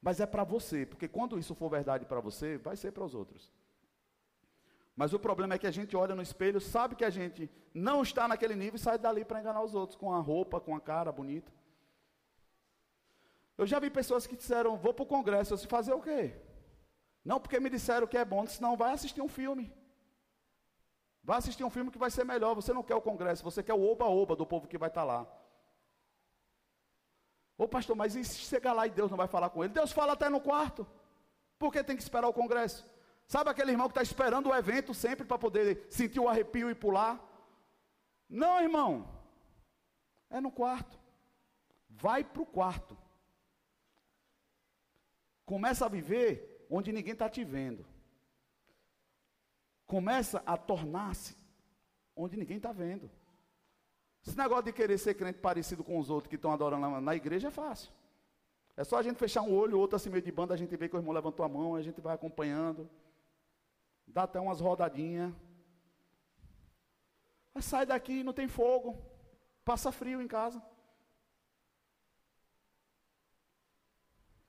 Mas 0.02 0.20
é 0.20 0.26
para 0.26 0.44
você, 0.44 0.86
porque 0.86 1.08
quando 1.08 1.38
isso 1.38 1.54
for 1.54 1.70
verdade 1.70 2.06
para 2.06 2.20
você, 2.20 2.58
vai 2.58 2.76
ser 2.78 2.92
para 2.92 3.04
os 3.04 3.14
outros. 3.14 3.52
Mas 4.96 5.14
o 5.14 5.20
problema 5.20 5.56
é 5.56 5.58
que 5.58 5.68
a 5.68 5.72
gente 5.72 5.96
olha 5.96 6.16
no 6.16 6.22
espelho, 6.22 6.60
sabe 6.60 6.96
que 6.96 7.06
a 7.06 7.10
gente 7.10 7.50
não 7.74 8.02
está 8.02 8.28
naquele 8.28 8.56
nível 8.56 8.76
e 8.76 8.80
sai 8.80 8.98
dali 8.98 9.24
para 9.24 9.40
enganar 9.40 9.62
os 9.62 9.74
outros 9.74 9.98
com 9.98 10.14
a 10.14 10.20
roupa, 10.20 10.60
com 10.60 10.76
a 10.76 10.82
cara 10.82 11.12
bonita. 11.12 11.52
Eu 13.58 13.66
já 13.66 13.80
vi 13.80 13.90
pessoas 13.90 14.26
que 14.26 14.36
disseram, 14.36 14.78
vou 14.78 14.94
para 14.94 15.04
o 15.04 15.06
congresso, 15.06 15.54
eu 15.54 15.56
disse, 15.56 15.68
fazer 15.68 15.94
o 15.94 16.02
quê? 16.02 16.34
Não 17.24 17.40
porque 17.40 17.60
me 17.60 17.70
disseram 17.70 18.08
que 18.08 18.18
é 18.18 18.24
bom, 18.24 18.46
disse, 18.46 18.62
não, 18.62 18.76
vai 18.78 18.94
assistir 18.94 19.22
um 19.22 19.28
filme. 19.28 19.72
Vai 21.24 21.38
assistir 21.38 21.64
um 21.64 21.70
filme 21.70 21.92
que 21.92 21.98
vai 21.98 22.10
ser 22.10 22.24
melhor. 22.24 22.56
Você 22.56 22.74
não 22.74 22.82
quer 22.84 22.96
o 22.96 23.02
congresso, 23.02 23.44
você 23.44 23.62
quer 23.62 23.74
o 23.74 23.84
oba-oba 23.84 24.36
do 24.36 24.46
povo 24.46 24.68
que 24.68 24.78
vai 24.78 24.90
estar 24.90 25.02
tá 25.02 25.08
lá. 25.08 25.28
Ô 27.60 27.68
pastor, 27.68 27.94
mas 27.94 28.16
e 28.16 28.24
se 28.24 28.38
chegar 28.38 28.72
lá 28.72 28.88
e 28.88 28.90
Deus 28.90 29.12
não 29.12 29.18
vai 29.18 29.28
falar 29.28 29.50
com 29.50 29.62
ele? 29.62 29.74
Deus 29.74 29.92
fala 29.92 30.14
até 30.14 30.30
no 30.30 30.40
quarto. 30.40 30.88
Por 31.58 31.74
que 31.74 31.84
tem 31.84 31.98
que 31.98 32.02
esperar 32.02 32.30
o 32.30 32.34
congresso? 32.34 32.90
Sabe 33.28 33.50
aquele 33.50 33.72
irmão 33.72 33.90
que 33.90 33.92
está 33.92 34.02
esperando 34.02 34.48
o 34.48 34.56
evento 34.56 34.94
sempre 34.94 35.26
para 35.26 35.38
poder 35.38 35.86
sentir 35.90 36.22
o 36.22 36.30
arrepio 36.30 36.70
e 36.70 36.74
pular? 36.74 37.20
Não, 38.30 38.62
irmão. 38.62 39.14
É 40.30 40.40
no 40.40 40.50
quarto. 40.50 40.98
Vai 41.90 42.24
para 42.24 42.42
o 42.42 42.46
quarto. 42.46 42.98
Começa 45.46 45.86
a 45.86 45.90
viver 45.90 46.66
onde 46.70 46.94
ninguém 46.94 47.12
está 47.12 47.28
te 47.28 47.44
vendo. 47.44 47.86
Começa 49.86 50.42
a 50.46 50.56
tornar-se 50.56 51.36
onde 52.16 52.38
ninguém 52.38 52.56
está 52.56 52.72
vendo. 52.72 53.12
Esse 54.26 54.38
negócio 54.38 54.66
de 54.66 54.74
querer 54.74 54.98
ser 54.98 55.14
crente 55.14 55.40
parecido 55.40 55.84
com 55.84 55.98
os 55.98 56.10
outros 56.10 56.30
que 56.30 56.36
estão 56.36 56.52
adorando 56.52 57.02
na, 57.02 57.16
igreja 57.16 57.48
é 57.48 57.52
fácil. 57.52 57.92
É 58.76 58.84
só 58.84 58.98
a 58.98 59.04
gente 59.04 59.18
fechar 59.18 59.42
um 59.42 59.54
olho, 59.54 59.80
outro 59.80 59.96
assim 59.96 60.10
meio 60.10 60.22
de 60.22 60.32
banda, 60.32 60.54
a 60.54 60.58
gente 60.58 60.76
vê 60.76 60.88
que 60.88 60.96
o 60.96 61.00
irmão 61.00 61.14
levantou 61.14 61.46
a 61.46 61.50
mão, 61.50 61.76
a 61.76 61.82
gente 61.82 62.00
vai 62.02 62.16
acompanhando. 62.16 62.90
Dá 64.08 64.24
até 64.24 64.40
umas 64.40 64.60
rodadinhas. 64.60 65.34
Mas 67.54 67.66
sai 67.66 67.86
daqui, 67.86 68.24
não 68.24 68.34
tem 68.34 68.48
fogo. 68.48 68.98
Passa 69.66 69.92
frio 69.92 70.22
em 70.22 70.28
casa. 70.28 70.62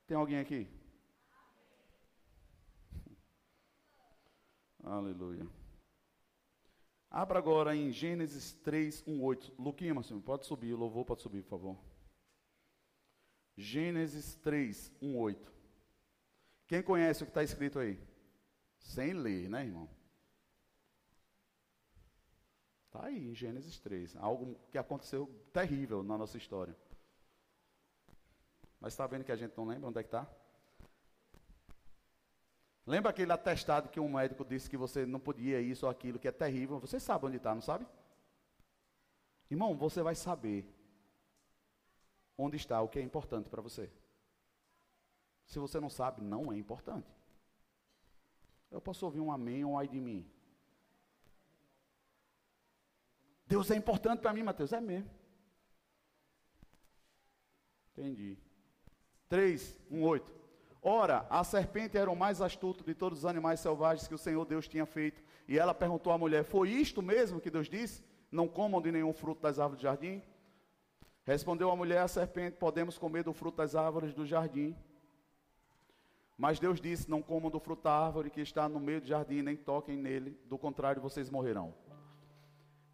Tem 0.06 0.16
alguém 0.16 0.38
aqui? 0.38 0.68
Aleluia. 4.82 5.59
Abra 7.10 7.40
agora 7.40 7.74
em 7.74 7.90
Gênesis 7.90 8.52
3, 8.62 9.02
1, 9.04 9.20
8. 9.20 9.52
Luquinha, 9.58 9.92
pode 10.24 10.46
subir, 10.46 10.72
o 10.72 10.76
louvor 10.76 11.04
pode 11.04 11.22
subir, 11.22 11.42
por 11.42 11.50
favor. 11.50 11.78
Gênesis 13.56 14.36
3, 14.36 14.92
1, 15.02 15.18
8. 15.18 15.52
Quem 16.68 16.82
conhece 16.82 17.24
o 17.24 17.26
que 17.26 17.30
está 17.30 17.42
escrito 17.42 17.80
aí? 17.80 18.00
Sem 18.78 19.12
ler, 19.12 19.50
né, 19.50 19.64
irmão? 19.64 19.90
Está 22.86 23.06
aí 23.06 23.28
em 23.28 23.34
Gênesis 23.34 23.80
3. 23.80 24.16
Algo 24.16 24.54
que 24.70 24.78
aconteceu 24.78 25.26
terrível 25.52 26.04
na 26.04 26.16
nossa 26.16 26.38
história. 26.38 26.76
Mas 28.80 28.92
está 28.92 29.04
vendo 29.08 29.24
que 29.24 29.32
a 29.32 29.36
gente 29.36 29.56
não 29.56 29.66
lembra 29.66 29.88
onde 29.88 29.98
é 29.98 30.02
que 30.02 30.08
está? 30.08 30.28
Lembra 32.90 33.10
aquele 33.10 33.30
atestado 33.30 33.88
que 33.88 34.00
um 34.00 34.08
médico 34.08 34.44
disse 34.44 34.68
que 34.68 34.76
você 34.76 35.06
não 35.06 35.20
podia 35.20 35.60
isso 35.60 35.86
ou 35.86 35.90
aquilo, 35.92 36.18
que 36.18 36.26
é 36.26 36.32
terrível? 36.32 36.80
Você 36.80 36.98
sabe 36.98 37.24
onde 37.24 37.36
está, 37.36 37.54
não 37.54 37.62
sabe? 37.62 37.86
Irmão, 39.48 39.76
você 39.76 40.02
vai 40.02 40.16
saber 40.16 40.68
onde 42.36 42.56
está 42.56 42.82
o 42.82 42.88
que 42.88 42.98
é 42.98 43.02
importante 43.02 43.48
para 43.48 43.62
você. 43.62 43.88
Se 45.46 45.60
você 45.60 45.78
não 45.78 45.88
sabe, 45.88 46.20
não 46.20 46.52
é 46.52 46.56
importante. 46.56 47.06
Eu 48.72 48.80
posso 48.80 49.06
ouvir 49.06 49.20
um 49.20 49.30
amém 49.30 49.64
ou 49.64 49.74
um 49.74 49.78
ai 49.78 49.86
de 49.86 50.00
mim. 50.00 50.28
Deus 53.46 53.70
é 53.70 53.76
importante 53.76 54.18
para 54.18 54.32
mim, 54.32 54.42
Mateus. 54.42 54.72
É 54.72 54.80
mesmo. 54.80 55.08
Entendi. 57.92 58.36
3, 59.28 59.78
1, 59.88 60.02
8. 60.02 60.39
Ora, 60.82 61.26
a 61.28 61.44
serpente 61.44 61.98
era 61.98 62.10
o 62.10 62.16
mais 62.16 62.40
astuto 62.40 62.82
de 62.82 62.94
todos 62.94 63.20
os 63.20 63.26
animais 63.26 63.60
selvagens 63.60 64.08
que 64.08 64.14
o 64.14 64.18
Senhor 64.18 64.44
Deus 64.46 64.66
tinha 64.66 64.86
feito. 64.86 65.22
E 65.46 65.58
ela 65.58 65.74
perguntou 65.74 66.12
à 66.12 66.16
mulher: 66.16 66.42
Foi 66.42 66.70
isto 66.70 67.02
mesmo 67.02 67.40
que 67.40 67.50
Deus 67.50 67.68
disse? 67.68 68.02
Não 68.32 68.48
comam 68.48 68.80
de 68.80 68.90
nenhum 68.90 69.12
fruto 69.12 69.42
das 69.42 69.58
árvores 69.58 69.80
do 69.80 69.82
jardim? 69.82 70.22
Respondeu 71.24 71.70
a 71.70 71.76
mulher 71.76 71.98
à 71.98 72.08
serpente: 72.08 72.56
Podemos 72.56 72.96
comer 72.96 73.22
do 73.22 73.32
fruto 73.32 73.58
das 73.58 73.74
árvores 73.74 74.14
do 74.14 74.24
jardim. 74.24 74.74
Mas 76.36 76.58
Deus 76.58 76.80
disse: 76.80 77.10
Não 77.10 77.20
comam 77.20 77.50
do 77.50 77.60
fruto 77.60 77.82
da 77.82 77.92
árvore 77.92 78.30
que 78.30 78.40
está 78.40 78.66
no 78.66 78.80
meio 78.80 79.02
do 79.02 79.06
jardim, 79.06 79.42
nem 79.42 79.56
toquem 79.56 79.98
nele, 79.98 80.38
do 80.46 80.56
contrário 80.56 81.02
vocês 81.02 81.28
morrerão. 81.28 81.74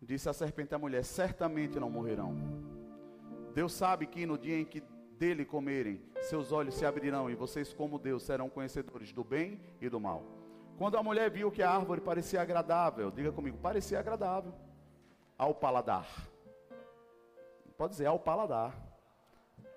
Disse 0.02 0.28
a 0.28 0.32
serpente 0.32 0.74
à 0.74 0.78
mulher: 0.78 1.04
Certamente 1.04 1.78
não 1.78 1.88
morrerão. 1.88 2.34
Deus 3.54 3.72
sabe 3.72 4.06
que 4.06 4.26
no 4.26 4.36
dia 4.36 4.58
em 4.58 4.64
que 4.64 4.82
dele 5.18 5.44
comerem, 5.44 6.00
seus 6.22 6.52
olhos 6.52 6.74
se 6.74 6.84
abrirão 6.84 7.30
e 7.30 7.34
vocês, 7.34 7.72
como 7.72 7.98
Deus, 7.98 8.22
serão 8.22 8.48
conhecedores 8.48 9.12
do 9.12 9.24
bem 9.24 9.60
e 9.80 9.88
do 9.88 10.00
mal. 10.00 10.22
Quando 10.76 10.98
a 10.98 11.02
mulher 11.02 11.30
viu 11.30 11.50
que 11.50 11.62
a 11.62 11.70
árvore 11.70 12.00
parecia 12.00 12.40
agradável, 12.42 13.10
diga 13.10 13.32
comigo, 13.32 13.56
parecia 13.58 13.98
agradável 13.98 14.52
ao 15.38 15.54
paladar. 15.54 16.06
Pode 17.76 17.92
dizer, 17.92 18.06
ao 18.06 18.18
paladar. 18.18 18.74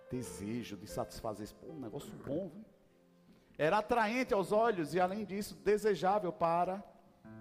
Desejo 0.10 0.76
de 0.76 0.88
satisfazer 0.88 1.44
esse 1.44 1.56
um 1.64 1.80
negócio 1.80 2.12
bom. 2.26 2.50
Viu? 2.50 2.66
Era 3.58 3.80
atraente 3.80 4.34
aos 4.34 4.52
olhos 4.52 4.94
e, 4.94 5.00
além 5.00 5.26
disso, 5.26 5.54
desejável 5.56 6.32
para 6.32 6.84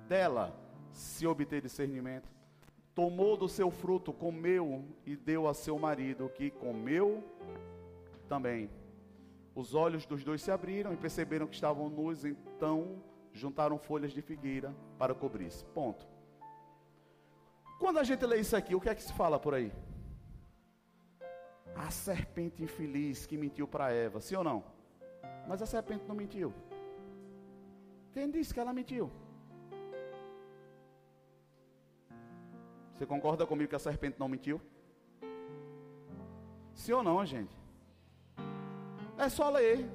dela 0.09 0.53
se 0.91 1.27
obter 1.27 1.63
discernimento. 1.63 2.29
Tomou 2.95 3.37
do 3.37 3.49
seu 3.49 3.71
fruto, 3.71 4.13
comeu 4.13 4.85
e 5.07 5.17
deu 5.17 5.47
a 5.47 5.55
seu 5.55 5.79
marido, 5.79 6.29
que 6.29 6.51
comeu 6.51 7.23
também. 8.29 8.71
Os 9.55 9.75
olhos 9.75 10.07
dos 10.07 10.23
dois 10.23 10.41
se 10.41 10.51
abriram 10.53 10.93
e 10.93 10.97
perceberam 10.97 11.47
que 11.47 11.55
estavam 11.55 11.89
nus, 11.89 12.25
então 12.25 13.03
juntaram 13.33 13.79
folhas 13.79 14.13
de 14.13 14.23
figueira 14.23 14.73
para 14.97 15.15
cobrir-se. 15.15 15.65
Ponto. 15.67 16.07
Quando 17.79 17.99
a 17.99 18.05
gente 18.05 18.25
lê 18.25 18.39
isso 18.39 18.57
aqui, 18.57 18.75
o 18.75 18.81
que 18.81 18.89
é 18.89 18.95
que 18.95 19.03
se 19.03 19.13
fala 19.13 19.39
por 19.39 19.55
aí? 19.55 19.73
A 21.75 21.91
serpente 21.91 22.63
infeliz 22.63 23.27
que 23.27 23.37
mentiu 23.37 23.67
para 23.67 23.93
Eva, 23.93 24.21
sim 24.21 24.37
ou 24.37 24.45
não? 24.45 24.65
Mas 25.49 25.63
a 25.63 25.67
serpente 25.67 26.05
não 26.07 26.15
mentiu. 26.15 26.53
Quem 28.13 28.31
disse 28.31 28.53
que 28.53 28.61
ela 28.61 28.73
mentiu? 28.73 29.11
Você 32.95 33.07
concorda 33.07 33.47
comigo 33.47 33.71
que 33.71 33.77
a 33.77 33.79
serpente 33.79 34.19
não 34.19 34.29
mentiu? 34.29 34.61
Sim 36.75 36.93
ou 36.93 37.03
não, 37.03 37.25
gente? 37.25 37.58
É 39.19 39.29
só 39.29 39.51
ler. 39.51 39.91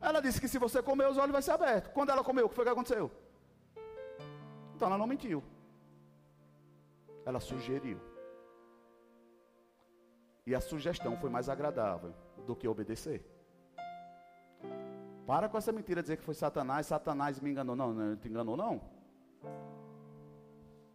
Ela 0.00 0.20
disse 0.20 0.40
que 0.40 0.48
se 0.48 0.58
você 0.58 0.82
comer, 0.82 1.08
os 1.08 1.18
olhos 1.18 1.32
vão 1.32 1.42
ser 1.42 1.50
abertos. 1.52 1.92
Quando 1.92 2.10
ela 2.10 2.24
comeu, 2.24 2.46
o 2.46 2.48
que 2.48 2.54
foi 2.54 2.64
que 2.64 2.70
aconteceu? 2.70 3.10
Então 4.74 4.88
ela 4.88 4.98
não 4.98 5.06
mentiu. 5.06 5.42
Ela 7.26 7.40
sugeriu. 7.40 8.00
E 10.46 10.54
a 10.54 10.60
sugestão 10.60 11.16
foi 11.18 11.28
mais 11.28 11.48
agradável 11.48 12.14
do 12.46 12.56
que 12.56 12.66
obedecer. 12.66 13.22
Para 15.26 15.46
com 15.46 15.58
essa 15.58 15.70
mentira 15.70 16.00
de 16.00 16.06
dizer 16.06 16.16
que 16.16 16.22
foi 16.22 16.34
Satanás, 16.34 16.86
Satanás 16.86 17.38
me 17.38 17.50
enganou. 17.50 17.76
Não, 17.76 17.92
não 17.92 18.16
te 18.16 18.28
enganou 18.28 18.56
não. 18.56 18.80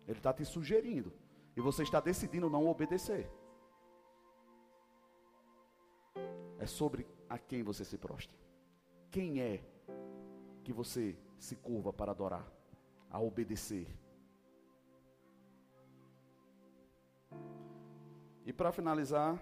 Ele 0.08 0.18
está 0.18 0.34
te 0.34 0.44
sugerindo. 0.44 1.14
E 1.56 1.62
você 1.62 1.84
está 1.84 2.00
decidindo 2.00 2.50
não 2.50 2.68
obedecer. 2.68 3.30
É 6.64 6.66
sobre 6.66 7.06
a 7.30 7.38
quem 7.38 7.62
você 7.62 7.84
se 7.84 7.98
prostra. 7.98 8.34
Quem 9.12 9.42
é 9.42 9.62
que 10.64 10.72
você 10.72 11.18
se 11.38 11.58
curva 11.58 11.92
para 11.92 12.12
adorar, 12.12 12.50
a 13.10 13.20
obedecer? 13.20 13.86
E 18.46 18.54
para 18.54 18.72
finalizar, 18.72 19.38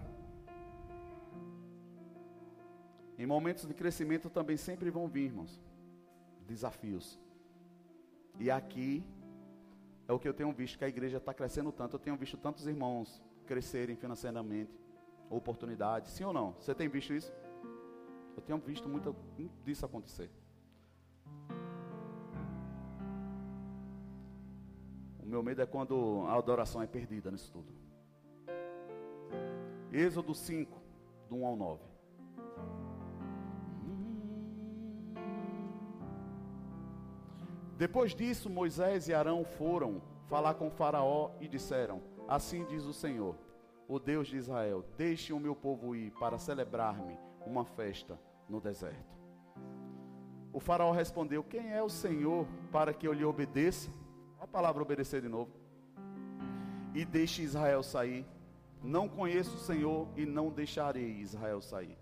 em 3.16 3.24
momentos 3.24 3.66
de 3.66 3.74
crescimento 3.74 4.28
também 4.28 4.56
sempre 4.56 4.90
vão 4.90 5.06
vir, 5.06 5.26
irmãos, 5.26 5.60
desafios. 6.44 7.20
E 8.40 8.50
aqui 8.50 9.04
é 10.08 10.12
o 10.12 10.18
que 10.18 10.26
eu 10.26 10.34
tenho 10.34 10.52
visto, 10.52 10.76
que 10.76 10.84
a 10.84 10.88
igreja 10.88 11.18
está 11.18 11.32
crescendo 11.32 11.70
tanto. 11.70 11.94
Eu 11.94 12.00
tenho 12.00 12.16
visto 12.16 12.36
tantos 12.36 12.66
irmãos 12.66 13.22
crescerem 13.46 13.94
financeiramente, 13.94 14.76
oportunidade. 15.36 16.08
Sim 16.10 16.24
ou 16.24 16.32
não? 16.32 16.52
Você 16.60 16.74
tem 16.74 16.88
visto 16.88 17.12
isso? 17.12 17.32
Eu 18.36 18.42
tenho 18.42 18.58
visto 18.58 18.88
muito 18.88 19.14
disso 19.64 19.84
acontecer. 19.84 20.30
O 25.20 25.26
meu 25.26 25.42
medo 25.42 25.62
é 25.62 25.66
quando 25.66 26.24
a 26.26 26.36
adoração 26.36 26.82
é 26.82 26.86
perdida 26.86 27.30
nisso 27.30 27.50
tudo. 27.50 27.72
Êxodo 29.90 30.34
5, 30.34 30.80
do 31.28 31.36
1 31.36 31.46
ao 31.46 31.56
9. 31.56 31.82
Depois 37.76 38.14
disso, 38.14 38.48
Moisés 38.48 39.08
e 39.08 39.14
Arão 39.14 39.44
foram 39.44 40.00
falar 40.28 40.54
com 40.54 40.70
Faraó 40.70 41.32
e 41.40 41.48
disseram: 41.48 42.00
Assim 42.28 42.64
diz 42.64 42.84
o 42.84 42.92
Senhor 42.92 43.36
o 43.88 43.98
Deus 43.98 44.28
de 44.28 44.36
Israel: 44.36 44.84
Deixe 44.96 45.32
o 45.32 45.40
meu 45.40 45.54
povo 45.54 45.94
ir 45.94 46.10
para 46.12 46.38
celebrar-me 46.38 47.16
uma 47.46 47.64
festa 47.64 48.18
no 48.48 48.60
deserto. 48.60 49.16
O 50.52 50.60
faraó 50.60 50.92
respondeu: 50.92 51.42
Quem 51.42 51.72
é 51.72 51.82
o 51.82 51.88
Senhor 51.88 52.46
para 52.70 52.92
que 52.92 53.06
eu 53.06 53.12
lhe 53.12 53.24
obedeça? 53.24 53.90
A 54.40 54.46
palavra 54.46 54.82
obedecer 54.82 55.22
de 55.22 55.28
novo. 55.28 55.52
E 56.94 57.04
deixe 57.04 57.42
Israel 57.42 57.82
sair. 57.82 58.26
Não 58.82 59.08
conheço 59.08 59.56
o 59.56 59.60
Senhor 59.60 60.08
e 60.16 60.26
não 60.26 60.50
deixarei 60.50 61.20
Israel 61.20 61.62
sair. 61.62 61.96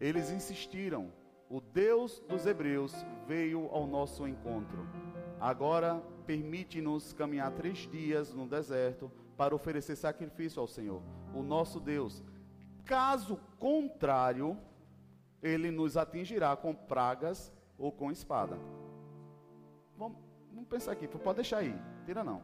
Eles 0.00 0.30
insistiram. 0.30 1.10
O 1.48 1.60
Deus 1.60 2.20
dos 2.28 2.44
Hebreus 2.44 2.92
veio 3.26 3.68
ao 3.68 3.86
nosso 3.86 4.26
encontro. 4.26 4.86
Agora 5.40 6.02
permite-nos 6.26 7.12
caminhar 7.12 7.52
três 7.52 7.88
dias 7.88 8.34
no 8.34 8.48
deserto 8.48 9.10
para 9.36 9.54
oferecer 9.54 9.96
sacrifício 9.96 10.60
ao 10.60 10.66
Senhor, 10.66 11.02
o 11.34 11.42
nosso 11.42 11.78
Deus. 11.78 12.22
Caso 12.84 13.38
contrário, 13.58 14.58
ele 15.42 15.70
nos 15.70 15.96
atingirá 15.96 16.56
com 16.56 16.74
pragas 16.74 17.52
ou 17.78 17.92
com 17.92 18.10
espada. 18.10 18.58
Vamos, 19.96 20.18
vamos 20.52 20.68
pensar 20.68 20.92
aqui, 20.92 21.06
pode 21.08 21.36
deixar 21.36 21.58
aí, 21.58 21.74
tira 22.04 22.24
não. 22.24 22.42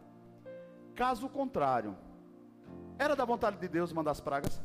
Caso 0.94 1.28
contrário, 1.28 1.96
Era 2.98 3.16
da 3.16 3.24
vontade 3.24 3.56
de 3.56 3.68
Deus 3.68 3.92
mandar 3.92 4.12
as 4.12 4.20
pragas? 4.20 4.62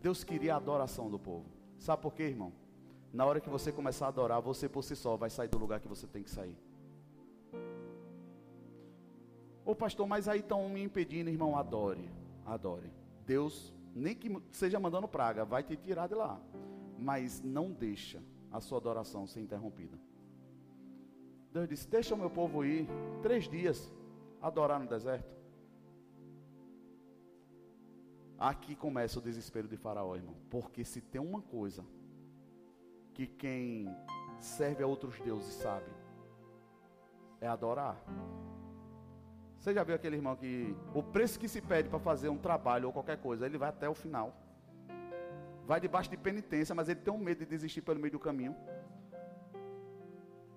Deus 0.00 0.22
queria 0.22 0.54
a 0.54 0.56
adoração 0.58 1.10
do 1.10 1.18
povo. 1.18 1.46
Sabe 1.78 2.02
por 2.02 2.12
quê, 2.12 2.24
irmão? 2.24 2.52
Na 3.12 3.24
hora 3.24 3.40
que 3.40 3.48
você 3.48 3.72
começar 3.72 4.06
a 4.06 4.08
adorar, 4.08 4.42
você 4.42 4.68
por 4.68 4.82
si 4.82 4.94
só 4.94 5.16
vai 5.16 5.30
sair 5.30 5.48
do 5.48 5.56
lugar 5.56 5.80
que 5.80 5.88
você 5.88 6.06
tem 6.06 6.22
que 6.22 6.28
sair. 6.28 6.58
Ô 9.64 9.74
pastor, 9.74 10.06
mas 10.06 10.28
aí 10.28 10.40
estão 10.40 10.68
me 10.68 10.82
impedindo, 10.82 11.30
irmão, 11.30 11.56
adore. 11.56 12.10
Adore. 12.44 12.90
Deus, 13.26 13.74
nem 13.94 14.14
que 14.14 14.30
seja 14.50 14.78
mandando 14.78 15.08
praga, 15.08 15.44
vai 15.44 15.62
te 15.62 15.76
tirar 15.76 16.06
de 16.06 16.14
lá. 16.14 16.40
Mas 16.98 17.40
não 17.42 17.72
deixa 17.72 18.22
a 18.52 18.60
sua 18.60 18.78
adoração 18.78 19.26
ser 19.26 19.40
interrompida. 19.40 19.98
Deus 21.52 21.68
disse: 21.68 21.88
Deixa 21.88 22.14
o 22.14 22.18
meu 22.18 22.28
povo 22.28 22.64
ir 22.64 22.86
três 23.22 23.48
dias 23.48 23.90
adorar 24.42 24.78
no 24.78 24.86
deserto. 24.86 25.34
Aqui 28.38 28.74
começa 28.74 29.18
o 29.18 29.22
desespero 29.22 29.66
de 29.66 29.76
Faraó, 29.76 30.14
irmão. 30.16 30.36
Porque 30.50 30.84
se 30.84 31.00
tem 31.00 31.20
uma 31.20 31.40
coisa 31.40 31.84
que 33.14 33.26
quem 33.26 33.88
serve 34.38 34.82
a 34.82 34.86
outros 34.86 35.18
deuses 35.20 35.54
sabe, 35.54 35.90
é 37.40 37.46
adorar. 37.46 38.04
Você 39.64 39.72
já 39.72 39.82
viu 39.82 39.94
aquele 39.94 40.16
irmão 40.16 40.36
que 40.36 40.76
o 40.92 41.02
preço 41.02 41.38
que 41.40 41.48
se 41.48 41.58
pede 41.58 41.88
para 41.88 41.98
fazer 41.98 42.28
um 42.28 42.36
trabalho 42.36 42.88
ou 42.88 42.92
qualquer 42.92 43.16
coisa, 43.16 43.46
ele 43.46 43.56
vai 43.56 43.70
até 43.70 43.88
o 43.88 43.94
final. 43.94 44.30
Vai 45.66 45.80
debaixo 45.80 46.10
de 46.10 46.18
penitência, 46.18 46.74
mas 46.74 46.90
ele 46.90 47.00
tem 47.00 47.14
um 47.14 47.16
medo 47.16 47.38
de 47.38 47.46
desistir 47.46 47.80
pelo 47.80 47.98
meio 47.98 48.12
do 48.12 48.18
caminho. 48.18 48.54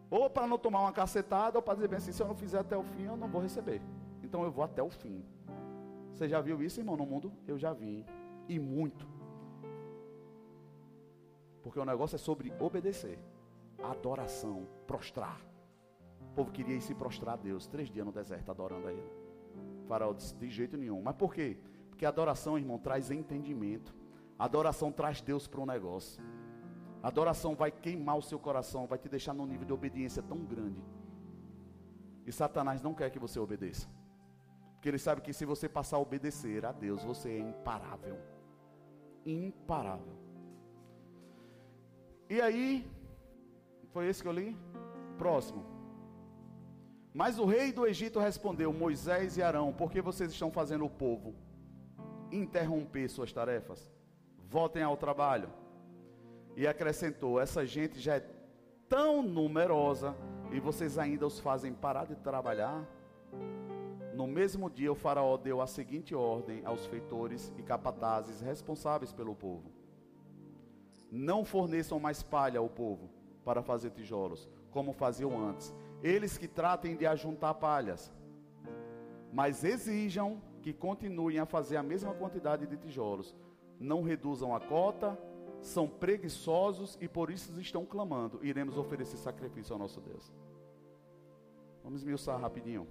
Ou 0.10 0.30
para 0.30 0.46
não 0.46 0.58
tomar 0.58 0.82
uma 0.82 0.92
cacetada, 0.92 1.58
ou 1.58 1.62
para 1.62 1.76
dizer 1.76 1.88
bem 1.88 2.00
assim, 2.00 2.12
se 2.12 2.22
eu 2.22 2.28
não 2.28 2.36
fizer 2.36 2.60
até 2.60 2.76
o 2.76 2.84
fim, 2.84 3.04
eu 3.04 3.16
não 3.16 3.30
vou 3.30 3.42
receber. 3.42 3.82
Então 4.22 4.44
eu 4.44 4.52
vou 4.52 4.66
até 4.66 4.84
o 4.84 4.90
fim. 4.90 5.24
Você 6.12 6.28
já 6.28 6.42
viu 6.42 6.62
isso, 6.62 6.82
irmão, 6.82 6.98
no 6.98 7.06
mundo? 7.06 7.32
Eu 7.48 7.58
já 7.58 7.72
vi. 7.72 8.06
E 8.50 8.60
muito. 8.60 9.08
Porque 11.64 11.80
o 11.80 11.86
negócio 11.86 12.18
é 12.18 12.20
sobre 12.20 12.52
obedecer. 12.60 13.18
Adoração, 13.82 14.68
prostrar. 14.86 15.40
Povo 16.38 16.51
queria 16.51 16.76
ir 16.76 16.81
se 16.81 16.93
prostrar 16.93 17.34
a 17.34 17.35
Deus. 17.35 17.65
Três 17.65 17.89
dias 17.89 18.05
no 18.05 18.11
deserto 18.11 18.51
adorando 18.51 18.88
a 18.88 18.93
Ele. 18.93 19.11
O 19.84 19.88
faraó 19.88 20.14
disse, 20.14 20.35
de 20.35 20.47
jeito 20.51 20.77
nenhum. 20.77 21.01
Mas 21.01 21.15
por 21.15 21.34
quê? 21.34 21.57
Porque 21.89 22.05
adoração, 22.05 22.59
irmão, 22.59 22.77
traz 22.77 23.09
entendimento. 23.09 23.91
Adoração 24.38 24.91
traz 24.91 25.19
Deus 25.19 25.47
para 25.47 25.59
um 25.61 25.65
negócio. 25.65 26.23
Adoração 27.01 27.55
vai 27.55 27.72
queimar 27.72 28.19
o 28.19 28.22
seu 28.22 28.38
coração, 28.38 28.85
vai 28.85 28.99
te 28.99 29.09
deixar 29.09 29.34
num 29.34 29.47
nível 29.47 29.65
de 29.65 29.73
obediência 29.73 30.22
tão 30.22 30.45
grande. 30.45 30.80
E 32.23 32.31
Satanás 32.31 32.84
não 32.84 32.93
quer 32.93 33.09
que 33.09 33.18
você 33.18 33.39
obedeça. 33.39 33.89
Porque 34.76 34.89
ele 34.89 34.99
sabe 34.99 35.22
que 35.22 35.34
se 35.34 35.43
você 35.43 35.68
passar 35.68 35.97
a 35.97 36.01
obedecer 36.01 36.68
a 36.68 36.72
Deus, 36.72 37.03
você 37.03 37.31
é 37.31 37.39
imparável. 37.39 38.19
Imparável. 39.26 40.19
E 42.30 42.39
aí, 42.39 42.88
foi 43.88 44.07
esse 44.07 44.22
que 44.22 44.27
eu 44.27 44.34
li? 44.34 44.55
Próximo. 45.18 45.77
Mas 47.18 47.39
o 47.39 47.45
rei 47.45 47.72
do 47.72 47.88
Egito 47.88 48.19
respondeu: 48.19 48.72
Moisés 48.72 49.38
e 49.38 49.41
Arão, 49.41 49.73
por 49.73 49.91
que 49.91 49.99
vocês 50.03 50.31
estão 50.31 50.52
fazendo 50.52 50.85
o 50.85 50.89
povo 50.89 51.34
interromper 52.31 53.10
suas 53.10 53.34
tarefas? 53.34 53.89
Voltem 54.48 54.84
ao 54.84 54.95
trabalho. 54.95 55.49
E 56.56 56.68
acrescentou: 56.68 57.39
Essa 57.39 57.65
gente 57.65 57.99
já 57.99 58.18
é 58.18 58.30
tão 58.88 59.23
numerosa 59.23 60.15
e 60.52 60.60
vocês 60.60 60.99
ainda 60.99 61.26
os 61.26 61.39
fazem 61.39 61.73
parar 61.73 62.06
de 62.06 62.14
trabalhar? 62.18 62.88
No 64.14 64.27
mesmo 64.27 64.69
dia, 64.69 64.91
o 64.91 64.95
Faraó 64.95 65.38
deu 65.38 65.60
a 65.60 65.65
seguinte 65.65 66.14
ordem 66.14 66.64
aos 66.65 66.85
feitores 66.85 67.52
e 67.57 67.64
capatazes 67.64 68.41
responsáveis 68.41 69.11
pelo 69.11 69.34
povo: 69.34 69.72
Não 71.11 71.44
forneçam 71.44 71.99
mais 71.99 72.22
palha 72.22 72.60
ao 72.60 72.69
povo 72.69 73.10
para 73.44 73.64
fazer 73.64 73.89
tijolos, 73.89 74.48
como 74.69 74.94
faziam 74.94 75.35
antes. 75.44 75.73
Eles 76.02 76.38
que 76.38 76.48
tratem 76.48 76.95
de 76.95 77.06
ajuntar 77.06 77.56
palhas, 77.56 78.11
mas 79.32 79.64
exijam 79.64 80.41
que 80.61 80.74
continuem 80.74 81.40
a 81.40 81.45
fazer 81.45 81.78
a 81.78 81.84
mesma 81.84 82.14
quantidade 82.14 82.68
de 82.68 82.78
tijolos. 82.78 83.36
Não 83.80 84.03
reduzam 84.03 84.56
a 84.56 84.60
cota, 84.60 85.18
são 85.61 85.88
preguiçosos 85.88 86.98
e 87.02 87.07
por 87.07 87.30
isso 87.32 87.60
estão 87.60 87.86
clamando. 87.86 88.44
Iremos 88.44 88.78
oferecer 88.78 89.18
sacrifício 89.18 89.74
ao 89.74 89.80
nosso 89.80 89.99
Deus. 90.02 90.32
Vamos 91.84 92.02
esmiuçar 92.02 92.40
rapidinho. 92.40 92.88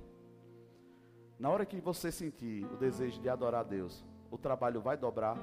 Na 1.39 1.51
hora 1.51 1.67
que 1.67 1.81
você 1.81 2.11
sentir 2.11 2.65
o 2.65 2.77
desejo 2.77 3.21
de 3.21 3.29
adorar 3.29 3.61
a 3.61 3.65
Deus, 3.65 4.05
o 4.31 4.39
trabalho 4.39 4.81
vai 4.81 4.97
dobrar, 4.97 5.37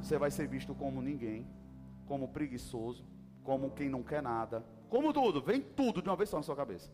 você 0.00 0.18
vai 0.18 0.30
ser 0.30 0.48
visto 0.48 0.74
como 0.74 1.00
ninguém, 1.00 1.46
como 2.06 2.28
preguiçoso, 2.28 3.04
como 3.44 3.70
quem 3.70 3.88
não 3.88 4.02
quer 4.02 4.22
nada, 4.22 4.64
como 4.88 5.12
tudo, 5.12 5.40
vem 5.40 5.60
tudo 5.60 6.00
de 6.00 6.08
uma 6.08 6.16
vez 6.16 6.28
só 6.28 6.36
na 6.36 6.42
sua 6.42 6.56
cabeça. 6.56 6.90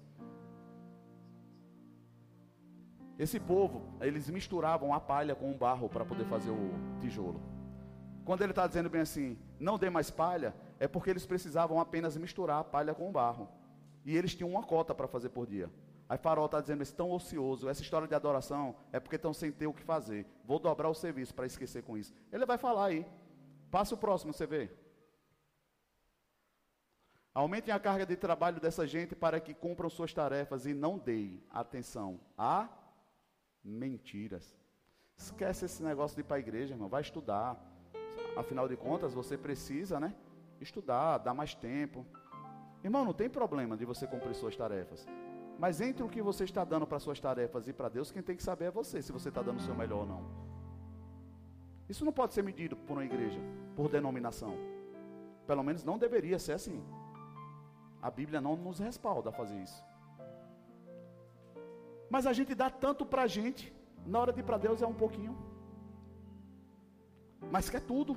Esse 3.18 3.38
povo, 3.38 3.82
eles 4.00 4.28
misturavam 4.30 4.92
a 4.92 4.98
palha 5.00 5.34
com 5.34 5.50
o 5.50 5.54
barro 5.54 5.88
para 5.88 6.04
poder 6.04 6.24
fazer 6.24 6.50
o 6.50 6.70
tijolo. 7.00 7.40
Quando 8.24 8.42
ele 8.42 8.52
está 8.52 8.66
dizendo 8.66 8.88
bem 8.88 9.02
assim, 9.02 9.38
não 9.60 9.78
dê 9.78 9.90
mais 9.90 10.10
palha, 10.10 10.54
é 10.78 10.88
porque 10.88 11.10
eles 11.10 11.26
precisavam 11.26 11.80
apenas 11.80 12.16
misturar 12.16 12.60
a 12.60 12.64
palha 12.64 12.94
com 12.94 13.08
o 13.08 13.12
barro. 13.12 13.48
E 14.04 14.16
eles 14.16 14.34
tinham 14.34 14.50
uma 14.50 14.62
cota 14.62 14.94
para 14.94 15.06
fazer 15.06 15.28
por 15.28 15.46
dia. 15.46 15.70
Aí 16.08 16.18
Farol 16.18 16.46
está 16.46 16.60
dizendo, 16.60 16.78
eles 16.78 16.88
estão 16.88 17.10
ocioso. 17.10 17.68
Essa 17.68 17.82
história 17.82 18.08
de 18.08 18.14
adoração 18.14 18.74
é 18.92 18.98
porque 18.98 19.16
estão 19.16 19.32
sem 19.32 19.50
ter 19.52 19.66
o 19.66 19.72
que 19.72 19.82
fazer. 19.82 20.26
Vou 20.44 20.58
dobrar 20.58 20.88
o 20.88 20.94
serviço 20.94 21.34
para 21.34 21.46
esquecer 21.46 21.82
com 21.82 21.96
isso. 21.96 22.12
Ele 22.32 22.44
vai 22.44 22.58
falar 22.58 22.86
aí. 22.86 23.06
Passa 23.70 23.94
o 23.94 23.98
próximo, 23.98 24.32
você 24.32 24.46
vê. 24.46 24.70
Aumentem 27.34 27.72
a 27.72 27.80
carga 27.80 28.04
de 28.04 28.14
trabalho 28.14 28.60
dessa 28.60 28.86
gente 28.86 29.14
para 29.14 29.40
que 29.40 29.54
cumpram 29.54 29.88
suas 29.88 30.12
tarefas 30.12 30.66
e 30.66 30.74
não 30.74 30.98
deem 30.98 31.42
atenção 31.50 32.20
a 32.36 32.68
mentiras. 33.64 34.54
Esquece 35.16 35.64
esse 35.64 35.82
negócio 35.82 36.14
de 36.14 36.20
ir 36.20 36.24
para 36.24 36.36
a 36.36 36.40
igreja, 36.40 36.74
irmão. 36.74 36.88
Vai 36.88 37.00
estudar. 37.00 37.56
Afinal 38.36 38.68
de 38.68 38.76
contas, 38.76 39.14
você 39.14 39.38
precisa, 39.38 39.98
né? 39.98 40.14
Estudar, 40.60 41.18
dar 41.18 41.32
mais 41.32 41.54
tempo. 41.54 42.04
Irmão, 42.84 43.04
não 43.04 43.14
tem 43.14 43.30
problema 43.30 43.76
de 43.76 43.84
você 43.84 44.06
cumprir 44.06 44.34
suas 44.34 44.54
tarefas. 44.54 45.06
Mas 45.58 45.80
entre 45.80 46.02
o 46.02 46.08
que 46.08 46.20
você 46.20 46.44
está 46.44 46.64
dando 46.64 46.86
para 46.86 46.98
suas 46.98 47.20
tarefas 47.20 47.66
e 47.66 47.72
para 47.72 47.88
Deus, 47.88 48.10
quem 48.10 48.22
tem 48.22 48.36
que 48.36 48.42
saber 48.42 48.66
é 48.66 48.70
você, 48.70 49.00
se 49.00 49.12
você 49.12 49.28
está 49.28 49.40
dando 49.40 49.58
o 49.58 49.62
seu 49.62 49.74
melhor 49.74 50.00
ou 50.00 50.06
não. 50.06 50.52
Isso 51.88 52.04
não 52.04 52.12
pode 52.12 52.34
ser 52.34 52.42
medido 52.42 52.76
por 52.76 52.94
uma 52.94 53.04
igreja, 53.04 53.40
por 53.76 53.88
denominação. 53.88 54.56
Pelo 55.46 55.62
menos 55.62 55.84
não 55.84 55.98
deveria 55.98 56.38
ser 56.38 56.52
assim. 56.52 56.82
A 58.02 58.10
Bíblia 58.10 58.40
não 58.40 58.56
nos 58.56 58.80
respalda 58.80 59.30
a 59.30 59.32
fazer 59.32 59.56
isso. 59.62 59.82
Mas 62.10 62.26
a 62.26 62.32
gente 62.32 62.54
dá 62.54 62.68
tanto 62.68 63.06
para 63.06 63.22
a 63.22 63.26
gente, 63.26 63.72
na 64.04 64.18
hora 64.18 64.32
de 64.32 64.40
ir 64.40 64.42
para 64.42 64.58
Deus 64.58 64.82
é 64.82 64.86
um 64.86 64.92
pouquinho. 64.92 65.38
Mas 67.50 67.70
quer 67.70 67.80
tudo. 67.80 68.16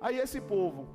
Aí 0.00 0.18
esse 0.18 0.40
povo 0.40 0.88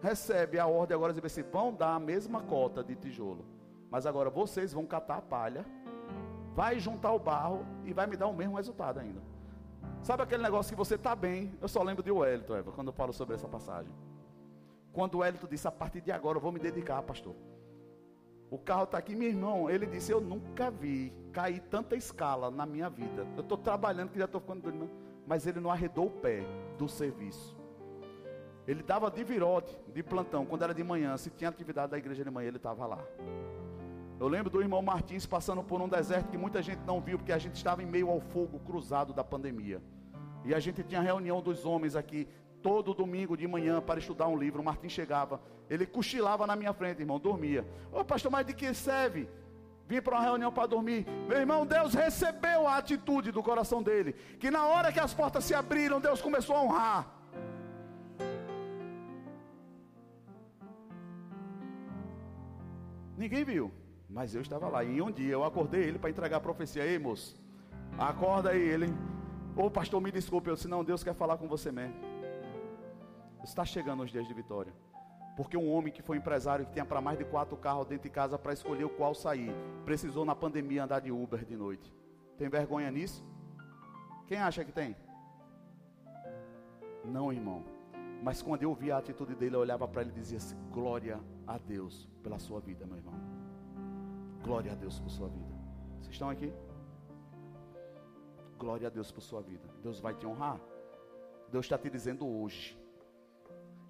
recebe 0.00 0.58
a 0.58 0.66
ordem 0.66 0.94
agora 0.94 1.12
de 1.12 1.24
assim: 1.26 1.42
vão 1.42 1.74
dar 1.74 1.94
a 1.94 2.00
mesma 2.00 2.40
cota 2.42 2.82
de 2.82 2.94
tijolo, 2.94 3.44
mas 3.90 4.06
agora 4.06 4.30
vocês 4.30 4.72
vão 4.72 4.86
catar 4.86 5.18
a 5.18 5.22
palha, 5.22 5.66
vai 6.54 6.78
juntar 6.78 7.12
o 7.12 7.18
barro 7.18 7.66
e 7.84 7.92
vai 7.92 8.06
me 8.06 8.16
dar 8.16 8.28
o 8.28 8.34
mesmo 8.34 8.56
resultado 8.56 9.00
ainda. 9.00 9.20
Sabe 10.02 10.22
aquele 10.22 10.42
negócio 10.42 10.72
que 10.72 10.78
você 10.78 10.94
está 10.94 11.14
bem? 11.14 11.52
Eu 11.60 11.68
só 11.68 11.82
lembro 11.82 12.02
de 12.02 12.10
Wellington, 12.10 12.56
Eva, 12.56 12.72
quando 12.72 12.88
eu 12.88 12.92
falo 12.92 13.12
sobre 13.12 13.34
essa 13.34 13.48
passagem. 13.48 13.92
Quando 14.92 15.16
o 15.16 15.18
Wellington 15.18 15.46
disse: 15.48 15.66
a 15.66 15.72
partir 15.72 16.00
de 16.00 16.12
agora 16.12 16.36
eu 16.36 16.42
vou 16.42 16.52
me 16.52 16.58
dedicar, 16.58 17.02
pastor. 17.02 17.34
O 18.50 18.58
carro 18.58 18.84
está 18.84 18.98
aqui, 18.98 19.14
meu 19.16 19.28
irmão. 19.28 19.70
Ele 19.70 19.86
disse: 19.86 20.12
Eu 20.12 20.20
nunca 20.20 20.70
vi 20.70 21.12
cair 21.32 21.60
tanta 21.70 21.96
escala 21.96 22.50
na 22.50 22.66
minha 22.66 22.90
vida. 22.90 23.26
Eu 23.34 23.42
estou 23.42 23.56
trabalhando, 23.56 24.10
que 24.10 24.18
já 24.18 24.26
estou 24.26 24.40
ficando 24.40 24.62
doido, 24.62 24.90
mas 25.26 25.46
ele 25.46 25.58
não 25.58 25.70
arredou 25.70 26.06
o 26.06 26.10
pé 26.10 26.44
do 26.76 26.88
serviço. 26.88 27.56
Ele 28.66 28.82
dava 28.82 29.10
de 29.10 29.24
virote, 29.24 29.76
de 29.92 30.02
plantão, 30.02 30.44
quando 30.44 30.62
era 30.62 30.74
de 30.74 30.84
manhã. 30.84 31.16
Se 31.16 31.30
tinha 31.30 31.48
atividade 31.48 31.90
da 31.92 31.98
igreja 31.98 32.22
de 32.22 32.30
manhã, 32.30 32.48
ele 32.48 32.58
estava 32.58 32.86
lá. 32.86 33.02
Eu 34.20 34.28
lembro 34.28 34.50
do 34.50 34.60
irmão 34.60 34.80
Martins 34.82 35.26
passando 35.26 35.64
por 35.64 35.80
um 35.80 35.88
deserto 35.88 36.28
que 36.28 36.38
muita 36.38 36.62
gente 36.62 36.80
não 36.86 37.00
viu, 37.00 37.18
porque 37.18 37.32
a 37.32 37.38
gente 37.38 37.56
estava 37.56 37.82
em 37.82 37.86
meio 37.86 38.08
ao 38.08 38.20
fogo 38.20 38.60
cruzado 38.60 39.12
da 39.12 39.24
pandemia. 39.24 39.82
E 40.44 40.54
a 40.54 40.60
gente 40.60 40.82
tinha 40.84 41.00
reunião 41.00 41.40
dos 41.40 41.64
homens 41.64 41.96
aqui, 41.96 42.28
todo 42.62 42.94
domingo 42.94 43.36
de 43.36 43.46
manhã, 43.46 43.80
para 43.80 43.98
estudar 43.98 44.28
um 44.28 44.36
livro. 44.36 44.62
O 44.62 44.64
Martins 44.64 44.92
chegava, 44.92 45.40
ele 45.68 45.86
cochilava 45.86 46.46
na 46.46 46.56
minha 46.56 46.72
frente, 46.72 47.00
irmão, 47.00 47.18
dormia. 47.18 47.66
Ô 47.92 48.04
pastor, 48.04 48.30
mas 48.30 48.46
de 48.46 48.54
que 48.54 48.72
serve? 48.72 49.28
Vim 49.86 50.00
para 50.00 50.16
uma 50.16 50.22
reunião 50.22 50.52
para 50.52 50.66
dormir. 50.66 51.06
Meu 51.28 51.38
irmão, 51.38 51.66
Deus 51.66 51.92
recebeu 51.92 52.66
a 52.66 52.76
atitude 52.76 53.32
do 53.32 53.42
coração 53.42 53.82
dele. 53.82 54.14
Que 54.38 54.50
na 54.50 54.64
hora 54.66 54.92
que 54.92 55.00
as 55.00 55.12
portas 55.12 55.44
se 55.44 55.54
abriram, 55.54 56.00
Deus 56.00 56.22
começou 56.22 56.56
a 56.56 56.62
honrar. 56.62 57.12
Ninguém 63.16 63.44
viu, 63.44 63.70
mas 64.08 64.34
eu 64.34 64.40
estava 64.40 64.68
lá. 64.68 64.82
E 64.82 65.02
um 65.02 65.10
dia 65.10 65.32
eu 65.32 65.44
acordei 65.44 65.82
ele 65.82 65.98
para 65.98 66.10
entregar 66.10 66.38
a 66.38 66.40
profecia. 66.40 66.84
Ei, 66.84 66.98
moço, 66.98 67.36
Acorda 67.98 68.50
aí, 68.50 68.60
ele. 68.60 68.86
Ô 69.56 69.70
pastor, 69.70 70.00
me 70.00 70.10
desculpe. 70.10 70.48
Eu 70.48 70.54
disse, 70.54 70.68
não, 70.68 70.82
Deus 70.82 71.04
quer 71.04 71.14
falar 71.14 71.36
com 71.36 71.46
você 71.46 71.70
mesmo. 71.70 72.11
Está 73.42 73.64
chegando 73.64 74.02
os 74.02 74.10
dias 74.10 74.26
de 74.26 74.34
vitória. 74.34 74.72
Porque 75.36 75.56
um 75.56 75.70
homem 75.72 75.92
que 75.92 76.02
foi 76.02 76.16
empresário, 76.16 76.66
que 76.66 76.72
tinha 76.72 76.84
para 76.84 77.00
mais 77.00 77.18
de 77.18 77.24
quatro 77.24 77.56
carros 77.56 77.86
dentro 77.86 78.04
de 78.04 78.10
casa 78.10 78.38
para 78.38 78.52
escolher 78.52 78.84
o 78.84 78.90
qual 78.90 79.14
sair, 79.14 79.54
precisou 79.84 80.24
na 80.24 80.34
pandemia 80.34 80.84
andar 80.84 81.00
de 81.00 81.10
Uber 81.10 81.44
de 81.44 81.56
noite. 81.56 81.92
Tem 82.36 82.48
vergonha 82.48 82.90
nisso? 82.90 83.24
Quem 84.26 84.38
acha 84.38 84.64
que 84.64 84.72
tem? 84.72 84.94
Não, 87.04 87.32
irmão. 87.32 87.64
Mas 88.22 88.40
quando 88.40 88.62
eu 88.62 88.74
vi 88.74 88.92
a 88.92 88.98
atitude 88.98 89.34
dele, 89.34 89.56
eu 89.56 89.60
olhava 89.60 89.88
para 89.88 90.02
ele 90.02 90.10
e 90.10 90.14
dizia 90.14 90.38
assim: 90.38 90.56
Glória 90.70 91.18
a 91.46 91.58
Deus 91.58 92.08
pela 92.22 92.38
sua 92.38 92.60
vida, 92.60 92.86
meu 92.86 92.96
irmão. 92.96 93.14
Glória 94.42 94.72
a 94.72 94.74
Deus 94.74 95.00
por 95.00 95.10
sua 95.10 95.28
vida. 95.28 95.52
Vocês 96.00 96.14
estão 96.14 96.30
aqui? 96.30 96.52
Glória 98.58 98.86
a 98.86 98.90
Deus 98.90 99.10
por 99.10 99.20
sua 99.20 99.40
vida. 99.40 99.68
Deus 99.82 99.98
vai 99.98 100.14
te 100.14 100.26
honrar. 100.26 100.60
Deus 101.50 101.64
está 101.64 101.76
te 101.76 101.90
dizendo 101.90 102.26
hoje. 102.26 102.78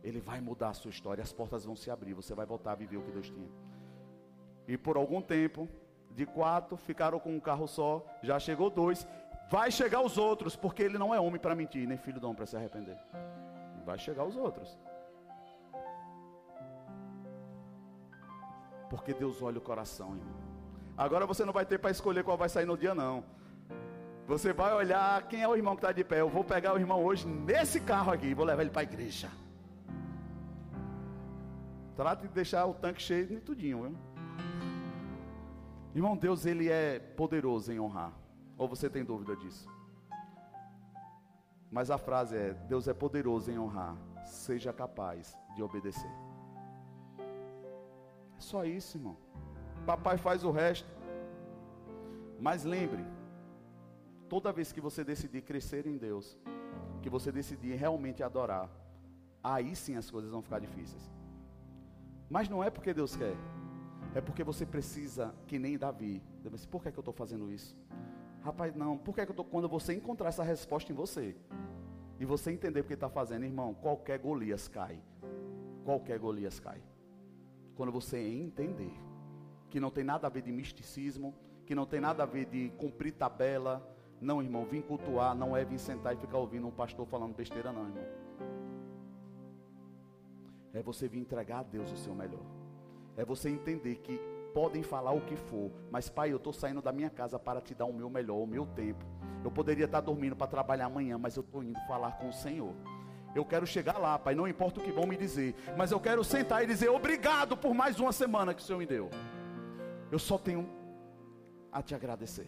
Ele 0.02 0.20
vai 0.20 0.40
mudar 0.40 0.70
a 0.70 0.74
sua 0.74 0.90
história. 0.90 1.22
As 1.22 1.32
portas 1.32 1.64
vão 1.64 1.76
se 1.76 1.90
abrir. 1.90 2.14
Você 2.14 2.34
vai 2.34 2.46
voltar 2.46 2.72
a 2.72 2.74
viver 2.74 2.96
o 2.96 3.02
que 3.02 3.12
Deus 3.12 3.28
tinha. 3.28 3.48
E 4.66 4.76
por 4.76 4.96
algum 4.96 5.20
tempo, 5.20 5.68
de 6.10 6.26
quatro, 6.26 6.76
ficaram 6.76 7.18
com 7.18 7.34
um 7.34 7.40
carro 7.40 7.66
só. 7.66 8.04
Já 8.22 8.38
chegou 8.38 8.70
dois. 8.70 9.06
Vai 9.50 9.70
chegar 9.70 10.00
os 10.00 10.16
outros, 10.16 10.56
porque 10.56 10.82
ele 10.82 10.98
não 10.98 11.14
é 11.14 11.20
homem 11.20 11.38
para 11.38 11.54
mentir, 11.54 11.86
nem 11.86 11.98
filho 11.98 12.18
de 12.18 12.24
homem 12.24 12.36
para 12.36 12.46
se 12.46 12.56
arrepender. 12.56 12.96
Vai 13.84 13.98
chegar 13.98 14.24
os 14.24 14.36
outros. 14.36 14.78
Porque 18.88 19.12
Deus 19.12 19.42
olha 19.42 19.58
o 19.58 19.60
coração, 19.60 20.16
irmão. 20.16 20.52
Agora 20.96 21.26
você 21.26 21.44
não 21.44 21.52
vai 21.52 21.64
ter 21.64 21.78
para 21.78 21.90
escolher 21.90 22.24
qual 22.24 22.36
vai 22.36 22.48
sair 22.48 22.66
no 22.66 22.76
dia, 22.76 22.94
não. 22.94 23.24
Você 24.26 24.52
vai 24.52 24.72
olhar 24.72 25.26
quem 25.28 25.42
é 25.42 25.48
o 25.48 25.56
irmão 25.56 25.74
que 25.74 25.80
está 25.80 25.92
de 25.92 26.04
pé. 26.04 26.20
Eu 26.20 26.28
vou 26.28 26.44
pegar 26.44 26.74
o 26.74 26.78
irmão 26.78 27.02
hoje 27.04 27.26
nesse 27.26 27.80
carro 27.80 28.12
aqui 28.12 28.34
vou 28.34 28.44
levar 28.44 28.62
ele 28.62 28.70
para 28.70 28.82
a 28.82 28.84
igreja. 28.84 29.28
Trate 31.96 32.26
de 32.26 32.32
deixar 32.32 32.66
o 32.66 32.74
tanque 32.74 33.02
cheio 33.02 33.26
de 33.26 33.40
tudinho, 33.40 33.82
viu? 33.82 33.96
Irmão, 35.94 36.16
Deus 36.16 36.46
ele 36.46 36.70
é 36.70 36.98
poderoso 36.98 37.70
em 37.70 37.78
honrar. 37.78 38.12
Ou 38.56 38.66
você 38.66 38.88
tem 38.88 39.04
dúvida 39.04 39.36
disso? 39.36 39.68
Mas 41.70 41.90
a 41.90 41.98
frase 41.98 42.36
é: 42.36 42.54
Deus 42.68 42.88
é 42.88 42.94
poderoso 42.94 43.50
em 43.50 43.58
honrar. 43.58 43.96
Seja 44.24 44.72
capaz 44.72 45.36
de 45.54 45.62
obedecer. 45.62 46.10
É 47.18 48.40
só 48.40 48.64
isso, 48.64 48.96
irmão. 48.96 49.16
Papai 49.84 50.16
faz 50.16 50.44
o 50.44 50.50
resto. 50.50 50.88
Mas 52.40 52.64
lembre, 52.64 53.04
toda 54.28 54.52
vez 54.52 54.72
que 54.72 54.80
você 54.80 55.04
decidir 55.04 55.42
crescer 55.42 55.86
em 55.86 55.96
Deus, 55.96 56.38
que 57.02 57.10
você 57.10 57.30
decidir 57.30 57.74
realmente 57.74 58.22
adorar, 58.22 58.70
aí 59.44 59.76
sim 59.76 59.96
as 59.96 60.10
coisas 60.10 60.30
vão 60.30 60.42
ficar 60.42 60.58
difíceis. 60.58 61.21
Mas 62.32 62.48
não 62.48 62.64
é 62.64 62.70
porque 62.70 62.94
Deus 62.94 63.14
quer, 63.14 63.36
é 64.14 64.20
porque 64.22 64.42
você 64.42 64.64
precisa, 64.64 65.34
que 65.46 65.58
nem 65.58 65.76
Davi. 65.76 66.22
Por 66.70 66.82
que, 66.82 66.88
é 66.88 66.90
que 66.90 66.98
eu 66.98 67.02
estou 67.02 67.12
fazendo 67.12 67.52
isso? 67.52 67.76
Rapaz, 68.40 68.74
não, 68.74 68.96
por 68.96 69.14
que, 69.14 69.20
é 69.20 69.26
que 69.26 69.30
eu 69.30 69.34
estou. 69.34 69.44
Quando 69.44 69.68
você 69.68 69.92
encontrar 69.92 70.30
essa 70.30 70.42
resposta 70.42 70.90
em 70.90 70.94
você, 70.94 71.36
e 72.18 72.24
você 72.24 72.50
entender 72.50 72.84
porque 72.84 72.94
está 72.94 73.10
fazendo, 73.10 73.44
irmão, 73.44 73.74
qualquer 73.74 74.18
Golias 74.18 74.66
cai. 74.66 74.98
Qualquer 75.84 76.18
Golias 76.18 76.58
cai. 76.58 76.80
Quando 77.76 77.92
você 77.92 78.16
entender 78.18 78.94
que 79.68 79.78
não 79.78 79.90
tem 79.90 80.02
nada 80.02 80.26
a 80.26 80.30
ver 80.30 80.40
de 80.40 80.52
misticismo, 80.52 81.34
que 81.66 81.74
não 81.74 81.84
tem 81.84 82.00
nada 82.00 82.22
a 82.22 82.26
ver 82.26 82.46
de 82.46 82.70
cumprir 82.78 83.12
tabela. 83.12 83.86
Não, 84.22 84.42
irmão, 84.42 84.64
vim 84.64 84.80
cultuar, 84.80 85.34
não 85.34 85.54
é 85.54 85.66
vir 85.66 85.78
sentar 85.78 86.14
e 86.14 86.16
ficar 86.16 86.38
ouvindo 86.38 86.66
um 86.66 86.70
pastor 86.70 87.06
falando 87.06 87.34
besteira, 87.34 87.70
não, 87.72 87.82
irmão. 87.88 88.21
É 90.74 90.82
você 90.82 91.08
vir 91.08 91.20
entregar 91.20 91.60
a 91.60 91.62
Deus 91.62 91.90
o 91.92 91.96
seu 91.96 92.14
melhor. 92.14 92.44
É 93.16 93.24
você 93.24 93.50
entender 93.50 93.96
que 93.96 94.18
podem 94.54 94.82
falar 94.82 95.12
o 95.12 95.20
que 95.20 95.36
for, 95.36 95.70
mas 95.90 96.08
pai, 96.08 96.32
eu 96.32 96.36
estou 96.36 96.52
saindo 96.52 96.82
da 96.82 96.92
minha 96.92 97.10
casa 97.10 97.38
para 97.38 97.60
te 97.60 97.74
dar 97.74 97.86
o 97.86 97.92
meu 97.92 98.08
melhor, 98.10 98.36
o 98.36 98.46
meu 98.46 98.66
tempo. 98.66 99.04
Eu 99.42 99.50
poderia 99.50 99.86
estar 99.86 100.00
dormindo 100.00 100.36
para 100.36 100.46
trabalhar 100.46 100.86
amanhã, 100.86 101.18
mas 101.18 101.36
eu 101.36 101.42
estou 101.42 101.62
indo 101.62 101.78
falar 101.86 102.12
com 102.12 102.28
o 102.28 102.32
Senhor. 102.32 102.74
Eu 103.34 103.44
quero 103.44 103.66
chegar 103.66 103.96
lá, 103.98 104.18
pai, 104.18 104.34
não 104.34 104.46
importa 104.46 104.78
o 104.78 104.82
que 104.82 104.92
vão 104.92 105.06
me 105.06 105.16
dizer, 105.16 105.54
mas 105.76 105.90
eu 105.90 105.98
quero 105.98 106.22
sentar 106.22 106.62
e 106.62 106.66
dizer 106.66 106.90
obrigado 106.90 107.56
por 107.56 107.74
mais 107.74 107.98
uma 107.98 108.12
semana 108.12 108.52
que 108.52 108.60
o 108.60 108.64
Senhor 108.64 108.78
me 108.78 108.86
deu. 108.86 109.08
Eu 110.10 110.18
só 110.18 110.36
tenho 110.36 110.68
a 111.70 111.82
te 111.82 111.94
agradecer. 111.94 112.46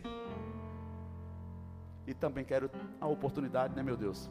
E 2.06 2.12
também 2.12 2.44
quero 2.44 2.70
a 3.01 3.06
oportunidade, 3.06 3.74
né, 3.74 3.82
meu 3.82 3.96
Deus, 3.96 4.30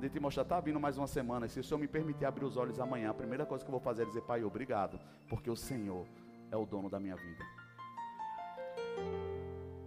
de 0.00 0.08
te 0.08 0.20
mostrar, 0.20 0.44
está 0.44 0.60
vindo 0.60 0.78
mais 0.78 0.96
uma 0.96 1.06
semana. 1.06 1.48
Se 1.48 1.58
o 1.58 1.64
Senhor 1.64 1.78
me 1.78 1.88
permitir 1.88 2.24
abrir 2.24 2.44
os 2.44 2.56
olhos 2.56 2.78
amanhã, 2.78 3.10
a 3.10 3.14
primeira 3.14 3.44
coisa 3.44 3.64
que 3.64 3.68
eu 3.68 3.72
vou 3.72 3.80
fazer 3.80 4.02
é 4.02 4.06
dizer, 4.06 4.22
Pai, 4.22 4.44
obrigado, 4.44 4.98
porque 5.28 5.50
o 5.50 5.56
Senhor 5.56 6.06
é 6.50 6.56
o 6.56 6.64
dono 6.64 6.88
da 6.88 7.00
minha 7.00 7.16
vida. 7.16 7.44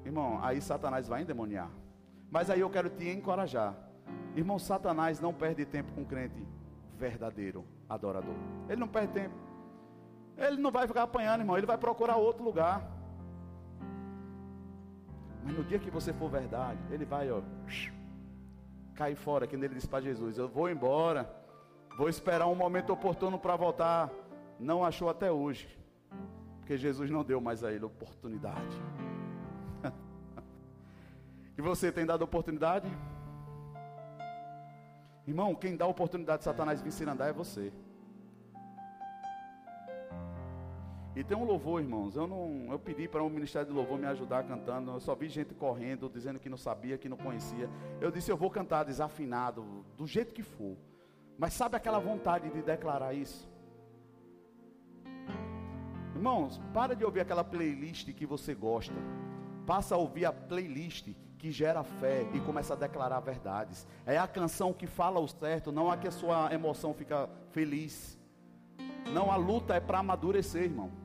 Irmão, 0.06 0.44
aí 0.44 0.62
Satanás 0.62 1.08
vai 1.08 1.22
endemoniar. 1.22 1.70
Mas 2.30 2.50
aí 2.50 2.60
eu 2.60 2.70
quero 2.70 2.90
te 2.90 3.10
encorajar. 3.10 3.76
Irmão, 4.36 4.60
Satanás 4.60 5.20
não 5.20 5.34
perde 5.34 5.66
tempo 5.66 5.92
com 5.94 6.04
crente 6.04 6.46
verdadeiro, 6.98 7.66
adorador. 7.90 8.36
Ele 8.68 8.80
não 8.80 8.88
perde 8.88 9.14
tempo. 9.14 9.36
Ele 10.38 10.58
não 10.58 10.72
vai 10.72 10.88
ficar 10.88 11.04
apanhando, 11.04 11.42
irmão. 11.42 11.58
Ele 11.58 11.66
vai 11.66 11.78
procurar 11.78 12.18
outro 12.18 12.44
lugar. 12.44 12.90
Mas 15.44 15.56
no 15.56 15.64
dia 15.64 15.80
que 15.80 15.90
você 15.90 16.14
for 16.14 16.30
verdade, 16.30 16.80
ele 16.92 17.06
vai, 17.06 17.32
ó, 17.32 17.42
cair 19.02 19.16
fora, 19.16 19.48
que 19.48 19.56
ele 19.56 19.68
disse 19.68 19.88
para 19.88 20.02
Jesus: 20.02 20.38
Eu 20.38 20.48
vou 20.48 20.70
embora, 20.70 21.28
vou 21.98 22.08
esperar 22.08 22.46
um 22.48 22.54
momento 22.54 22.94
oportuno 22.94 23.40
para 23.40 23.56
voltar. 23.56 24.12
Não 24.60 24.86
achou 24.86 25.10
até 25.10 25.32
hoje, 25.32 25.68
porque 26.60 26.78
Jesus 26.78 27.10
não 27.10 27.24
deu 27.24 27.42
mais 27.42 27.64
a 27.64 27.72
ele 27.72 27.84
oportunidade. 27.84 28.78
e 31.58 31.62
você 31.64 31.92
tem 31.92 32.06
dado 32.06 32.22
oportunidade? 32.22 32.88
Irmão, 35.26 35.56
quem 35.56 35.76
dá 35.76 35.88
oportunidade 35.88 36.40
de 36.40 36.44
Satanás 36.44 36.80
vir 36.80 36.92
se 36.92 37.04
andar 37.04 37.30
é 37.30 37.34
você. 37.34 37.74
E 41.16 41.24
tem 41.24 41.36
um 41.36 41.44
louvor, 41.44 41.82
irmãos. 41.82 42.16
Eu 42.16 42.26
não, 42.26 42.68
eu 42.72 42.80
pedi 42.80 43.08
para 43.08 43.22
o 43.22 43.28
um 43.28 43.30
ministério 43.30 43.68
de 43.68 43.74
louvor 43.74 44.00
me 44.00 44.08
ajudar 44.08 44.44
cantando. 44.44 44.92
Eu 44.92 45.00
só 45.00 45.14
vi 45.14 45.28
gente 45.28 45.54
correndo, 45.54 46.10
dizendo 46.10 46.40
que 46.40 46.50
não 46.50 46.58
sabia, 46.58 46.98
que 46.98 47.10
não 47.10 47.18
conhecia. 47.18 47.70
Eu 48.00 48.12
disse, 48.12 48.32
eu 48.32 48.38
vou 48.38 48.50
cantar 48.50 48.84
desafinado, 48.86 49.86
do 49.98 50.08
jeito 50.08 50.34
que 50.34 50.44
for. 50.44 50.78
Mas 51.38 51.54
sabe 51.54 51.76
aquela 51.76 52.00
vontade 52.00 52.50
de 52.50 52.62
declarar 52.62 53.14
isso? 53.14 53.50
Irmãos, 56.16 56.62
para 56.74 56.96
de 56.96 57.04
ouvir 57.04 57.22
aquela 57.22 57.44
playlist 57.44 58.14
que 58.14 58.26
você 58.26 58.54
gosta. 58.54 58.96
Passa 59.66 59.96
a 59.96 59.98
ouvir 59.98 60.26
a 60.26 60.32
playlist 60.32 61.10
que 61.38 61.52
gera 61.52 61.84
fé 61.84 62.26
e 62.34 62.40
começa 62.40 62.74
a 62.74 62.78
declarar 62.78 63.20
verdades. 63.20 63.88
É 64.06 64.18
a 64.18 64.28
canção 64.28 64.72
que 64.72 64.86
fala 64.88 65.20
o 65.20 65.28
certo, 65.28 65.72
não 65.72 65.90
a 65.90 65.98
que 65.98 66.08
a 66.08 66.12
sua 66.12 66.54
emoção 66.54 66.94
fica 66.94 67.28
feliz. 67.50 68.18
Não, 69.12 69.32
a 69.32 69.36
luta 69.36 69.74
é 69.74 69.80
para 69.80 70.00
amadurecer, 70.00 70.64
irmão. 70.64 71.01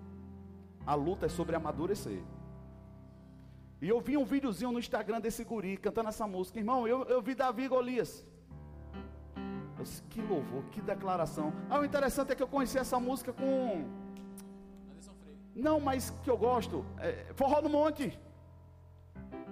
A 0.87 0.95
luta 0.95 1.27
é 1.27 1.29
sobre 1.29 1.57
amadurecer. 1.57 2.23
E 3.83 3.89
eu 3.89 4.01
vi 4.01 4.17
um 4.17 4.25
videozinho 4.25 4.73
no 4.73 4.79
Instagram 4.79 5.21
desse 5.21 5.45
guri 5.45 5.77
cantando 5.77 6.09
essa 6.09 6.27
música. 6.27 6.59
Irmão, 6.59 6.87
eu, 6.87 7.05
eu 7.05 7.21
vi 7.21 7.35
Davi 7.35 7.65
e 7.65 7.69
Golias. 7.69 8.25
Eu 9.79 9.85
disse, 9.85 10.03
que 10.05 10.23
louvor, 10.23 10.63
que 10.71 10.81
declaração. 10.81 11.53
Ah, 11.69 11.81
o 11.81 11.85
interessante 11.85 12.33
é 12.33 12.35
que 12.35 12.43
eu 12.43 12.49
conheci 12.49 12.79
essa 12.79 12.99
música 12.99 13.33
com. 13.33 13.85
Não, 15.55 15.81
mas 15.81 16.11
que 16.23 16.31
eu 16.31 16.39
gosto. 16.39 16.85
É 16.99 17.33
Forró 17.35 17.61
no 17.61 17.69
Monte. 17.69 18.19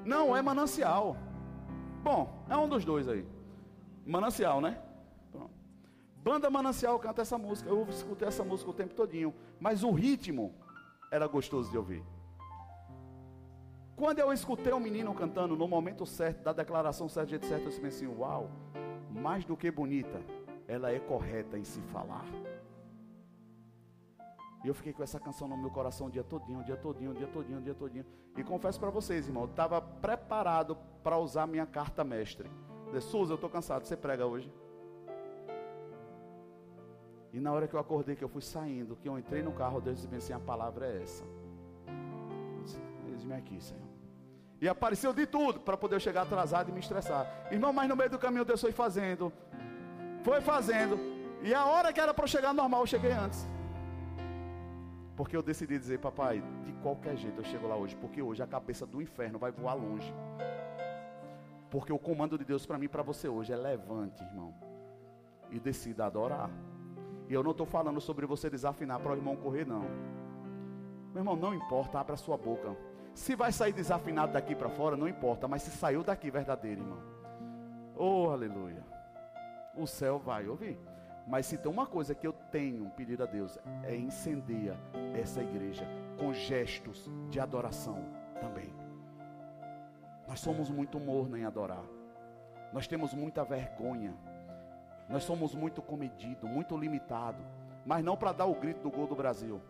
Não, 0.05 0.36
é 0.36 0.40
Manancial. 0.40 1.16
Bom, 2.02 2.44
é 2.48 2.56
um 2.56 2.69
dos 2.69 2.85
dois 2.85 3.09
aí. 3.09 3.27
Manancial, 4.06 4.61
né? 4.61 4.81
Pronto. 5.32 5.52
Banda 6.23 6.48
Manancial 6.48 6.98
canta 6.98 7.23
essa 7.23 7.36
música. 7.36 7.69
Eu 7.69 7.86
escutei 7.89 8.28
essa 8.28 8.44
música 8.44 8.70
o 8.70 8.74
tempo 8.74 8.94
todinho. 8.94 9.35
Mas 9.59 9.82
o 9.82 9.90
ritmo 9.90 10.55
era 11.14 11.28
gostoso 11.28 11.70
de 11.70 11.78
ouvir. 11.78 12.02
Quando 13.94 14.18
eu 14.18 14.32
escutei 14.32 14.72
um 14.72 14.80
menino 14.80 15.14
cantando 15.14 15.56
no 15.56 15.68
momento 15.68 16.04
certo, 16.04 16.42
da 16.42 16.52
declaração 16.52 17.08
certa, 17.08 17.30
jeito 17.30 17.46
certo, 17.46 17.66
eu 17.66 17.68
disse 17.68 17.86
assim: 17.86 18.06
Uau, 18.08 18.50
mais 19.10 19.44
do 19.44 19.56
que 19.56 19.70
bonita, 19.70 20.20
ela 20.66 20.90
é 20.90 20.98
correta 20.98 21.56
em 21.56 21.62
se 21.62 21.80
falar. 21.82 22.24
E 24.64 24.66
eu 24.66 24.74
fiquei 24.74 24.92
com 24.92 25.04
essa 25.04 25.20
canção 25.20 25.46
no 25.46 25.56
meu 25.56 25.70
coração 25.70 26.08
o 26.08 26.10
dia 26.10 26.24
todinho, 26.24 26.60
o 26.60 26.64
dia 26.64 26.76
todinho, 26.76 27.12
o 27.12 27.14
dia 27.14 27.28
todinho, 27.28 27.58
o 27.58 27.62
dia 27.62 27.74
todinho. 27.74 28.06
E 28.36 28.42
confesso 28.42 28.80
para 28.80 28.90
vocês, 28.90 29.28
irmão, 29.28 29.44
eu 29.44 29.50
estava 29.50 29.80
preparado 29.80 30.76
para 31.02 31.16
usar 31.16 31.46
minha 31.46 31.66
carta 31.66 32.02
mestre. 32.02 32.50
Souza, 33.00 33.32
eu 33.32 33.36
estou 33.36 33.50
cansado, 33.50 33.84
você 33.84 33.96
prega 33.96 34.26
hoje? 34.26 34.52
E 37.35 37.40
na 37.40 37.52
hora 37.52 37.66
que 37.66 37.74
eu 37.74 37.81
acordei, 37.81 38.15
que 38.15 38.23
eu 38.23 38.28
fui 38.28 38.40
saindo, 38.40 38.94
que 38.94 39.09
eu 39.09 39.19
entrei 39.19 39.43
no 39.43 39.51
carro, 39.51 39.81
Deus 39.81 40.01
disse 40.01 40.15
assim: 40.15 40.32
a 40.32 40.39
palavra 40.39 40.86
é 40.86 41.02
essa. 41.02 41.24
Eis-me 43.09 43.35
aqui, 43.35 43.61
Senhor. 43.61 43.82
E 44.61 44.69
apareceu 44.69 45.12
de 45.12 45.27
tudo 45.27 45.59
para 45.59 45.77
poder 45.77 46.01
chegar 46.01 46.23
atrasado 46.23 46.70
e 46.70 46.73
me 46.73 46.78
estressar. 46.78 47.27
Irmão, 47.51 47.73
mas 47.73 47.89
no 47.89 47.97
meio 47.97 48.09
do 48.09 48.20
caminho 48.20 48.44
Deus 48.44 48.61
foi 48.61 48.70
fazendo. 48.70 49.32
Foi 50.23 50.40
fazendo. 50.40 50.97
E 51.43 51.52
a 51.52 51.66
hora 51.66 51.93
que 51.93 52.01
era 52.01 52.15
para 52.15 52.24
chegar 52.28 52.55
normal, 52.55 52.82
eu 52.82 52.86
cheguei 52.86 53.11
antes. 53.11 53.44
Porque 55.16 55.36
eu 55.36 55.43
decidi 55.43 55.77
dizer, 55.77 55.98
papai, 55.98 56.40
de 56.62 56.73
qualquer 56.74 57.16
jeito 57.16 57.40
eu 57.40 57.44
chego 57.44 57.66
lá 57.66 57.74
hoje. 57.74 57.97
Porque 57.97 58.23
hoje 58.23 58.44
a 58.44 58.47
cabeça 58.47 58.86
do 58.86 59.02
inferno 59.02 59.40
vai 59.40 59.51
voar 59.51 59.74
longe. 59.74 60.15
Porque 61.69 61.93
o 61.93 61.98
comando 61.98 62.39
de 62.39 62.44
Deus 62.44 62.65
para 62.65 62.78
mim 62.78 62.85
e 62.85 62.89
para 62.89 63.02
você 63.02 63.28
hoje 63.28 63.52
é 63.52 63.56
levante, 63.56 64.23
irmão. 64.23 64.55
E 65.51 65.59
decida 65.59 66.06
adorar. 66.06 66.48
E 67.28 67.34
eu 67.34 67.42
não 67.42 67.52
estou 67.52 67.66
falando 67.66 68.01
sobre 68.01 68.26
você 68.26 68.51
desafinar 68.51 69.01
para 69.01 69.12
o 69.12 69.16
irmão 69.16 69.36
correr, 69.36 69.66
não. 69.66 69.82
Meu 71.12 71.20
irmão, 71.20 71.36
não 71.36 71.55
importa, 71.55 71.98
abra 71.98 72.16
sua 72.16 72.36
boca. 72.36 72.76
Se 73.14 73.36
vai 73.36 73.52
sair 73.52 73.72
desafinado 73.72 74.32
daqui 74.32 74.55
para 74.55 74.68
fora, 74.68 74.96
não 74.96 75.09
importa. 75.09 75.46
Mas 75.46 75.62
se 75.62 75.70
saiu 75.70 76.02
daqui 76.02 76.30
verdadeiro, 76.30 76.82
irmão. 76.82 76.98
Oh, 77.96 78.30
aleluia. 78.30 78.84
O 79.76 79.86
céu 79.86 80.18
vai 80.18 80.48
ouvir. 80.48 80.78
Mas 81.26 81.46
se 81.46 81.56
tem 81.56 81.70
uma 81.70 81.86
coisa 81.86 82.14
que 82.14 82.26
eu 82.26 82.32
tenho 82.32 82.90
pedido 82.90 83.22
a 83.22 83.26
Deus, 83.26 83.59
é 83.84 83.96
incendeia 83.96 84.76
essa 85.14 85.42
igreja 85.42 85.86
com 86.18 86.34
gestos 86.34 87.10
de 87.30 87.40
adoração 87.40 88.05
também. 88.40 88.74
Nós 90.28 90.40
somos 90.40 90.70
muito 90.70 90.98
morno 91.01 91.36
em 91.36 91.44
adorar. 91.44 91.84
Nós 92.72 92.86
temos 92.86 93.14
muita 93.14 93.44
vergonha. 93.44 94.14
Nós 95.09 95.24
somos 95.24 95.55
muito 95.55 95.82
comedido, 95.82 96.47
muito 96.47 96.76
limitado. 96.76 97.43
Mas 97.85 98.02
não 98.02 98.16
para 98.16 98.32
dar 98.32 98.47
o 98.47 98.55
grito 98.55 98.82
do 98.82 98.90
gol 98.90 99.06
do 99.06 99.14
Brasil. 99.14 99.60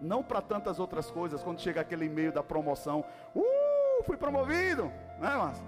Não 0.00 0.22
para 0.22 0.42
tantas 0.42 0.78
outras 0.78 1.10
coisas, 1.10 1.42
quando 1.42 1.60
chega 1.60 1.80
aquele 1.80 2.04
e-mail 2.04 2.30
da 2.32 2.42
promoção. 2.42 3.04
Uh, 3.34 4.04
fui 4.04 4.16
promovido. 4.16 4.84
Né, 5.18 5.36
mas? 5.38 5.64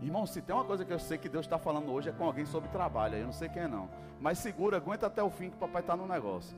Irmão, 0.00 0.26
se 0.26 0.40
tem 0.40 0.54
uma 0.54 0.64
coisa 0.64 0.84
que 0.84 0.92
eu 0.92 0.98
sei 0.98 1.18
que 1.18 1.28
Deus 1.28 1.46
está 1.46 1.58
falando 1.58 1.90
hoje 1.90 2.08
é 2.08 2.12
com 2.12 2.24
alguém 2.24 2.46
sobre 2.46 2.68
trabalho. 2.68 3.16
Eu 3.16 3.26
não 3.26 3.32
sei 3.32 3.48
quem 3.48 3.62
é 3.62 3.68
não. 3.68 3.88
Mas 4.20 4.38
segura, 4.38 4.76
aguenta 4.76 5.06
até 5.06 5.22
o 5.22 5.30
fim 5.30 5.50
que 5.50 5.56
o 5.56 5.58
papai 5.58 5.82
está 5.82 5.96
no 5.96 6.06
negócio. 6.06 6.56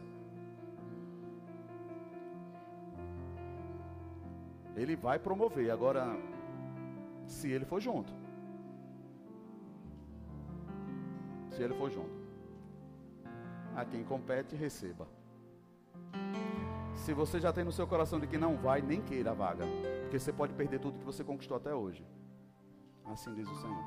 Ele 4.76 4.94
vai 4.94 5.18
promover. 5.18 5.70
Agora, 5.70 6.16
se 7.28 7.50
ele 7.50 7.64
for 7.64 7.80
junto. 7.80 8.12
Se 11.50 11.62
ele 11.62 11.74
for 11.74 11.90
junto. 11.90 12.18
A 13.76 13.84
quem 13.84 14.02
compete, 14.02 14.56
receba. 14.56 15.06
Se 16.94 17.12
você 17.12 17.38
já 17.38 17.52
tem 17.52 17.62
no 17.62 17.70
seu 17.70 17.86
coração 17.86 18.18
de 18.18 18.26
que 18.26 18.36
não 18.36 18.56
vai, 18.56 18.82
nem 18.82 19.00
queira 19.00 19.30
a 19.30 19.34
vaga. 19.34 19.64
Porque 20.02 20.18
você 20.18 20.32
pode 20.32 20.52
perder 20.54 20.80
tudo 20.80 20.98
que 20.98 21.04
você 21.04 21.22
conquistou 21.22 21.56
até 21.56 21.72
hoje. 21.72 22.04
Assim 23.04 23.32
diz 23.34 23.48
o 23.48 23.54
Senhor. 23.54 23.84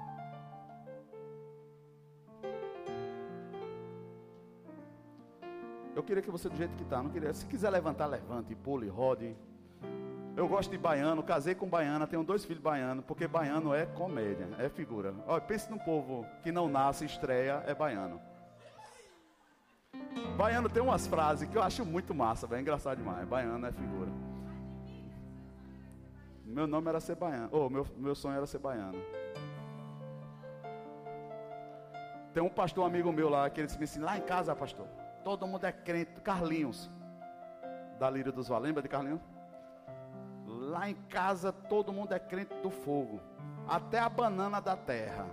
Eu 5.93 6.03
queria 6.03 6.23
que 6.23 6.31
você 6.31 6.47
do 6.47 6.55
jeito 6.55 6.75
que 6.77 6.83
está, 6.83 7.03
não 7.03 7.09
queria. 7.09 7.33
Se 7.33 7.45
quiser 7.45 7.69
levantar, 7.69 8.05
levante, 8.05 8.55
pule, 8.55 8.87
rode. 8.87 9.35
Eu 10.35 10.47
gosto 10.47 10.71
de 10.71 10.77
baiano, 10.77 11.21
casei 11.21 11.53
com 11.53 11.67
baiana, 11.67 12.07
tenho 12.07 12.23
dois 12.23 12.45
filhos 12.45 12.63
baianos, 12.63 13.03
porque 13.05 13.27
baiano 13.27 13.73
é 13.73 13.85
comédia, 13.85 14.47
é 14.57 14.69
figura. 14.69 15.13
Olha, 15.27 15.41
pense 15.41 15.69
num 15.69 15.77
povo 15.77 16.25
que 16.41 16.51
não 16.51 16.69
nasce, 16.69 17.05
estreia, 17.05 17.63
é 17.67 17.75
baiano. 17.75 18.19
Baiano 20.37 20.69
tem 20.69 20.81
umas 20.81 21.05
frases 21.05 21.49
que 21.49 21.57
eu 21.57 21.61
acho 21.61 21.85
muito 21.85 22.13
massa, 22.15 22.47
é 22.55 22.61
engraçado 22.61 22.97
demais. 22.97 23.27
Baiano 23.27 23.65
é 23.65 23.71
figura. 23.71 24.09
Meu 26.45 26.65
nome 26.65 26.87
era 26.89 26.99
ser 26.99 27.15
baiano. 27.15 27.49
Oh, 27.51 27.69
meu, 27.69 27.85
meu 27.97 28.15
sonho 28.15 28.37
era 28.37 28.45
ser 28.45 28.59
baiano. 28.59 28.99
Tem 32.33 32.41
um 32.41 32.49
pastor 32.49 32.85
amigo 32.85 33.11
meu 33.11 33.29
lá 33.29 33.49
que 33.49 33.59
ele 33.59 33.67
disse 33.67 33.83
assim: 33.83 33.99
lá 33.99 34.17
em 34.17 34.21
casa, 34.21 34.55
pastor, 34.55 34.87
todo 35.23 35.45
mundo 35.45 35.65
é 35.65 35.71
crente. 35.71 36.21
Carlinhos, 36.21 36.89
da 37.99 38.09
Líria 38.09 38.31
dos 38.31 38.47
Valentes, 38.47 38.67
lembra 38.67 38.81
de 38.81 38.89
Carlinhos? 38.89 39.21
Lá 40.71 40.89
em 40.89 40.95
casa 41.09 41.51
todo 41.51 41.91
mundo 41.91 42.13
é 42.13 42.19
crente 42.19 42.55
do 42.63 42.69
fogo. 42.69 43.19
Até 43.67 43.99
a 43.99 44.07
banana 44.07 44.61
da 44.61 44.77
terra. 44.77 45.27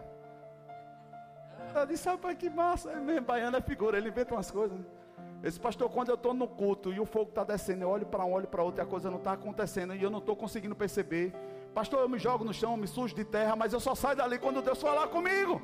Eu 1.72 1.86
disse, 1.86 2.08
rapaz, 2.08 2.36
que 2.36 2.50
massa. 2.50 2.90
É 2.90 2.96
mesmo, 2.96 3.24
baiano 3.24 3.56
é 3.56 3.60
figura, 3.60 3.96
ele 3.96 4.08
inventa 4.08 4.34
umas 4.34 4.50
coisas. 4.50 4.76
Esse 5.40 5.60
pastor, 5.60 5.88
quando 5.90 6.08
eu 6.08 6.16
estou 6.16 6.34
no 6.34 6.48
culto 6.48 6.92
e 6.92 6.98
o 6.98 7.06
fogo 7.06 7.28
está 7.28 7.44
descendo, 7.44 7.84
eu 7.84 7.88
olho 7.88 8.04
para 8.04 8.24
um, 8.24 8.32
olho 8.32 8.48
para 8.48 8.64
outro 8.64 8.80
e 8.80 8.82
a 8.82 8.86
coisa 8.86 9.08
não 9.08 9.18
está 9.18 9.32
acontecendo 9.34 9.94
e 9.94 10.02
eu 10.02 10.10
não 10.10 10.18
estou 10.18 10.34
conseguindo 10.34 10.74
perceber. 10.74 11.32
Pastor, 11.72 12.00
eu 12.00 12.08
me 12.08 12.18
jogo 12.18 12.42
no 12.42 12.52
chão, 12.52 12.76
me 12.76 12.88
sujo 12.88 13.14
de 13.14 13.24
terra, 13.24 13.54
mas 13.54 13.72
eu 13.72 13.78
só 13.78 13.94
saio 13.94 14.16
dali 14.16 14.40
quando 14.40 14.60
Deus 14.60 14.82
falar 14.82 15.06
comigo. 15.06 15.62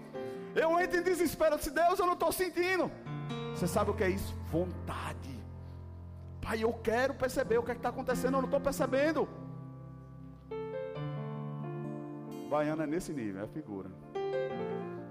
Eu 0.55 0.79
entro 0.79 1.01
em 1.01 1.03
desespero, 1.03 1.57
disse, 1.57 1.73
Deus, 1.73 1.99
eu 1.99 2.07
não 2.07 2.13
estou 2.13 2.31
sentindo. 2.31 2.89
Você 3.53 3.67
sabe 3.67 3.91
o 3.91 3.95
que 3.95 4.05
é 4.05 4.11
isso? 4.11 4.37
Vontade. 4.53 5.35
Pai, 6.41 6.63
eu 6.63 6.73
quero 6.75 7.15
perceber 7.15 7.59
o 7.59 7.65
que 7.65 7.73
é 7.73 7.75
está 7.75 7.89
acontecendo, 7.89 8.35
eu 8.35 8.43
não 8.43 8.45
estou 8.45 8.61
percebendo. 8.61 9.29
Baiano 12.55 12.85
é 12.85 12.87
nesse 12.87 13.13
nível, 13.13 13.41
é 13.41 13.45
a 13.45 13.49
figura. 13.49 13.91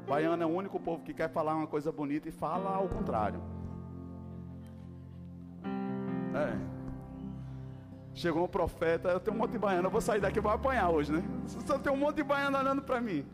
Baiano 0.08 0.42
é 0.42 0.46
o 0.46 0.50
único 0.50 0.80
povo 0.80 1.04
que 1.04 1.14
quer 1.14 1.30
falar 1.30 1.54
uma 1.54 1.68
coisa 1.68 1.92
bonita 1.92 2.30
e 2.30 2.32
fala 2.32 2.74
ao 2.74 2.88
contrário. 2.88 3.42
É. 6.34 6.58
Chegou 8.14 8.46
um 8.46 8.48
profeta, 8.48 9.10
eu 9.10 9.20
tenho 9.20 9.36
um 9.36 9.40
monte 9.42 9.52
de 9.52 9.58
baiano, 9.58 9.88
eu 9.88 9.92
vou 9.92 10.00
sair 10.00 10.22
daqui 10.22 10.40
e 10.40 10.42
vou 10.42 10.54
apanhar 10.54 10.90
hoje, 10.90 11.12
né? 11.12 11.22
Só 11.46 11.78
tem 11.78 11.92
um 11.92 11.98
monte 11.98 12.16
de 12.16 12.24
baiano 12.24 12.58
olhando 12.58 12.82
para 12.82 13.02
mim. 13.02 13.26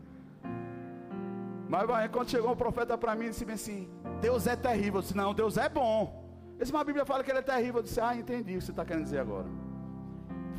Mas 1.68 2.10
quando 2.10 2.30
chegou 2.30 2.50
um 2.50 2.56
profeta 2.56 2.98
para 2.98 3.14
mim, 3.14 3.26
disse 3.30 3.48
assim: 3.48 3.88
Deus 4.20 4.44
é 4.48 4.56
terrível. 4.56 4.96
Eu 4.98 5.02
disse: 5.02 5.16
Não, 5.16 5.32
Deus 5.32 5.56
é 5.56 5.68
bom. 5.68 6.00
Esse 6.58 6.72
uma 6.72 6.82
Bíblia 6.82 7.04
fala 7.04 7.22
que 7.22 7.30
ele 7.30 7.38
é 7.38 7.42
terrível. 7.42 7.76
Eu 7.76 7.84
disse: 7.84 8.00
Ah, 8.00 8.16
entendi 8.16 8.56
o 8.56 8.58
que 8.58 8.64
você 8.64 8.72
está 8.72 8.84
querendo 8.84 9.04
dizer 9.04 9.20
agora. 9.20 9.46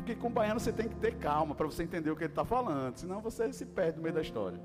Porque 0.02 0.16
com 0.16 0.26
o 0.26 0.30
baiano 0.30 0.58
você 0.58 0.72
tem 0.72 0.88
que 0.88 0.96
ter 0.96 1.16
calma 1.16 1.54
para 1.54 1.64
você 1.64 1.84
entender 1.84 2.10
o 2.10 2.16
que 2.16 2.24
ele 2.24 2.32
está 2.32 2.44
falando, 2.44 2.96
senão 2.96 3.20
você 3.20 3.52
se 3.52 3.64
perde 3.64 3.98
no 3.98 4.02
meio 4.02 4.12
da 4.16 4.20
história. 4.20 4.60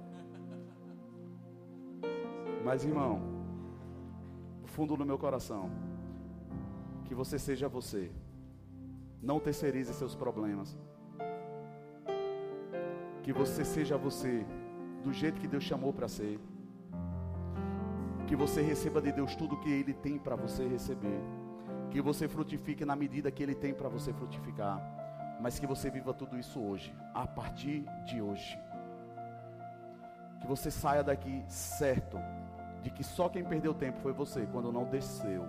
Mas 2.66 2.84
irmão, 2.84 3.22
fundo 4.66 4.98
no 4.98 5.06
meu 5.06 5.16
coração, 5.16 5.70
que 7.06 7.14
você 7.14 7.38
seja 7.38 7.70
você. 7.70 8.12
Não 9.22 9.40
terceirize 9.40 9.94
seus 9.94 10.16
problemas. 10.16 10.76
Que 13.22 13.32
você 13.32 13.64
seja 13.64 13.96
você 13.96 14.44
do 15.04 15.14
jeito 15.14 15.40
que 15.40 15.48
Deus 15.48 15.64
chamou 15.64 15.94
para 15.94 16.08
ser. 16.08 16.40
Que 18.26 18.36
você 18.36 18.64
receba 18.64 19.00
de 19.00 19.12
Deus 19.12 19.36
tudo 19.36 19.56
que 19.58 19.70
Ele 19.70 19.94
tem 19.94 20.18
para 20.18 20.36
você 20.36 20.68
receber. 20.68 21.22
Que 21.92 22.02
você 22.02 22.28
frutifique 22.28 22.84
na 22.84 22.96
medida 22.96 23.30
que 23.30 23.44
Ele 23.44 23.54
tem 23.54 23.72
para 23.72 23.88
você 23.88 24.12
frutificar 24.12 24.97
mas 25.40 25.60
que 25.60 25.68
você 25.68 25.90
viva 25.90 26.14
tudo 26.14 26.38
isso 26.38 26.60
hoje, 26.60 26.96
a 27.14 27.28
partir 27.28 27.86
de 28.06 28.22
hoje. 28.22 28.60
Que 30.42 30.48
você 30.48 30.72
saia 30.72 31.04
daqui 31.04 31.44
certo 31.48 32.18
de 32.82 32.90
que 32.90 33.04
só 33.04 33.30
quem 33.30 33.44
perdeu 33.44 33.74
tempo 33.74 34.00
foi 34.00 34.14
você 34.14 34.48
quando 34.52 34.72
não 34.72 34.86
desceu 34.86 35.46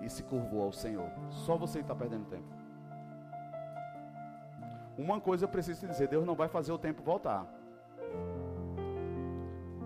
e 0.00 0.08
se 0.08 0.22
curvou 0.22 0.62
ao 0.62 0.72
Senhor. 0.72 1.10
Só 1.30 1.56
você 1.56 1.80
está 1.80 1.94
perdendo 1.94 2.26
tempo. 2.26 2.56
Uma 4.96 5.20
coisa 5.20 5.44
eu 5.44 5.48
preciso 5.48 5.80
te 5.80 5.86
dizer: 5.86 6.08
Deus 6.08 6.24
não 6.26 6.34
vai 6.34 6.48
fazer 6.48 6.72
o 6.72 6.78
tempo 6.78 7.02
voltar. 7.02 7.46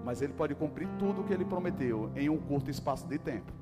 Mas 0.05 0.21
Ele 0.21 0.33
pode 0.33 0.55
cumprir 0.55 0.89
tudo 0.99 1.21
o 1.21 1.25
que 1.25 1.33
Ele 1.33 1.45
prometeu 1.45 2.11
em 2.17 2.29
um 2.29 2.39
curto 2.39 2.71
espaço 2.71 3.07
de 3.07 3.19
tempo. 3.19 3.53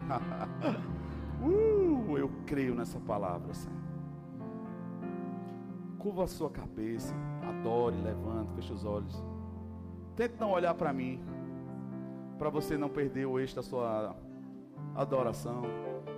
uh, 1.42 2.18
eu 2.18 2.30
creio 2.46 2.74
nessa 2.74 2.98
palavra, 2.98 3.54
Senhor 3.54 3.81
curva 6.02 6.24
a 6.24 6.26
sua 6.26 6.50
cabeça, 6.50 7.14
adore, 7.48 7.96
levante, 7.96 8.52
feche 8.56 8.72
os 8.72 8.84
olhos. 8.84 9.22
Tente 10.16 10.34
não 10.40 10.50
olhar 10.50 10.74
para 10.74 10.92
mim, 10.92 11.22
para 12.38 12.50
você 12.50 12.76
não 12.76 12.88
perder 12.88 13.24
o 13.24 13.38
eixo 13.38 13.54
da 13.54 13.62
sua 13.62 14.16
adoração. 14.96 15.62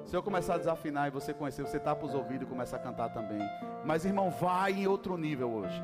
Se 0.06 0.16
eu 0.16 0.22
começar 0.22 0.54
a 0.54 0.58
desafinar 0.58 1.08
e 1.08 1.10
você 1.10 1.34
conhecer, 1.34 1.62
você 1.62 1.78
tapa 1.78 2.06
os 2.06 2.14
ouvidos 2.14 2.46
e 2.46 2.50
começa 2.50 2.76
a 2.76 2.78
cantar 2.78 3.10
também. 3.10 3.38
Mas 3.84 4.06
irmão, 4.06 4.30
vai 4.30 4.72
em 4.72 4.86
outro 4.86 5.18
nível 5.18 5.52
hoje. 5.52 5.82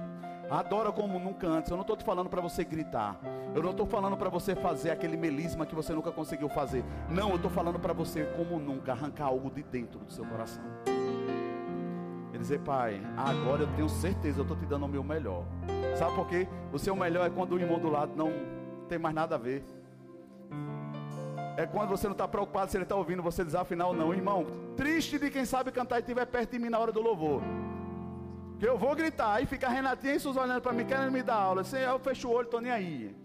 Adora 0.51 0.91
como 0.91 1.19
nunca 1.19 1.47
antes. 1.47 1.71
Eu 1.71 1.77
não 1.77 1.83
estou 1.83 1.97
te 1.97 2.03
falando 2.03 2.31
para 2.31 2.41
você 2.41 2.65
gritar. 2.65 3.21
Eu 3.55 3.63
não 3.63 3.71
estou 3.71 3.87
falando 3.87 4.17
para 4.17 4.31
você 4.31 4.57
fazer 4.57 4.91
aquele 4.91 5.17
melisma 5.17 5.67
que 5.67 5.75
você 5.75 5.93
nunca 5.93 6.11
conseguiu 6.11 6.49
fazer. 6.49 6.85
Não, 7.09 7.29
eu 7.31 7.37
estou 7.37 7.51
falando 7.51 7.79
para 7.79 7.93
você 7.93 8.25
como 8.37 8.59
nunca 8.59 8.93
arrancar 8.93 9.27
algo 9.27 9.51
de 9.51 9.63
dentro 9.63 10.01
do 10.01 10.11
seu 10.11 10.25
coração 10.25 10.65
dizer, 12.41 12.61
Pai, 12.61 13.01
agora 13.17 13.63
eu 13.63 13.69
tenho 13.77 13.89
certeza, 13.89 14.41
eu 14.41 14.43
estou 14.43 14.57
te 14.57 14.67
dando 14.67 14.85
o 14.87 14.89
meu 14.89 15.05
melhor. 15.05 15.45
Sabe 15.97 16.15
por 16.15 16.27
quê? 16.27 16.49
O 16.73 16.79
seu 16.79 16.97
melhor 16.97 17.27
é 17.27 17.31
quando 17.31 17.53
o 17.53 17.59
irmão 17.59 17.79
do 17.79 17.89
lado 17.89 18.13
não 18.17 18.33
tem 18.89 18.99
mais 18.99 19.15
nada 19.15 19.37
a 19.37 19.39
ver. 19.39 19.63
é 21.57 21.67
quando 21.67 21.91
você 21.91 22.07
não 22.07 22.13
está 22.13 22.27
preocupado 22.27 22.71
se 22.71 22.77
ele 22.77 22.85
está 22.85 22.97
ouvindo 22.97 23.23
você 23.23 23.45
desafinar 23.45 23.89
ou 23.89 23.95
não. 23.95 24.15
Irmão, 24.15 24.47
triste 24.77 25.19
de 25.19 25.31
quem 25.31 25.45
sabe 25.45 25.71
cantar 25.71 25.97
e 25.97 26.01
estiver 26.01 26.25
perto 26.27 26.53
de 26.53 26.59
mim 26.59 26.71
na 26.71 26.79
hora 26.79 26.91
do 26.91 27.03
louvor. 27.03 27.43
Que 28.59 28.67
eu 28.67 28.79
vou 28.79 28.95
gritar, 28.95 29.35
aí 29.35 29.47
fica 29.47 29.69
Renatinha 29.69 30.15
e 30.15 30.21
Suzy 30.21 30.39
olhando 30.39 30.61
para 30.61 30.73
mim, 30.73 30.85
querendo 30.85 31.13
me 31.13 31.23
dar 31.23 31.37
aula. 31.37 31.61
Assim, 31.63 31.79
eu 31.79 31.99
fecho 31.99 32.29
o 32.29 32.33
olho, 32.33 32.47
estou 32.47 32.61
nem 32.61 32.73
aí. 32.73 33.17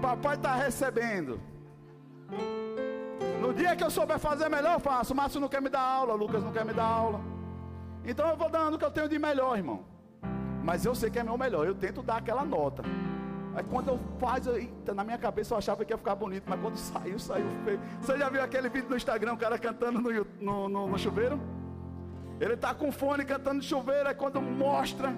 Papai 0.00 0.36
está 0.36 0.54
recebendo. 0.54 1.40
No 3.40 3.52
dia 3.52 3.76
que 3.76 3.84
eu 3.84 3.90
souber 3.90 4.18
fazer 4.18 4.48
melhor, 4.48 4.74
eu 4.74 4.80
faço. 4.80 5.14
Márcio 5.14 5.40
não 5.40 5.48
quer 5.48 5.60
me 5.60 5.68
dar 5.68 5.80
aula, 5.80 6.14
Lucas 6.14 6.42
não 6.42 6.52
quer 6.52 6.64
me 6.64 6.72
dar 6.72 6.84
aula. 6.84 7.33
Então 8.06 8.28
eu 8.28 8.36
vou 8.36 8.50
dando 8.50 8.74
o 8.74 8.78
que 8.78 8.84
eu 8.84 8.90
tenho 8.90 9.08
de 9.08 9.18
melhor, 9.18 9.56
irmão. 9.56 9.84
Mas 10.62 10.84
eu 10.84 10.94
sei 10.94 11.10
que 11.10 11.18
é 11.18 11.22
meu 11.22 11.36
melhor, 11.36 11.66
eu 11.66 11.74
tento 11.74 12.02
dar 12.02 12.16
aquela 12.16 12.44
nota. 12.44 12.82
Aí 13.54 13.62
quando 13.64 13.88
eu 13.88 14.00
faço, 14.18 14.50
na 14.94 15.04
minha 15.04 15.18
cabeça 15.18 15.54
eu 15.54 15.58
achava 15.58 15.84
que 15.84 15.92
ia 15.92 15.98
ficar 15.98 16.14
bonito, 16.14 16.44
mas 16.46 16.60
quando 16.60 16.76
saiu, 16.76 17.18
saiu 17.18 17.46
feio. 17.64 17.80
Você 18.00 18.18
já 18.18 18.28
viu 18.28 18.42
aquele 18.42 18.68
vídeo 18.68 18.90
no 18.90 18.96
Instagram, 18.96 19.34
o 19.34 19.36
cara 19.36 19.58
cantando 19.58 20.00
no, 20.00 20.10
no, 20.40 20.68
no, 20.68 20.88
no 20.88 20.98
chuveiro? 20.98 21.40
Ele 22.40 22.54
está 22.54 22.74
com 22.74 22.90
fone 22.90 23.24
cantando 23.24 23.56
no 23.56 23.62
chuveiro, 23.62 24.08
aí 24.08 24.14
quando 24.14 24.40
mostra 24.40 25.14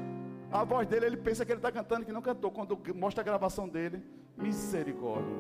a 0.53 0.65
voz 0.65 0.87
dele, 0.87 1.07
ele 1.07 1.17
pensa 1.17 1.45
que 1.45 1.53
ele 1.53 1.59
está 1.59 1.73
cantando 1.73 2.05
que 2.05 2.13
não 2.13 2.23
cantou. 2.23 2.51
Quando 2.51 2.79
mostra 2.95 3.23
a 3.23 3.25
gravação 3.25 3.69
dele, 3.69 4.03
misericórdia. 4.37 5.35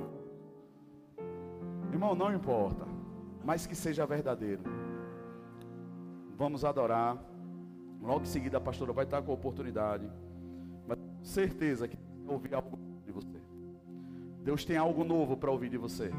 Irmão, 1.92 2.14
não 2.14 2.32
importa, 2.34 2.86
mas 3.44 3.66
que 3.66 3.74
seja 3.74 4.06
verdadeiro. 4.06 4.62
Vamos 6.36 6.64
adorar. 6.64 7.16
Logo 8.00 8.22
em 8.22 8.26
seguida 8.26 8.58
a 8.58 8.60
pastora 8.60 8.92
vai 8.92 9.04
estar 9.04 9.22
com 9.22 9.30
a 9.30 9.34
oportunidade. 9.34 10.08
Mas 10.86 10.98
certeza 11.22 11.88
que 11.88 11.98
ouvir 12.26 12.54
algo 12.54 12.78
de 13.04 13.12
você. 13.12 13.40
Deus 14.42 14.64
tem 14.64 14.76
algo 14.76 15.04
novo 15.04 15.36
para 15.36 15.50
ouvir 15.50 15.68
de 15.68 15.76
você. 15.76 16.10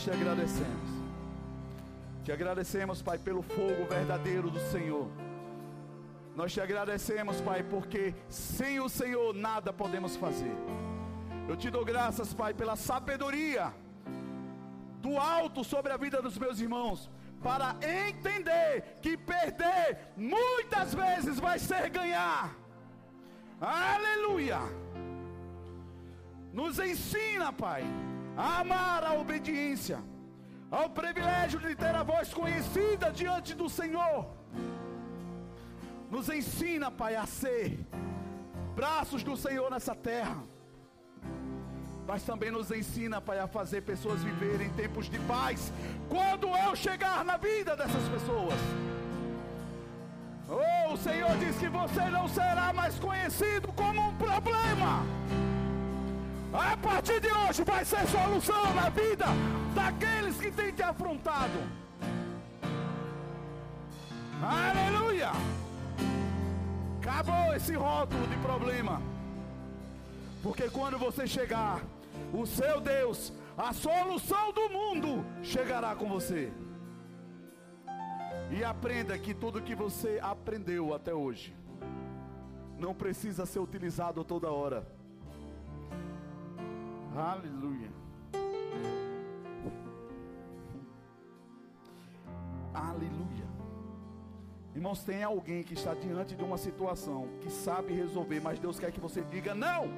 Nós 0.00 0.04
te 0.06 0.10
agradecemos. 0.12 0.90
Te 2.24 2.32
agradecemos, 2.32 3.02
Pai, 3.02 3.18
pelo 3.18 3.42
fogo 3.42 3.84
verdadeiro 3.86 4.50
do 4.50 4.58
Senhor. 4.70 5.06
Nós 6.34 6.54
te 6.54 6.58
agradecemos, 6.58 7.42
Pai, 7.42 7.62
porque 7.62 8.14
sem 8.26 8.80
o 8.80 8.88
Senhor 8.88 9.34
nada 9.34 9.74
podemos 9.74 10.16
fazer. 10.16 10.56
Eu 11.46 11.54
te 11.54 11.68
dou 11.68 11.84
graças, 11.84 12.32
Pai, 12.32 12.54
pela 12.54 12.76
sabedoria 12.76 13.74
do 15.02 15.18
alto 15.18 15.62
sobre 15.62 15.92
a 15.92 15.98
vida 15.98 16.22
dos 16.22 16.38
meus 16.38 16.60
irmãos, 16.60 17.10
para 17.42 17.76
entender 17.82 19.00
que 19.02 19.18
perder 19.18 20.12
muitas 20.16 20.94
vezes 20.94 21.38
vai 21.38 21.58
ser 21.58 21.90
ganhar. 21.90 22.56
Aleluia! 23.60 24.60
Nos 26.54 26.78
ensina, 26.78 27.52
Pai, 27.52 27.84
amar 28.36 29.04
a 29.04 29.14
obediência, 29.14 29.98
ao 30.70 30.90
privilégio 30.90 31.60
de 31.60 31.74
ter 31.74 31.94
a 31.94 32.02
voz 32.02 32.32
conhecida 32.32 33.10
diante 33.10 33.54
do 33.54 33.68
Senhor. 33.68 34.26
Nos 36.10 36.28
ensina, 36.28 36.90
Pai, 36.90 37.16
a 37.16 37.26
ser 37.26 37.78
braços 38.74 39.22
do 39.22 39.36
Senhor 39.36 39.70
nessa 39.70 39.94
terra 39.94 40.42
mas 42.10 42.24
também 42.24 42.50
nos 42.50 42.72
ensina, 42.72 43.20
Pai, 43.20 43.38
a 43.38 43.46
fazer 43.46 43.82
pessoas 43.82 44.20
viverem 44.20 44.68
tempos 44.70 45.08
de 45.08 45.16
paz. 45.20 45.72
Quando 46.08 46.48
eu 46.48 46.74
chegar 46.74 47.24
na 47.24 47.36
vida 47.36 47.76
dessas 47.76 48.02
pessoas, 48.08 48.58
oh, 50.48 50.92
o 50.92 50.96
Senhor 50.96 51.30
diz 51.38 51.56
que 51.56 51.68
você 51.68 52.10
não 52.10 52.28
será 52.28 52.72
mais 52.72 52.98
conhecido 52.98 53.72
como 53.74 54.08
um 54.08 54.16
problema. 54.16 55.04
A 56.52 56.76
partir 56.76 57.20
de 57.20 57.28
hoje 57.28 57.62
vai 57.62 57.84
ser 57.84 58.04
solução 58.08 58.74
na 58.74 58.88
vida 58.88 59.26
daqueles 59.74 60.36
que 60.36 60.50
têm 60.50 60.72
te 60.72 60.82
afrontado. 60.82 61.58
Aleluia! 64.42 65.30
Acabou 66.98 67.54
esse 67.54 67.74
rótulo 67.74 68.26
de 68.26 68.36
problema. 68.38 69.00
Porque 70.42 70.68
quando 70.68 70.98
você 70.98 71.26
chegar 71.26 71.82
o 72.32 72.44
seu 72.46 72.80
Deus, 72.80 73.32
a 73.56 73.72
solução 73.72 74.52
do 74.52 74.68
mundo 74.70 75.24
chegará 75.42 75.94
com 75.94 76.08
você. 76.08 76.52
E 78.50 78.64
aprenda 78.64 79.16
que 79.16 79.34
tudo 79.34 79.62
que 79.62 79.76
você 79.76 80.18
aprendeu 80.20 80.92
até 80.92 81.14
hoje 81.14 81.54
não 82.76 82.92
precisa 82.92 83.46
ser 83.46 83.60
utilizado 83.60 84.24
toda 84.24 84.50
hora. 84.50 84.99
Aleluia. 87.16 87.90
Aleluia. 92.72 93.46
Irmãos, 94.74 95.02
tem 95.02 95.22
alguém 95.22 95.62
que 95.62 95.74
está 95.74 95.92
diante 95.92 96.36
de 96.36 96.44
uma 96.44 96.56
situação 96.56 97.28
que 97.40 97.50
sabe 97.50 97.92
resolver, 97.92 98.40
mas 98.40 98.58
Deus 98.58 98.78
quer 98.78 98.92
que 98.92 99.00
você 99.00 99.22
diga 99.22 99.54
não. 99.54 99.88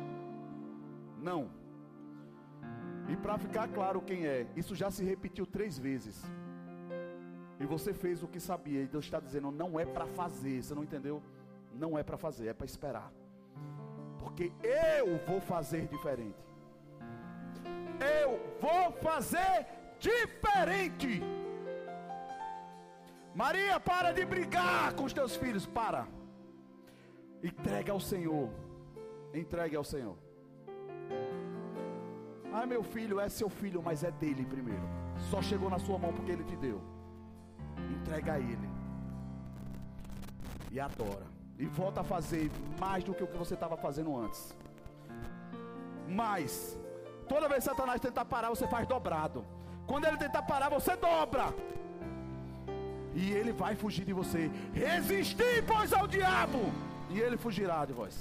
Não. 1.18 1.50
E 3.08 3.16
para 3.16 3.36
ficar 3.36 3.68
claro 3.68 4.00
quem 4.00 4.26
é, 4.26 4.46
isso 4.56 4.74
já 4.74 4.90
se 4.90 5.04
repetiu 5.04 5.46
três 5.46 5.78
vezes. 5.78 6.24
E 7.60 7.66
você 7.66 7.92
fez 7.92 8.22
o 8.22 8.28
que 8.28 8.40
sabia. 8.40 8.82
E 8.82 8.88
Deus 8.88 9.04
está 9.04 9.20
dizendo: 9.20 9.50
não 9.50 9.78
é 9.78 9.84
para 9.84 10.06
fazer. 10.06 10.62
Você 10.62 10.74
não 10.74 10.82
entendeu? 10.82 11.22
Não 11.74 11.98
é 11.98 12.02
para 12.02 12.16
fazer, 12.16 12.48
é 12.48 12.54
para 12.54 12.66
esperar. 12.66 13.12
Porque 14.18 14.50
eu 14.62 15.18
vou 15.26 15.40
fazer 15.40 15.86
diferente. 15.86 16.51
Eu 18.00 18.40
vou 18.60 18.92
fazer 18.92 19.66
diferente. 19.98 21.22
Maria, 23.34 23.80
para 23.80 24.12
de 24.12 24.24
brigar 24.24 24.94
com 24.94 25.04
os 25.04 25.12
teus 25.12 25.36
filhos. 25.36 25.66
Para. 25.66 26.06
Entregue 27.42 27.90
ao 27.90 28.00
Senhor. 28.00 28.50
Entregue 29.34 29.76
ao 29.76 29.84
Senhor. 29.84 30.16
Ah, 32.52 32.66
meu 32.66 32.82
filho 32.82 33.18
é 33.18 33.28
seu 33.28 33.48
filho, 33.48 33.82
mas 33.82 34.04
é 34.04 34.10
dele 34.10 34.44
primeiro. 34.44 34.82
Só 35.30 35.40
chegou 35.40 35.70
na 35.70 35.78
sua 35.78 35.98
mão 35.98 36.12
porque 36.12 36.32
ele 36.32 36.44
te 36.44 36.56
deu. 36.56 36.82
Entrega 38.00 38.34
a 38.34 38.38
ele. 38.38 38.68
E 40.70 40.78
adora. 40.78 41.26
E 41.58 41.66
volta 41.66 42.02
a 42.02 42.04
fazer 42.04 42.50
mais 42.78 43.02
do 43.04 43.14
que 43.14 43.24
o 43.24 43.26
que 43.26 43.36
você 43.36 43.54
estava 43.54 43.76
fazendo 43.76 44.16
antes. 44.16 44.54
Mais. 46.08 46.78
Toda 47.32 47.48
vez 47.48 47.64
que 47.64 47.70
Satanás 47.70 47.98
tentar 47.98 48.26
parar, 48.26 48.50
você 48.50 48.66
faz 48.68 48.86
dobrado. 48.86 49.42
Quando 49.86 50.04
ele 50.06 50.18
tentar 50.18 50.42
parar, 50.42 50.68
você 50.68 50.94
dobra. 50.94 51.46
E 53.14 53.30
ele 53.32 53.52
vai 53.52 53.74
fugir 53.74 54.04
de 54.04 54.12
você. 54.12 54.50
Resistir, 54.74 55.64
pois, 55.66 55.94
ao 55.94 56.06
diabo. 56.06 56.60
E 57.08 57.18
ele 57.18 57.38
fugirá 57.38 57.86
de 57.86 57.94
vós. 57.94 58.14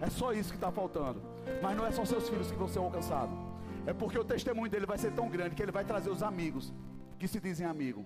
É 0.00 0.08
só 0.08 0.32
isso 0.32 0.50
que 0.50 0.56
está 0.56 0.70
faltando. 0.70 1.20
Mas 1.60 1.76
não 1.76 1.84
é 1.84 1.90
só 1.90 2.04
seus 2.04 2.28
filhos 2.28 2.48
que 2.48 2.56
vão 2.56 2.68
ser 2.68 2.78
alcançados. 2.78 3.36
É 3.84 3.92
porque 3.92 4.18
o 4.18 4.24
testemunho 4.24 4.70
dele 4.70 4.86
vai 4.86 4.98
ser 4.98 5.10
tão 5.10 5.28
grande 5.28 5.56
que 5.56 5.62
ele 5.62 5.72
vai 5.72 5.84
trazer 5.84 6.10
os 6.10 6.22
amigos 6.22 6.72
que 7.18 7.26
se 7.26 7.40
dizem 7.40 7.66
amigo. 7.66 8.04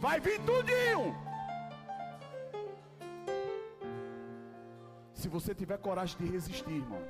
Vai 0.00 0.18
vir 0.18 0.40
tudinho. 0.40 1.14
Se 5.14 5.28
você 5.28 5.54
tiver 5.54 5.78
coragem 5.78 6.18
de 6.18 6.26
resistir, 6.26 6.72
irmão, 6.72 7.02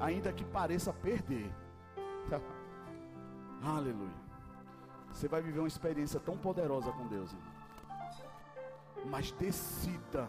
ainda 0.00 0.32
que 0.32 0.44
pareça 0.44 0.92
perder, 0.92 1.50
aleluia, 3.62 4.24
você 5.12 5.28
vai 5.28 5.40
viver 5.40 5.60
uma 5.60 5.68
experiência 5.68 6.18
tão 6.20 6.36
poderosa 6.36 6.90
com 6.92 7.06
Deus, 7.06 7.32
irmão. 7.32 7.54
Mas 9.06 9.30
decida 9.32 10.28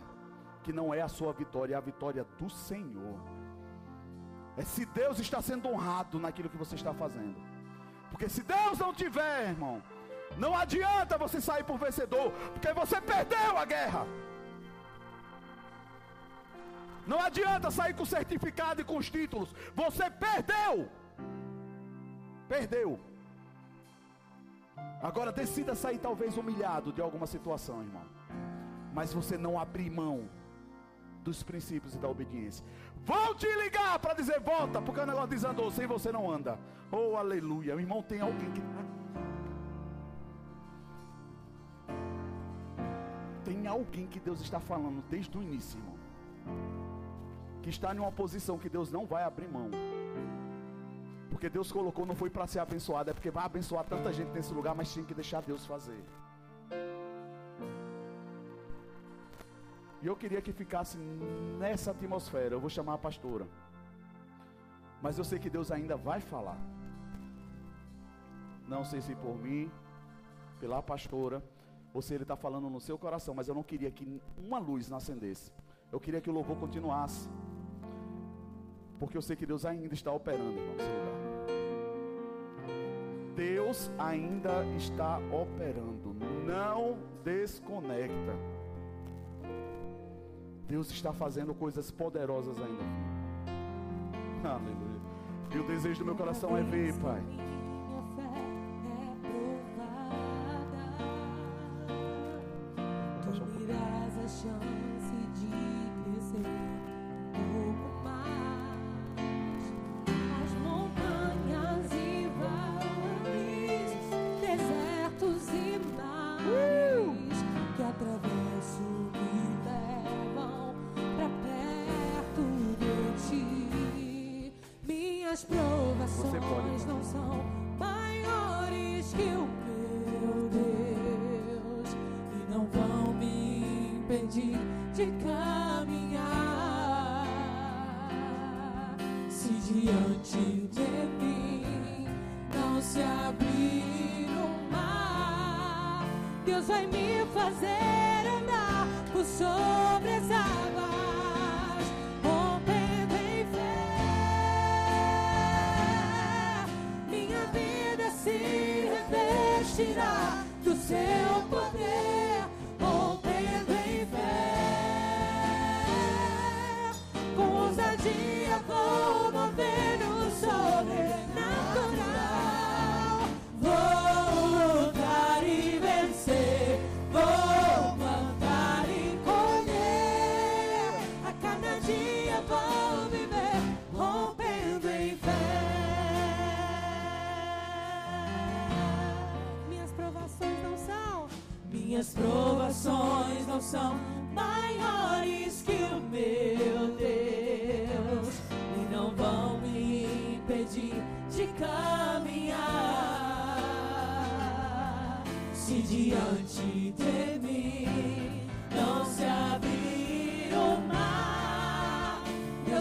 que 0.64 0.74
não 0.74 0.94
é 0.94 1.02
a 1.02 1.08
sua 1.08 1.32
vitória, 1.34 1.76
é 1.76 1.78
a 1.78 1.82
vitória 1.82 2.26
do 2.38 2.50
Senhor. 2.50 3.20
É 4.58 4.64
se 4.64 4.86
Deus 4.86 5.20
está 5.20 5.42
sendo 5.42 5.68
honrado 5.70 6.20
naquilo 6.20 6.50
que 6.50 6.58
você 6.58 6.76
está 6.76 6.94
fazendo. 6.94 7.36
Porque 8.10 8.30
se 8.30 8.44
Deus 8.44 8.80
não 8.80 8.94
tiver, 8.94 9.50
irmão, 9.50 9.82
não 10.38 10.56
adianta 10.56 11.18
você 11.18 11.42
sair 11.42 11.64
por 11.64 11.78
vencedor, 11.78 12.32
porque 12.54 12.74
você 12.74 13.02
perdeu 13.02 13.58
a 13.58 13.66
guerra. 13.66 14.06
Não 17.08 17.20
adianta 17.20 17.70
sair 17.72 17.94
com 17.94 18.06
certificado 18.06 18.82
e 18.82 18.84
com 18.84 18.98
os 18.98 19.10
títulos. 19.10 19.54
Você 19.76 20.10
perdeu. 20.10 20.90
Perdeu. 22.48 23.00
Agora 25.02 25.32
decida 25.32 25.76
sair 25.76 26.00
talvez 26.00 26.38
humilhado 26.38 26.92
de 26.92 27.02
alguma 27.02 27.28
situação, 27.28 27.82
irmão. 27.82 28.06
Mas 28.94 29.14
você 29.14 29.38
não 29.38 29.60
abrir 29.60 29.90
mão 29.90 30.30
dos 31.24 31.44
princípios 31.44 31.96
e 31.96 31.98
da 31.98 32.08
obediência. 32.08 32.66
Vou 33.04 33.36
te 33.36 33.48
ligar 33.58 34.00
para 34.00 34.14
dizer 34.14 34.40
volta, 34.40 34.82
porque 34.82 35.00
o 35.02 35.06
negócio 35.06 35.30
desandou, 35.30 35.70
sem 35.72 35.88
você 35.88 36.12
não 36.12 36.30
anda. 36.30 36.60
Oh, 36.92 37.18
aleluia. 37.18 37.76
O 37.76 37.80
irmão 37.80 38.02
tem 38.02 38.22
alguém 38.22 38.52
que. 38.52 38.62
Tem 43.44 43.68
alguém 43.68 44.08
que 44.08 44.20
Deus 44.20 44.42
está 44.42 44.60
falando 44.60 45.04
desde 45.10 45.38
o 45.38 45.42
início, 45.42 45.80
irmão. 45.80 45.96
Que 47.66 47.72
está 47.72 47.96
em 47.96 47.98
uma 47.98 48.12
posição 48.12 48.60
que 48.60 48.70
Deus 48.70 48.92
não 48.92 49.08
vai 49.08 49.24
abrir 49.24 49.48
mão. 49.48 49.72
Porque 51.32 51.50
Deus 51.50 51.72
colocou, 51.72 52.06
não 52.06 52.16
foi 52.16 52.30
para 52.30 52.46
ser 52.46 52.60
abençoado, 52.60 53.10
é 53.10 53.14
porque 53.14 53.32
vai 53.32 53.44
abençoar 53.44 53.84
tanta 53.84 54.14
gente 54.14 54.30
nesse 54.30 54.54
lugar, 54.54 54.76
mas 54.76 54.94
tinha 54.94 55.04
que 55.04 55.16
deixar 55.16 55.42
Deus 55.42 55.66
fazer. 55.66 56.00
E 60.00 60.06
eu 60.06 60.16
queria 60.16 60.44
que 60.44 60.54
ficasse 60.54 60.96
nessa 61.58 61.90
atmosfera. 61.90 62.54
Eu 62.54 62.60
vou 62.60 62.70
chamar 62.70 62.94
a 62.94 62.98
pastora. 63.00 63.48
Mas 65.02 65.18
eu 65.18 65.24
sei 65.24 65.40
que 65.40 65.50
Deus 65.50 65.72
ainda 65.72 65.98
vai 65.98 66.22
falar. 66.22 66.60
Não 68.68 68.86
sei 68.86 69.02
se 69.02 69.16
por 69.16 69.36
mim, 69.36 69.72
pela 70.60 70.84
pastora, 70.84 71.44
ou 71.92 72.00
se 72.00 72.14
Ele 72.14 72.26
está 72.26 72.36
falando 72.36 72.70
no 72.70 72.80
seu 72.80 72.96
coração. 73.00 73.34
Mas 73.34 73.48
eu 73.48 73.56
não 73.56 73.64
queria 73.64 73.90
que 73.90 74.22
uma 74.38 74.60
luz 74.60 74.88
não 74.88 74.98
acendesse. 74.98 75.52
Eu 75.92 76.00
queria 76.00 76.22
que 76.22 76.30
o 76.30 76.34
louvor 76.34 76.58
continuasse. 76.58 77.28
Porque 79.00 79.18
eu 79.18 79.22
sei 79.22 79.36
que 79.36 79.46
Deus 79.46 79.66
ainda 79.66 79.94
está 79.94 80.12
operando, 80.12 80.58
irmão, 80.58 80.76
nesse 80.76 80.90
lugar. 80.90 81.16
Deus 83.36 83.92
ainda 83.98 84.66
está 84.78 85.20
operando. 85.32 86.16
Não 86.46 86.98
desconecta. 87.24 88.34
Deus 90.68 90.90
está 90.90 91.14
fazendo 91.14 91.54
coisas 91.54 91.92
poderosas 91.92 92.58
ainda. 92.58 92.84
Aleluia. 94.48 94.96
E 95.54 95.60
o 95.60 95.64
desejo 95.68 96.00
do 96.00 96.06
meu 96.06 96.16
coração 96.16 96.58
é 96.58 96.64
ver, 96.64 96.94
Pai. 96.96 97.22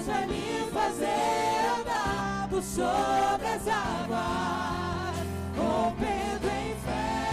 Deus 0.04 0.16
vai 0.16 0.26
me 0.26 0.68
fazer 0.70 1.64
andar 1.80 2.46
por 2.50 2.62
sobre 2.62 3.46
as 3.46 3.66
águas, 3.66 5.16
rompendo 5.56 6.46
em 6.46 6.74
fé. 6.84 7.24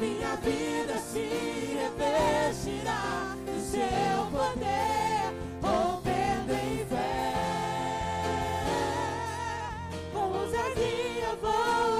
Minha 0.00 0.36
vida 0.36 0.96
se 0.98 1.76
revestirá 1.76 3.36
do 3.44 3.60
seu 3.60 4.26
poder, 4.30 5.34
rompendo 5.62 6.52
em 6.54 6.86
fé. 6.86 7.34
Com 10.14 10.32
ousadia 10.32 11.36
vou 11.42 11.97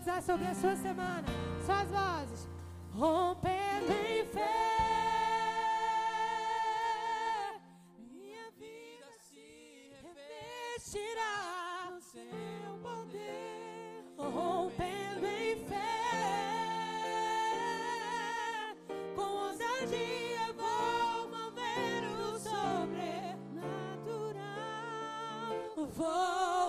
profetizar 0.00 0.22
sobre 0.22 0.46
a 0.46 0.54
sua 0.54 0.76
semana. 0.76 1.24
suas 1.64 1.90
vozes. 1.90 2.48
Rompendo 2.94 3.92
em 3.92 4.24
fé. 4.26 4.40
Minha 7.98 8.50
vida 8.58 9.06
se 9.20 9.92
revestirá 10.02 11.90
do 11.90 12.00
seu 12.00 12.24
poder. 12.82 14.04
Rompendo 14.16 15.26
em 15.26 15.64
fé. 15.66 15.76
Com 19.14 19.22
ousadia 19.22 20.52
vou 20.56 21.28
mover 21.28 22.04
o 22.04 22.38
sobrenatural. 22.38 23.20
Vou 25.94 26.59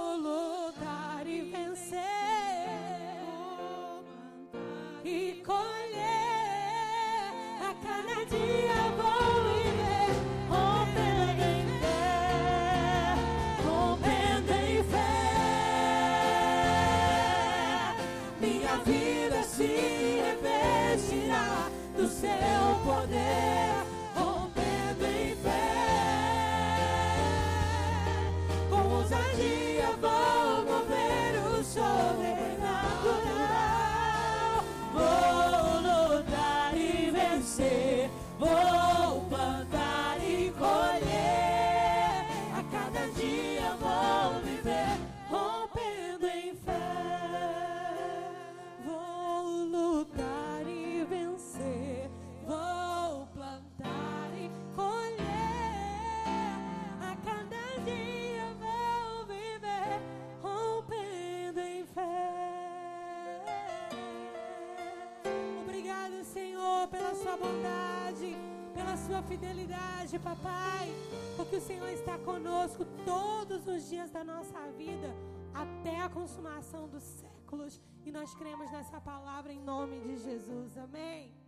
sua 69.12 69.22
fidelidade, 69.24 70.18
papai, 70.20 70.88
porque 71.36 71.58
o 71.58 71.62
Senhor 71.62 71.90
está 71.90 72.18
conosco 72.20 72.86
todos 73.04 73.68
os 73.68 73.90
dias 73.90 74.10
da 74.10 74.24
nossa 74.24 74.58
vida, 74.78 75.14
até 75.54 76.00
a 76.00 76.08
consumação 76.08 76.88
dos 76.88 77.04
séculos. 77.04 77.82
E 78.06 78.10
nós 78.12 78.34
cremos 78.34 78.72
nessa 78.72 79.02
palavra 79.02 79.52
em 79.52 79.60
nome 79.60 80.00
de 80.00 80.16
Jesus. 80.16 80.78
Amém. 80.78 81.41